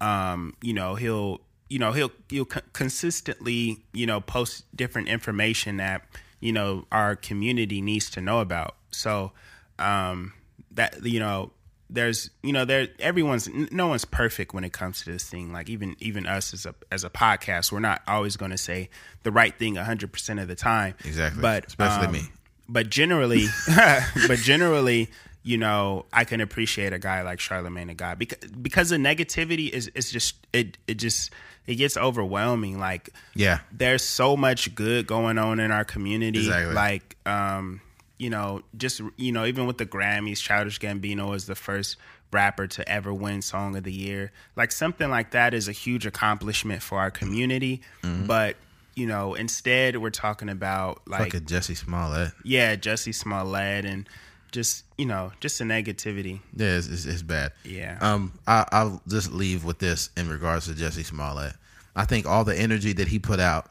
um, 0.00 0.54
you 0.62 0.72
know 0.72 0.94
he'll 0.94 1.40
you 1.68 1.78
know 1.78 1.92
he'll 1.92 2.12
he'll 2.28 2.44
co- 2.44 2.60
consistently 2.72 3.84
you 3.92 4.06
know 4.06 4.20
post 4.20 4.64
different 4.76 5.08
information 5.08 5.78
that 5.78 6.02
you 6.40 6.52
know 6.52 6.86
our 6.90 7.16
community 7.16 7.80
needs 7.80 8.10
to 8.10 8.20
know 8.20 8.40
about. 8.40 8.74
So 8.90 9.32
um, 9.78 10.32
that 10.72 11.04
you 11.04 11.20
know 11.20 11.52
there's 11.88 12.30
you 12.42 12.52
know 12.52 12.64
there 12.64 12.88
everyone's 13.00 13.48
no 13.72 13.88
one's 13.88 14.04
perfect 14.04 14.54
when 14.54 14.62
it 14.64 14.72
comes 14.72 15.02
to 15.02 15.10
this 15.10 15.24
thing 15.28 15.52
like 15.52 15.68
even 15.68 15.96
even 15.98 16.24
us 16.26 16.54
as 16.54 16.64
a 16.64 16.72
as 16.92 17.02
a 17.02 17.10
podcast 17.10 17.72
we're 17.72 17.80
not 17.80 18.00
always 18.06 18.36
going 18.36 18.52
to 18.52 18.58
say 18.58 18.88
the 19.24 19.32
right 19.32 19.58
thing 19.58 19.74
100% 19.74 20.40
of 20.40 20.46
the 20.46 20.54
time 20.54 20.94
Exactly. 21.04 21.42
but 21.42 21.66
Especially 21.66 22.06
um, 22.06 22.12
me. 22.12 22.22
but 22.68 22.90
generally 22.90 23.46
but 24.28 24.38
generally 24.38 25.08
you 25.42 25.56
know 25.58 26.06
i 26.12 26.22
can 26.22 26.40
appreciate 26.40 26.92
a 26.92 26.98
guy 27.00 27.22
like 27.22 27.40
charlemagne 27.40 27.88
the 27.88 27.94
god 27.94 28.20
because 28.20 28.38
because 28.52 28.90
the 28.90 28.96
negativity 28.96 29.68
is 29.68 29.88
is 29.88 30.12
just 30.12 30.36
it 30.52 30.78
it 30.86 30.94
just 30.94 31.32
it 31.66 31.76
gets 31.76 31.96
overwhelming 31.96 32.78
like 32.78 33.10
yeah, 33.34 33.60
there's 33.72 34.02
so 34.04 34.36
much 34.36 34.74
good 34.74 35.06
going 35.06 35.38
on 35.38 35.60
in 35.60 35.70
our 35.70 35.84
community 35.84 36.38
Exactly. 36.40 36.74
like 36.74 37.16
um 37.26 37.80
you 38.18 38.30
know 38.30 38.62
just 38.76 39.00
you 39.16 39.32
know 39.32 39.44
even 39.46 39.66
with 39.66 39.78
the 39.78 39.86
grammys 39.86 40.38
childish 40.42 40.78
gambino 40.80 41.34
is 41.34 41.46
the 41.46 41.54
first 41.54 41.96
rapper 42.32 42.66
to 42.66 42.88
ever 42.88 43.12
win 43.12 43.42
song 43.42 43.74
of 43.76 43.82
the 43.84 43.92
year 43.92 44.30
like 44.56 44.70
something 44.72 45.10
like 45.10 45.30
that 45.32 45.52
is 45.54 45.68
a 45.68 45.72
huge 45.72 46.06
accomplishment 46.06 46.82
for 46.82 46.98
our 46.98 47.10
community 47.10 47.80
Mm-hmm. 48.02 48.26
but 48.26 48.56
you 48.94 49.06
know 49.06 49.34
instead 49.34 49.96
we're 49.96 50.10
talking 50.10 50.48
about 50.48 51.00
like 51.06 51.32
fucking 51.32 51.46
Jussie 51.46 51.76
Smollett. 51.76 52.32
yeah, 52.44 52.76
Jussie 52.76 53.14
Smollett 53.14 53.84
and 53.84 54.08
just 54.52 54.84
you 54.98 55.06
know 55.06 55.32
just 55.40 55.58
the 55.58 55.64
negativity. 55.64 56.40
Yeah, 56.54 56.76
it's, 56.76 56.88
it's, 56.88 57.06
it's 57.06 57.22
bad. 57.22 57.52
Yeah. 57.64 57.98
Um, 58.00 58.38
I, 58.46 58.66
I'll 58.72 59.02
just 59.08 59.32
leave 59.32 59.64
with 59.64 59.78
this 59.78 60.10
in 60.16 60.28
regards 60.28 60.66
to 60.66 60.72
Jussie 60.72 61.04
Smollett. 61.04 61.54
I 61.96 62.04
think 62.04 62.26
all 62.26 62.44
the 62.44 62.56
energy 62.56 62.92
that 62.94 63.08
he 63.08 63.18
put 63.18 63.40
out 63.40 63.70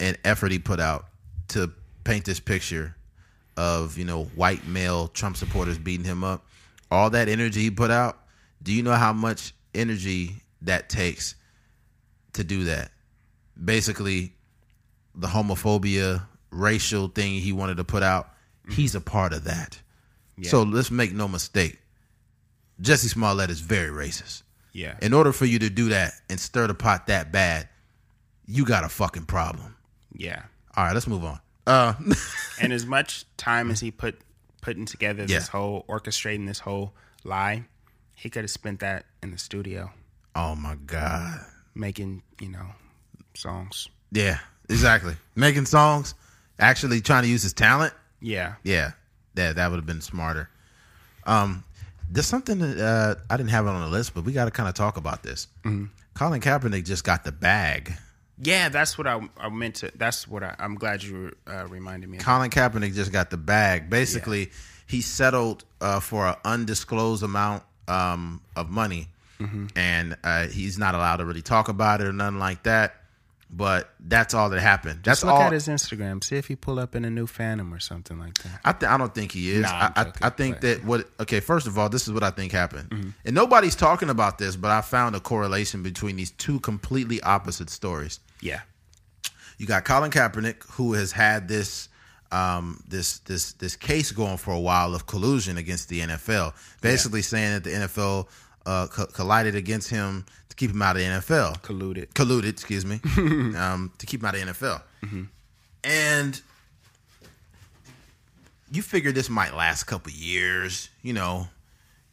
and 0.00 0.18
effort 0.24 0.52
he 0.52 0.58
put 0.58 0.80
out 0.80 1.06
to 1.48 1.72
paint 2.04 2.24
this 2.24 2.40
picture 2.40 2.96
of 3.56 3.96
you 3.98 4.04
know 4.04 4.24
white 4.34 4.66
male 4.66 5.08
Trump 5.08 5.36
supporters 5.36 5.78
beating 5.78 6.04
him 6.04 6.24
up, 6.24 6.44
all 6.90 7.10
that 7.10 7.28
energy 7.28 7.62
he 7.62 7.70
put 7.70 7.90
out. 7.90 8.18
Do 8.62 8.72
you 8.72 8.82
know 8.82 8.94
how 8.94 9.12
much 9.12 9.54
energy 9.74 10.36
that 10.62 10.88
takes 10.88 11.34
to 12.32 12.44
do 12.44 12.64
that? 12.64 12.90
Basically, 13.62 14.32
the 15.14 15.28
homophobia, 15.28 16.22
racial 16.50 17.08
thing 17.08 17.34
he 17.34 17.52
wanted 17.52 17.76
to 17.76 17.84
put 17.84 18.02
out. 18.02 18.26
Mm-hmm. 18.26 18.72
He's 18.72 18.94
a 18.94 19.00
part 19.00 19.32
of 19.32 19.44
that. 19.44 19.80
So 20.42 20.62
let's 20.62 20.90
make 20.90 21.12
no 21.12 21.28
mistake. 21.28 21.78
Jussie 22.82 23.08
Smollett 23.08 23.50
is 23.50 23.60
very 23.60 23.90
racist. 23.90 24.42
Yeah. 24.72 24.96
In 25.00 25.12
order 25.12 25.32
for 25.32 25.44
you 25.44 25.58
to 25.60 25.70
do 25.70 25.90
that 25.90 26.12
and 26.28 26.40
stir 26.40 26.66
the 26.66 26.74
pot 26.74 27.06
that 27.06 27.30
bad, 27.30 27.68
you 28.46 28.64
got 28.64 28.84
a 28.84 28.88
fucking 28.88 29.26
problem. 29.26 29.76
yeah. 30.12 30.42
All 30.76 30.84
right, 30.84 30.92
let's 30.92 31.06
move 31.06 31.22
on. 31.24 31.38
Uh, 31.68 31.94
and 32.60 32.72
as 32.72 32.84
much 32.84 33.24
time 33.36 33.70
as 33.70 33.78
he 33.78 33.92
put 33.92 34.18
putting 34.60 34.86
together 34.86 35.22
Yeah. 35.28 35.38
this 35.38 35.46
whole 35.48 35.84
orchestrating 35.88 36.48
this 36.48 36.58
whole 36.58 36.94
lie, 37.22 37.64
he 38.16 38.28
could 38.28 38.42
have 38.42 38.50
spent 38.50 38.80
that 38.80 39.06
in 39.22 39.30
the 39.30 39.38
studio 39.38 39.92
oh 40.34 40.56
my 40.56 40.74
god. 40.86 41.38
making, 41.76 42.22
you 42.40 42.48
know, 42.48 42.66
songs. 43.34 43.88
Yeah, 44.10 44.40
exactly. 44.68 45.14
Making 45.36 45.66
songs, 45.66 46.14
actually 46.58 47.00
trying 47.00 47.22
to 47.22 47.28
use 47.28 47.42
his 47.44 47.52
talent. 47.52 47.94
Yeah. 48.20 48.54
Yeah, 48.64 48.92
that 49.34 49.56
that 49.56 49.70
would 49.70 49.76
have 49.76 49.86
been 49.86 50.00
smarter. 50.00 50.48
Um, 51.26 51.64
there's 52.10 52.26
something 52.26 52.58
that 52.58 52.78
uh, 52.78 53.14
I 53.30 53.36
didn't 53.36 53.50
have 53.50 53.66
it 53.66 53.70
on 53.70 53.80
the 53.80 53.88
list, 53.88 54.14
but 54.14 54.24
we 54.24 54.32
got 54.32 54.44
to 54.44 54.50
kind 54.50 54.68
of 54.68 54.74
talk 54.74 54.96
about 54.96 55.22
this. 55.22 55.46
Colin 56.14 56.40
Kaepernick 56.40 56.84
just 56.84 57.02
got 57.04 57.24
the 57.24 57.32
bag. 57.32 57.94
Yeah, 58.38 58.68
that's 58.68 58.98
what 58.98 59.06
I, 59.06 59.20
I 59.38 59.48
meant 59.48 59.76
to. 59.76 59.92
That's 59.96 60.26
what 60.28 60.42
I, 60.42 60.54
I'm 60.58 60.74
glad 60.74 61.02
you 61.02 61.34
uh, 61.46 61.66
reminded 61.68 62.10
me. 62.10 62.18
Of. 62.18 62.24
Colin 62.24 62.50
Kaepernick 62.50 62.94
just 62.94 63.12
got 63.12 63.30
the 63.30 63.36
bag. 63.36 63.88
Basically, 63.88 64.50
he 64.86 65.00
settled 65.00 65.64
uh, 65.80 66.00
for 66.00 66.26
an 66.26 66.34
undisclosed 66.44 67.22
amount 67.22 67.62
um, 67.88 68.40
of 68.56 68.70
money, 68.70 69.08
and 69.76 70.16
uh, 70.24 70.46
he's 70.48 70.78
not 70.78 70.94
allowed 70.94 71.16
to 71.16 71.24
really 71.24 71.42
talk 71.42 71.68
about 71.68 72.00
it 72.00 72.06
or 72.06 72.12
nothing 72.12 72.38
like 72.38 72.64
that. 72.64 72.96
But 73.56 73.90
that's 74.00 74.34
all 74.34 74.50
that 74.50 74.60
happened. 74.60 75.00
That's 75.04 75.20
Just 75.20 75.24
look 75.26 75.34
all. 75.34 75.42
at 75.42 75.52
his 75.52 75.68
Instagram. 75.68 76.24
See 76.24 76.34
if 76.36 76.48
he 76.48 76.56
pull 76.56 76.80
up 76.80 76.96
in 76.96 77.04
a 77.04 77.10
new 77.10 77.26
Phantom 77.28 77.72
or 77.72 77.78
something 77.78 78.18
like 78.18 78.34
that. 78.38 78.60
I, 78.64 78.72
th- 78.72 78.90
I 78.90 78.96
don't 78.96 79.14
think 79.14 79.30
he 79.30 79.52
is. 79.52 79.62
Nah, 79.62 79.92
I'm 79.94 80.08
I, 80.08 80.26
I, 80.26 80.30
think 80.30 80.56
but- 80.56 80.60
that 80.62 80.84
what 80.84 81.08
okay. 81.20 81.38
First 81.38 81.68
of 81.68 81.78
all, 81.78 81.88
this 81.88 82.08
is 82.08 82.12
what 82.12 82.24
I 82.24 82.30
think 82.30 82.50
happened, 82.50 82.90
Mm-hmm. 82.90 83.10
and 83.24 83.34
nobody's 83.34 83.76
talking 83.76 84.10
about 84.10 84.38
this, 84.38 84.56
but 84.56 84.72
I 84.72 84.80
found 84.80 85.14
a 85.14 85.20
correlation 85.20 85.84
between 85.84 86.16
these 86.16 86.32
two 86.32 86.58
completely 86.60 87.20
opposite 87.22 87.70
stories. 87.70 88.18
Yeah. 88.40 88.62
You 89.58 89.66
got 89.66 89.84
Colin 89.84 90.10
Kaepernick, 90.10 90.64
who 90.72 90.94
has 90.94 91.12
had 91.12 91.46
this 91.46 91.88
um, 92.32 92.82
this 92.88 93.18
this 93.20 93.52
this 93.52 93.76
case 93.76 94.10
going 94.10 94.36
for 94.38 94.52
a 94.52 94.58
while 94.58 94.96
of 94.96 95.06
collusion 95.06 95.58
against 95.58 95.88
the 95.88 96.00
NFL, 96.00 96.54
basically 96.80 97.22
saying 97.22 97.52
that 97.52 97.62
the 97.64 97.70
NFL 97.70 98.26
uh, 98.66 98.88
co- 98.88 99.06
collided 99.06 99.54
against 99.54 99.90
him 99.90 100.24
to 100.56 100.56
keep 100.56 100.70
him 100.70 100.82
out 100.82 100.96
of 100.96 101.02
the 101.02 101.08
NFL 101.08 101.60
Colluded. 101.62 102.08
colluded, 102.14 102.48
excuse 102.48 102.84
me, 102.86 103.00
um, 103.58 103.92
to 103.98 104.06
keep 104.06 104.20
him 104.20 104.26
out 104.26 104.34
of 104.36 104.40
the 104.46 104.52
NFL. 104.52 105.26
And 105.84 106.40
you 108.70 108.82
figure 108.82 109.12
this 109.12 109.28
might 109.28 109.54
last 109.54 109.82
a 109.82 109.86
couple 109.86 110.12
years. 110.12 110.88
You 111.02 111.12
know, 111.12 111.48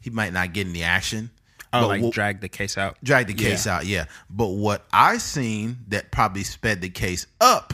he 0.00 0.10
might 0.10 0.32
not 0.32 0.52
get 0.52 0.66
any 0.66 0.82
action. 0.82 1.30
Oh, 1.72 1.82
But 1.82 1.88
like 1.88 2.02
what- 2.02 2.12
drag 2.14 2.40
the 2.40 2.48
case 2.48 2.76
out. 2.76 2.98
drag 3.02 3.28
the 3.28 3.34
case 3.34 3.66
out, 3.66 3.86
yeah. 3.86 4.04
But 4.28 4.48
what 4.48 4.84
I 4.92 5.16
seen 5.18 5.78
that 5.88 6.10
probably 6.10 6.44
sped 6.44 6.82
the 6.82 6.90
case 6.90 7.26
up 7.40 7.72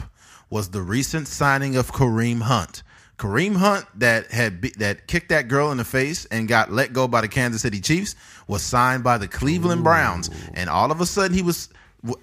was 0.49 0.69
the 0.69 0.81
recent 0.81 1.27
signing 1.27 1.75
of 1.75 1.91
Kareem 1.91 2.41
Hunt. 2.43 2.81
Kareem 3.19 3.55
Hunt 3.57 3.85
that 3.99 4.31
had 4.31 4.61
be, 4.61 4.69
that 4.77 5.05
kicked 5.07 5.29
that 5.29 5.47
girl 5.47 5.71
in 5.71 5.77
the 5.77 5.83
face 5.85 6.25
and 6.25 6.47
got 6.47 6.71
let 6.71 6.93
go 6.93 7.07
by 7.07 7.21
the 7.21 7.27
Kansas 7.27 7.61
City 7.61 7.79
Chiefs 7.81 8.15
was 8.47 8.63
signed 8.63 9.03
by 9.03 9.17
the 9.19 9.27
Cleveland 9.27 9.83
Browns, 9.83 10.29
and 10.55 10.69
all 10.69 10.91
of 10.91 11.01
a 11.01 11.05
sudden 11.05 11.35
he 11.35 11.43
was 11.43 11.69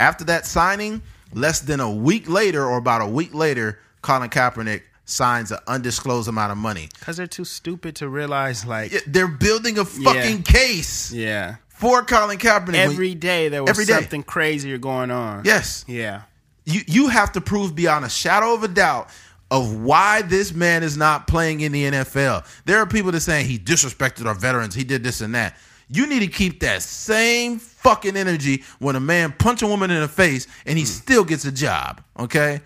after 0.01 0.25
that 0.25 0.47
signing. 0.47 1.03
Less 1.33 1.61
than 1.61 1.81
a 1.81 1.91
week 1.91 2.29
later, 2.29 2.65
or 2.65 2.79
about 2.79 3.03
a 3.03 3.07
week 3.07 3.35
later, 3.35 3.81
Colin 4.01 4.31
Kaepernick 4.31 4.83
signs 5.05 5.51
an 5.53 5.59
undisclosed 5.67 6.29
amount 6.29 6.53
of 6.53 6.57
money. 6.59 6.89
Because 6.99 7.17
they're 7.17 7.27
too 7.27 7.45
stupid 7.45 7.97
to 7.97 8.09
realize, 8.09 8.65
like, 8.65 8.93
Yeah, 8.93 9.01
They're 9.09 9.27
building 9.29 9.77
a 9.79 9.85
fucking 9.85 10.45
case 10.45 11.13
yeah. 11.13 11.57
for 11.69 12.03
Colin 12.05 12.39
Kaepernick. 12.39 12.77
Every 12.77 13.15
day 13.17 13.49
there 13.49 13.63
was 13.63 13.71
Every 13.71 13.85
day. 13.85 13.95
something 13.95 14.23
crazier 14.23 14.79
going 14.79 15.11
on. 15.11 15.43
yes, 15.45 15.85
Yeah. 15.89 16.23
you 16.65 16.81
you 16.87 17.09
have 17.09 17.33
to 17.33 17.41
prove 17.41 17.75
beyond 17.75 18.05
a 18.05 18.09
shadow 18.09 18.55
of 18.55 18.63
a 18.63 18.69
doubt 18.69 19.11
of 19.51 19.77
why 19.81 20.23
this 20.23 20.53
man 20.53 20.83
is 20.83 20.97
not 20.97 21.27
playing 21.27 21.61
in 21.61 21.73
the 21.73 21.85
NFL. 21.85 22.45
There 22.65 22.79
are 22.79 22.87
people 22.87 23.13
that 23.13 23.21
saying 23.21 23.47
he 23.47 23.59
disrespected 23.59 24.27
our 24.27 24.35
veterans, 24.35 24.75
he 24.75 24.85
did 24.85 25.03
this 25.05 25.21
and 25.21 25.35
that. 25.35 25.57
You 25.89 26.07
need 26.09 26.21
to 26.21 26.27
keep 26.27 26.61
that 26.61 26.83
same 26.83 27.59
fucking 27.61 28.17
energy 28.17 28.65
when 28.81 28.97
a 28.97 29.01
man 29.01 29.33
punch 29.39 29.63
a 29.63 29.69
woman 29.69 29.93
in 29.93 30.01
the 30.01 30.09
face 30.09 30.49
and 30.67 30.77
he 30.77 30.85
still 30.85 31.23
gets 31.25 31.45
a 31.45 31.53
job. 31.53 32.03
Okay, 32.19 32.61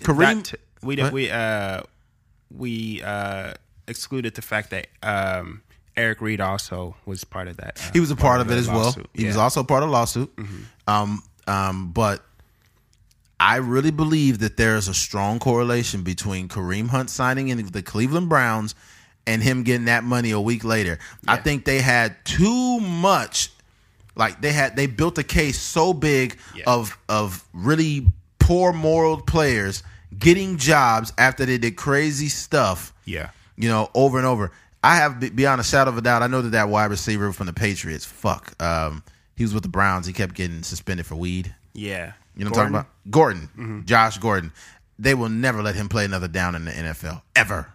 Kareem. 0.00 0.44
That- 0.50 0.60
we 0.82 0.96
did, 0.96 1.10
we 1.12 1.30
uh 1.30 1.80
we 2.54 3.02
uh 3.02 3.54
excluded 3.88 4.34
the 4.34 4.42
fact 4.42 4.70
that 4.70 4.88
um 5.02 5.62
Eric 5.96 6.20
Reid 6.20 6.42
also 6.42 6.94
was 7.06 7.24
part 7.24 7.48
of 7.48 7.56
that. 7.56 7.80
uh, 7.80 7.92
he 7.94 8.00
was 8.00 8.10
a 8.10 8.16
part 8.16 8.42
of 8.42 8.48
it 8.48 8.50
the 8.50 8.56
as 8.56 8.68
well. 8.68 8.92
He 8.92 8.98
was 8.98 9.06
Yeah. 9.14 9.30
Mm-hmm. 9.30 9.40
also 9.40 9.64
part 9.64 9.82
of 9.82 9.88
the 9.88 9.92
lawsuit. 9.94 10.30
Um, 10.86 11.22
um, 11.46 11.92
but 11.92 12.22
I 13.38 13.56
really 13.56 13.90
believe 13.90 14.38
that 14.38 14.56
there 14.56 14.76
is 14.76 14.88
a 14.88 14.94
strong 14.94 15.38
correlation 15.38 16.02
between 16.02 16.48
Kareem 16.48 16.88
Hunt 16.88 17.10
signing 17.10 17.48
in 17.48 17.66
the 17.66 17.82
Cleveland 17.82 18.28
Browns 18.28 18.74
and 19.26 19.42
him 19.42 19.62
getting 19.62 19.86
that 19.86 20.04
money 20.04 20.30
a 20.30 20.40
week 20.40 20.64
later. 20.64 20.98
I 21.28 21.36
think 21.36 21.64
they 21.64 21.80
had 21.80 22.16
too 22.24 22.80
much. 22.80 23.50
Like 24.14 24.40
they 24.40 24.52
had, 24.52 24.76
they 24.76 24.86
built 24.86 25.18
a 25.18 25.22
case 25.22 25.60
so 25.60 25.92
big 25.92 26.38
Yeah. 26.54 26.64
of 26.66 26.96
of 27.08 27.44
really 27.52 28.06
poor 28.38 28.72
moral 28.72 29.20
players 29.20 29.82
getting 30.18 30.56
jobs 30.56 31.12
after 31.18 31.44
they 31.44 31.58
did 31.58 31.76
crazy 31.76 32.28
stuff 32.28 32.94
Yeah. 33.04 33.30
you 33.56 33.68
know, 33.68 33.90
over 33.94 34.16
and 34.16 34.26
over. 34.26 34.52
I 34.82 34.96
have 34.96 35.20
beyond 35.36 35.60
a 35.60 35.64
shadow 35.64 35.90
of 35.90 35.98
a 35.98 36.00
doubt. 36.00 36.22
I 36.22 36.28
know 36.28 36.40
that 36.42 36.50
that 36.50 36.68
wide 36.70 36.90
receiver 36.90 37.32
from 37.32 37.46
the 37.46 37.52
Patriots, 37.52 38.04
fuck, 38.06 38.54
um, 38.62 39.02
he 39.34 39.42
was 39.44 39.52
with 39.52 39.64
the 39.64 39.68
Browns. 39.68 40.06
He 40.06 40.12
kept 40.14 40.34
getting 40.34 40.62
suspended 40.62 41.04
for 41.04 41.16
weed. 41.16 41.54
Yeah. 41.74 42.12
You 42.36 42.44
know 42.44 42.50
what 42.50 42.58
I'm 42.58 42.72
talking 42.72 42.74
about? 42.74 43.10
Gordon, 43.10 43.48
Mm-hmm. 43.56 43.84
Josh 43.84 44.18
Gordon. 44.18 44.52
They 44.98 45.14
will 45.14 45.28
never 45.28 45.62
let 45.62 45.74
him 45.74 45.88
play 45.88 46.04
another 46.04 46.28
down 46.28 46.54
in 46.54 46.64
the 46.64 46.70
NFL 46.70 47.22
ever. 47.34 47.72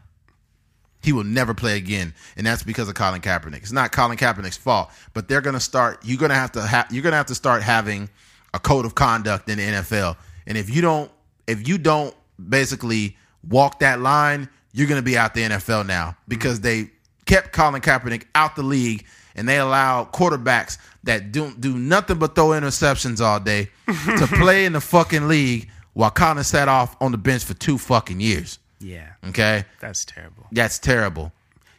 He 1.03 1.13
will 1.13 1.23
never 1.23 1.53
play 1.55 1.77
again, 1.77 2.13
and 2.37 2.45
that's 2.45 2.61
because 2.61 2.87
of 2.87 2.93
Colin 2.93 3.21
Kaepernick. 3.21 3.57
It's 3.57 3.71
not 3.71 3.91
Colin 3.91 4.17
Kaepernick's 4.17 4.57
fault, 4.57 4.91
but 5.13 5.27
they're 5.27 5.41
gonna 5.41 5.59
start. 5.59 5.99
You're 6.03 6.19
gonna 6.19 6.35
have 6.35 6.51
to. 6.53 6.61
Ha- 6.61 6.87
you're 6.91 7.01
gonna 7.03 7.15
have 7.15 7.25
to 7.27 7.35
start 7.35 7.63
having 7.63 8.07
a 8.53 8.59
code 8.59 8.85
of 8.85 8.93
conduct 8.93 9.49
in 9.49 9.57
the 9.57 9.63
NFL, 9.63 10.15
and 10.45 10.57
if 10.59 10.69
you 10.69 10.81
don't, 10.81 11.11
if 11.47 11.67
you 11.67 11.79
don't 11.79 12.13
basically 12.49 13.17
walk 13.49 13.79
that 13.79 13.99
line, 13.99 14.47
you're 14.73 14.87
gonna 14.87 15.01
be 15.01 15.17
out 15.17 15.33
the 15.33 15.41
NFL 15.41 15.87
now 15.87 16.15
because 16.27 16.59
they 16.61 16.91
kept 17.25 17.51
Colin 17.51 17.81
Kaepernick 17.81 18.25
out 18.35 18.55
the 18.55 18.61
league, 18.63 19.03
and 19.35 19.47
they 19.47 19.57
allow 19.59 20.05
quarterbacks 20.05 20.77
that 21.03 21.31
don't 21.31 21.59
do 21.61 21.77
nothing 21.77 22.19
but 22.19 22.35
throw 22.35 22.49
interceptions 22.49 23.21
all 23.21 23.39
day 23.39 23.69
to 23.87 24.27
play 24.27 24.65
in 24.65 24.73
the 24.73 24.81
fucking 24.81 25.27
league 25.27 25.69
while 25.93 26.11
Colin 26.11 26.43
sat 26.43 26.67
off 26.67 26.95
on 27.01 27.11
the 27.11 27.17
bench 27.17 27.43
for 27.43 27.53
two 27.53 27.77
fucking 27.77 28.19
years. 28.19 28.59
Yeah. 28.79 29.09
Okay, 29.27 29.65
That's 29.79 30.05
terrible. 30.05 30.47
that's 30.51 30.79
terrible. 30.79 31.31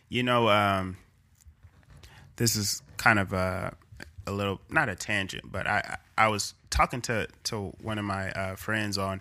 You 0.08 0.22
know, 0.22 0.48
um, 0.48 0.96
this 2.36 2.54
is 2.56 2.82
kind 2.96 3.18
of 3.18 3.32
a, 3.32 3.74
a 4.26 4.32
little 4.32 4.60
not 4.68 4.88
a 4.88 4.94
tangent, 4.94 5.50
but 5.50 5.66
I 5.66 5.96
I 6.16 6.28
was 6.28 6.54
talking 6.70 7.00
to 7.02 7.26
to 7.44 7.72
one 7.82 7.98
of 7.98 8.04
my 8.04 8.30
uh, 8.30 8.56
friends 8.56 8.98
on 8.98 9.20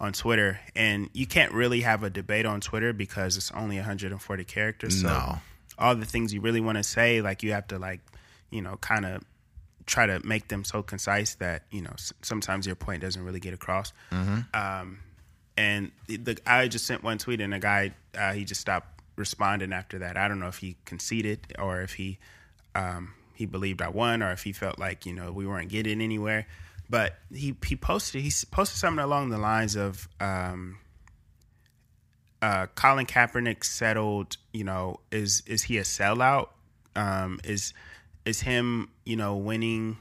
on 0.00 0.12
Twitter, 0.12 0.58
and 0.74 1.08
you 1.12 1.26
can't 1.26 1.52
really 1.52 1.82
have 1.82 2.02
a 2.02 2.10
debate 2.10 2.44
on 2.44 2.60
Twitter 2.60 2.92
because 2.92 3.36
it's 3.36 3.52
only 3.52 3.76
140 3.76 4.44
characters. 4.44 5.00
So 5.00 5.06
No. 5.08 5.38
All 5.78 5.94
the 5.94 6.04
things 6.06 6.32
you 6.34 6.40
really 6.40 6.60
want 6.60 6.78
to 6.78 6.84
say, 6.84 7.20
like 7.22 7.42
you 7.42 7.52
have 7.52 7.66
to 7.68 7.78
like, 7.78 8.00
you 8.50 8.60
know, 8.62 8.76
kind 8.76 9.04
of 9.06 9.22
try 9.86 10.06
to 10.06 10.20
make 10.24 10.46
them 10.48 10.62
so 10.64 10.82
concise 10.82 11.34
that 11.36 11.64
you 11.72 11.82
know 11.82 11.90
s- 11.94 12.12
sometimes 12.22 12.66
your 12.66 12.76
point 12.76 13.02
doesn't 13.02 13.24
really 13.24 13.40
get 13.40 13.52
across. 13.54 13.92
Um, 14.54 14.98
and 15.56 15.90
the, 16.06 16.38
I 16.46 16.68
just 16.68 16.86
sent 16.86 17.02
one 17.02 17.18
tweet, 17.18 17.40
and 17.40 17.52
the 17.52 17.58
guy 17.58 17.92
uh, 18.16 18.32
he 18.32 18.44
just 18.44 18.60
stopped 18.60 19.00
responding 19.16 19.72
after 19.72 19.98
that. 19.98 20.16
I 20.16 20.28
don't 20.28 20.38
know 20.40 20.48
if 20.48 20.58
he 20.58 20.76
conceded 20.84 21.40
or 21.58 21.82
if 21.82 21.94
he 21.94 22.18
um, 22.74 23.12
he 23.34 23.44
believed 23.46 23.82
I 23.82 23.88
won 23.88 24.22
or 24.22 24.32
if 24.32 24.42
he 24.44 24.52
felt 24.52 24.78
like 24.78 25.04
you 25.04 25.12
know 25.12 25.32
we 25.32 25.46
weren't 25.46 25.68
getting 25.68 26.00
anywhere. 26.00 26.46
But 26.88 27.16
he 27.32 27.54
he 27.64 27.76
posted 27.76 28.22
he 28.22 28.30
posted 28.50 28.78
something 28.78 29.02
along 29.02 29.30
the 29.30 29.38
lines 29.38 29.76
of 29.76 30.08
um, 30.20 30.78
uh, 32.42 32.66
Colin 32.74 33.06
Kaepernick 33.06 33.64
settled. 33.64 34.36
You 34.52 34.64
know, 34.64 35.00
is 35.10 35.42
is 35.46 35.62
he 35.62 35.78
a 35.78 35.82
sellout? 35.82 36.48
Um, 36.96 37.40
is 37.44 37.72
is 38.26 38.40
him 38.42 38.90
you 39.06 39.16
know 39.16 39.36
winning 39.36 39.96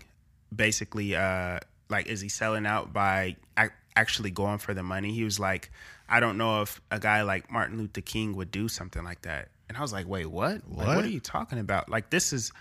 basically 0.54 1.16
uh 1.16 1.60
like 1.90 2.08
is 2.08 2.20
he 2.22 2.28
selling 2.30 2.66
out 2.66 2.92
by 2.94 3.36
ac- 3.58 3.72
actually 3.96 4.30
going 4.30 4.58
for 4.58 4.74
the 4.74 4.84
money 4.84 5.12
he 5.14 5.24
was 5.24 5.40
like 5.40 5.72
i 6.10 6.20
don't 6.20 6.38
know 6.38 6.62
if 6.62 6.82
a 6.92 7.00
guy 7.00 7.22
like 7.24 7.50
martin 7.50 7.78
luther 7.78 8.02
king 8.02 8.36
would 8.36 8.52
do 8.52 8.68
something 8.68 9.04
like 9.04 9.22
that 9.22 9.48
and 9.70 9.78
i 9.78 9.82
was 9.82 9.94
like 9.94 10.08
wait 10.08 10.26
what 10.28 10.52
like, 10.70 10.88
What? 10.88 10.96
what 10.98 11.06
are 11.06 11.10
you 11.10 11.22
talking 11.22 11.58
about 11.58 11.90
like 11.90 12.10
this 12.10 12.34
is 12.34 12.52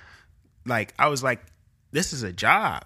like 0.65 0.95
i 0.99 1.09
was 1.09 1.23
like 1.23 1.41
this 1.91 2.13
is 2.13 2.23
a 2.23 2.33
job 2.33 2.85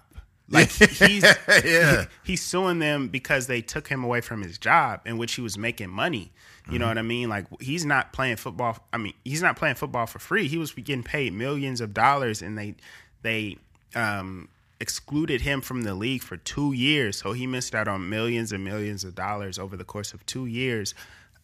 Like 0.49 0.69
he's 0.71 1.23
Yeah. 1.63 2.05
he's 2.23 2.41
suing 2.43 2.79
them 2.79 3.07
because 3.07 3.47
they 3.47 3.61
took 3.61 3.87
him 3.87 4.03
away 4.03 4.21
from 4.21 4.41
his 4.41 4.57
job 4.57 5.01
in 5.05 5.17
which 5.17 5.33
he 5.35 5.41
was 5.41 5.57
making 5.57 5.89
money. 5.89 6.33
You 6.69 6.79
know 6.79 6.87
what 6.87 6.97
I 6.97 7.03
mean? 7.03 7.29
Like 7.29 7.45
he's 7.61 7.85
not 7.85 8.11
playing 8.11 8.37
football. 8.37 8.77
I 8.91 8.97
mean, 8.97 9.13
he's 9.23 9.41
not 9.41 9.55
playing 9.55 9.75
football 9.75 10.07
for 10.07 10.19
free. 10.19 10.47
He 10.47 10.57
was 10.57 10.71
getting 10.71 11.03
paid 11.03 11.31
millions 11.33 11.79
of 11.79 11.93
dollars, 11.93 12.41
and 12.41 12.57
they 12.57 12.75
they 13.21 13.57
um, 13.93 14.49
excluded 14.79 15.41
him 15.41 15.61
from 15.61 15.83
the 15.83 15.93
league 15.93 16.23
for 16.23 16.37
two 16.37 16.73
years. 16.73 17.17
So 17.17 17.33
he 17.33 17.47
missed 17.47 17.75
out 17.75 17.87
on 17.87 18.09
millions 18.09 18.51
and 18.51 18.63
millions 18.63 19.03
of 19.03 19.15
dollars 19.15 19.59
over 19.59 19.77
the 19.77 19.83
course 19.83 20.13
of 20.13 20.25
two 20.25 20.45
years 20.45 20.93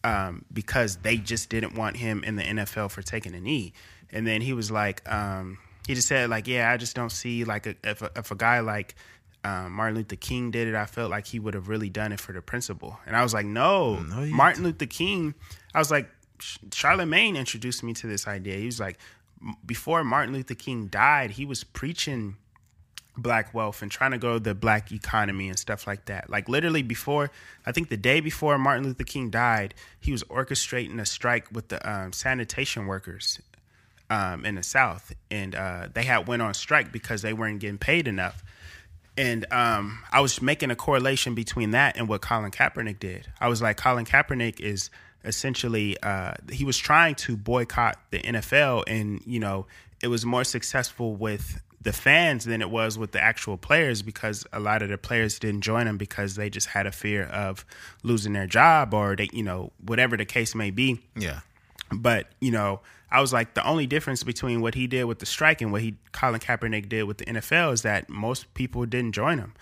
um, 0.04 0.44
because 0.52 0.96
they 0.98 1.16
just 1.16 1.48
didn't 1.48 1.74
want 1.74 1.96
him 1.96 2.24
in 2.24 2.36
the 2.36 2.42
NFL 2.42 2.90
for 2.90 3.02
taking 3.02 3.34
a 3.34 3.40
knee. 3.40 3.72
And 4.10 4.26
then 4.26 4.40
he 4.40 4.52
was 4.52 4.70
like, 4.70 5.08
um, 5.10 5.58
he 5.86 5.94
just 5.94 6.08
said 6.08 6.30
like, 6.30 6.46
yeah, 6.46 6.70
I 6.70 6.76
just 6.76 6.94
don't 6.94 7.10
see 7.10 7.44
like 7.44 7.66
a, 7.66 7.74
if 7.84 8.02
a, 8.02 8.10
if 8.16 8.30
a 8.30 8.34
guy 8.34 8.60
like 8.60 8.94
um, 9.44 9.72
Martin 9.72 9.96
Luther 9.96 10.16
King 10.16 10.50
did 10.50 10.68
it, 10.68 10.74
I 10.74 10.86
felt 10.86 11.10
like 11.10 11.26
he 11.26 11.38
would 11.38 11.54
have 11.54 11.68
really 11.68 11.88
done 11.90 12.12
it 12.12 12.20
for 12.20 12.32
the 12.32 12.42
principle. 12.42 12.98
And 13.06 13.16
I 13.16 13.22
was 13.22 13.34
like, 13.34 13.46
no, 13.46 13.96
No, 13.96 14.24
Martin 14.26 14.62
Luther 14.64 14.86
King. 14.86 15.34
I 15.74 15.78
was 15.78 15.90
like, 15.90 16.08
Charlemagne 16.72 17.36
introduced 17.36 17.82
me 17.82 17.92
to 17.94 18.06
this 18.06 18.26
idea. 18.26 18.56
He 18.56 18.66
was 18.66 18.80
like, 18.80 18.98
before 19.66 20.04
Martin 20.04 20.32
Luther 20.34 20.54
King 20.54 20.86
died, 20.86 21.32
he 21.32 21.44
was 21.44 21.64
preaching 21.64 22.36
black 23.16 23.52
wealth 23.52 23.82
and 23.82 23.90
trying 23.90 24.12
to 24.12 24.18
grow 24.18 24.38
the 24.38 24.54
black 24.54 24.90
economy 24.90 25.48
and 25.48 25.58
stuff 25.58 25.86
like 25.86 26.06
that. 26.06 26.30
Like 26.30 26.48
literally 26.48 26.82
before, 26.82 27.30
I 27.66 27.72
think 27.72 27.88
the 27.88 27.96
day 27.96 28.20
before 28.20 28.56
Martin 28.58 28.84
Luther 28.84 29.04
King 29.04 29.28
died, 29.30 29.74
he 30.00 30.12
was 30.12 30.22
orchestrating 30.24 31.00
a 31.00 31.06
strike 31.06 31.46
with 31.52 31.68
the 31.68 31.90
um, 31.90 32.12
sanitation 32.12 32.86
workers 32.86 33.40
um, 34.08 34.44
in 34.44 34.54
the 34.54 34.62
South, 34.62 35.12
and 35.30 35.54
uh, 35.54 35.88
they 35.92 36.04
had 36.04 36.26
went 36.28 36.42
on 36.42 36.54
strike 36.54 36.92
because 36.92 37.22
they 37.22 37.32
weren't 37.32 37.60
getting 37.60 37.78
paid 37.78 38.06
enough. 38.06 38.44
And 39.16 39.50
um, 39.52 39.98
I 40.10 40.20
was 40.20 40.40
making 40.40 40.70
a 40.70 40.76
correlation 40.76 41.34
between 41.34 41.72
that 41.72 41.96
and 41.96 42.08
what 42.08 42.22
Colin 42.22 42.50
Kaepernick 42.50 42.98
did. 42.98 43.28
I 43.40 43.48
was 43.48 43.60
like, 43.60 43.76
Colin 43.76 44.06
Kaepernick 44.06 44.60
is 44.60 44.90
essentially 45.24 45.96
uh, 46.02 46.34
he 46.50 46.64
was 46.64 46.78
trying 46.78 47.14
to 47.16 47.36
boycott 47.36 47.98
the 48.10 48.20
NFL, 48.20 48.84
and 48.86 49.20
you 49.26 49.38
know 49.38 49.66
it 50.02 50.08
was 50.08 50.24
more 50.24 50.44
successful 50.44 51.14
with 51.14 51.60
the 51.82 51.92
fans 51.92 52.44
than 52.44 52.62
it 52.62 52.70
was 52.70 52.96
with 52.96 53.12
the 53.12 53.20
actual 53.20 53.56
players 53.56 54.02
because 54.02 54.46
a 54.52 54.60
lot 54.60 54.82
of 54.82 54.88
the 54.88 54.98
players 54.98 55.38
didn't 55.38 55.62
join 55.62 55.86
him 55.86 55.96
because 55.96 56.36
they 56.36 56.48
just 56.48 56.68
had 56.68 56.86
a 56.86 56.92
fear 56.92 57.24
of 57.24 57.64
losing 58.04 58.32
their 58.32 58.46
job 58.46 58.94
or 58.94 59.16
they, 59.16 59.28
you 59.32 59.42
know, 59.42 59.72
whatever 59.84 60.16
the 60.16 60.24
case 60.24 60.54
may 60.54 60.70
be. 60.70 61.00
Yeah. 61.16 61.40
But 61.92 62.28
you 62.40 62.52
know, 62.52 62.80
I 63.12 63.20
was 63.20 63.32
like, 63.32 63.52
the 63.54 63.66
only 63.66 63.86
difference 63.86 64.22
between 64.22 64.62
what 64.62 64.74
he 64.74 64.86
did 64.86 65.04
with 65.04 65.18
the 65.18 65.26
strike 65.26 65.60
and 65.60 65.70
what 65.70 65.82
he 65.82 65.96
Colin 66.12 66.40
Kaepernick 66.40 66.88
did 66.88 67.04
with 67.04 67.18
the 67.18 67.26
NFL 67.26 67.74
is 67.74 67.82
that 67.82 68.08
most 68.08 68.52
people 68.54 68.86
didn't 68.86 69.12
join 69.12 69.38
him, 69.38 69.52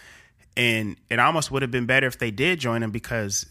and 0.57 0.97
it 1.11 1.19
almost 1.19 1.51
would 1.51 1.63
have 1.63 1.71
been 1.71 1.87
better 1.87 2.07
if 2.07 2.19
they 2.19 2.31
did 2.31 2.61
join 2.61 2.83
him 2.83 2.93
because 2.93 3.47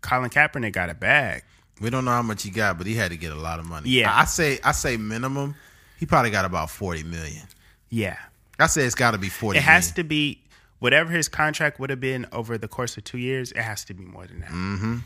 Colin 0.00 0.30
Kaepernick 0.30 0.72
got 0.72 0.90
a 0.90 0.94
bag. 0.94 1.44
We 1.80 1.90
don't 1.90 2.04
know 2.04 2.10
how 2.10 2.22
much 2.22 2.42
he 2.42 2.50
got, 2.50 2.76
but 2.76 2.86
he 2.86 2.94
had 2.94 3.12
to 3.12 3.16
get 3.16 3.32
a 3.32 3.36
lot 3.36 3.58
of 3.60 3.66
money. 3.66 3.88
Yeah. 3.88 4.12
I 4.12 4.22
I 4.22 4.24
say 4.24 4.58
I 4.64 4.72
say 4.72 4.96
minimum, 4.96 5.54
he 5.98 6.06
probably 6.06 6.30
got 6.30 6.44
about 6.44 6.68
forty 6.68 7.04
million. 7.04 7.46
Yeah, 7.88 8.18
I 8.58 8.66
say 8.66 8.82
it's 8.84 8.94
got 8.96 9.12
to 9.12 9.18
be 9.18 9.28
forty. 9.28 9.58
it 9.58 9.62
has 9.62 9.92
to 9.92 10.02
be 10.04 10.42
whatever 10.80 11.12
his 11.12 11.28
contract 11.28 11.78
would 11.78 11.90
have 11.90 12.00
been 12.00 12.26
over 12.32 12.58
the 12.58 12.68
course 12.68 12.96
of 12.96 13.04
two 13.04 13.18
years. 13.18 13.52
It 13.52 13.62
has 13.62 13.84
to 13.84 13.94
be 13.94 14.04
more 14.04 14.26
than 14.26 14.40
that. 14.40 14.50
Mm-hmm. 14.50 14.96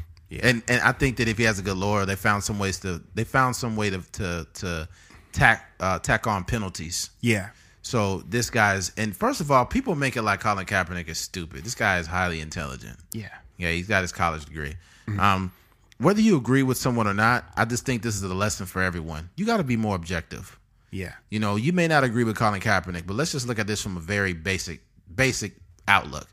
And 0.43 0.63
and 0.69 0.81
I 0.83 0.93
think 0.93 1.17
that 1.19 1.29
if 1.29 1.39
he 1.39 1.45
has 1.45 1.59
a 1.59 1.63
good 1.63 1.77
lawyer, 1.77 2.05
they 2.07 2.17
found 2.17 2.45
some 2.45 2.59
ways 2.59 2.79
to 2.81 3.03
they 3.15 3.25
found 3.25 3.57
some 3.57 3.77
way 3.77 3.91
to 3.91 4.01
to 4.13 4.47
to 4.55 4.89
tack 5.33 5.71
uh, 5.81 5.99
tack 5.99 6.27
on 6.27 6.45
penalties. 6.45 7.11
Yeah, 7.21 7.51
So 7.83 8.19
this 8.29 8.51
guy's 8.51 8.93
and 8.97 9.15
first 9.17 9.41
of 9.41 9.51
all, 9.51 9.67
people 9.67 9.95
make 9.95 10.17
it 10.17 10.23
like 10.23 10.41
Colin 10.41 10.67
Kaepernick 10.67 11.09
is 11.09 11.19
stupid. 11.19 11.65
This 11.65 11.75
guy 11.75 11.99
is 11.99 12.07
highly 12.07 12.41
intelligent. 12.41 12.99
yeah, 13.13 13.29
Yeah, 13.59 13.71
he's 13.71 13.89
got 13.89 14.03
his 14.03 14.13
college 14.13 14.45
degree. 14.47 14.75
Um, 15.19 15.53
whether 15.99 16.21
you 16.21 16.37
agree 16.37 16.63
with 16.63 16.77
someone 16.77 17.07
or 17.07 17.15
not, 17.15 17.45
I 17.57 17.65
just 17.67 17.85
think 17.87 18.03
this 18.03 18.17
is 18.17 18.23
a 18.23 18.35
lesson 18.35 18.67
for 18.67 18.83
everyone. 18.83 19.31
You 19.37 19.45
got 19.47 19.59
to 19.59 19.65
be 19.65 19.77
more 19.77 19.95
objective. 19.97 20.59
yeah, 20.91 21.13
You 21.31 21.39
know, 21.41 21.57
you 21.57 21.73
may 21.73 21.87
not 21.89 22.05
agree 22.05 22.25
with 22.25 22.37
Colin 22.37 22.61
Kaepernick, 22.61 23.07
but 23.07 23.15
let's 23.15 23.33
just 23.33 23.47
look 23.47 23.59
at 23.59 23.67
this 23.67 23.83
from 23.83 23.97
a 23.97 24.01
very 24.01 24.33
basic, 24.33 24.81
basic 25.15 25.53
outlook. 25.87 26.27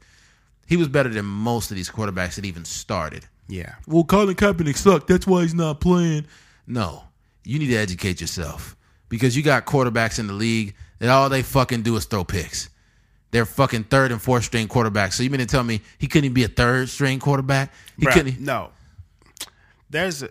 He 0.67 0.77
was 0.77 0.87
better 0.87 1.09
than 1.09 1.25
most 1.25 1.69
of 1.69 1.75
these 1.75 1.89
quarterbacks 1.89 2.35
that 2.35 2.45
even 2.45 2.63
started. 2.65 3.25
Yeah, 3.51 3.75
Well, 3.85 4.03
Colin 4.03 4.35
Kaepernick 4.35 4.77
sucked. 4.77 5.07
That's 5.07 5.27
why 5.27 5.41
he's 5.41 5.53
not 5.53 5.81
playing. 5.81 6.25
No, 6.65 7.03
you 7.43 7.59
need 7.59 7.67
to 7.67 7.75
educate 7.75 8.21
yourself 8.21 8.75
because 9.09 9.35
you 9.35 9.43
got 9.43 9.65
quarterbacks 9.65 10.19
in 10.19 10.27
the 10.27 10.33
league 10.33 10.73
that 10.99 11.09
all 11.09 11.27
they 11.29 11.41
fucking 11.43 11.81
do 11.81 11.95
is 11.97 12.05
throw 12.05 12.23
picks. 12.23 12.69
They're 13.31 13.45
fucking 13.45 13.85
third 13.85 14.11
and 14.11 14.21
fourth 14.21 14.45
string 14.45 14.67
quarterbacks. 14.67 15.13
So 15.13 15.23
you 15.23 15.29
mean 15.29 15.39
to 15.39 15.45
tell 15.45 15.63
me 15.63 15.81
he 15.97 16.07
couldn't 16.07 16.25
even 16.25 16.33
be 16.33 16.43
a 16.43 16.47
third 16.49 16.89
string 16.89 17.19
quarterback? 17.19 17.73
He 17.97 18.05
Bruh, 18.05 18.13
couldn't. 18.13 18.39
No. 18.39 18.71
There's 19.89 20.23
a 20.23 20.29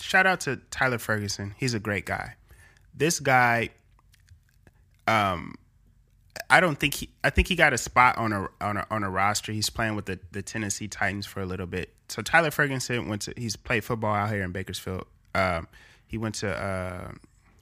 shout 0.00 0.26
out 0.26 0.40
to 0.40 0.56
Tyler 0.70 0.98
Ferguson. 0.98 1.54
He's 1.58 1.74
a 1.74 1.80
great 1.80 2.06
guy. 2.06 2.34
This 2.94 3.18
guy, 3.18 3.70
um, 5.08 5.54
I 6.50 6.60
don't 6.60 6.78
think 6.78 6.94
he. 6.94 7.10
I 7.22 7.30
think 7.30 7.48
he 7.48 7.54
got 7.54 7.72
a 7.72 7.78
spot 7.78 8.18
on 8.18 8.32
a 8.32 8.48
on 8.60 8.76
a 8.76 8.86
on 8.90 9.04
a 9.04 9.10
roster. 9.10 9.52
He's 9.52 9.70
playing 9.70 9.96
with 9.96 10.06
the 10.06 10.18
the 10.32 10.42
Tennessee 10.42 10.88
Titans 10.88 11.26
for 11.26 11.40
a 11.40 11.46
little 11.46 11.66
bit. 11.66 11.92
So 12.08 12.22
Tyler 12.22 12.50
Ferguson 12.50 13.08
went 13.08 13.22
to. 13.22 13.34
He's 13.36 13.56
played 13.56 13.84
football 13.84 14.14
out 14.14 14.30
here 14.30 14.42
in 14.42 14.52
Bakersfield. 14.52 15.06
Um, 15.34 15.68
he 16.06 16.18
went 16.18 16.36
to. 16.36 16.50
Uh, 16.50 17.12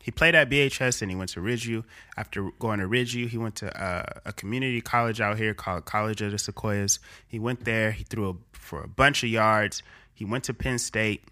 he 0.02 0.10
played 0.10 0.34
at 0.34 0.50
BHS 0.50 1.00
and 1.00 1.10
he 1.10 1.16
went 1.16 1.30
to 1.30 1.40
Ridgeview. 1.40 1.84
After 2.16 2.50
going 2.58 2.80
to 2.80 2.86
Ridgeview, 2.86 3.28
he 3.28 3.38
went 3.38 3.54
to 3.56 3.80
uh, 3.80 4.20
a 4.24 4.32
community 4.32 4.80
college 4.80 5.20
out 5.20 5.38
here 5.38 5.54
called 5.54 5.84
College 5.84 6.20
of 6.22 6.32
the 6.32 6.38
Sequoias. 6.38 6.98
He 7.28 7.38
went 7.38 7.64
there. 7.64 7.92
He 7.92 8.02
threw 8.02 8.30
a, 8.30 8.34
for 8.52 8.82
a 8.82 8.88
bunch 8.88 9.22
of 9.22 9.28
yards. 9.28 9.82
He 10.12 10.24
went 10.24 10.44
to 10.44 10.54
Penn 10.54 10.78
State. 10.78 11.22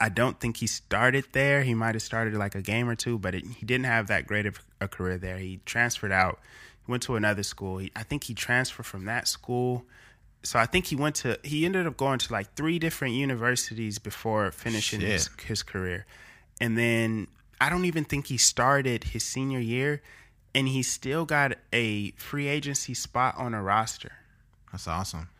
I 0.00 0.08
don't 0.08 0.38
think 0.38 0.58
he 0.58 0.66
started 0.66 1.24
there. 1.32 1.62
He 1.62 1.74
might 1.74 1.94
have 1.94 2.02
started 2.02 2.34
like 2.34 2.54
a 2.54 2.62
game 2.62 2.88
or 2.88 2.94
two, 2.94 3.18
but 3.18 3.34
it, 3.34 3.44
he 3.46 3.64
didn't 3.64 3.86
have 3.86 4.08
that 4.08 4.26
great 4.26 4.46
of 4.46 4.60
a 4.80 4.88
career 4.88 5.16
there. 5.16 5.38
He 5.38 5.60
transferred 5.64 6.12
out. 6.12 6.38
He 6.84 6.90
went 6.90 7.02
to 7.04 7.16
another 7.16 7.42
school. 7.42 7.78
He, 7.78 7.90
I 7.96 8.02
think 8.02 8.24
he 8.24 8.34
transferred 8.34 8.86
from 8.86 9.06
that 9.06 9.26
school. 9.26 9.84
So 10.42 10.58
I 10.58 10.66
think 10.66 10.86
he 10.86 10.96
went 10.96 11.16
to. 11.16 11.38
He 11.42 11.64
ended 11.64 11.86
up 11.86 11.96
going 11.96 12.18
to 12.20 12.32
like 12.32 12.54
three 12.54 12.78
different 12.78 13.14
universities 13.14 13.98
before 13.98 14.52
finishing 14.52 15.00
his, 15.00 15.28
his 15.44 15.62
career, 15.62 16.06
and 16.60 16.78
then 16.78 17.26
I 17.60 17.68
don't 17.68 17.84
even 17.84 18.04
think 18.04 18.26
he 18.28 18.36
started 18.36 19.04
his 19.04 19.24
senior 19.24 19.58
year, 19.58 20.02
and 20.54 20.68
he 20.68 20.82
still 20.84 21.24
got 21.24 21.54
a 21.72 22.12
free 22.12 22.46
agency 22.46 22.94
spot 22.94 23.34
on 23.38 23.54
a 23.54 23.62
roster. 23.62 24.12
That's 24.70 24.86
awesome. 24.86 25.30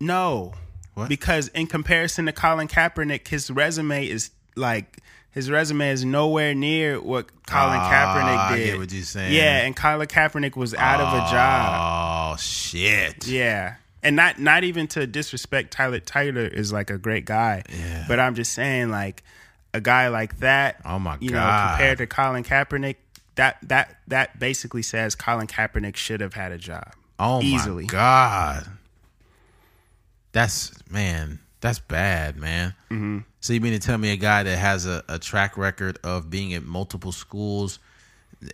No. 0.00 0.54
What? 0.98 1.08
Because 1.08 1.48
in 1.48 1.66
comparison 1.66 2.26
to 2.26 2.32
Colin 2.32 2.68
Kaepernick, 2.68 3.28
his 3.28 3.50
resume 3.50 4.06
is 4.06 4.30
like 4.56 4.98
his 5.30 5.50
resume 5.50 5.88
is 5.90 6.04
nowhere 6.04 6.54
near 6.54 7.00
what 7.00 7.26
Colin 7.46 7.78
Ah, 7.80 7.90
Kaepernick 7.90 8.38
I 8.38 8.56
did. 8.56 8.64
get 8.66 8.78
what 8.78 8.92
you're 8.92 9.02
saying. 9.04 9.32
Yeah, 9.34 9.58
and 9.64 9.76
Colin 9.76 10.06
Kaepernick 10.08 10.56
was 10.56 10.74
out 10.74 11.00
of 11.00 11.12
a 11.14 11.30
job. 11.30 12.32
Oh 12.32 12.36
shit. 12.38 13.26
Yeah. 13.26 13.76
And 14.02 14.16
not 14.16 14.38
not 14.38 14.64
even 14.64 14.86
to 14.88 15.06
disrespect 15.06 15.72
Tyler 15.72 16.00
Tyler 16.00 16.46
is 16.46 16.72
like 16.72 16.90
a 16.90 16.98
great 16.98 17.24
guy. 17.24 17.62
Yeah. 17.68 18.04
But 18.08 18.20
I'm 18.20 18.34
just 18.34 18.52
saying 18.52 18.90
like 18.90 19.22
a 19.74 19.80
guy 19.80 20.08
like 20.08 20.38
that, 20.38 20.80
Oh 20.84 20.98
my 20.98 21.16
you 21.20 21.30
know, 21.30 21.66
compared 21.70 21.98
to 21.98 22.06
Colin 22.06 22.42
Kaepernick, 22.44 22.96
that 23.36 23.58
that 23.68 23.98
that 24.08 24.38
basically 24.38 24.82
says 24.82 25.14
Colin 25.14 25.46
Kaepernick 25.46 25.96
should 25.96 26.20
have 26.20 26.34
had 26.34 26.52
a 26.52 26.58
job. 26.58 26.92
Oh 27.18 27.42
Easily. 27.42 27.84
my 27.84 27.88
god. 27.88 28.66
That's 30.32 30.72
man. 30.90 31.40
That's 31.60 31.80
bad, 31.80 32.36
man. 32.36 32.74
Mm-hmm. 32.90 33.18
So 33.40 33.52
you 33.52 33.60
mean 33.60 33.72
to 33.72 33.78
tell 33.80 33.98
me 33.98 34.10
a 34.12 34.16
guy 34.16 34.42
that 34.44 34.56
has 34.58 34.86
a, 34.86 35.02
a 35.08 35.18
track 35.18 35.56
record 35.58 35.98
of 36.04 36.30
being 36.30 36.54
at 36.54 36.62
multiple 36.64 37.10
schools? 37.12 37.78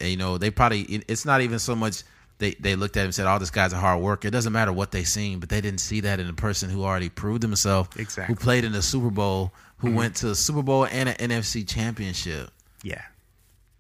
You 0.01 0.17
know, 0.17 0.39
they 0.39 0.51
probably. 0.51 0.81
It's 1.09 1.27
not 1.27 1.43
even 1.43 1.59
so 1.59 1.75
much 1.77 2.03
they 2.39 2.53
they 2.55 2.75
looked 2.77 2.97
at 2.97 3.01
him 3.01 3.07
and 3.07 3.15
said, 3.15 3.27
"Oh, 3.27 3.39
this 3.39 3.51
guy's 3.51 3.75
a 3.75 3.79
hard 3.79 4.01
worker." 4.01 4.29
It 4.29 4.31
doesn't 4.31 4.53
matter 4.55 4.73
what 4.73 4.91
they 4.91 5.05
seen, 5.05 5.39
but 5.39 5.51
they 5.51 5.61
didn't 5.61 5.81
see 5.81 6.01
that 6.01 6.19
in 6.19 6.29
a 6.29 6.33
person 6.33 6.71
who 6.71 6.83
already 6.83 7.11
proved 7.11 7.43
himself, 7.43 7.95
Exactly. 7.99 8.35
who 8.35 8.39
played 8.41 8.65
in 8.65 8.73
the 8.73 8.83
Super 8.83 9.11
Bowl, 9.11 9.53
who 9.79 9.93
went 9.93 10.17
to 10.17 10.27
the 10.29 10.35
Super 10.35 10.63
Bowl 10.63 10.87
and 10.87 11.11
an 11.11 11.17
NFC 11.31 11.69
Championship 11.69 12.51
Yeah. 12.83 13.03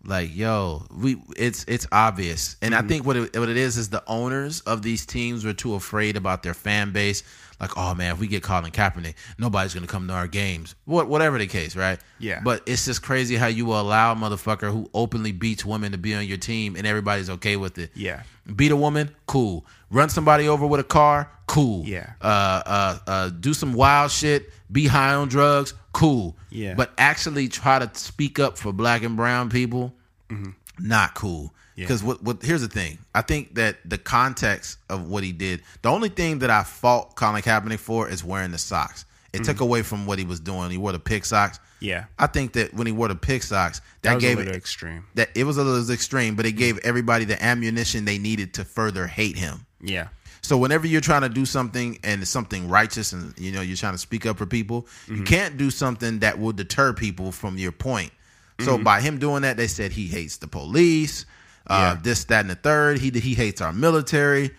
Like 0.06 0.34
yo 0.34 0.86
we 0.96 1.16
it's 1.36 1.64
it's 1.68 1.86
obvious. 1.92 2.56
And 2.62 2.74
i 2.74 2.78
mm-hmm. 2.78 2.88
think 2.88 3.06
what 3.06 3.16
it, 3.16 3.38
what 3.38 3.48
it 3.48 3.56
is 3.56 3.76
is 3.76 3.88
the 3.88 4.02
owners 4.06 4.60
of 4.62 4.82
these 4.82 5.06
teams 5.06 5.44
were 5.44 5.52
too 5.52 5.74
afraid 5.74 6.16
about 6.16 6.42
their 6.42 6.54
fan 6.54 6.92
base. 6.92 7.22
Like 7.60 7.76
oh 7.76 7.94
man 7.94 8.14
if 8.14 8.20
we 8.20 8.26
get 8.26 8.42
Colin 8.42 8.70
Kaepernick 8.70 9.14
nobody's 9.38 9.74
gonna 9.74 9.86
come 9.86 10.08
to 10.08 10.14
our 10.14 10.28
games. 10.28 10.74
What 10.84 11.08
whatever 11.08 11.38
the 11.38 11.46
case 11.46 11.76
right? 11.76 11.98
Yeah. 12.18 12.40
but 12.42 12.62
it's 12.66 12.84
just 12.84 13.02
crazy 13.02 13.36
how 13.36 13.46
you 13.46 13.66
will 13.66 13.80
allow 13.80 14.12
a 14.12 14.16
motherfucker 14.16 14.72
who 14.72 14.88
openly 14.94 15.32
beats 15.32 15.64
women 15.64 15.92
to 15.92 15.98
be 15.98 16.14
on 16.14 16.26
your 16.26 16.38
team 16.38 16.76
and 16.76 16.86
everybody's 16.86 17.30
okay 17.30 17.56
with 17.56 17.78
it. 17.78 17.90
Yeah. 17.94 18.22
Beat 18.56 18.70
a 18.72 18.76
woman 18.76 19.14
cool 19.26 19.64
run 19.90 20.08
somebody 20.08 20.48
over 20.48 20.66
with 20.66 20.80
a 20.80 20.84
car 20.84 21.30
cool 21.46 21.84
Yeah. 21.86 22.12
uh 22.20 22.62
uh 22.66 22.98
uh 23.06 23.28
do 23.30 23.54
some 23.54 23.72
wild 23.74 24.10
shit 24.10 24.50
be 24.70 24.86
high 24.86 25.14
on 25.14 25.28
drugs 25.28 25.74
cool 25.92 26.36
Yeah. 26.50 26.74
but 26.74 26.92
actually 26.98 27.48
try 27.48 27.78
to 27.78 27.90
speak 27.98 28.38
up 28.38 28.58
for 28.58 28.72
black 28.72 29.02
and 29.02 29.16
brown 29.16 29.50
people 29.50 29.94
Mm-hmm. 30.30 30.50
not 30.88 31.14
cool 31.14 31.54
Yeah. 31.76 31.84
Because 31.84 32.02
what 32.04 32.22
what 32.22 32.42
here's 32.42 32.60
the 32.62 32.68
thing. 32.68 32.98
I 33.14 33.20
think 33.22 33.54
that 33.56 33.76
the 33.84 33.98
context 33.98 34.78
of 34.88 35.08
what 35.08 35.22
he 35.24 35.32
did, 35.32 35.60
the 35.82 35.90
only 35.90 36.08
thing 36.08 36.38
that 36.38 36.48
I 36.50 36.62
fault 36.64 37.14
Colin 37.16 37.42
Kaepernick 37.42 37.80
for 37.80 38.08
is 38.08 38.22
wearing 38.24 38.52
the 38.52 38.58
socks. 38.58 39.04
It 39.32 39.42
took 39.42 39.58
away 39.60 39.82
from 39.82 40.06
what 40.06 40.18
he 40.20 40.24
was 40.24 40.38
doing. 40.38 40.70
He 40.70 40.78
wore 40.78 40.92
the 40.92 41.00
pig 41.00 41.26
socks. 41.26 41.58
Yeah. 41.84 42.04
I 42.18 42.26
think 42.26 42.52
that 42.54 42.72
when 42.74 42.86
he 42.86 42.92
wore 42.92 43.08
the 43.08 43.14
pig 43.14 43.42
socks, 43.42 43.80
that, 44.02 44.14
That 44.14 44.20
gave 44.20 44.36
a 44.36 44.40
little 44.40 44.54
it 44.54 44.56
extreme. 44.56 45.04
that 45.14 45.28
it 45.34 45.44
was 45.44 45.56
a 45.58 45.62
little 45.64 45.90
extreme, 45.90 46.34
but 46.34 46.46
it 46.46 46.52
gave 46.52 46.78
everybody 46.78 47.24
the 47.24 47.42
ammunition 47.42 48.04
they 48.04 48.18
needed 48.18 48.54
to 48.54 48.64
further 48.64 49.06
hate 49.06 49.36
him. 49.36 49.66
Yeah. 49.82 50.08
So 50.40 50.56
whenever 50.58 50.86
you're 50.86 51.00
trying 51.00 51.22
to 51.22 51.28
do 51.28 51.46
something 51.46 51.98
and 52.04 52.20
it's 52.22 52.30
something 52.30 52.68
righteous 52.68 53.12
and 53.12 53.32
you 53.38 53.50
know 53.52 53.60
you're 53.62 53.76
trying 53.78 53.94
to 53.94 53.98
speak 53.98 54.26
up 54.26 54.36
for 54.38 54.46
people, 54.46 54.86
you 55.08 55.22
can't 55.22 55.56
do 55.56 55.70
something 55.70 56.18
that 56.20 56.38
will 56.38 56.52
deter 56.52 56.92
people 56.92 57.32
from 57.32 57.56
your 57.58 57.72
point. 57.72 58.12
So 58.60 58.78
by 58.78 59.00
him 59.00 59.18
doing 59.18 59.42
that, 59.42 59.56
they 59.56 59.66
said 59.66 59.90
he 59.92 60.06
hates 60.06 60.36
the 60.36 60.46
police, 60.46 61.26
uh, 61.66 61.94
Yeah. 61.96 62.00
this, 62.02 62.24
that, 62.24 62.40
and 62.42 62.50
the 62.50 62.54
third. 62.54 62.98
He 62.98 63.10
he 63.10 63.34
hates 63.34 63.60
our 63.60 63.72
military. 63.72 64.50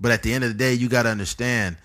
But 0.00 0.12
at 0.12 0.22
the 0.22 0.32
end 0.34 0.44
of 0.44 0.50
the 0.50 0.56
day, 0.58 0.74
you 0.74 0.88
got 0.88 1.04
to 1.04 1.08
understand 1.08 1.76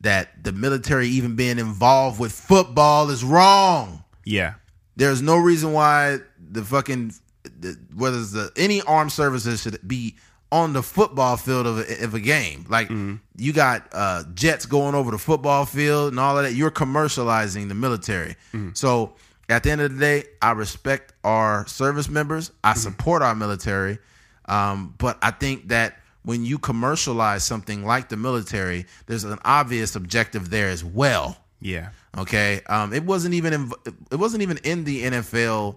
that 0.00 0.42
the 0.42 0.52
military 0.52 1.08
even 1.08 1.36
being 1.36 1.58
involved 1.58 2.18
with 2.18 2.32
football 2.32 3.08
is 3.10 3.22
wrong. 3.22 4.01
Yeah. 4.24 4.54
There's 4.96 5.22
no 5.22 5.36
reason 5.38 5.72
why 5.72 6.18
the 6.38 6.62
fucking 6.62 7.12
the, 7.44 7.76
whether 7.94 8.18
it's 8.18 8.32
the 8.32 8.52
any 8.56 8.82
armed 8.82 9.12
services 9.12 9.62
should 9.62 9.78
be 9.86 10.16
on 10.50 10.74
the 10.74 10.82
football 10.82 11.36
field 11.38 11.66
of 11.66 11.78
a, 11.78 12.04
of 12.04 12.14
a 12.14 12.20
game. 12.20 12.66
Like 12.68 12.90
you 13.36 13.52
got 13.54 13.88
uh, 13.92 14.24
jets 14.34 14.66
going 14.66 14.94
over 14.94 15.10
the 15.10 15.18
football 15.18 15.64
field 15.64 16.10
and 16.12 16.20
all 16.20 16.36
of 16.36 16.44
that. 16.44 16.52
You're 16.52 16.70
commercializing 16.70 17.68
the 17.68 17.74
military. 17.74 18.36
So 18.74 19.14
at 19.48 19.62
the 19.62 19.70
end 19.70 19.80
of 19.80 19.94
the 19.94 19.98
day, 19.98 20.24
I 20.42 20.52
respect 20.52 21.14
our 21.24 21.66
service 21.66 22.08
members. 22.08 22.52
I 22.62 22.74
support 22.74 23.22
our 23.22 23.34
military. 23.34 23.98
Um, 24.44 24.94
but 24.98 25.16
I 25.22 25.30
think 25.30 25.68
that 25.68 25.98
when 26.24 26.44
you 26.44 26.58
commercialize 26.58 27.44
something 27.44 27.84
like 27.84 28.08
the 28.10 28.16
military, 28.16 28.84
there's 29.06 29.24
an 29.24 29.38
obvious 29.44 29.96
objective 29.96 30.50
there 30.50 30.68
as 30.68 30.84
well. 30.84 31.38
Yeah. 31.60 31.88
Okay, 32.18 32.60
um, 32.68 32.92
it 32.92 33.04
wasn't 33.04 33.34
even 33.34 33.52
in, 33.52 33.72
it 34.10 34.16
wasn't 34.16 34.42
even 34.42 34.58
in 34.64 34.84
the 34.84 35.04
NFL 35.04 35.76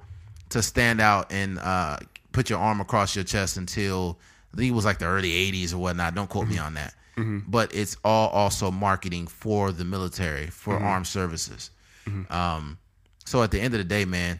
to 0.49 0.61
stand 0.61 0.99
out 0.99 1.31
and 1.31 1.57
uh, 1.59 1.97
put 2.33 2.49
your 2.49 2.59
arm 2.59 2.81
across 2.81 3.15
your 3.15 3.23
chest 3.23 3.55
until 3.57 4.19
I 4.53 4.57
think 4.57 4.69
it 4.69 4.73
was 4.75 4.83
like 4.85 4.99
the 4.99 5.05
early 5.05 5.31
'80s 5.31 5.73
or 5.73 5.77
whatnot. 5.77 6.13
Don't 6.15 6.29
quote 6.29 6.47
me 6.47 6.57
on 6.57 6.73
that. 6.75 6.93
But 7.47 7.73
it's 7.73 7.95
all 8.03 8.27
also 8.29 8.69
marketing 8.71 9.27
for 9.27 9.71
the 9.71 9.85
military 9.85 10.47
for 10.47 10.75
armed 10.77 11.07
services. 11.07 11.71
Um, 12.29 12.77
so 13.25 13.41
at 13.41 13.51
the 13.51 13.59
end 13.61 13.73
of 13.73 13.77
the 13.77 13.85
day, 13.85 14.03
man, 14.05 14.39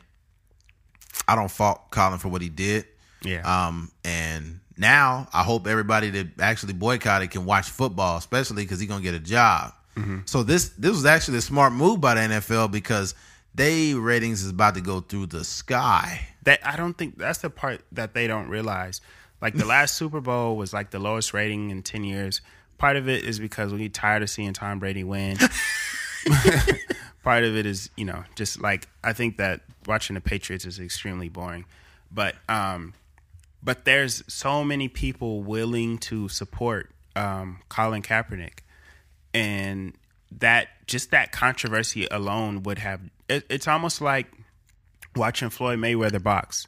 I 1.28 1.36
don't 1.36 1.50
fault 1.50 1.90
Colin 1.92 2.20
for 2.20 2.28
what 2.28 2.42
he 2.42 2.50
did. 2.50 2.86
Yeah. 3.24 3.42
Um, 3.68 3.92
and 4.04 4.60
now 4.78 5.28
I 5.34 5.44
hope 5.44 5.66
everybody 5.68 6.10
that 6.12 6.28
actually 6.40 6.74
boycotted 6.74 7.32
can 7.32 7.46
watch 7.46 7.70
football, 7.70 8.18
especially 8.18 8.64
because 8.64 8.80
he's 8.82 8.90
gonna 8.90 9.02
get 9.02 9.16
a 9.16 9.20
job. 9.20 9.74
So 10.26 10.44
this 10.44 10.70
this 10.70 10.92
was 10.92 11.06
actually 11.06 11.38
a 11.38 11.42
smart 11.42 11.74
move 11.74 12.02
by 12.02 12.16
the 12.16 12.22
NFL 12.36 12.72
because 12.72 13.16
they 13.54 13.94
ratings 13.94 14.44
is 14.44 14.50
about 14.50 14.76
to 14.76 14.82
go 14.82 15.00
through 15.00 15.28
the 15.28 15.44
sky. 15.44 16.28
that 16.44 16.60
I 16.66 16.76
don't 16.76 16.94
think 16.98 17.18
that's 17.18 17.40
the 17.40 17.50
part 17.50 17.82
that 17.94 18.14
they 18.14 18.28
don't 18.28 18.50
realize. 18.50 19.02
Like 19.42 19.54
the 19.54 19.66
last 19.66 19.96
Super 19.96 20.22
Bowl 20.22 20.58
was 20.58 20.74
like 20.74 20.92
the 20.92 21.00
lowest 21.00 21.34
rating 21.34 21.70
in 21.70 21.84
ten 21.84 22.04
years. 22.04 22.42
Part 22.78 22.98
of 22.98 23.08
it 23.08 23.24
is 23.24 23.40
because 23.40 23.72
we 23.72 23.80
get 23.80 23.94
tired 23.94 24.22
of 24.22 24.30
seeing 24.30 24.52
Tom 24.54 24.80
Brady 24.80 25.04
win. 25.04 25.38
Part 27.24 27.44
of 27.44 27.56
it 27.56 27.66
is, 27.66 27.90
you 27.96 28.06
know, 28.06 28.24
just 28.36 28.62
like 28.62 28.88
I 29.04 29.14
think 29.14 29.38
that 29.38 29.62
watching 29.88 30.16
the 30.16 30.22
Patriots 30.22 30.66
is 30.66 30.80
extremely 30.80 31.30
boring. 31.30 31.66
But 32.12 32.36
um 32.50 32.94
but 33.64 33.86
there's 33.86 34.24
so 34.28 34.64
many 34.64 34.88
people 34.90 35.42
willing 35.42 35.98
to 36.00 36.28
support 36.30 36.92
um 37.16 37.60
Colin 37.70 38.02
Kaepernick 38.02 38.60
and 39.36 39.94
that 40.40 40.68
just 40.88 41.12
that 41.12 41.32
controversy 41.32 42.08
alone 42.10 42.64
would 42.64 42.80
have 42.80 43.02
it, 43.30 43.46
it's 43.50 43.68
almost 43.68 44.02
like 44.02 44.28
watching 45.16 45.50
Floyd 45.50 45.80
Mayweather 45.80 46.22
box. 46.22 46.68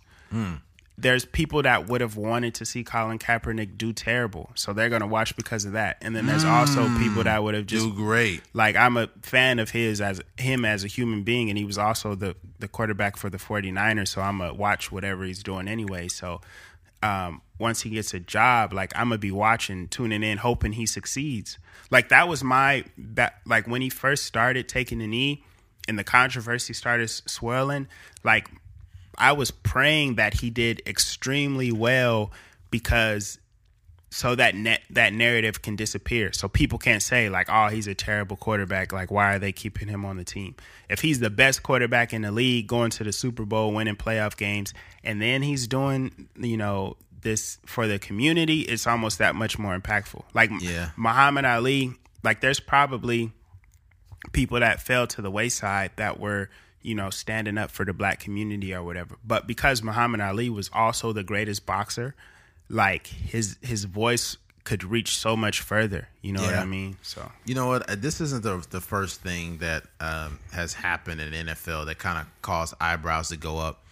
There's 0.99 1.25
people 1.25 1.61
that 1.61 1.87
would 1.87 2.01
have 2.01 2.17
wanted 2.17 2.55
to 2.55 2.65
see 2.65 2.83
Colin 2.83 3.19
Kaepernick 3.19 3.77
do 3.77 3.93
terrible, 3.93 4.49
so 4.55 4.73
they're 4.73 4.89
gonna 4.89 5.05
watch 5.05 5.35
because 5.35 5.63
of 5.65 5.73
that. 5.73 5.97
And 6.01 6.15
then 6.15 6.25
there's 6.25 6.43
also 6.43 6.89
people 6.97 7.23
that 7.23 7.43
would 7.43 7.53
have 7.53 7.67
just 7.67 7.85
Do 7.85 7.93
great. 7.93 8.41
like 8.53 8.75
I'm 8.75 8.97
a 8.97 9.07
fan 9.21 9.59
of 9.59 9.69
his 9.69 10.01
as 10.01 10.21
him 10.39 10.65
as 10.65 10.83
a 10.83 10.87
human 10.87 11.21
being, 11.21 11.49
and 11.49 11.57
he 11.57 11.65
was 11.65 11.77
also 11.77 12.15
the 12.15 12.35
the 12.57 12.67
quarterback 12.67 13.15
for 13.15 13.29
the 13.29 13.37
49ers. 13.37 14.07
So 14.07 14.21
I'm 14.21 14.39
gonna 14.39 14.55
watch 14.55 14.91
whatever 14.91 15.23
he's 15.23 15.43
doing 15.43 15.67
anyway. 15.67 16.07
So 16.07 16.41
um, 17.03 17.41
once 17.59 17.81
he 17.81 17.89
gets 17.89 18.13
a 18.13 18.19
job, 18.19 18.73
like 18.73 18.91
I'm 18.95 19.09
gonna 19.09 19.17
be 19.17 19.31
watching, 19.31 19.87
tuning 19.87 20.23
in, 20.23 20.37
hoping 20.37 20.73
he 20.73 20.85
succeeds. 20.85 21.57
Like 21.89 22.09
that 22.09 22.27
was 22.27 22.43
my 22.43 22.85
that 22.97 23.39
like 23.45 23.67
when 23.67 23.81
he 23.81 23.89
first 23.89 24.25
started 24.25 24.67
taking 24.67 24.99
the 24.99 25.07
knee, 25.07 25.43
and 25.87 25.97
the 25.97 26.03
controversy 26.03 26.73
started 26.73 27.09
swirling. 27.09 27.87
Like 28.23 28.49
I 29.17 29.31
was 29.31 29.51
praying 29.51 30.15
that 30.15 30.35
he 30.35 30.49
did 30.49 30.81
extremely 30.85 31.71
well 31.71 32.31
because 32.69 33.39
so 34.09 34.35
that 34.35 34.55
net 34.55 34.81
that 34.89 35.13
narrative 35.13 35.61
can 35.61 35.75
disappear. 35.75 36.31
So 36.31 36.47
people 36.47 36.79
can't 36.79 37.03
say 37.03 37.29
like, 37.29 37.47
"Oh, 37.49 37.67
he's 37.67 37.87
a 37.87 37.95
terrible 37.95 38.37
quarterback." 38.37 38.93
Like, 38.93 39.11
why 39.11 39.35
are 39.35 39.39
they 39.39 39.51
keeping 39.51 39.87
him 39.87 40.05
on 40.05 40.17
the 40.17 40.23
team? 40.23 40.55
If 40.89 41.01
he's 41.01 41.19
the 41.19 41.29
best 41.29 41.63
quarterback 41.63 42.13
in 42.13 42.21
the 42.21 42.31
league, 42.31 42.67
going 42.67 42.89
to 42.91 43.03
the 43.03 43.11
Super 43.11 43.45
Bowl, 43.45 43.73
winning 43.73 43.95
playoff 43.95 44.37
games, 44.37 44.73
and 45.03 45.21
then 45.21 45.41
he's 45.41 45.67
doing, 45.67 46.29
you 46.37 46.57
know, 46.57 46.95
this 47.21 47.57
for 47.65 47.87
the 47.87 47.99
community, 47.99 48.61
it's 48.61 48.87
almost 48.87 49.17
that 49.17 49.35
much 49.35 49.57
more 49.57 49.77
impactful. 49.77 50.23
Like 50.33 50.51
Yeah. 50.59 50.91
Muhammad 50.95 51.45
Ali, 51.45 51.93
like 52.23 52.41
there's 52.41 52.59
probably 52.59 53.31
people 54.31 54.59
that 54.59 54.81
fell 54.81 55.07
to 55.07 55.21
the 55.21 55.31
wayside 55.31 55.91
that 55.95 56.19
were 56.19 56.49
you 56.81 56.95
know 56.95 57.09
standing 57.09 57.57
up 57.57 57.71
for 57.71 57.85
the 57.85 57.93
black 57.93 58.19
community 58.19 58.73
or 58.73 58.83
whatever 58.83 59.15
but 59.25 59.45
because 59.47 59.83
muhammad 59.83 60.19
ali 60.19 60.49
was 60.49 60.69
also 60.73 61.13
the 61.13 61.23
greatest 61.23 61.65
boxer 61.65 62.15
like 62.69 63.07
his 63.07 63.57
his 63.61 63.83
voice 63.85 64.37
could 64.63 64.83
reach 64.83 65.17
so 65.17 65.35
much 65.35 65.61
further 65.61 66.09
you 66.21 66.33
know 66.33 66.41
what 66.41 66.55
i 66.55 66.65
mean 66.65 66.97
so 67.01 67.31
You 67.45 67.55
know 67.55 67.67
what? 67.67 68.01
This 68.01 68.19
isn't 68.19 68.43
the 68.43 68.65
the 68.69 68.81
first 68.81 69.21
thing 69.21 69.59
that 69.59 69.83
um, 70.01 70.39
has 70.51 70.73
happened 70.73 71.21
in 71.21 71.31
the 71.31 71.53
NFL 71.53 71.85
that 71.85 71.97
kind 71.99 72.19
of 72.19 72.25
caused 72.41 72.73
eyebrows 72.81 73.29
to 73.29 73.37
go 73.37 73.57
up. 73.59 73.83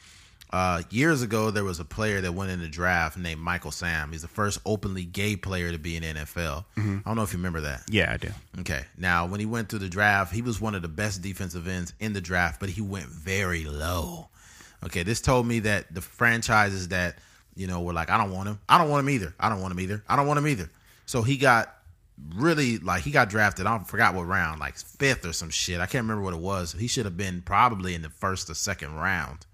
Uh, 0.55 0.81
years 0.89 1.21
ago, 1.21 1.51
there 1.51 1.65
was 1.65 1.81
a 1.81 1.83
player 1.83 2.21
that 2.21 2.31
went 2.31 2.49
in 2.49 2.61
the 2.61 2.69
draft 2.69 3.17
named 3.17 3.41
Michael 3.41 3.71
Sam. 3.71 4.13
He's 4.13 4.21
the 4.21 4.29
first 4.29 4.57
openly 4.65 5.03
gay 5.03 5.35
player 5.35 5.69
to 5.69 5.77
be 5.77 5.97
in 5.97 6.03
the 6.03 6.21
NFL. 6.21 6.63
I 6.77 7.01
don't 7.05 7.17
know 7.17 7.23
if 7.23 7.33
you 7.33 7.39
remember 7.39 7.59
that. 7.59 7.83
yeah 7.89 8.13
i 8.13 8.15
do 8.15 8.29
Okay. 8.61 8.85
Now, 8.97 9.25
when 9.25 9.41
he 9.41 9.45
went 9.45 9.67
through 9.67 9.79
the 9.79 9.89
draft, 9.89 10.33
he 10.33 10.41
was 10.41 10.61
one 10.61 10.73
of 10.73 10.81
the 10.81 10.87
best 10.87 11.21
defensive 11.21 11.67
ends 11.67 11.91
in 11.99 12.13
the 12.13 12.21
draft, 12.21 12.61
but 12.61 12.69
he 12.69 12.79
went 12.79 13.07
very 13.07 13.65
low. 13.65 14.29
Okay. 14.85 15.03
This 15.03 15.19
told 15.19 15.45
me 15.45 15.59
that 15.59 15.93
the 15.93 15.99
franchises 15.99 16.87
that, 16.87 17.17
you 17.57 17.67
know, 17.67 17.81
were 17.81 17.91
like, 17.91 18.09
I 18.09 18.17
don't 18.17 18.31
want 18.31 18.47
him. 18.47 18.57
I 18.69 18.77
don't 18.77 18.89
want 18.89 19.01
him 19.01 19.09
either. 19.09 19.35
I 19.37 19.49
don't 19.49 19.59
want 19.59 19.73
him 19.73 19.81
either. 19.81 20.05
I 20.07 20.15
don't 20.15 20.25
want 20.25 20.37
him 20.37 20.47
either. 20.47 20.71
So 21.05 21.21
he 21.21 21.35
got 21.35 21.75
really 22.33 22.77
like 22.77 23.03
he 23.03 23.11
got 23.11 23.27
drafted. 23.29 23.65
I 23.65 23.77
forgot 23.79 24.15
what 24.15 24.25
round, 24.25 24.61
like 24.61 24.77
fifth 24.77 25.25
or 25.25 25.33
some 25.33 25.49
shit. 25.49 25.81
I 25.81 25.85
can't 25.85 26.03
remember 26.03 26.23
what 26.23 26.33
it 26.33 26.39
was. 26.39 26.71
He 26.71 26.87
should 26.87 27.03
have 27.03 27.17
been 27.17 27.41
probably 27.41 27.93
in 27.93 28.03
the 28.03 28.09
first 28.09 28.49
or 28.49 28.53
second 28.53 28.95
round. 28.95 29.45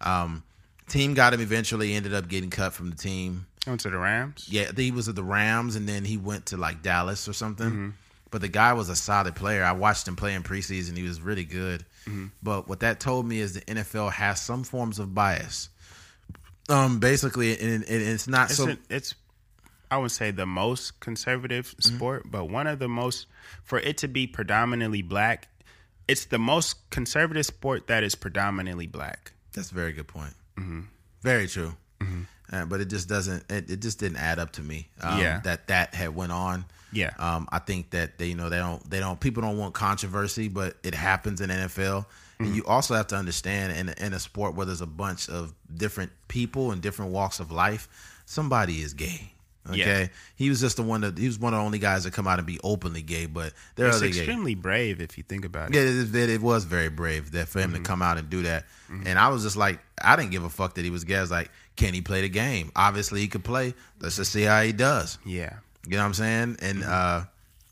Um, 0.00 0.42
team 0.88 1.14
got 1.14 1.34
him 1.34 1.40
eventually. 1.40 1.94
Ended 1.94 2.14
up 2.14 2.28
getting 2.28 2.50
cut 2.50 2.72
from 2.72 2.90
the 2.90 2.96
team. 2.96 3.46
went 3.66 3.80
to 3.80 3.90
the 3.90 3.98
rams 3.98 4.46
Yeah, 4.50 4.70
he 4.74 4.90
was 4.90 5.08
at 5.08 5.16
the 5.16 5.22
Rams, 5.22 5.76
and 5.76 5.88
then 5.88 6.04
he 6.04 6.16
went 6.16 6.46
to 6.46 6.56
like 6.56 6.82
Dallas 6.82 7.28
or 7.28 7.32
something. 7.32 7.94
But 8.30 8.42
the 8.42 8.48
guy 8.48 8.74
was 8.74 8.88
a 8.90 8.96
solid 8.96 9.34
player. 9.36 9.64
I 9.64 9.72
watched 9.72 10.06
him 10.06 10.14
play 10.14 10.34
in 10.34 10.42
preseason. 10.42 10.96
He 10.96 11.02
was 11.02 11.20
really 11.20 11.44
good. 11.44 11.84
But 12.42 12.68
what 12.68 12.80
that 12.80 13.00
told 13.00 13.26
me 13.26 13.38
is 13.40 13.54
the 13.54 13.60
NFL 13.62 14.12
has 14.12 14.40
some 14.40 14.64
forms 14.64 14.98
of 14.98 15.14
bias. 15.14 15.68
Um, 16.70 17.00
basically, 17.00 17.58
and, 17.58 17.82
and 17.84 18.02
it's 18.02 18.28
not 18.28 18.50
it's, 18.50 18.58
so. 18.58 18.68
a- 18.70 18.78
it's 18.90 19.14
i 19.90 19.96
would 19.96 20.10
say 20.10 20.30
the 20.30 20.44
most 20.44 21.00
conservative 21.00 21.74
sport 21.80 22.24
but 22.30 22.44
one 22.44 22.66
of 22.66 22.78
the 22.78 22.88
most 22.88 23.26
for 23.64 23.78
it 23.78 23.96
to 23.96 24.06
be 24.06 24.26
predominantly 24.26 25.00
black 25.00 25.48
it's 26.06 26.26
the 26.26 26.38
most 26.38 26.90
conservative 26.90 27.46
sport 27.46 27.86
that 27.86 28.04
is 28.04 28.14
predominantly 28.14 28.86
black 28.86 29.32
That's 29.58 29.70
a 29.72 29.74
very 29.74 29.92
good 29.92 30.06
point. 30.08 30.32
Very 31.22 31.46
true. 31.48 31.74
Uh, 32.50 32.64
but 32.64 32.80
it 32.80 32.88
just 32.88 33.08
doesn't. 33.08 33.44
It, 33.50 33.70
it 33.70 33.80
just 33.80 33.98
didn't 33.98 34.18
add 34.18 34.38
up 34.38 34.52
to 34.52 34.62
me. 34.62 34.88
Um, 35.02 35.18
Yeah. 35.20 35.40
That 35.40 35.66
that 35.68 35.94
had 35.94 36.14
went 36.14 36.32
on. 36.32 36.64
Yeah. 36.92 37.10
Um, 37.18 37.46
I 37.52 37.58
think 37.58 37.90
that 37.90 38.16
they, 38.18 38.28
you 38.28 38.34
know, 38.34 38.48
they 38.48 38.56
don't, 38.56 38.88
they 38.88 39.00
don't. 39.00 39.20
People 39.20 39.42
don't 39.42 39.58
want 39.58 39.74
controversy, 39.74 40.48
but 40.48 40.76
it 40.82 40.94
happens 40.94 41.40
in 41.40 41.50
NFL. 41.50 42.06
And 42.40 42.54
you 42.54 42.64
also 42.66 42.94
have 42.94 43.08
to 43.08 43.16
understand 43.16 43.72
in 43.76 43.88
in 44.04 44.12
a 44.14 44.20
sport 44.20 44.54
where 44.54 44.64
there's 44.64 44.80
a 44.80 44.86
bunch 44.86 45.28
of 45.28 45.52
different 45.74 46.12
people 46.28 46.70
and 46.70 46.80
different 46.80 47.10
walks 47.10 47.40
of 47.40 47.50
life, 47.50 47.88
somebody 48.26 48.80
is 48.80 48.94
gay. 48.94 49.32
Okay, 49.68 49.76
Yeah. 49.78 50.06
he 50.36 50.48
was 50.48 50.60
just 50.60 50.76
the 50.76 50.82
one 50.82 51.02
that 51.02 51.18
he 51.18 51.26
was 51.26 51.38
one 51.38 51.52
of 51.52 51.58
the 51.60 51.64
only 51.64 51.78
guys 51.78 52.04
that 52.04 52.12
come 52.14 52.26
out 52.26 52.38
and 52.38 52.46
be 52.46 52.58
openly 52.64 53.02
gay. 53.02 53.26
But 53.26 53.52
there 53.74 53.84
are 53.86 53.88
It's 53.88 53.98
other 53.98 54.06
gay. 54.08 54.18
extremely 54.18 54.54
brave 54.54 55.00
if 55.00 55.18
you 55.18 55.24
think 55.24 55.44
about 55.44 55.70
it. 55.70 55.74
Yeah, 55.74 55.82
it, 55.82 56.14
it, 56.14 56.30
it 56.30 56.40
was 56.40 56.64
very 56.64 56.88
brave 56.88 57.32
that 57.32 57.48
for 57.48 57.60
him 57.60 57.72
Mm-hmm. 57.72 57.82
to 57.82 57.88
come 57.88 58.00
out 58.02 58.16
and 58.18 58.30
do 58.30 58.42
that. 58.42 58.64
And 59.04 59.18
I 59.18 59.28
was 59.28 59.42
just 59.42 59.56
like, 59.56 59.80
I 60.02 60.16
didn't 60.16 60.30
give 60.30 60.44
a 60.44 60.48
fuck 60.48 60.74
that 60.76 60.84
he 60.84 60.90
was 60.90 61.04
gay. 61.04 61.16
I 61.16 61.20
was 61.20 61.30
like, 61.30 61.50
can 61.76 61.92
he 61.92 62.00
play 62.00 62.22
the 62.22 62.30
game? 62.30 62.72
Obviously, 62.74 63.20
he 63.20 63.28
could 63.28 63.44
play. 63.44 63.74
Let's 64.00 64.16
just 64.16 64.32
see 64.32 64.42
how 64.42 64.62
he 64.62 64.72
does. 64.72 65.18
Yeah. 65.26 65.58
You 65.86 65.96
know 65.96 65.98
what 65.98 66.06
I'm 66.06 66.14
saying? 66.14 66.56
And 66.62 66.84
uh, 66.84 67.24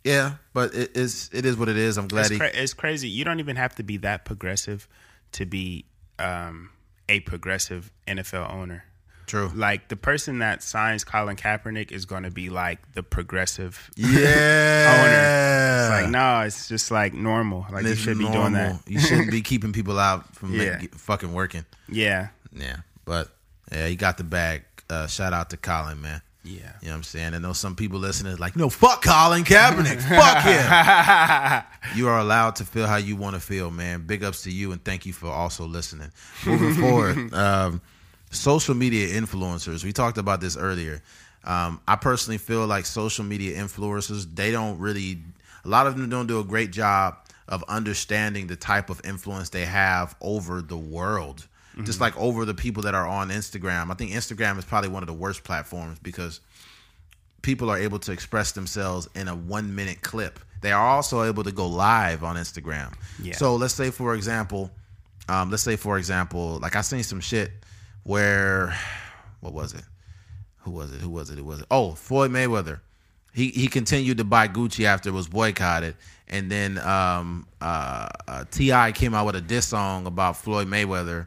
yeah, 0.05 0.35
but 0.53 0.75
it 0.75 0.97
is 0.97 1.31
it 1.33 1.45
is 1.47 1.57
what 1.57 1.69
it 1.71 1.77
is. 1.79 1.97
I'm 1.97 2.09
glad 2.09 2.23
It's, 2.23 2.31
he. 2.31 2.39
cra- 2.39 2.51
it's 2.55 2.75
crazy. 2.75 3.09
You 3.09 3.25
don't 3.25 3.41
even 3.41 3.57
have 3.57 3.75
to 3.77 3.83
be 3.83 3.97
that 3.99 4.25
progressive 4.27 4.87
to 5.33 5.45
be 5.47 5.85
um, 6.19 6.71
a 7.09 7.21
progressive 7.21 7.91
NFL 8.07 8.53
owner. 8.53 8.85
True. 9.27 9.51
Like 9.55 9.89
the 9.89 9.97
person 9.97 10.39
that 10.39 10.63
signs 10.63 11.03
Colin 11.05 11.37
Kaepernick 11.37 11.91
is 11.91 12.05
going 12.05 12.23
to 12.23 12.31
be 12.31 12.49
like 12.51 12.79
the 12.95 13.03
progressive. 13.03 13.91
Yeah. 13.97 15.83
It's 15.83 15.91
like 16.03 16.11
no, 16.11 16.41
it's 16.41 16.69
just 16.69 16.91
like 16.91 17.13
normal. 17.15 17.67
Like 17.71 17.85
you 17.85 17.91
It's 17.93 18.01
should 18.01 18.19
be 18.19 18.29
doing 18.29 18.53
that. 18.55 18.81
You 18.87 19.01
shouldn't 19.01 19.31
be 19.31 19.41
keeping 19.51 19.73
people 19.73 19.99
out 19.99 20.35
from 20.35 20.53
Yeah. 20.55 20.81
fucking 20.93 21.33
working. 21.33 21.65
Yeah, 21.89 22.29
Yeah, 22.53 22.77
but 23.05 23.29
yeah, 23.73 23.87
he 23.89 23.97
got 23.97 24.17
the 24.19 24.25
bag. 24.25 24.63
Uh, 24.89 25.07
shout 25.07 25.33
out 25.33 25.51
to 25.51 25.57
Colin, 25.57 26.01
man. 26.01 26.23
yeah. 26.45 26.53
You 26.81 26.87
know 26.89 26.93
what 26.93 26.97
I'm 26.99 27.03
saying? 27.03 27.35
I 27.35 27.39
know 27.39 27.53
some 27.53 27.75
people 27.75 27.99
listening 27.99 28.37
like, 28.37 28.55
no, 28.57 28.69
fuck 28.71 29.03
Colin 29.05 29.43
Kaepernick. 29.45 30.01
fuck 30.09 30.45
him. 30.45 31.97
You 31.99 32.09
are 32.09 32.19
allowed 32.19 32.57
to 32.57 32.65
feel 32.65 32.87
how 32.87 32.97
you 32.97 33.17
want 33.17 33.35
to 33.35 33.41
feel, 33.41 33.71
man. 33.71 34.03
Big 34.07 34.23
ups 34.23 34.43
to 34.45 34.51
you 34.53 34.71
and 34.73 34.83
thank 34.85 35.07
you 35.07 35.13
for 35.13 35.29
also 35.29 35.67
listening. 35.67 36.11
Moving 36.45 36.75
forward, 36.75 37.35
um, 37.35 37.81
social 38.37 38.75
media 38.75 39.09
influencers. 39.21 39.85
We 39.85 39.93
talked 39.93 40.19
about 40.19 40.41
this 40.41 40.57
earlier. 40.57 41.03
Um, 41.45 41.81
I 41.87 41.97
personally 41.97 42.39
feel 42.39 42.67
like 42.67 42.87
social 42.87 43.25
media 43.25 43.57
influencers, 43.57 44.27
they 44.35 44.51
don't 44.51 44.79
really, 44.79 45.19
a 45.65 45.69
lot 45.69 45.87
of 45.87 45.97
them 45.97 46.09
don't 46.09 46.27
do 46.27 46.41
a 46.41 46.45
great 46.45 46.73
job 46.73 47.17
of 47.49 47.63
understanding 47.69 48.49
the 48.49 48.57
type 48.57 48.91
of 48.91 49.01
influence 49.05 49.51
they 49.51 49.65
have 49.65 50.17
over 50.21 50.61
the 50.61 50.77
world. 50.77 51.47
Just 51.85 52.01
like 52.01 52.17
over 52.17 52.47
the 52.47 52.55
people 52.55 52.85
that 52.85 52.95
are 52.95 53.07
on 53.07 53.29
Instagram. 53.29 53.91
I 53.91 53.95
think 53.97 54.13
Instagram 54.13 54.57
is 54.57 54.65
probably 54.65 54.89
one 54.89 55.03
of 55.03 55.09
the 55.09 55.13
worst 55.13 55.45
platforms 55.45 55.99
because 55.99 56.41
people 57.43 57.69
are 57.69 57.77
able 57.77 57.99
to 57.99 58.13
express 58.13 58.53
themselves 58.53 59.11
in 59.15 59.29
a 59.29 59.37
one 59.37 59.75
minute 59.75 60.01
clip. 60.01 60.41
They 60.63 60.73
are 60.73 60.87
also 60.87 61.23
able 61.23 61.45
to 61.45 61.53
go 61.53 61.67
live 61.67 62.25
on 62.25 62.37
Instagram. 62.37 62.95
Yeah. 63.23 63.35
So 63.35 63.57
let's 63.57 63.75
say, 63.75 63.91
for 63.91 64.15
example, 64.15 64.71
um, 65.29 65.51
let's 65.51 65.63
say, 65.63 65.77
for 65.77 65.99
example, 65.99 66.59
like 66.63 66.77
I 66.77 66.81
seen 66.81 67.03
some 67.03 67.21
shit 67.21 67.51
where, 68.07 68.75
what 69.41 69.53
was 69.53 69.75
it? 69.75 69.83
Who 70.61 70.71
was 70.71 70.93
it? 70.93 71.01
Who 71.01 71.11
was 71.11 71.31
it? 71.31 71.39
Who 71.39 71.45
was 71.45 71.61
it? 71.61 71.67
Oh, 71.71 71.93
Floyd 71.93 72.31
Mayweather. 72.31 72.81
He 73.35 73.51
he 73.51 73.69
continued 73.69 74.19
to 74.19 74.25
buy 74.25 74.49
Gucci 74.49 74.85
after 74.85 75.11
it 75.11 75.13
was 75.13 75.29
boycotted, 75.29 75.95
and 76.27 76.51
then 76.51 76.79
um, 76.79 77.47
uh, 77.61 78.09
uh, 78.27 78.45
T.I. 78.51 78.93
came 78.93 79.13
out 79.15 79.27
with 79.27 79.37
a 79.37 79.41
diss 79.43 79.67
song 79.67 80.07
about 80.07 80.37
Floyd 80.39 80.67
Mayweather. 80.69 81.27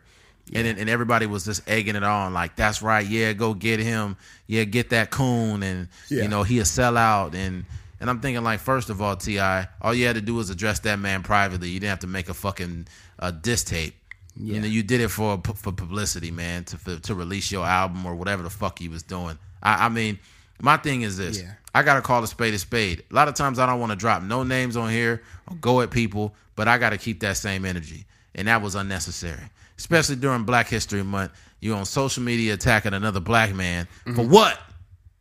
And 0.51 0.65
then, 0.65 0.79
and 0.79 0.89
everybody 0.89 1.27
was 1.27 1.45
just 1.45 1.61
egging 1.69 1.95
it 1.95 2.03
on, 2.03 2.33
like 2.33 2.55
that's 2.55 2.81
right, 2.81 3.05
yeah, 3.05 3.33
go 3.33 3.53
get 3.53 3.79
him, 3.79 4.17
yeah, 4.47 4.63
get 4.63 4.89
that 4.89 5.11
coon, 5.11 5.61
and 5.61 5.89
Yeah. 6.09 6.23
you 6.23 6.27
know 6.27 6.41
he 6.41 6.57
a 6.57 6.63
sellout, 6.63 7.35
and 7.35 7.65
and 7.99 8.09
I'm 8.09 8.19
thinking 8.19 8.43
like, 8.43 8.59
first 8.59 8.89
of 8.89 8.99
all, 8.99 9.15
T.I., 9.15 9.67
all 9.79 9.93
you 9.93 10.07
had 10.07 10.15
to 10.15 10.21
do 10.21 10.33
was 10.33 10.49
address 10.49 10.79
that 10.79 10.97
man 10.97 11.21
privately. 11.21 11.69
You 11.69 11.79
didn't 11.79 11.91
have 11.91 11.99
to 11.99 12.07
make 12.07 12.29
a 12.29 12.33
fucking 12.33 12.87
uh, 13.19 13.29
diss 13.29 13.63
tape. 13.63 13.93
You 14.39 14.61
know, 14.61 14.67
you 14.67 14.83
did 14.83 15.01
it 15.01 15.09
for 15.09 15.41
for 15.55 15.73
publicity, 15.73 16.31
man, 16.31 16.63
to 16.65 16.77
for, 16.77 16.97
to 16.97 17.13
release 17.13 17.51
your 17.51 17.65
album 17.65 18.05
or 18.05 18.15
whatever 18.15 18.41
the 18.41 18.49
fuck 18.49 18.79
you 18.79 18.89
was 18.89 19.03
doing. 19.03 19.37
I, 19.61 19.85
I 19.85 19.89
mean, 19.89 20.17
my 20.61 20.77
thing 20.77 21.01
is 21.01 21.17
this: 21.17 21.41
Yeah. 21.41 21.53
I 21.75 21.83
gotta 21.83 22.01
call 22.01 22.23
a 22.23 22.27
spade 22.27 22.53
a 22.53 22.59
spade. 22.59 23.03
A 23.11 23.13
lot 23.13 23.27
of 23.27 23.33
times 23.33 23.59
I 23.59 23.65
don't 23.65 23.81
want 23.81 23.91
to 23.91 23.97
drop 23.97 24.23
no 24.23 24.43
names 24.43 24.77
on 24.77 24.89
here 24.89 25.21
or 25.49 25.57
go 25.57 25.81
at 25.81 25.91
people, 25.91 26.33
but 26.55 26.69
I 26.69 26.77
gotta 26.77 26.97
keep 26.97 27.19
that 27.19 27.35
same 27.35 27.65
energy, 27.65 28.05
and 28.33 28.47
that 28.47 28.61
was 28.61 28.75
unnecessary, 28.75 29.43
especially 29.77 30.15
during 30.15 30.43
Black 30.43 30.67
History 30.67 31.03
Month. 31.03 31.31
You 31.59 31.73
on 31.73 31.85
social 31.85 32.23
media 32.23 32.53
attacking 32.53 32.93
another 32.93 33.19
black 33.19 33.53
man 33.53 33.87
for 34.05 34.11
mm-hmm. 34.11 34.31
what? 34.31 34.57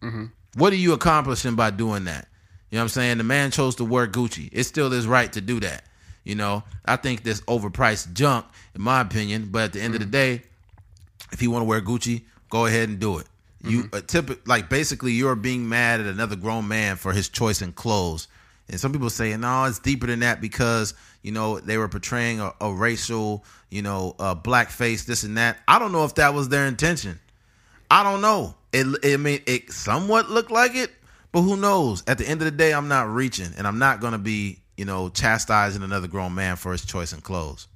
Mm-hmm. 0.01 0.27
What 0.55 0.73
are 0.73 0.77
you 0.77 0.93
accomplishing 0.93 1.57
by 1.57 1.71
doing 1.71 2.05
that? 2.05 2.29
You 2.71 2.77
know 2.77 2.83
what 2.83 2.85
I'm 2.85 2.89
saying? 2.91 3.19
The 3.19 3.25
man 3.25 3.51
chose 3.51 3.75
to 3.77 3.85
wear 3.85 4.07
Gucci. 4.07 4.49
It's 4.53 4.69
still 4.69 4.91
his 4.91 5.07
right 5.09 5.33
to 5.33 5.41
do 5.41 5.59
that. 5.61 5.85
You 6.29 6.35
know, 6.35 6.63
I 6.85 6.97
think 6.97 7.23
this 7.23 7.41
overpriced 7.43 8.13
junk, 8.13 8.45
in 8.75 8.83
my 8.83 9.01
opinion. 9.01 9.49
But 9.51 9.63
at 9.63 9.73
the 9.73 9.81
end 9.81 9.95
of 9.95 10.01
the 10.01 10.07
day, 10.07 10.43
if 11.33 11.41
you 11.43 11.51
want 11.51 11.63
to 11.63 11.67
wear 11.67 11.81
Gucci, 11.81 12.23
go 12.51 12.67
ahead 12.67 12.89
and 12.89 13.01
do 13.01 13.19
it. 13.19 13.27
You 13.65 13.89
uh, 13.93 14.03
tip 14.07 14.47
like 14.47 14.69
basically 14.69 15.13
you're 15.13 15.35
being 15.35 15.69
mad 15.69 16.01
at 16.01 16.07
another 16.07 16.37
grown 16.37 16.69
man 16.69 16.97
for 16.97 17.13
his 17.13 17.29
choice 17.29 17.61
in 17.61 17.73
clothes. 17.73 18.29
And 18.69 18.79
some 18.79 18.93
people 18.93 19.11
say, 19.11 19.35
no, 19.37 19.65
it's 19.65 19.79
deeper 19.79 20.07
than 20.07 20.21
that 20.21 20.41
because 20.41 20.95
you 21.23 21.33
know 21.33 21.59
they 21.59 21.79
were 21.79 21.89
portraying 21.89 22.41
a, 22.41 22.53
a 22.61 22.73
racial, 22.73 23.45
you 23.71 23.83
know, 23.83 24.15
uh, 24.19 24.35
black 24.35 24.71
face, 24.71 25.05
this 25.07 25.25
and 25.25 25.39
that. 25.39 25.59
I 25.67 25.79
don't 25.79 25.93
know 25.93 26.05
if 26.05 26.15
that 26.17 26.35
was 26.35 26.51
their 26.51 26.67
intention. 26.67 27.19
I 27.91 28.03
don't 28.03 28.21
know. 28.21 28.55
It, 28.73 28.87
I 29.03 29.17
mean, 29.17 29.41
it 29.47 29.73
somewhat 29.73 30.29
looked 30.29 30.51
like 30.51 30.75
it, 30.75 30.91
but 31.33 31.41
who 31.41 31.57
knows? 31.57 32.03
At 32.07 32.19
the 32.19 32.29
end 32.29 32.43
of 32.43 32.45
the 32.45 32.51
day, 32.51 32.73
I'm 32.75 32.89
not 32.89 33.09
reaching, 33.09 33.49
and 33.57 33.67
I'm 33.67 33.79
not 33.79 34.01
gonna 34.01 34.19
be, 34.19 34.61
you 34.79 34.85
know, 34.87 35.11
chastising 35.11 35.83
another 35.83 36.09
grown 36.09 36.35
man 36.35 36.57
for 36.57 36.73
his 36.73 36.85
choice 36.87 37.13
in 37.13 37.21
clothes. 37.21 37.69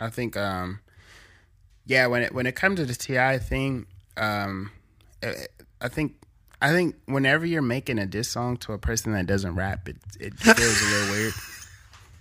I 0.00 0.10
think, 0.10 0.36
um, 0.36 0.80
yeah, 1.86 2.06
when 2.06 2.22
it 2.22 2.34
when 2.34 2.46
it 2.46 2.54
comes 2.54 2.76
to 2.80 2.84
the 2.84 2.94
T.I. 2.94 3.38
thing, 3.38 3.86
um, 4.16 4.70
I 5.22 5.46
I 5.80 5.88
think 5.88 6.14
I 6.60 6.70
think 6.70 6.96
whenever 7.06 7.46
you're 7.46 7.62
making 7.62 7.98
a 7.98 8.06
diss 8.06 8.28
song 8.28 8.56
to 8.58 8.72
a 8.72 8.78
person 8.78 9.12
that 9.14 9.26
doesn't 9.26 9.54
rap, 9.54 9.88
it 9.88 9.96
it 10.20 10.34
feels 10.38 10.58
a 10.58 10.86
little 10.86 11.10
weird. 11.14 11.34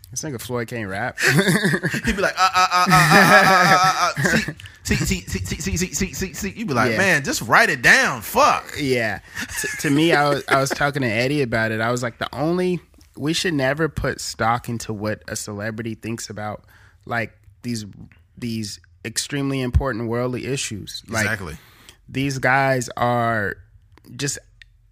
This 0.10 0.22
nigga 0.22 0.40
Floyd 0.42 0.70
can't 0.70 0.88
rap. 0.90 1.20
He'd 1.20 2.16
be 2.16 2.22
like, 2.22 2.34
uh, 2.40 2.50
uh, 2.56 2.68
uh, 2.72 2.86
uh, 2.88 2.88
uh, 2.90 3.12
uh, 3.12 3.34
uh, 3.44 3.84
uh, 3.84 4.14
uh, 4.16 4.54
see, 4.84 4.96
see, 4.96 5.20
see, 5.22 5.40
see, 5.40 5.56
see, 5.60 5.78
see, 5.78 5.94
see, 5.94 6.14
see, 6.14 6.34
see. 6.34 6.50
You'd 6.56 6.70
be 6.70 6.74
like, 6.74 6.92
Yeah. 6.92 6.98
man, 6.98 7.24
just 7.26 7.42
write 7.42 7.70
it 7.70 7.82
down. 7.82 8.22
Fuck. 8.22 8.72
yeah. 8.80 9.20
T- 9.62 9.68
to 9.82 9.90
me, 9.90 10.14
I 10.14 10.30
was 10.30 10.44
I 10.48 10.62
was 10.62 10.70
talking 10.70 11.02
to 11.02 11.08
Eddie 11.10 11.42
about 11.42 11.72
it. 11.74 11.82
I 11.82 11.92
was 11.92 12.02
like, 12.04 12.20
the 12.20 12.34
only 12.34 12.80
we 13.18 13.34
should 13.34 13.54
never 13.54 13.90
put 13.90 14.22
stock 14.22 14.70
into 14.70 14.94
what 14.94 15.24
a 15.28 15.36
celebrity 15.36 15.96
thinks 15.96 16.30
about 16.30 16.64
like 17.06 17.38
these 17.64 17.86
these 18.38 18.80
extremely 19.04 19.62
important 19.62 20.08
worldly 20.08 20.46
issues. 20.46 21.04
Like 21.08 21.24
Exactly. 21.24 21.58
these 22.08 22.40
guys 22.40 22.90
are 22.98 23.56
just 24.16 24.38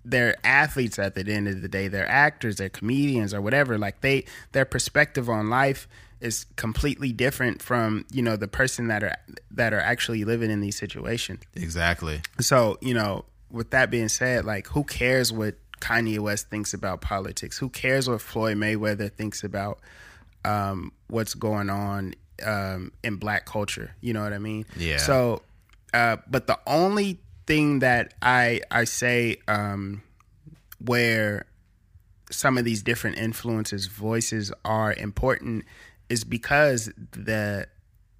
they're 0.03 0.35
athletes 0.45 0.99
at 0.99 1.15
the 1.15 1.21
end 1.31 1.47
of 1.47 1.61
the 1.61 1.67
day. 1.67 1.87
They're 1.87 2.07
actors, 2.07 2.57
they're 2.57 2.69
comedians 2.69 3.33
or 3.33 3.41
whatever. 3.41 3.77
Like 3.77 4.01
they 4.01 4.25
their 4.51 4.65
perspective 4.65 5.29
on 5.29 5.49
life 5.49 5.87
is 6.21 6.45
completely 6.55 7.11
different 7.11 7.61
from, 7.61 8.05
you 8.11 8.21
know, 8.21 8.35
the 8.35 8.47
person 8.47 8.87
that 8.87 9.03
are 9.03 9.15
that 9.51 9.73
are 9.73 9.79
actually 9.79 10.23
living 10.23 10.49
in 10.51 10.61
these 10.61 10.77
situations. 10.77 11.43
Exactly. 11.55 12.21
So, 12.39 12.77
you 12.81 12.93
know, 12.93 13.25
with 13.51 13.71
that 13.71 13.89
being 13.91 14.09
said, 14.09 14.45
like 14.45 14.67
who 14.67 14.83
cares 14.83 15.31
what 15.33 15.55
Kanye 15.85 16.19
West 16.19 16.49
thinks 16.49 16.73
about 16.73 17.01
politics? 17.01 17.57
Who 17.59 17.69
cares 17.69 18.09
what 18.09 18.21
Floyd 18.21 18.57
Mayweather 18.57 19.11
thinks 19.11 19.43
about 19.43 19.79
um, 20.43 20.91
what's 21.07 21.35
going 21.35 21.69
on 21.69 22.15
um, 22.43 22.91
in 23.03 23.17
black 23.17 23.45
culture? 23.45 23.95
You 24.01 24.13
know 24.13 24.23
what 24.23 24.33
I 24.33 24.39
mean? 24.39 24.65
Yeah. 24.75 24.97
So, 24.97 25.43
uh, 25.93 26.17
but 26.27 26.47
the 26.47 26.57
only 26.65 27.19
thing 27.45 27.79
that 27.79 28.15
I 28.21 28.61
I 28.71 28.85
say 28.85 29.37
um, 29.47 30.01
where 30.83 31.45
some 32.31 32.57
of 32.57 32.65
these 32.65 32.81
different 32.81 33.19
influences 33.19 33.85
voices 33.85 34.51
are 34.63 34.91
important 34.91 35.65
is 36.09 36.23
because 36.23 36.91
the 37.11 37.67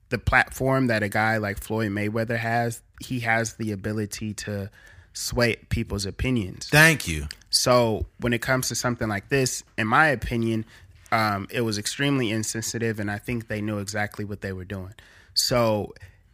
the 0.10 0.20
platform 0.20 0.86
that 0.88 1.02
a 1.02 1.10
guy 1.10 1.38
like 1.38 1.60
Floyd 1.60 1.90
Mayweather 1.90 2.38
has, 2.38 2.84
he 3.02 3.22
has 3.22 3.56
the 3.56 3.72
ability 3.72 4.36
to 4.36 4.70
sway 5.16 5.56
people's 5.70 6.06
opinions. 6.06 6.68
Thank 6.70 7.08
you. 7.08 7.28
So 7.50 8.06
when 8.20 8.34
it 8.34 8.42
comes 8.42 8.68
to 8.68 8.76
something 8.76 9.08
like 9.08 9.30
this, 9.30 9.64
in 9.78 9.88
my 9.88 10.08
opinion, 10.08 10.66
um, 11.12 11.48
it 11.50 11.62
was 11.62 11.78
extremely 11.78 12.30
insensitive, 12.30 13.00
and 13.00 13.10
I 13.10 13.18
think 13.18 13.48
they 13.48 13.62
knew 13.62 13.80
exactly 13.80 14.26
what 14.26 14.42
they 14.42 14.52
were 14.52 14.66
doing. 14.66 14.94
So 15.34 15.94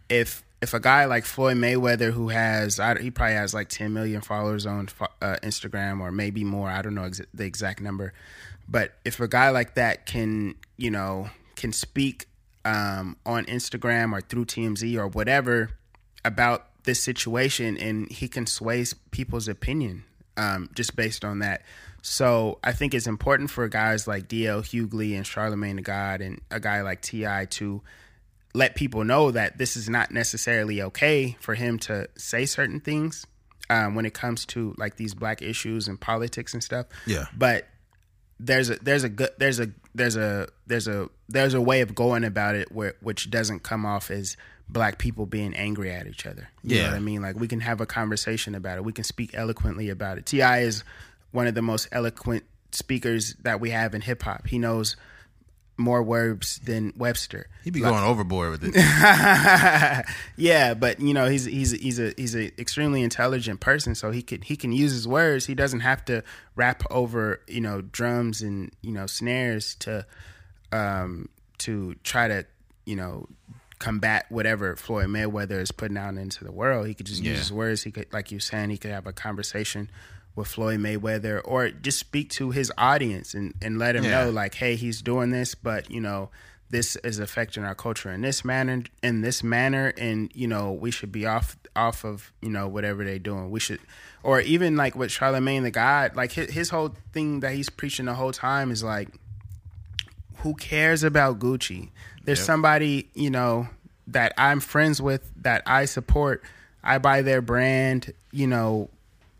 if 0.09 0.43
if 0.61 0.73
a 0.73 0.79
guy 0.79 1.05
like 1.05 1.25
Floyd 1.25 1.57
Mayweather, 1.57 2.11
who 2.11 2.29
has 2.29 2.79
I, 2.79 2.99
he 2.99 3.11
probably 3.11 3.35
has 3.35 3.53
like 3.53 3.69
10 3.69 3.93
million 3.93 4.21
followers 4.21 4.65
on 4.65 4.89
uh, 5.21 5.37
Instagram 5.43 6.01
or 6.01 6.11
maybe 6.11 6.43
more, 6.43 6.69
I 6.69 6.81
don't 6.81 6.95
know 6.95 7.05
ex- 7.05 7.21
the 7.33 7.45
exact 7.45 7.81
number, 7.81 8.13
but 8.67 8.93
if 9.05 9.19
a 9.19 9.27
guy 9.27 9.49
like 9.49 9.75
that 9.75 10.05
can 10.05 10.55
you 10.77 10.89
know 10.89 11.29
can 11.55 11.71
speak 11.71 12.27
um, 12.65 13.17
on 13.25 13.45
Instagram 13.45 14.13
or 14.13 14.21
through 14.21 14.45
TMZ 14.45 14.97
or 14.97 15.07
whatever 15.07 15.71
about 16.23 16.67
this 16.83 17.03
situation, 17.03 17.77
and 17.77 18.11
he 18.11 18.27
can 18.27 18.45
sway 18.45 18.85
people's 19.11 19.47
opinion 19.47 20.03
um, 20.37 20.69
just 20.73 20.95
based 20.95 21.23
on 21.25 21.39
that. 21.39 21.63
So 22.01 22.57
I 22.63 22.71
think 22.71 22.93
it's 22.93 23.07
important 23.07 23.51
for 23.51 23.67
guys 23.67 24.07
like 24.07 24.27
DL 24.27 24.63
Hughley 24.63 25.15
and 25.15 25.25
Charlemagne 25.25 25.75
the 25.75 25.81
God 25.83 26.21
and 26.21 26.41
a 26.49 26.59
guy 26.59 26.81
like 26.81 27.01
T.I. 27.01 27.45
to 27.45 27.81
let 28.53 28.75
people 28.75 29.03
know 29.03 29.31
that 29.31 29.57
this 29.57 29.77
is 29.77 29.87
not 29.87 30.11
necessarily 30.11 30.81
okay 30.81 31.37
for 31.39 31.53
him 31.55 31.77
to 31.79 32.07
say 32.17 32.45
certain 32.45 32.79
things. 32.79 33.25
um, 33.71 33.95
when 33.95 34.05
it 34.05 34.13
comes 34.13 34.45
to 34.47 34.75
like 34.77 34.97
these 34.97 35.13
black 35.13 35.41
issues 35.41 35.87
and 35.87 35.99
politics 35.99 36.53
and 36.53 36.63
stuff. 36.63 36.87
Yeah. 37.07 37.25
But 37.35 37.67
there's 38.39 38.69
a 38.69 38.75
there's 38.75 39.03
a 39.03 39.09
good 39.09 39.29
there's 39.37 39.59
a 39.59 39.69
there's 39.95 40.17
a 40.17 40.49
there's 40.67 40.87
a 40.87 41.09
there's 41.29 41.53
a 41.53 41.61
way 41.61 41.81
of 41.81 41.95
going 41.95 42.23
about 42.23 42.55
it 42.55 42.71
where 42.71 42.95
which 43.01 43.29
doesn't 43.29 43.63
come 43.63 43.85
off 43.85 44.11
as 44.11 44.35
black 44.69 44.97
people 44.97 45.25
being 45.25 45.53
angry 45.53 45.91
at 45.91 46.07
each 46.07 46.25
other. 46.25 46.49
You 46.63 46.75
know 46.75 46.81
Yeah. 46.81 46.87
what 46.89 46.95
I 46.97 46.99
mean? 46.99 47.21
Like 47.21 47.35
we 47.39 47.47
can 47.47 47.59
have 47.61 47.81
a 47.81 47.85
conversation 47.85 48.55
about 48.55 48.77
it. 48.77 48.83
We 48.83 48.93
can 48.93 49.03
speak 49.03 49.31
eloquently 49.33 49.89
about 49.89 50.17
it. 50.17 50.25
T.I. 50.25 50.59
is 50.61 50.83
one 51.31 51.47
of 51.47 51.55
the 51.55 51.61
most 51.61 51.87
eloquent 51.91 52.43
speakers 52.71 53.35
that 53.43 53.59
we 53.59 53.69
have 53.71 53.93
in 53.93 54.01
hip 54.01 54.23
hop. 54.23 54.47
He 54.47 54.57
knows 54.59 54.95
more 55.77 56.03
words 56.03 56.59
than 56.59 56.93
Webster. 56.95 57.47
He'd 57.63 57.73
be 57.73 57.79
going 57.79 58.03
overboard 58.03 58.51
with 58.51 58.63
it. 58.63 58.75
yeah, 60.37 60.73
but 60.73 60.99
you 60.99 61.13
know 61.13 61.27
he's 61.27 61.45
he's 61.45 61.71
he's 61.71 61.99
a 61.99 62.13
he's 62.17 62.35
an 62.35 62.51
extremely 62.59 63.01
intelligent 63.01 63.59
person, 63.61 63.95
so 63.95 64.11
he 64.11 64.21
could 64.21 64.43
he 64.43 64.55
can 64.55 64.71
use 64.71 64.91
his 64.91 65.07
words. 65.07 65.45
He 65.45 65.55
doesn't 65.55 65.79
have 65.81 66.05
to 66.05 66.23
rap 66.55 66.83
over 66.91 67.41
you 67.47 67.61
know 67.61 67.81
drums 67.81 68.41
and 68.41 68.71
you 68.81 68.91
know 68.91 69.07
snares 69.07 69.75
to 69.79 70.05
um 70.71 71.29
to 71.59 71.95
try 72.03 72.27
to 72.27 72.45
you 72.85 72.95
know 72.95 73.27
combat 73.81 74.25
whatever 74.29 74.75
Floyd 74.75 75.07
Mayweather 75.07 75.59
is 75.59 75.71
putting 75.71 75.97
out 75.97 76.15
into 76.15 76.43
the 76.45 76.51
world. 76.51 76.87
He 76.87 76.93
could 76.93 77.05
just 77.07 77.21
Yeah. 77.21 77.31
use 77.31 77.39
his 77.39 77.51
words. 77.53 77.83
He 77.83 77.91
could, 77.91 78.07
like 78.13 78.31
you 78.31 78.39
saying, 78.39 78.69
he 78.69 78.77
could 78.77 78.91
have 78.91 79.07
a 79.07 79.11
conversation 79.13 79.89
with 80.35 80.47
Floyd 80.47 80.79
Mayweather 80.79 81.41
or 81.43 81.69
just 81.71 81.99
speak 81.99 82.29
to 82.31 82.51
his 82.51 82.71
audience 82.77 83.33
and, 83.33 83.53
and 83.61 83.77
let 83.77 83.95
him 83.97 84.05
Yeah. 84.05 84.11
know 84.25 84.29
like, 84.29 84.55
hey, 84.55 84.75
he's 84.75 85.01
doing 85.01 85.31
this, 85.31 85.55
but 85.55 85.91
you 85.91 85.99
know, 85.99 86.29
this 86.69 86.95
is 86.97 87.19
affecting 87.19 87.65
our 87.65 87.75
culture 87.75 88.09
in 88.09 88.21
this 88.21 88.45
manner 88.45 88.83
in 89.03 89.19
this 89.19 89.43
manner 89.43 89.91
and 89.97 90.31
you 90.33 90.47
know, 90.47 90.71
we 90.71 90.89
should 90.89 91.11
be 91.11 91.25
off 91.25 91.57
off 91.75 92.05
of, 92.05 92.31
you 92.41 92.49
know, 92.49 92.67
whatever 92.67 93.03
they're 93.03 93.19
doing. 93.19 93.49
We 93.51 93.59
should 93.59 93.79
or 94.23 94.39
even 94.39 94.77
like 94.77 94.95
with 94.95 95.11
Charlemagne 95.11 95.63
the 95.63 95.71
God, 95.71 96.15
like 96.15 96.31
his, 96.33 96.51
his 96.51 96.69
whole 96.69 96.95
thing 97.11 97.41
that 97.41 97.53
he's 97.55 97.69
preaching 97.69 98.05
the 98.05 98.13
whole 98.13 98.31
time 98.31 98.71
is 98.71 98.83
like 98.83 99.09
who 100.41 100.53
cares 100.55 101.03
about 101.03 101.39
Gucci? 101.39 101.89
There's 102.25 102.39
Yep. 102.39 102.45
somebody, 102.45 103.09
you 103.13 103.29
know, 103.29 103.67
that 104.07 104.33
I'm 104.37 104.59
friends 104.59 105.01
with 105.01 105.29
that 105.43 105.63
I 105.65 105.85
support. 105.85 106.43
I 106.83 106.97
buy 106.97 107.21
their 107.21 107.41
brand, 107.41 108.13
you 108.31 108.47
know, 108.47 108.89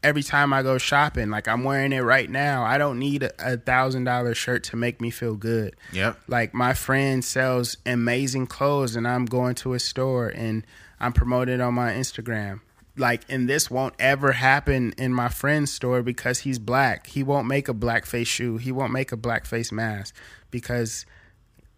every 0.04 0.24
time 0.24 0.54
I 0.54 0.64
go 0.64 0.78
shopping. 0.78 1.30
Like 1.30 1.48
I'm 1.48 1.64
wearing 1.64 1.94
it 1.94 2.02
right 2.02 2.30
now. 2.30 2.64
I 2.64 2.78
don't 2.78 3.00
need 3.00 3.24
a, 3.40 3.58
thousand 3.58 4.06
dollar 4.06 4.34
shirt 4.34 4.64
to 4.66 4.76
make 4.76 5.02
me 5.02 5.10
feel 5.10 5.36
good. 5.36 5.76
Yep. 5.92 6.20
Like 6.28 6.54
my 6.54 6.74
friend 6.74 7.24
sells 7.24 7.78
amazing 7.86 8.48
clothes 8.48 8.96
and 8.96 9.08
I'm 9.08 9.26
going 9.26 9.56
to 9.56 9.74
a 9.74 9.80
store 9.80 10.28
and 10.30 10.66
I'm 11.00 11.14
promoted 11.14 11.62
on 11.62 11.74
my 11.74 11.92
Instagram. 11.92 12.62
Like 12.98 13.24
and 13.30 13.48
this 13.48 13.72
won't 13.72 13.94
ever 14.00 14.34
happen 14.34 14.94
in 14.98 15.14
my 15.14 15.30
friend's 15.30 15.72
store 15.72 16.02
because 16.04 16.40
he's 16.40 16.60
black. 16.60 17.08
He 17.08 17.24
won't 17.24 17.48
make 17.48 17.70
a 17.70 17.74
blackface 17.74 18.28
shoe. 18.28 18.58
He 18.58 18.72
won't 18.72 18.92
make 18.92 19.12
a 19.12 19.18
blackface 19.18 19.72
mask 19.72 20.16
because 20.52 21.06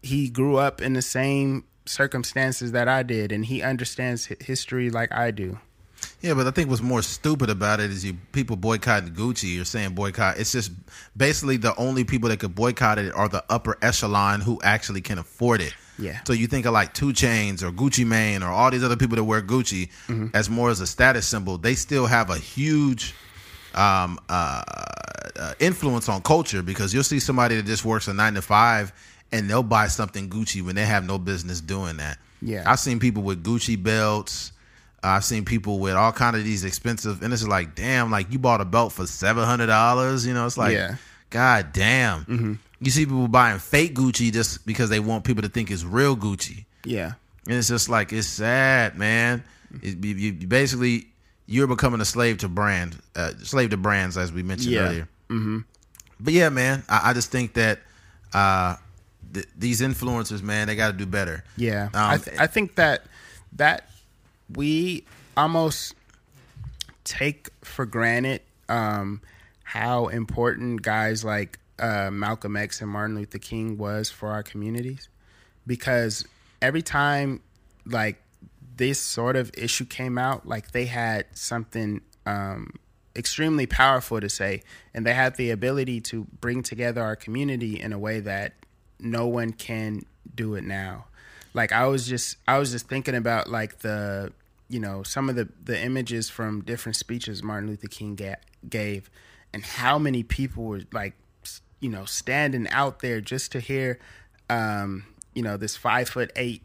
he 0.01 0.29
grew 0.29 0.57
up 0.57 0.81
in 0.81 0.93
the 0.93 1.01
same 1.01 1.63
circumstances 1.85 2.71
that 2.71 2.87
I 2.87 3.03
did 3.03 3.31
and 3.31 3.45
he 3.45 3.61
understands 3.61 4.25
history 4.25 4.89
like 4.89 5.11
I 5.13 5.31
do. 5.31 5.59
Yeah, 6.21 6.33
but 6.33 6.47
I 6.47 6.51
think 6.51 6.69
what's 6.69 6.81
more 6.81 7.01
stupid 7.01 7.49
about 7.49 7.79
it 7.79 7.91
is 7.91 8.03
you 8.03 8.15
people 8.31 8.55
boycotting 8.55 9.13
Gucci 9.13 9.55
You're 9.55 9.65
saying 9.65 9.93
boycott. 9.93 10.37
It's 10.37 10.51
just 10.51 10.71
basically 11.15 11.57
the 11.57 11.75
only 11.75 12.03
people 12.03 12.29
that 12.29 12.39
could 12.39 12.55
boycott 12.55 12.97
it 12.97 13.13
are 13.13 13.29
the 13.29 13.43
upper 13.49 13.77
echelon 13.81 14.41
who 14.41 14.59
actually 14.63 15.01
can 15.01 15.17
afford 15.17 15.61
it. 15.61 15.73
Yeah. 15.99 16.19
So 16.25 16.33
you 16.33 16.47
think 16.47 16.65
of 16.65 16.73
like 16.73 16.93
2 16.93 17.07
Chainz 17.07 17.61
or 17.61 17.71
Gucci 17.71 18.05
Mane 18.05 18.41
or 18.41 18.49
all 18.49 18.71
these 18.71 18.83
other 18.83 18.97
people 18.97 19.15
that 19.15 19.23
wear 19.23 19.41
Gucci 19.41 19.89
mm-hmm. 20.07 20.27
as 20.33 20.49
more 20.49 20.69
as 20.69 20.79
a 20.79 20.87
status 20.87 21.27
symbol. 21.27 21.57
They 21.57 21.75
still 21.75 22.07
have 22.07 22.29
a 22.29 22.37
huge 22.37 23.13
um, 23.75 24.19
uh, 24.29 24.63
uh, 25.39 25.53
influence 25.59 26.09
on 26.09 26.21
culture 26.21 26.61
because 26.61 26.93
you'll 26.93 27.03
see 27.03 27.19
somebody 27.19 27.55
that 27.55 27.65
just 27.65 27.83
works 27.85 28.07
a 28.07 28.13
nine 28.13 28.33
to 28.35 28.41
five 28.41 28.91
and 29.31 29.49
they'll 29.49 29.63
buy 29.63 29.87
something 29.87 30.29
Gucci 30.29 30.61
when 30.63 30.75
they 30.75 30.85
have 30.85 31.05
no 31.05 31.17
business 31.17 31.59
doing 31.61 31.97
that. 31.97 32.17
Yeah. 32.41 32.63
I've 32.65 32.79
seen 32.79 32.99
people 32.99 33.23
with 33.23 33.43
Gucci 33.43 33.81
belts. 33.81 34.51
I've 35.01 35.25
seen 35.25 35.43
people 35.43 35.79
with 35.79 35.95
all 35.95 36.11
kind 36.13 36.35
of 36.35 36.43
these 36.45 36.63
expensive, 36.63 37.21
and 37.23 37.33
it's 37.33 37.45
like, 37.47 37.75
damn, 37.75 38.09
like 38.11 38.31
you 38.31 38.39
bought 38.39 38.61
a 38.61 38.65
belt 38.65 38.93
for 38.93 39.05
seven 39.05 39.43
hundred 39.43 39.67
dollars. 39.67 40.25
You 40.25 40.33
know, 40.33 40.45
it's 40.45 40.57
like, 40.57 40.73
Yeah. 40.73 40.95
god 41.29 41.73
damn. 41.73 42.59
You 42.79 42.89
see 42.91 43.05
people 43.05 43.27
buying 43.27 43.59
fake 43.59 43.95
Gucci 43.95 44.31
just 44.31 44.65
because 44.65 44.89
they 44.89 44.99
want 45.01 45.23
people 45.25 45.41
to 45.43 45.49
think 45.49 45.71
it's 45.71 45.83
real 45.83 46.15
Gucci, 46.15 46.65
Yeah. 46.85 47.13
and 47.47 47.57
it's 47.57 47.67
just 47.67 47.89
like 47.89 48.13
it's 48.13 48.27
sad, 48.27 48.97
man. 48.97 49.43
It, 49.81 50.03
you, 50.05 50.15
you 50.15 50.47
basically 50.47 51.07
you're 51.45 51.67
becoming 51.67 51.99
a 52.01 52.05
slave 52.05 52.37
to 52.39 52.47
brand, 52.47 52.97
uh, 53.15 53.31
slave 53.43 53.69
to 53.71 53.77
brands, 53.77 54.17
as 54.17 54.31
we 54.31 54.43
mentioned 54.43 54.73
Yeah. 54.73 54.79
earlier. 54.81 55.09
Mm-hmm. 55.29 55.59
But 56.19 56.33
yeah, 56.33 56.49
man, 56.49 56.83
I, 56.87 57.09
I 57.09 57.13
just 57.13 57.31
think 57.31 57.53
that 57.55 57.79
uh, 58.33 58.77
th- 59.33 59.47
these 59.57 59.81
influencers, 59.81 60.41
man, 60.41 60.67
they 60.67 60.75
got 60.75 60.87
to 60.91 60.97
do 60.97 61.05
better. 61.05 61.43
Yeah, 61.57 61.85
Um, 61.87 61.91
I 61.95 62.17
th- 62.17 62.37
I 62.39 62.47
think 62.47 62.75
that 62.75 63.05
that 63.53 63.89
we 64.55 65.03
almost 65.35 65.95
take 67.03 67.49
for 67.61 67.85
granted 67.85 68.41
um, 68.69 69.21
how 69.63 70.07
important 70.07 70.81
guys 70.81 71.23
like 71.25 71.59
uh, 71.79 72.09
Malcolm 72.11 72.55
X 72.55 72.81
and 72.81 72.89
Martin 72.89 73.15
Luther 73.17 73.39
King 73.39 73.77
was 73.77 74.09
for 74.09 74.29
our 74.31 74.43
communities, 74.43 75.09
because 75.67 76.25
every 76.61 76.81
time 76.81 77.41
like 77.85 78.21
this 78.77 78.99
sort 78.99 79.35
of 79.35 79.51
issue 79.57 79.85
came 79.85 80.17
out, 80.17 80.47
like 80.47 80.71
they 80.71 80.85
had 80.85 81.25
something 81.33 82.01
um, 82.25 82.73
extremely 83.15 83.65
powerful 83.65 84.19
to 84.19 84.29
say, 84.29 84.63
and 84.93 85.05
they 85.05 85.13
had 85.13 85.35
the 85.35 85.51
ability 85.51 86.01
to 86.01 86.25
bring 86.39 86.63
together 86.63 87.01
our 87.01 87.15
community 87.15 87.79
in 87.79 87.93
a 87.93 87.99
way 87.99 88.19
that 88.19 88.53
no 88.99 89.27
one 89.27 89.51
can 89.51 90.03
do 90.33 90.55
it 90.55 90.63
now. 90.63 91.05
Like 91.53 91.71
I 91.71 91.85
was 91.87 92.07
just 92.07 92.37
I 92.47 92.57
was 92.57 92.71
just 92.71 92.87
thinking 92.87 93.15
about 93.15 93.49
like 93.49 93.79
the 93.79 94.33
you 94.69 94.79
know 94.79 95.03
some 95.03 95.29
of 95.29 95.35
the 95.35 95.49
the 95.63 95.79
images 95.79 96.29
from 96.29 96.61
different 96.61 96.95
speeches 96.95 97.43
Martin 97.43 97.69
Luther 97.69 97.87
King 97.87 98.15
ga- 98.15 98.41
gave, 98.67 99.09
and 99.53 99.63
how 99.63 99.99
many 99.99 100.23
people 100.23 100.63
were 100.63 100.81
like 100.91 101.13
you 101.79 101.89
know 101.89 102.05
standing 102.05 102.67
out 102.69 102.99
there 102.99 103.21
just 103.21 103.51
to 103.51 103.59
hear 103.59 103.99
um, 104.49 105.05
you 105.35 105.43
know 105.43 105.57
this 105.57 105.75
five 105.75 106.09
foot 106.09 106.31
eight 106.35 106.63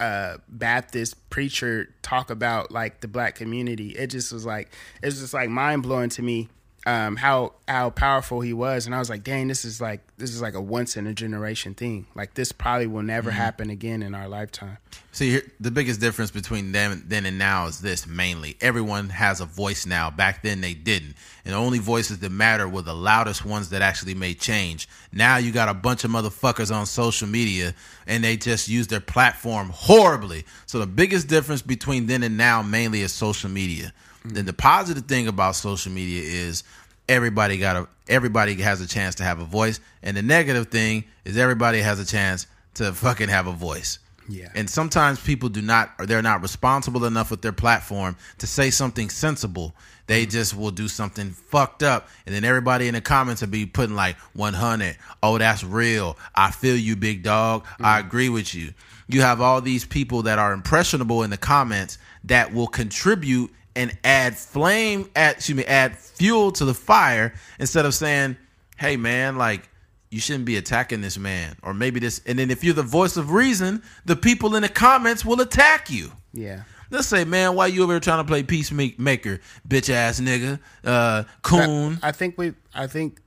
uh, 0.00 0.38
Baptist 0.48 1.30
preacher 1.30 1.94
talk 2.02 2.30
about 2.30 2.70
like 2.70 3.00
the 3.00 3.08
black 3.08 3.34
community. 3.34 3.90
It 3.90 4.08
just 4.08 4.32
was 4.32 4.46
like 4.46 4.72
it 5.02 5.06
was 5.06 5.20
just 5.20 5.34
like 5.34 5.50
mind 5.50 5.82
blowing 5.82 6.08
to 6.10 6.22
me 6.22 6.48
um, 6.86 7.16
how 7.16 7.52
how 7.68 7.90
powerful 7.90 8.40
he 8.40 8.52
was, 8.52 8.86
and 8.86 8.94
I 8.94 8.98
was 8.98 9.10
like, 9.10 9.22
dang, 9.22 9.48
this 9.48 9.64
is 9.64 9.80
like 9.80 10.00
this 10.16 10.30
is 10.30 10.40
like 10.40 10.54
a 10.54 10.60
once 10.60 10.96
in 10.96 11.06
a 11.06 11.12
generation 11.12 11.74
thing. 11.74 12.06
Like 12.14 12.34
this 12.34 12.52
probably 12.52 12.86
will 12.86 13.02
never 13.02 13.30
happen 13.30 13.68
again 13.68 14.02
in 14.02 14.14
our 14.14 14.28
lifetime. 14.28 14.78
See, 15.12 15.30
here, 15.30 15.42
the 15.58 15.70
biggest 15.70 16.00
difference 16.00 16.30
between 16.30 16.72
them 16.72 17.04
then 17.06 17.26
and 17.26 17.36
now 17.36 17.66
is 17.66 17.80
this 17.80 18.06
mainly. 18.06 18.56
Everyone 18.60 19.10
has 19.10 19.40
a 19.40 19.44
voice 19.44 19.84
now. 19.84 20.08
Back 20.08 20.42
then 20.42 20.60
they 20.60 20.72
didn't. 20.72 21.16
And 21.44 21.52
the 21.52 21.58
only 21.58 21.78
voices 21.80 22.20
that 22.20 22.30
matter 22.30 22.68
were 22.68 22.82
the 22.82 22.94
loudest 22.94 23.44
ones 23.44 23.70
that 23.70 23.82
actually 23.82 24.14
made 24.14 24.40
change. 24.40 24.88
Now 25.12 25.36
you 25.36 25.52
got 25.52 25.68
a 25.68 25.74
bunch 25.74 26.04
of 26.04 26.10
motherfuckers 26.10 26.74
on 26.74 26.86
social 26.86 27.26
media 27.26 27.74
and 28.06 28.22
they 28.22 28.36
just 28.36 28.68
use 28.68 28.86
their 28.86 29.00
platform 29.00 29.70
horribly. 29.70 30.46
So 30.66 30.78
the 30.78 30.86
biggest 30.86 31.28
difference 31.28 31.60
between 31.60 32.06
then 32.06 32.22
and 32.22 32.36
now 32.36 32.62
mainly 32.62 33.02
is 33.02 33.12
social 33.12 33.50
media. 33.50 33.92
Then 34.24 34.44
the 34.44 34.52
positive 34.52 35.06
thing 35.06 35.28
about 35.28 35.56
social 35.56 35.92
media 35.92 36.22
is 36.22 36.62
everybody 37.08 37.58
got 37.58 37.76
a 37.76 37.88
everybody 38.08 38.54
has 38.60 38.80
a 38.80 38.86
chance 38.86 39.16
to 39.16 39.24
have 39.24 39.40
a 39.40 39.44
voice. 39.44 39.80
And 40.02 40.16
the 40.16 40.22
negative 40.22 40.68
thing 40.68 41.04
is 41.24 41.36
everybody 41.38 41.80
has 41.80 42.00
a 42.00 42.04
chance 42.04 42.46
to 42.74 42.92
fucking 42.92 43.28
have 43.28 43.46
a 43.46 43.52
voice. 43.52 43.98
Yeah. 44.28 44.48
And 44.54 44.70
sometimes 44.70 45.20
people 45.20 45.48
do 45.48 45.60
not, 45.60 45.92
or 45.98 46.06
they're 46.06 46.22
not 46.22 46.42
responsible 46.42 47.04
enough 47.04 47.30
with 47.30 47.42
their 47.42 47.52
platform 47.52 48.16
to 48.38 48.46
say 48.46 48.70
something 48.70 49.10
sensible. 49.10 49.74
They 50.06 50.22
mm-hmm. 50.22 50.30
just 50.30 50.56
will 50.56 50.70
do 50.70 50.86
something 50.86 51.30
fucked 51.30 51.82
up. 51.82 52.08
And 52.26 52.34
then 52.34 52.44
everybody 52.44 52.86
in 52.86 52.94
the 52.94 53.00
comments 53.00 53.42
will 53.42 53.48
be 53.48 53.66
putting 53.66 53.96
like 53.96 54.16
100. 54.34 54.96
Oh, 55.22 55.38
that's 55.38 55.64
real. 55.64 56.16
I 56.34 56.52
feel 56.52 56.76
you, 56.76 56.94
big 56.94 57.22
dog. 57.22 57.66
I 57.80 57.98
mm-hmm. 57.98 58.06
agree 58.06 58.28
with 58.28 58.54
you. 58.54 58.72
You 59.08 59.22
have 59.22 59.40
all 59.40 59.60
these 59.60 59.84
people 59.84 60.22
that 60.22 60.38
are 60.38 60.52
impressionable 60.52 61.24
in 61.24 61.30
the 61.30 61.36
comments 61.36 61.98
that 62.24 62.54
will 62.54 62.68
contribute 62.68 63.50
and 63.76 63.96
add 64.04 64.36
flame, 64.36 65.08
add, 65.14 65.36
excuse 65.36 65.56
me, 65.56 65.64
add 65.64 65.96
fuel 65.96 66.52
to 66.52 66.64
the 66.64 66.74
fire 66.74 67.34
instead 67.58 67.86
of 67.86 67.94
saying, 67.94 68.36
hey, 68.76 68.96
man, 68.96 69.36
like, 69.36 69.68
you 70.10 70.18
shouldn't 70.20 70.44
be 70.44 70.56
attacking 70.56 71.00
this 71.02 71.16
man 71.16 71.56
or 71.62 71.72
maybe 71.72 72.00
this 72.00 72.20
and 72.26 72.36
then 72.36 72.50
if 72.50 72.64
you're 72.64 72.74
the 72.74 72.82
voice 72.82 73.16
of 73.16 73.30
reason 73.30 73.80
the 74.06 74.16
people 74.16 74.56
in 74.56 74.62
the 74.62 74.68
comments 74.68 75.24
will 75.24 75.40
attack 75.40 75.88
you 75.88 76.10
Yeah. 76.32 76.62
let's 76.90 77.06
say 77.06 77.24
man 77.24 77.54
why 77.54 77.68
you 77.68 77.84
over 77.84 77.92
here 77.92 78.00
trying 78.00 78.18
to 78.18 78.24
play 78.24 78.42
peacemaker 78.42 79.38
bitch 79.68 79.88
ass 79.88 80.18
nigga 80.18 80.58
uh 80.82 81.22
coon 81.42 82.00
I 82.02 82.10
think 82.10 82.36
we 82.36 82.54
I 82.74 82.88
think 82.88 83.20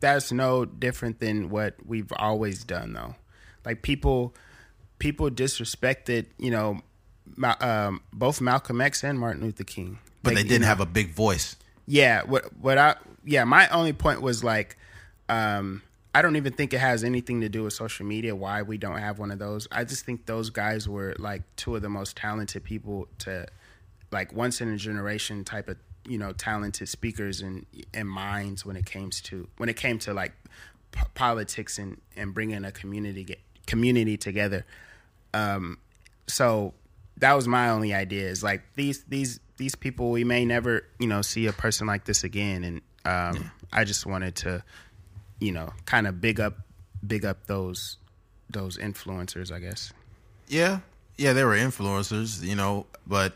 that's 0.00 0.32
no 0.32 0.64
different 0.64 1.20
than 1.20 1.48
what 1.48 1.76
we've 1.86 2.12
always 2.16 2.64
done 2.64 2.92
though. 2.92 3.14
Like 3.64 3.82
people 3.82 4.34
people 4.98 5.30
disrespected, 5.30 6.26
you 6.38 6.50
know, 6.50 6.80
um, 7.60 8.02
both 8.12 8.40
Malcolm 8.40 8.80
X 8.80 9.04
and 9.04 9.18
Martin 9.18 9.42
Luther 9.42 9.64
King. 9.64 9.98
but 10.22 10.34
Like, 10.34 10.42
they 10.42 10.48
didn't 10.48 10.62
know, 10.62 10.68
have 10.68 10.80
a 10.80 10.86
big 10.86 11.10
voice. 11.10 11.56
Yeah, 11.86 12.22
what 12.24 12.56
what 12.58 12.78
I 12.78 12.96
yeah, 13.24 13.44
my 13.44 13.68
only 13.68 13.92
point 13.92 14.20
was 14.22 14.42
like 14.42 14.76
um 15.28 15.82
I 16.14 16.22
don't 16.22 16.36
even 16.36 16.54
think 16.54 16.72
it 16.72 16.78
has 16.78 17.04
anything 17.04 17.42
to 17.42 17.48
do 17.50 17.64
with 17.64 17.74
social 17.74 18.06
media 18.06 18.34
why 18.34 18.62
we 18.62 18.78
don't 18.78 18.96
have 18.98 19.18
one 19.18 19.30
of 19.30 19.38
those. 19.38 19.68
I 19.70 19.84
just 19.84 20.06
think 20.06 20.24
those 20.24 20.48
guys 20.48 20.88
were 20.88 21.14
like 21.18 21.42
two 21.56 21.76
of 21.76 21.82
the 21.82 21.90
most 21.90 22.16
talented 22.16 22.64
people 22.64 23.06
to 23.18 23.46
like 24.10 24.32
once 24.32 24.62
in 24.62 24.68
a 24.72 24.76
generation 24.78 25.44
type 25.44 25.68
of, 25.68 25.76
you 26.08 26.16
know, 26.16 26.32
talented 26.32 26.88
speakers 26.88 27.40
and 27.42 27.66
and 27.92 28.08
minds 28.08 28.64
when 28.64 28.76
it 28.76 28.86
came 28.86 29.10
to 29.10 29.46
when 29.58 29.68
it 29.68 29.76
came 29.76 29.98
to 30.00 30.14
like 30.14 30.32
p- 30.90 31.00
politics 31.14 31.78
and 31.78 32.00
and 32.16 32.32
bringing 32.32 32.64
a 32.64 32.72
community 32.72 33.24
get, 33.24 33.40
community 33.66 34.16
together. 34.16 34.64
Um 35.34 35.78
so 36.26 36.72
that 37.18 37.34
was 37.34 37.48
my 37.48 37.70
only 37.70 37.94
idea 37.94 38.28
is 38.28 38.42
like 38.42 38.62
these 38.74 39.04
these 39.04 39.40
these 39.56 39.74
people 39.74 40.10
we 40.10 40.24
may 40.24 40.44
never 40.44 40.84
you 40.98 41.06
know 41.06 41.22
see 41.22 41.46
a 41.46 41.52
person 41.52 41.86
like 41.86 42.04
this 42.04 42.24
again. 42.24 42.64
And 42.64 42.80
um 43.04 43.50
i 43.72 43.84
just 43.84 44.04
wanted 44.04 44.34
to 44.36 44.62
you 45.40 45.52
know 45.52 45.72
kind 45.84 46.06
of 46.06 46.20
big 46.20 46.40
up 46.40 46.56
big 47.06 47.24
up 47.24 47.46
those 47.46 47.98
those 48.50 48.78
influencers 48.78 49.52
i 49.52 49.58
guess. 49.58 49.92
Yeah, 50.48 50.80
yeah, 51.16 51.32
they 51.32 51.44
were 51.44 51.56
influencers, 51.56 52.42
you 52.42 52.54
know, 52.54 52.86
but 53.06 53.34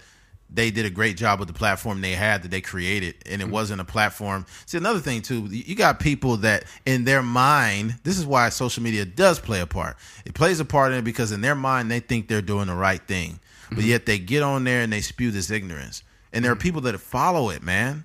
they 0.52 0.70
did 0.70 0.84
a 0.84 0.90
great 0.90 1.16
job 1.16 1.38
with 1.38 1.48
the 1.48 1.54
platform 1.54 2.00
they 2.00 2.12
had 2.12 2.42
that 2.42 2.50
they 2.50 2.60
created, 2.60 3.14
and 3.26 3.40
it 3.40 3.48
wasn't 3.48 3.80
a 3.80 3.84
platform. 3.84 4.46
See, 4.66 4.78
another 4.78 4.98
thing 4.98 5.22
too, 5.22 5.46
you 5.46 5.74
got 5.76 6.00
people 6.00 6.38
that 6.38 6.64
in 6.84 7.04
their 7.04 7.22
mind, 7.22 7.96
this 8.02 8.18
is 8.18 8.26
why 8.26 8.48
social 8.48 8.82
media 8.82 9.04
does 9.04 9.38
play 9.38 9.60
a 9.60 9.66
part. 9.66 9.96
It 10.24 10.34
plays 10.34 10.60
a 10.60 10.64
part 10.64 10.92
in 10.92 10.98
it 10.98 11.02
because 11.02 11.32
in 11.32 11.40
their 11.40 11.54
mind 11.54 11.90
they 11.90 12.00
think 12.00 12.28
they're 12.28 12.42
doing 12.42 12.66
the 12.66 12.74
right 12.74 13.00
thing, 13.00 13.38
but 13.70 13.84
yet 13.84 14.06
they 14.06 14.18
get 14.18 14.42
on 14.42 14.64
there 14.64 14.82
and 14.82 14.92
they 14.92 15.00
spew 15.00 15.30
this 15.30 15.50
ignorance, 15.50 16.02
and 16.32 16.44
there 16.44 16.52
are 16.52 16.56
people 16.56 16.80
that 16.82 16.98
follow 17.00 17.50
it, 17.50 17.62
man. 17.62 18.04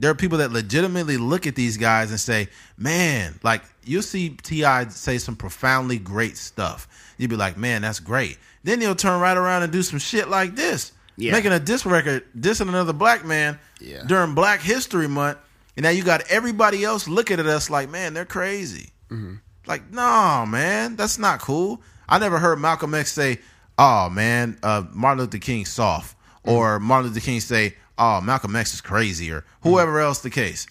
There 0.00 0.10
are 0.10 0.14
people 0.14 0.38
that 0.38 0.52
legitimately 0.52 1.16
look 1.16 1.46
at 1.46 1.56
these 1.56 1.76
guys 1.76 2.10
and 2.10 2.20
say, 2.20 2.48
"Man, 2.76 3.38
like 3.42 3.62
you'll 3.84 4.02
see 4.02 4.30
T.I 4.30 4.88
say 4.88 5.18
some 5.18 5.34
profoundly 5.34 5.98
great 5.98 6.36
stuff. 6.36 6.86
You'd 7.18 7.30
be 7.30 7.36
like, 7.36 7.56
man, 7.56 7.82
that's 7.82 7.98
great." 8.00 8.38
Then 8.62 8.80
he'll 8.80 8.94
turn 8.94 9.20
right 9.20 9.36
around 9.36 9.62
and 9.64 9.72
do 9.72 9.82
some 9.82 9.98
shit 9.98 10.28
like 10.28 10.54
this, 10.54 10.92
Yeah. 11.16 11.32
making 11.32 11.52
a 11.52 11.58
diss 11.58 11.84
record, 11.84 12.24
dissing 12.38 12.68
another 12.68 12.92
black 12.92 13.24
man 13.24 13.58
Yeah. 13.80 14.02
during 14.06 14.34
Black 14.34 14.60
History 14.60 15.08
Month, 15.08 15.38
and 15.76 15.82
now 15.84 15.90
you 15.90 16.04
got 16.04 16.22
everybody 16.28 16.84
else 16.84 17.08
looking 17.08 17.40
at 17.40 17.46
us 17.46 17.68
like, 17.68 17.88
"Man, 17.90 18.14
they're 18.14 18.24
crazy." 18.24 18.92
Mm-hmm. 19.10 19.34
Like, 19.66 19.90
no, 19.92 20.46
man, 20.46 20.94
that's 20.96 21.18
not 21.18 21.40
cool. 21.40 21.82
I 22.08 22.18
never 22.18 22.38
heard 22.38 22.58
Malcolm 22.60 22.94
X 22.94 23.12
say, 23.12 23.38
"Oh 23.78 24.10
man, 24.10 24.58
uh, 24.62 24.84
Martin 24.92 25.24
Luther 25.24 25.38
King 25.38 25.64
soft," 25.64 26.16
or 26.44 26.78
Martin 26.80 27.10
Luther 27.10 27.24
King 27.24 27.40
say, 27.40 27.74
"Oh, 27.96 28.20
Malcolm 28.20 28.54
X 28.56 28.74
is 28.74 28.80
crazy," 28.80 29.30
or 29.30 29.44
whoever 29.62 30.00
else 30.00 30.20
the 30.20 30.30
case. 30.30 30.66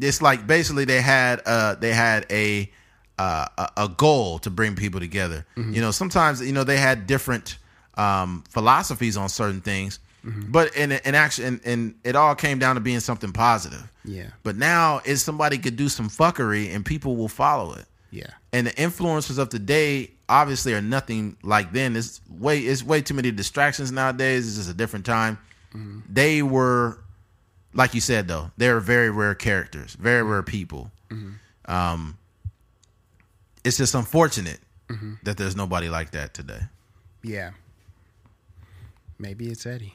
It's 0.00 0.22
like 0.22 0.46
basically 0.46 0.84
they 0.84 1.00
had 1.00 1.42
uh, 1.46 1.74
they 1.76 1.92
had 1.92 2.26
a 2.30 2.70
uh, 3.18 3.46
a, 3.58 3.70
a 3.84 3.88
goal 3.88 4.38
to 4.40 4.50
bring 4.50 4.74
people 4.76 5.00
together. 5.00 5.46
You 5.56 5.80
know, 5.80 5.90
sometimes 5.90 6.40
you 6.44 6.52
know 6.52 6.64
they 6.64 6.78
had 6.78 7.06
different 7.06 7.58
um, 7.96 8.44
philosophies 8.50 9.16
on 9.16 9.28
certain 9.28 9.60
things, 9.60 9.98
but 10.24 10.74
in 10.76 10.92
in 10.92 11.14
action, 11.14 11.44
and, 11.44 11.60
and 11.64 11.94
it 12.04 12.16
all 12.16 12.34
came 12.34 12.58
down 12.58 12.74
to 12.76 12.80
being 12.80 13.00
something 13.00 13.32
positive. 13.32 13.90
Yeah. 14.04 14.30
But 14.42 14.56
now, 14.56 15.00
if 15.04 15.18
somebody 15.18 15.58
could 15.58 15.76
do 15.76 15.88
some 15.88 16.08
fuckery 16.08 16.74
and 16.74 16.84
people 16.84 17.16
will 17.16 17.28
follow 17.28 17.74
it 17.74 17.86
yeah 18.12 18.30
and 18.52 18.68
the 18.68 18.70
influencers 18.72 19.36
of 19.36 19.48
today 19.48 20.08
obviously 20.28 20.74
are 20.74 20.82
nothing 20.82 21.36
like 21.42 21.72
then. 21.72 21.96
It's 21.96 22.20
way 22.28 22.60
it's 22.60 22.82
way 22.82 23.02
too 23.02 23.14
many 23.14 23.30
distractions 23.30 23.92
nowadays. 23.92 24.46
It's 24.46 24.56
just 24.56 24.70
a 24.70 24.74
different 24.74 25.06
time. 25.06 25.38
Mm-hmm. 25.74 26.00
They 26.08 26.42
were, 26.42 26.98
like 27.74 27.94
you 27.94 28.00
said 28.00 28.28
though, 28.28 28.50
they're 28.56 28.80
very 28.80 29.10
rare 29.10 29.34
characters, 29.34 29.94
very 29.94 30.22
rare 30.22 30.42
people. 30.42 30.90
Mm-hmm. 31.10 31.72
Um, 31.72 32.18
it's 33.64 33.76
just 33.76 33.94
unfortunate 33.94 34.60
mm-hmm. 34.88 35.14
that 35.24 35.36
there's 35.36 35.56
nobody 35.56 35.88
like 35.88 36.12
that 36.12 36.34
today. 36.34 36.60
yeah 37.22 37.50
maybe 39.18 39.48
it's 39.48 39.66
eddie 39.66 39.94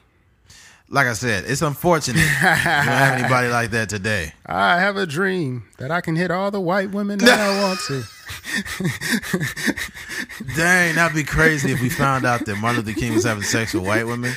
Like 0.92 1.06
I 1.06 1.14
said, 1.14 1.44
it's 1.46 1.62
unfortunate 1.62 2.18
you 2.20 2.22
don't 2.24 2.30
have 2.30 3.18
anybody 3.18 3.48
like 3.48 3.70
that 3.70 3.88
today. 3.88 4.34
i 4.44 4.78
have 4.78 4.96
a 4.98 5.06
dream 5.06 5.64
that 5.78 5.90
i 5.90 6.02
can 6.02 6.14
hit 6.16 6.30
all 6.30 6.50
the 6.50 6.60
white 6.60 6.90
women 6.90 7.18
that 7.18 7.40
i 7.40 7.62
want 7.62 7.80
to 7.88 8.02
Dang, 10.56 10.94
that'd 10.94 11.14
be 11.14 11.24
crazy 11.24 11.72
if 11.72 11.80
we 11.80 11.88
found 11.88 12.24
out 12.24 12.44
that 12.46 12.56
Martin 12.56 12.82
Luther 12.84 12.98
King 12.98 13.14
was 13.14 13.24
having 13.24 13.42
sex 13.42 13.74
with 13.74 13.84
white 13.86 14.06
women. 14.06 14.32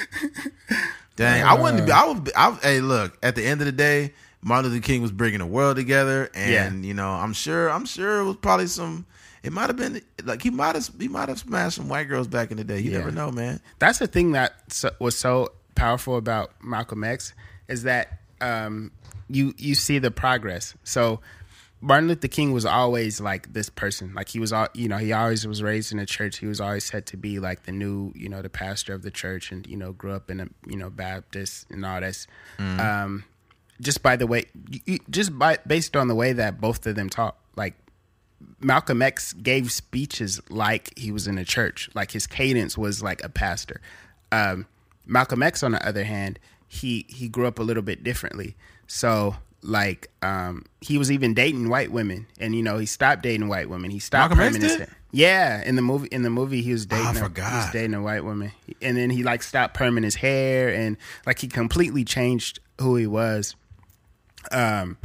Dang, 1.16 1.44
I 1.44 1.54
wouldn't 1.60 1.86
be. 1.86 1.92
I 1.92 2.06
would. 2.08 2.24
Be, 2.26 2.32
I, 2.36 2.52
hey, 2.62 2.80
look. 2.82 3.18
At 3.24 3.36
the 3.36 3.46
end 3.46 3.62
of 3.62 3.66
the 3.66 3.72
day, 3.72 4.14
Martin 4.42 4.72
Luther 4.72 4.82
King 4.84 5.02
was 5.02 5.12
bringing 5.12 5.40
the 5.40 5.46
world 5.46 5.76
together, 5.78 6.30
and 6.36 6.86
you 6.86 6.94
know, 6.94 7.10
I'm 7.10 7.34
sure. 7.34 7.70
I'm 7.70 7.86
sure 7.86 8.20
it 8.20 8.26
was 8.26 8.36
probably 8.38 8.68
some. 8.68 9.06
It 9.44 9.54
might 9.54 9.68
have 9.68 9.78
been 9.78 10.02
like 10.24 10.42
he 10.42 10.50
might 10.50 10.76
have. 10.76 10.90
He 11.00 11.08
might 11.08 11.30
have 11.30 11.40
smashed 11.40 11.78
some 11.78 11.88
white 11.90 12.06
girls 12.10 12.28
back 12.28 12.52
in 12.52 12.58
the 12.58 12.64
day. 12.64 12.80
You 12.80 12.92
Yeah. 12.92 12.98
never 13.00 13.12
know, 13.12 13.32
man. 13.32 13.60
that's 13.80 14.00
the 14.00 14.08
thing 14.08 14.34
that 14.34 14.54
was 15.00 15.18
so 15.18 15.52
powerful 15.76 16.18
about 16.18 16.52
Malcolm 16.64 17.04
X 17.04 17.34
is 17.68 17.84
that 17.84 18.20
um, 18.42 18.92
you 19.30 19.54
you 19.58 19.76
see 19.76 20.00
the 20.00 20.12
progress. 20.12 20.74
So 20.84 21.20
Martin 21.82 22.08
Luther 22.08 22.28
King 22.28 22.52
was 22.52 22.66
always 22.66 23.22
like 23.22 23.54
this 23.54 23.70
person. 23.70 24.14
Like 24.14 24.30
he 24.30 24.40
was 24.40 24.52
all 24.52 24.68
you 24.74 24.88
know, 24.88 24.98
he 24.98 25.14
always 25.14 25.46
was 25.46 25.62
raised 25.62 25.92
in 25.92 26.00
a 26.00 26.06
church. 26.06 26.38
He 26.38 26.48
was 26.48 26.60
always 26.60 26.84
said 26.86 27.06
to 27.08 27.18
be 27.18 27.40
like 27.40 27.64
the 27.64 27.72
new, 27.72 28.12
you 28.16 28.30
know, 28.30 28.42
the 28.42 28.50
pastor 28.50 28.94
of 28.94 29.02
the 29.04 29.12
church 29.12 29.52
and, 29.52 29.68
you 29.68 29.78
know, 29.78 29.92
grew 29.92 30.14
up 30.14 30.30
in 30.32 30.40
a, 30.40 30.48
you 30.68 30.78
know, 30.78 30.90
Baptist 30.90 31.70
and 31.70 31.86
all 31.86 32.02
this. 32.02 32.28
Um, 32.80 33.24
just 33.82 34.02
by 34.02 34.16
the 34.16 34.26
way 34.26 34.46
just 35.10 35.38
by 35.38 35.60
based 35.68 35.96
on 35.96 36.08
the 36.08 36.16
way 36.16 36.34
that 36.34 36.60
both 36.62 36.86
of 36.88 36.96
them 36.96 37.10
talk. 37.10 37.38
Like 37.56 37.76
Malcolm 38.60 39.02
X 39.02 39.34
gave 39.34 39.72
speeches 39.72 40.42
like 40.50 40.98
he 40.98 41.12
was 41.12 41.28
in 41.28 41.38
a 41.38 41.46
church. 41.46 41.90
Like 41.94 42.12
his 42.12 42.26
cadence 42.26 42.78
was 42.78 43.04
like 43.04 43.24
a 43.24 43.30
pastor. 43.30 43.82
Um, 44.32 44.66
Malcolm 45.06 45.44
X, 45.44 45.64
on 45.64 45.72
the 45.72 45.88
other 45.88 46.04
hand, 46.04 46.40
he 46.68 47.06
he 47.10 47.28
grew 47.30 47.48
up 47.48 47.60
a 47.60 47.64
little 47.64 47.84
bit 47.84 48.04
differently. 48.04 48.56
So 48.88 49.36
like 49.62 50.10
um, 50.22 50.66
he 50.82 50.98
was 50.98 51.12
even 51.12 51.34
dating 51.34 51.70
white 51.70 51.92
women, 51.92 52.28
and 52.40 52.56
you 52.56 52.64
know 52.64 52.78
he 52.78 52.86
stopped 52.86 53.24
dating 53.24 53.48
white 53.48 53.70
women. 53.70 53.92
He 53.92 54.00
stopped 54.00 54.36
Malcolm 54.36 54.56
X 54.56 54.58
perming 54.58 54.62
his 54.62 54.78
did? 54.78 54.90
Yeah, 55.12 55.64
in 55.64 55.76
the 55.78 55.82
movie, 55.82 56.10
in 56.12 56.24
the 56.24 56.30
movie, 56.30 56.62
he 56.62 56.74
was 56.74 56.86
dating. 56.86 57.06
I 57.06 57.10
a, 57.10 57.14
He 57.14 57.20
was 57.22 57.28
forgot. 57.30 57.74
dating 57.74 57.94
a 57.94 58.02
white 58.02 58.24
woman, 58.24 58.52
and 58.82 58.98
then 58.98 59.10
he 59.10 59.24
like 59.24 59.42
stopped 59.44 59.76
perming 59.78 60.04
his 60.04 60.16
hair, 60.16 60.70
and 60.74 60.98
like 61.26 61.40
he 61.40 61.48
completely 61.48 62.04
changed 62.04 62.60
who 62.80 62.96
he 62.98 63.08
was 63.08 63.56
um 64.52 64.98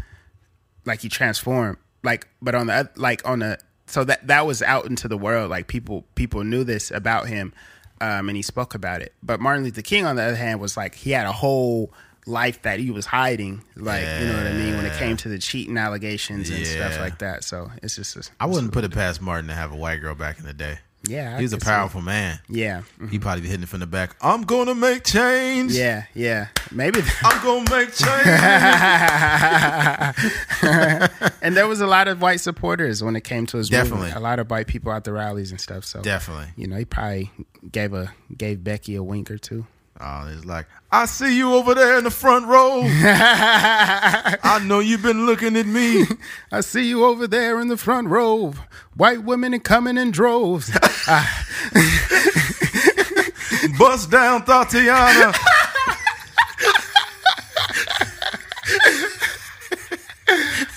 like 0.85 1.01
he 1.01 1.09
transformed 1.09 1.79
like 2.03 2.29
but 2.43 2.55
on 2.55 2.67
the 2.67 2.91
like 2.97 3.27
on 3.27 3.39
the 3.39 3.59
so 3.87 4.05
that 4.05 4.27
that 4.27 4.47
was 4.47 4.61
out 4.63 4.87
into 4.87 5.09
the 5.09 5.17
world 5.17 5.51
like 5.51 5.67
people 5.67 6.05
people 6.15 6.45
knew 6.45 6.65
this 6.65 6.91
about 6.91 7.27
him 7.29 7.53
um 8.01 8.29
and 8.29 8.37
he 8.37 8.43
spoke 8.43 8.75
about 8.75 9.03
it. 9.03 9.15
But 9.23 9.41
martin 9.41 9.65
luther 9.65 9.83
king 9.83 10.05
on 10.07 10.17
the 10.17 10.23
other 10.23 10.37
hand 10.37 10.61
was 10.61 10.77
like 10.77 10.95
he 10.95 11.11
had 11.11 11.27
a 11.27 11.33
whole 11.33 11.93
life 12.27 12.63
that 12.63 12.79
he 12.81 12.91
was 12.91 13.07
hiding. 13.07 13.63
Like 13.77 14.03
you 14.03 14.27
know 14.27 14.37
what 14.37 14.47
i 14.47 14.53
mean? 14.53 14.77
When 14.77 14.87
it 14.87 14.97
came 14.99 15.17
to 15.19 15.29
the 15.29 15.39
cheating 15.39 15.77
allegations 15.77 16.51
and 16.51 16.67
stuff 16.67 16.99
like 16.99 17.19
that. 17.19 17.45
So 17.45 17.71
it's 17.83 17.97
just 17.97 18.33
I 18.39 18.47
wouldn't 18.47 18.73
put 18.73 18.85
it 18.85 18.93
past 18.93 19.21
Martin 19.21 19.49
to 19.49 19.55
have 19.55 19.73
a 19.73 19.77
white 19.77 19.99
girl 20.01 20.15
back 20.15 20.39
in 20.39 20.45
the 20.45 20.55
day. 20.55 20.79
Yeah 21.05 21.35
I 21.35 21.39
He 21.39 21.43
was 21.45 21.53
a 21.53 21.57
can 21.57 21.65
see 21.65 21.71
it. 21.71 21.75
powerful 21.75 22.03
man. 22.03 22.41
yeah 22.49 22.83
He 22.99 23.05
mm-hmm. 23.05 23.19
probably 23.19 23.43
be 23.43 23.49
hitting 23.49 23.63
it 23.63 23.69
from 23.69 23.81
the 23.81 23.87
back. 23.87 24.17
I'm 24.21 24.43
gonna 24.43 24.75
make 24.75 25.05
change. 25.05 25.73
yeah 25.73 26.05
yeah 26.15 26.49
maybe 26.71 27.01
I'm 27.23 27.43
gonna 27.43 27.71
make 27.71 27.95
change. 27.95 28.27
and 31.43 31.57
there 31.57 31.67
was 31.67 31.81
a 31.81 31.87
lot 31.87 32.09
of 32.09 32.21
white 32.21 32.41
supporters 32.41 33.03
when 33.03 33.17
it 33.17 33.25
came 33.25 33.47
to 33.47 33.57
his 33.57 33.69
Definitely. 33.69 33.99
movement. 34.07 34.17
a 34.17 34.21
lot 34.21 34.39
of 34.39 34.51
white 34.51 34.67
people 34.67 34.93
at 34.93 35.05
the 35.05 35.13
rallies 35.13 35.51
and 35.51 35.61
stuff 35.61 35.85
so 35.85 36.01
Definitely. 36.03 36.49
you 36.57 36.67
know, 36.67 36.77
he 36.77 36.85
probably 36.85 37.31
gave 37.71 37.93
a 37.95 38.13
gave 38.37 38.63
Becky 38.65 38.95
a 38.97 39.03
wink 39.03 39.31
or 39.31 39.39
two. 39.39 39.67
Oh, 40.03 40.33
it's 40.35 40.47
like 40.47 40.65
I 40.91 41.05
see 41.05 41.37
you 41.37 41.53
over 41.55 41.75
there 41.75 41.99
in 41.99 42.05
the 42.05 42.11
front 42.11 42.47
row. 42.47 42.81
I 42.85 44.61
know 44.65 44.79
you've 44.79 45.03
been 45.03 45.27
looking 45.27 45.57
at 45.59 45.67
me. 45.67 46.05
I 46.53 46.63
see 46.63 46.89
you 46.89 47.05
over 47.05 47.27
there 47.27 47.61
in 47.61 47.69
the 47.69 47.77
front 47.77 48.09
row. 48.09 48.55
White 48.97 49.25
women 49.25 49.55
are 49.55 49.59
coming 49.59 49.99
in 49.99 50.11
droves. 50.11 50.71
Bust 53.79 54.11
down, 54.11 54.43
Thotiana. 54.43 55.35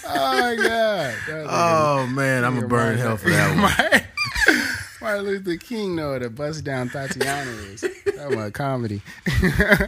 oh 0.05 0.39
my 0.39 0.55
god! 0.55 1.15
Oh 1.47 2.07
man, 2.07 2.43
I'm 2.43 2.55
gonna 2.55 2.67
burn 2.67 2.97
hell 2.97 3.17
for 3.17 3.29
that 3.35 3.55
one. 3.55 3.71
Martin 5.01 5.25
Luther 5.25 5.57
King 5.57 5.95
know 5.97 6.11
what 6.11 6.23
a 6.23 6.29
bust 6.29 6.63
down 6.63 6.89
Thotiana 6.89 7.73
is. 7.73 7.81
That 7.81 8.29
was 8.29 8.37
a 8.47 8.51
comedy. 8.51 9.01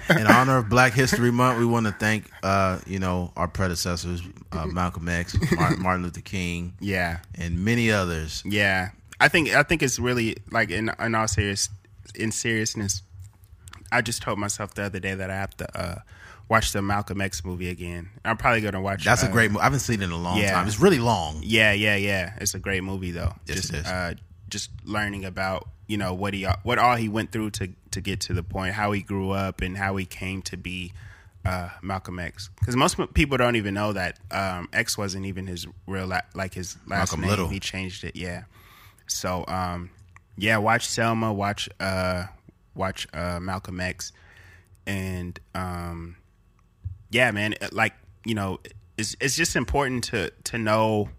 In 0.09 0.27
honor 0.27 0.57
of 0.57 0.67
Black 0.69 0.91
History 0.93 1.31
Month, 1.31 1.59
we 1.59 1.65
want 1.65 1.85
to 1.85 1.93
thank, 1.93 2.30
uh, 2.43 2.80
you 2.85 2.99
know, 2.99 3.31
our 3.38 3.47
predecessors, 3.47 4.22
uh, 4.51 4.65
Malcolm 4.65 5.07
X, 5.07 5.38
Martin, 5.53 5.81
Martin 5.81 6.03
Luther 6.03 6.19
King, 6.19 6.73
Yeah, 6.81 7.19
and 7.35 7.63
many 7.63 7.91
others. 7.91 8.43
yeah. 8.45 8.89
I 9.19 9.27
think 9.27 9.53
I 9.53 9.63
think 9.63 9.81
it's 9.81 9.99
really 9.99 10.37
like 10.51 10.71
in 10.71 10.91
in 10.99 11.15
all 11.15 11.27
serious 11.27 11.69
in 12.15 12.31
seriousness. 12.31 13.01
I 13.91 14.01
just 14.01 14.21
told 14.21 14.39
myself 14.39 14.73
the 14.73 14.83
other 14.83 14.99
day 14.99 15.13
that 15.13 15.29
I 15.29 15.35
have 15.35 15.55
to 15.57 15.79
uh, 15.79 15.99
watch 16.49 16.71
the 16.71 16.81
Malcolm 16.81 17.21
X 17.21 17.45
movie 17.45 17.69
again. 17.69 18.09
I'm 18.23 18.37
probably 18.37 18.61
gonna 18.61 18.81
watch. 18.81 19.01
It. 19.01 19.05
That's 19.05 19.23
a 19.23 19.27
uh, 19.27 19.31
great 19.31 19.51
movie. 19.51 19.61
I 19.61 19.65
haven't 19.65 19.79
seen 19.79 20.01
it 20.01 20.05
in 20.05 20.11
a 20.11 20.17
long 20.17 20.37
yeah. 20.37 20.51
time. 20.51 20.67
It's 20.67 20.79
really 20.79 20.99
long. 20.99 21.41
Yeah, 21.43 21.71
yeah, 21.71 21.95
yeah. 21.95 22.33
It's 22.39 22.53
a 22.53 22.59
great 22.59 22.83
movie 22.83 23.11
though. 23.11 23.33
Yes, 23.45 23.57
just 23.57 23.73
it 23.73 23.77
is. 23.77 23.85
uh 23.85 24.13
just 24.47 24.69
learning 24.83 25.25
about, 25.25 25.67
you 25.87 25.97
know, 25.97 26.13
what 26.13 26.33
he 26.33 26.43
what 26.63 26.77
all 26.77 26.95
he 26.95 27.09
went 27.09 27.31
through 27.31 27.51
to 27.51 27.69
to 27.91 28.01
get 28.01 28.19
to 28.21 28.33
the 28.33 28.43
point, 28.43 28.73
how 28.73 28.91
he 28.91 29.01
grew 29.01 29.31
up 29.31 29.61
and 29.61 29.77
how 29.77 29.95
he 29.95 30.05
came 30.05 30.41
to 30.43 30.57
be 30.57 30.93
uh 31.45 31.69
Malcolm 31.81 32.19
X. 32.19 32.49
Cuz 32.65 32.75
most 32.75 32.97
people 33.13 33.37
don't 33.37 33.55
even 33.55 33.73
know 33.73 33.93
that 33.93 34.19
um 34.31 34.67
X 34.73 34.97
wasn't 34.97 35.25
even 35.25 35.47
his 35.47 35.67
real 35.87 36.07
la- 36.07 36.21
like 36.33 36.53
his 36.53 36.77
last 36.87 37.11
Malcolm 37.11 37.21
name. 37.21 37.29
Little. 37.29 37.47
He 37.47 37.59
changed 37.59 38.03
it, 38.03 38.15
yeah. 38.15 38.43
So, 39.07 39.45
um 39.48 39.90
yeah, 40.38 40.57
watch 40.57 40.88
Selma, 40.88 41.32
watch 41.34 41.69
uh 41.80 42.26
watch 42.73 43.07
uh 43.14 43.40
Malcolm 43.40 43.80
X. 43.80 44.11
And 44.86 45.40
um 45.53 46.18
yeah, 47.11 47.32
man, 47.32 47.56
like, 47.72 47.94
you 48.26 48.36
know, 48.36 48.60
it's 48.98 49.15
it's 49.19 49.36
just 49.36 49.56
important 49.56 50.06
to 50.06 50.32
to 50.45 50.57
know 50.57 51.10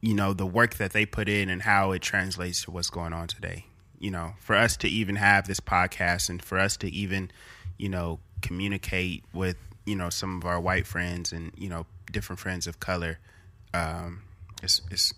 you 0.00 0.14
know 0.14 0.34
the 0.34 0.46
work 0.46 0.74
that 0.74 0.92
they 0.92 1.06
put 1.06 1.28
in 1.28 1.48
and 1.48 1.62
how 1.62 1.92
it 1.92 2.02
translates 2.02 2.64
to 2.64 2.70
what's 2.70 2.90
going 2.90 3.12
on 3.12 3.26
today. 3.26 3.66
You 3.98 4.10
know 4.10 4.34
for 4.40 4.54
us 4.54 4.76
to 4.78 4.88
even 4.88 5.16
have 5.16 5.46
this 5.46 5.60
podcast 5.60 6.28
and 6.28 6.42
for 6.42 6.58
us 6.58 6.76
to 6.78 6.90
even 6.90 7.30
you 7.78 7.88
know 7.88 8.20
communicate 8.42 9.24
with 9.32 9.56
you 9.86 9.96
know 9.96 10.10
some 10.10 10.36
of 10.36 10.44
our 10.44 10.60
white 10.60 10.86
friends 10.86 11.32
and 11.32 11.52
you 11.56 11.68
know 11.68 11.86
different 12.12 12.38
friends 12.38 12.66
of 12.66 12.78
color 12.80 13.18
um 13.72 14.22
it's 14.62 14.82
it's 14.90 15.14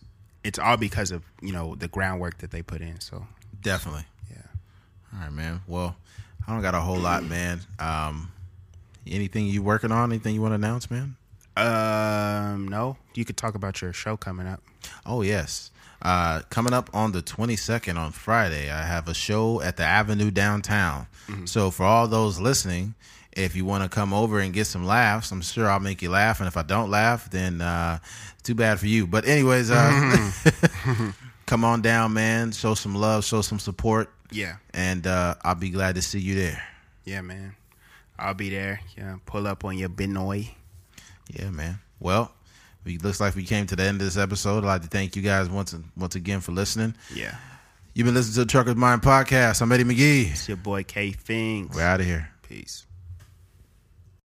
it's 0.47 0.59
all 0.59 0.77
because 0.77 1.11
of 1.11 1.23
you 1.43 1.53
know 1.53 1.75
the 1.75 1.89
groundwork 1.89 2.39
that 2.39 2.51
they 2.51 2.63
put 2.63 2.81
in 2.81 3.01
so 3.01 3.27
Definitely. 3.63 4.05
yeah 4.31 4.43
All 5.13 5.21
right, 5.25 5.33
man. 5.33 5.61
Well, 5.67 5.97
I 6.47 6.53
don't 6.53 6.63
got 6.63 6.75
a 6.75 6.81
whole 6.81 6.99
lot, 6.99 7.25
man. 7.25 7.61
Um, 7.81 8.31
anything 9.07 9.47
you 9.47 9.63
working 9.63 9.91
on? 9.91 10.13
Anything 10.13 10.35
you 10.35 10.41
want 10.43 10.53
to 10.53 10.57
announce, 10.57 10.91
man? 10.91 11.17
um 11.59 12.69
no 12.69 12.99
you 13.15 13.25
could 13.25 13.37
talk 13.39 13.55
about 13.55 13.81
your 13.81 13.91
show 13.93 14.15
coming 14.17 14.47
up 14.47 14.61
Oh 15.07 15.23
yes. 15.23 15.71
Uh, 16.03 16.43
coming 16.51 16.73
up 16.75 16.91
on 16.95 17.13
the 17.13 17.23
22nd 17.23 17.97
on 17.97 18.13
Friday, 18.13 18.71
I 18.71 18.83
have 18.83 19.09
a 19.09 19.15
show 19.15 19.61
at 19.63 19.77
the 19.79 19.83
Avenue 19.83 20.31
downtown. 20.31 21.07
So 21.47 21.71
for 21.73 21.85
all 21.85 22.07
those 22.07 22.39
listening, 22.39 22.95
if 23.37 23.55
you 23.55 23.65
want 23.65 23.85
to 23.85 23.89
come 23.89 24.13
over 24.13 24.41
and 24.41 24.53
get 24.53 24.65
some 24.67 24.85
laughs, 24.85 25.31
I'm 25.31 25.43
sure 25.43 25.69
I'll 25.71 25.79
make 25.79 26.03
you 26.03 26.11
laugh. 26.11 26.41
And 26.41 26.49
if 26.49 26.57
I 26.57 26.63
don't 26.63 26.91
laugh, 26.91 27.31
then 27.31 27.61
uh, 27.61 27.99
too 28.43 28.55
bad 28.55 28.81
for 28.81 28.87
you. 28.87 29.07
But 29.07 29.27
anyways, 29.29 29.71
uh, 29.71 30.33
come 31.47 31.65
on 31.65 31.83
down, 31.83 32.13
man. 32.15 32.53
Show 32.53 32.75
some 32.75 32.95
love, 32.95 33.25
show 33.25 33.43
some 33.43 33.59
support, 33.59 34.11
yeah 34.33 34.57
and 34.75 35.07
uh, 35.07 35.35
I'll 35.45 35.55
be 35.55 35.71
glad 35.71 35.95
to 35.95 36.03
see 36.03 36.19
you 36.19 36.35
there. 36.35 36.61
yeah 37.05 37.21
man 37.21 37.55
i'll 38.19 38.35
be 38.35 38.51
there 38.51 38.81
yeah 38.99 39.17
pull 39.25 39.47
up 39.47 39.65
on 39.65 39.79
your 39.79 39.89
binoy 39.89 40.49
Yeah, 41.31 41.51
man. 41.51 41.79
Well, 42.01 42.33
it 42.85 43.03
looks 43.05 43.21
like 43.21 43.35
we 43.37 43.45
came 43.45 43.67
to 43.67 43.77
the 43.77 43.83
end 43.85 44.01
of 44.01 44.07
this 44.07 44.17
episode. 44.17 44.65
I'd 44.65 44.67
like 44.67 44.83
to 44.83 44.89
thank 44.89 45.15
you 45.17 45.23
guys 45.23 45.49
once 45.49 45.75
once 45.97 46.15
again 46.17 46.41
for 46.41 46.53
listening. 46.53 46.95
yeah 47.15 47.37
You've 47.95 48.05
been 48.07 48.15
listening 48.15 48.35
to 48.35 48.41
the 48.41 48.47
Trucker's 48.51 48.75
Mind 48.77 49.01
podcast. 49.03 49.63
I'm 49.63 49.71
Eddie 49.73 49.85
McGee. 49.85 50.31
it's 50.33 50.49
your 50.49 50.57
boy 50.57 50.83
k 50.83 51.13
Fings. 51.13 51.75
We're 51.77 51.83
out 51.83 52.01
of 52.01 52.07
here. 52.07 52.29
peace 52.43 52.85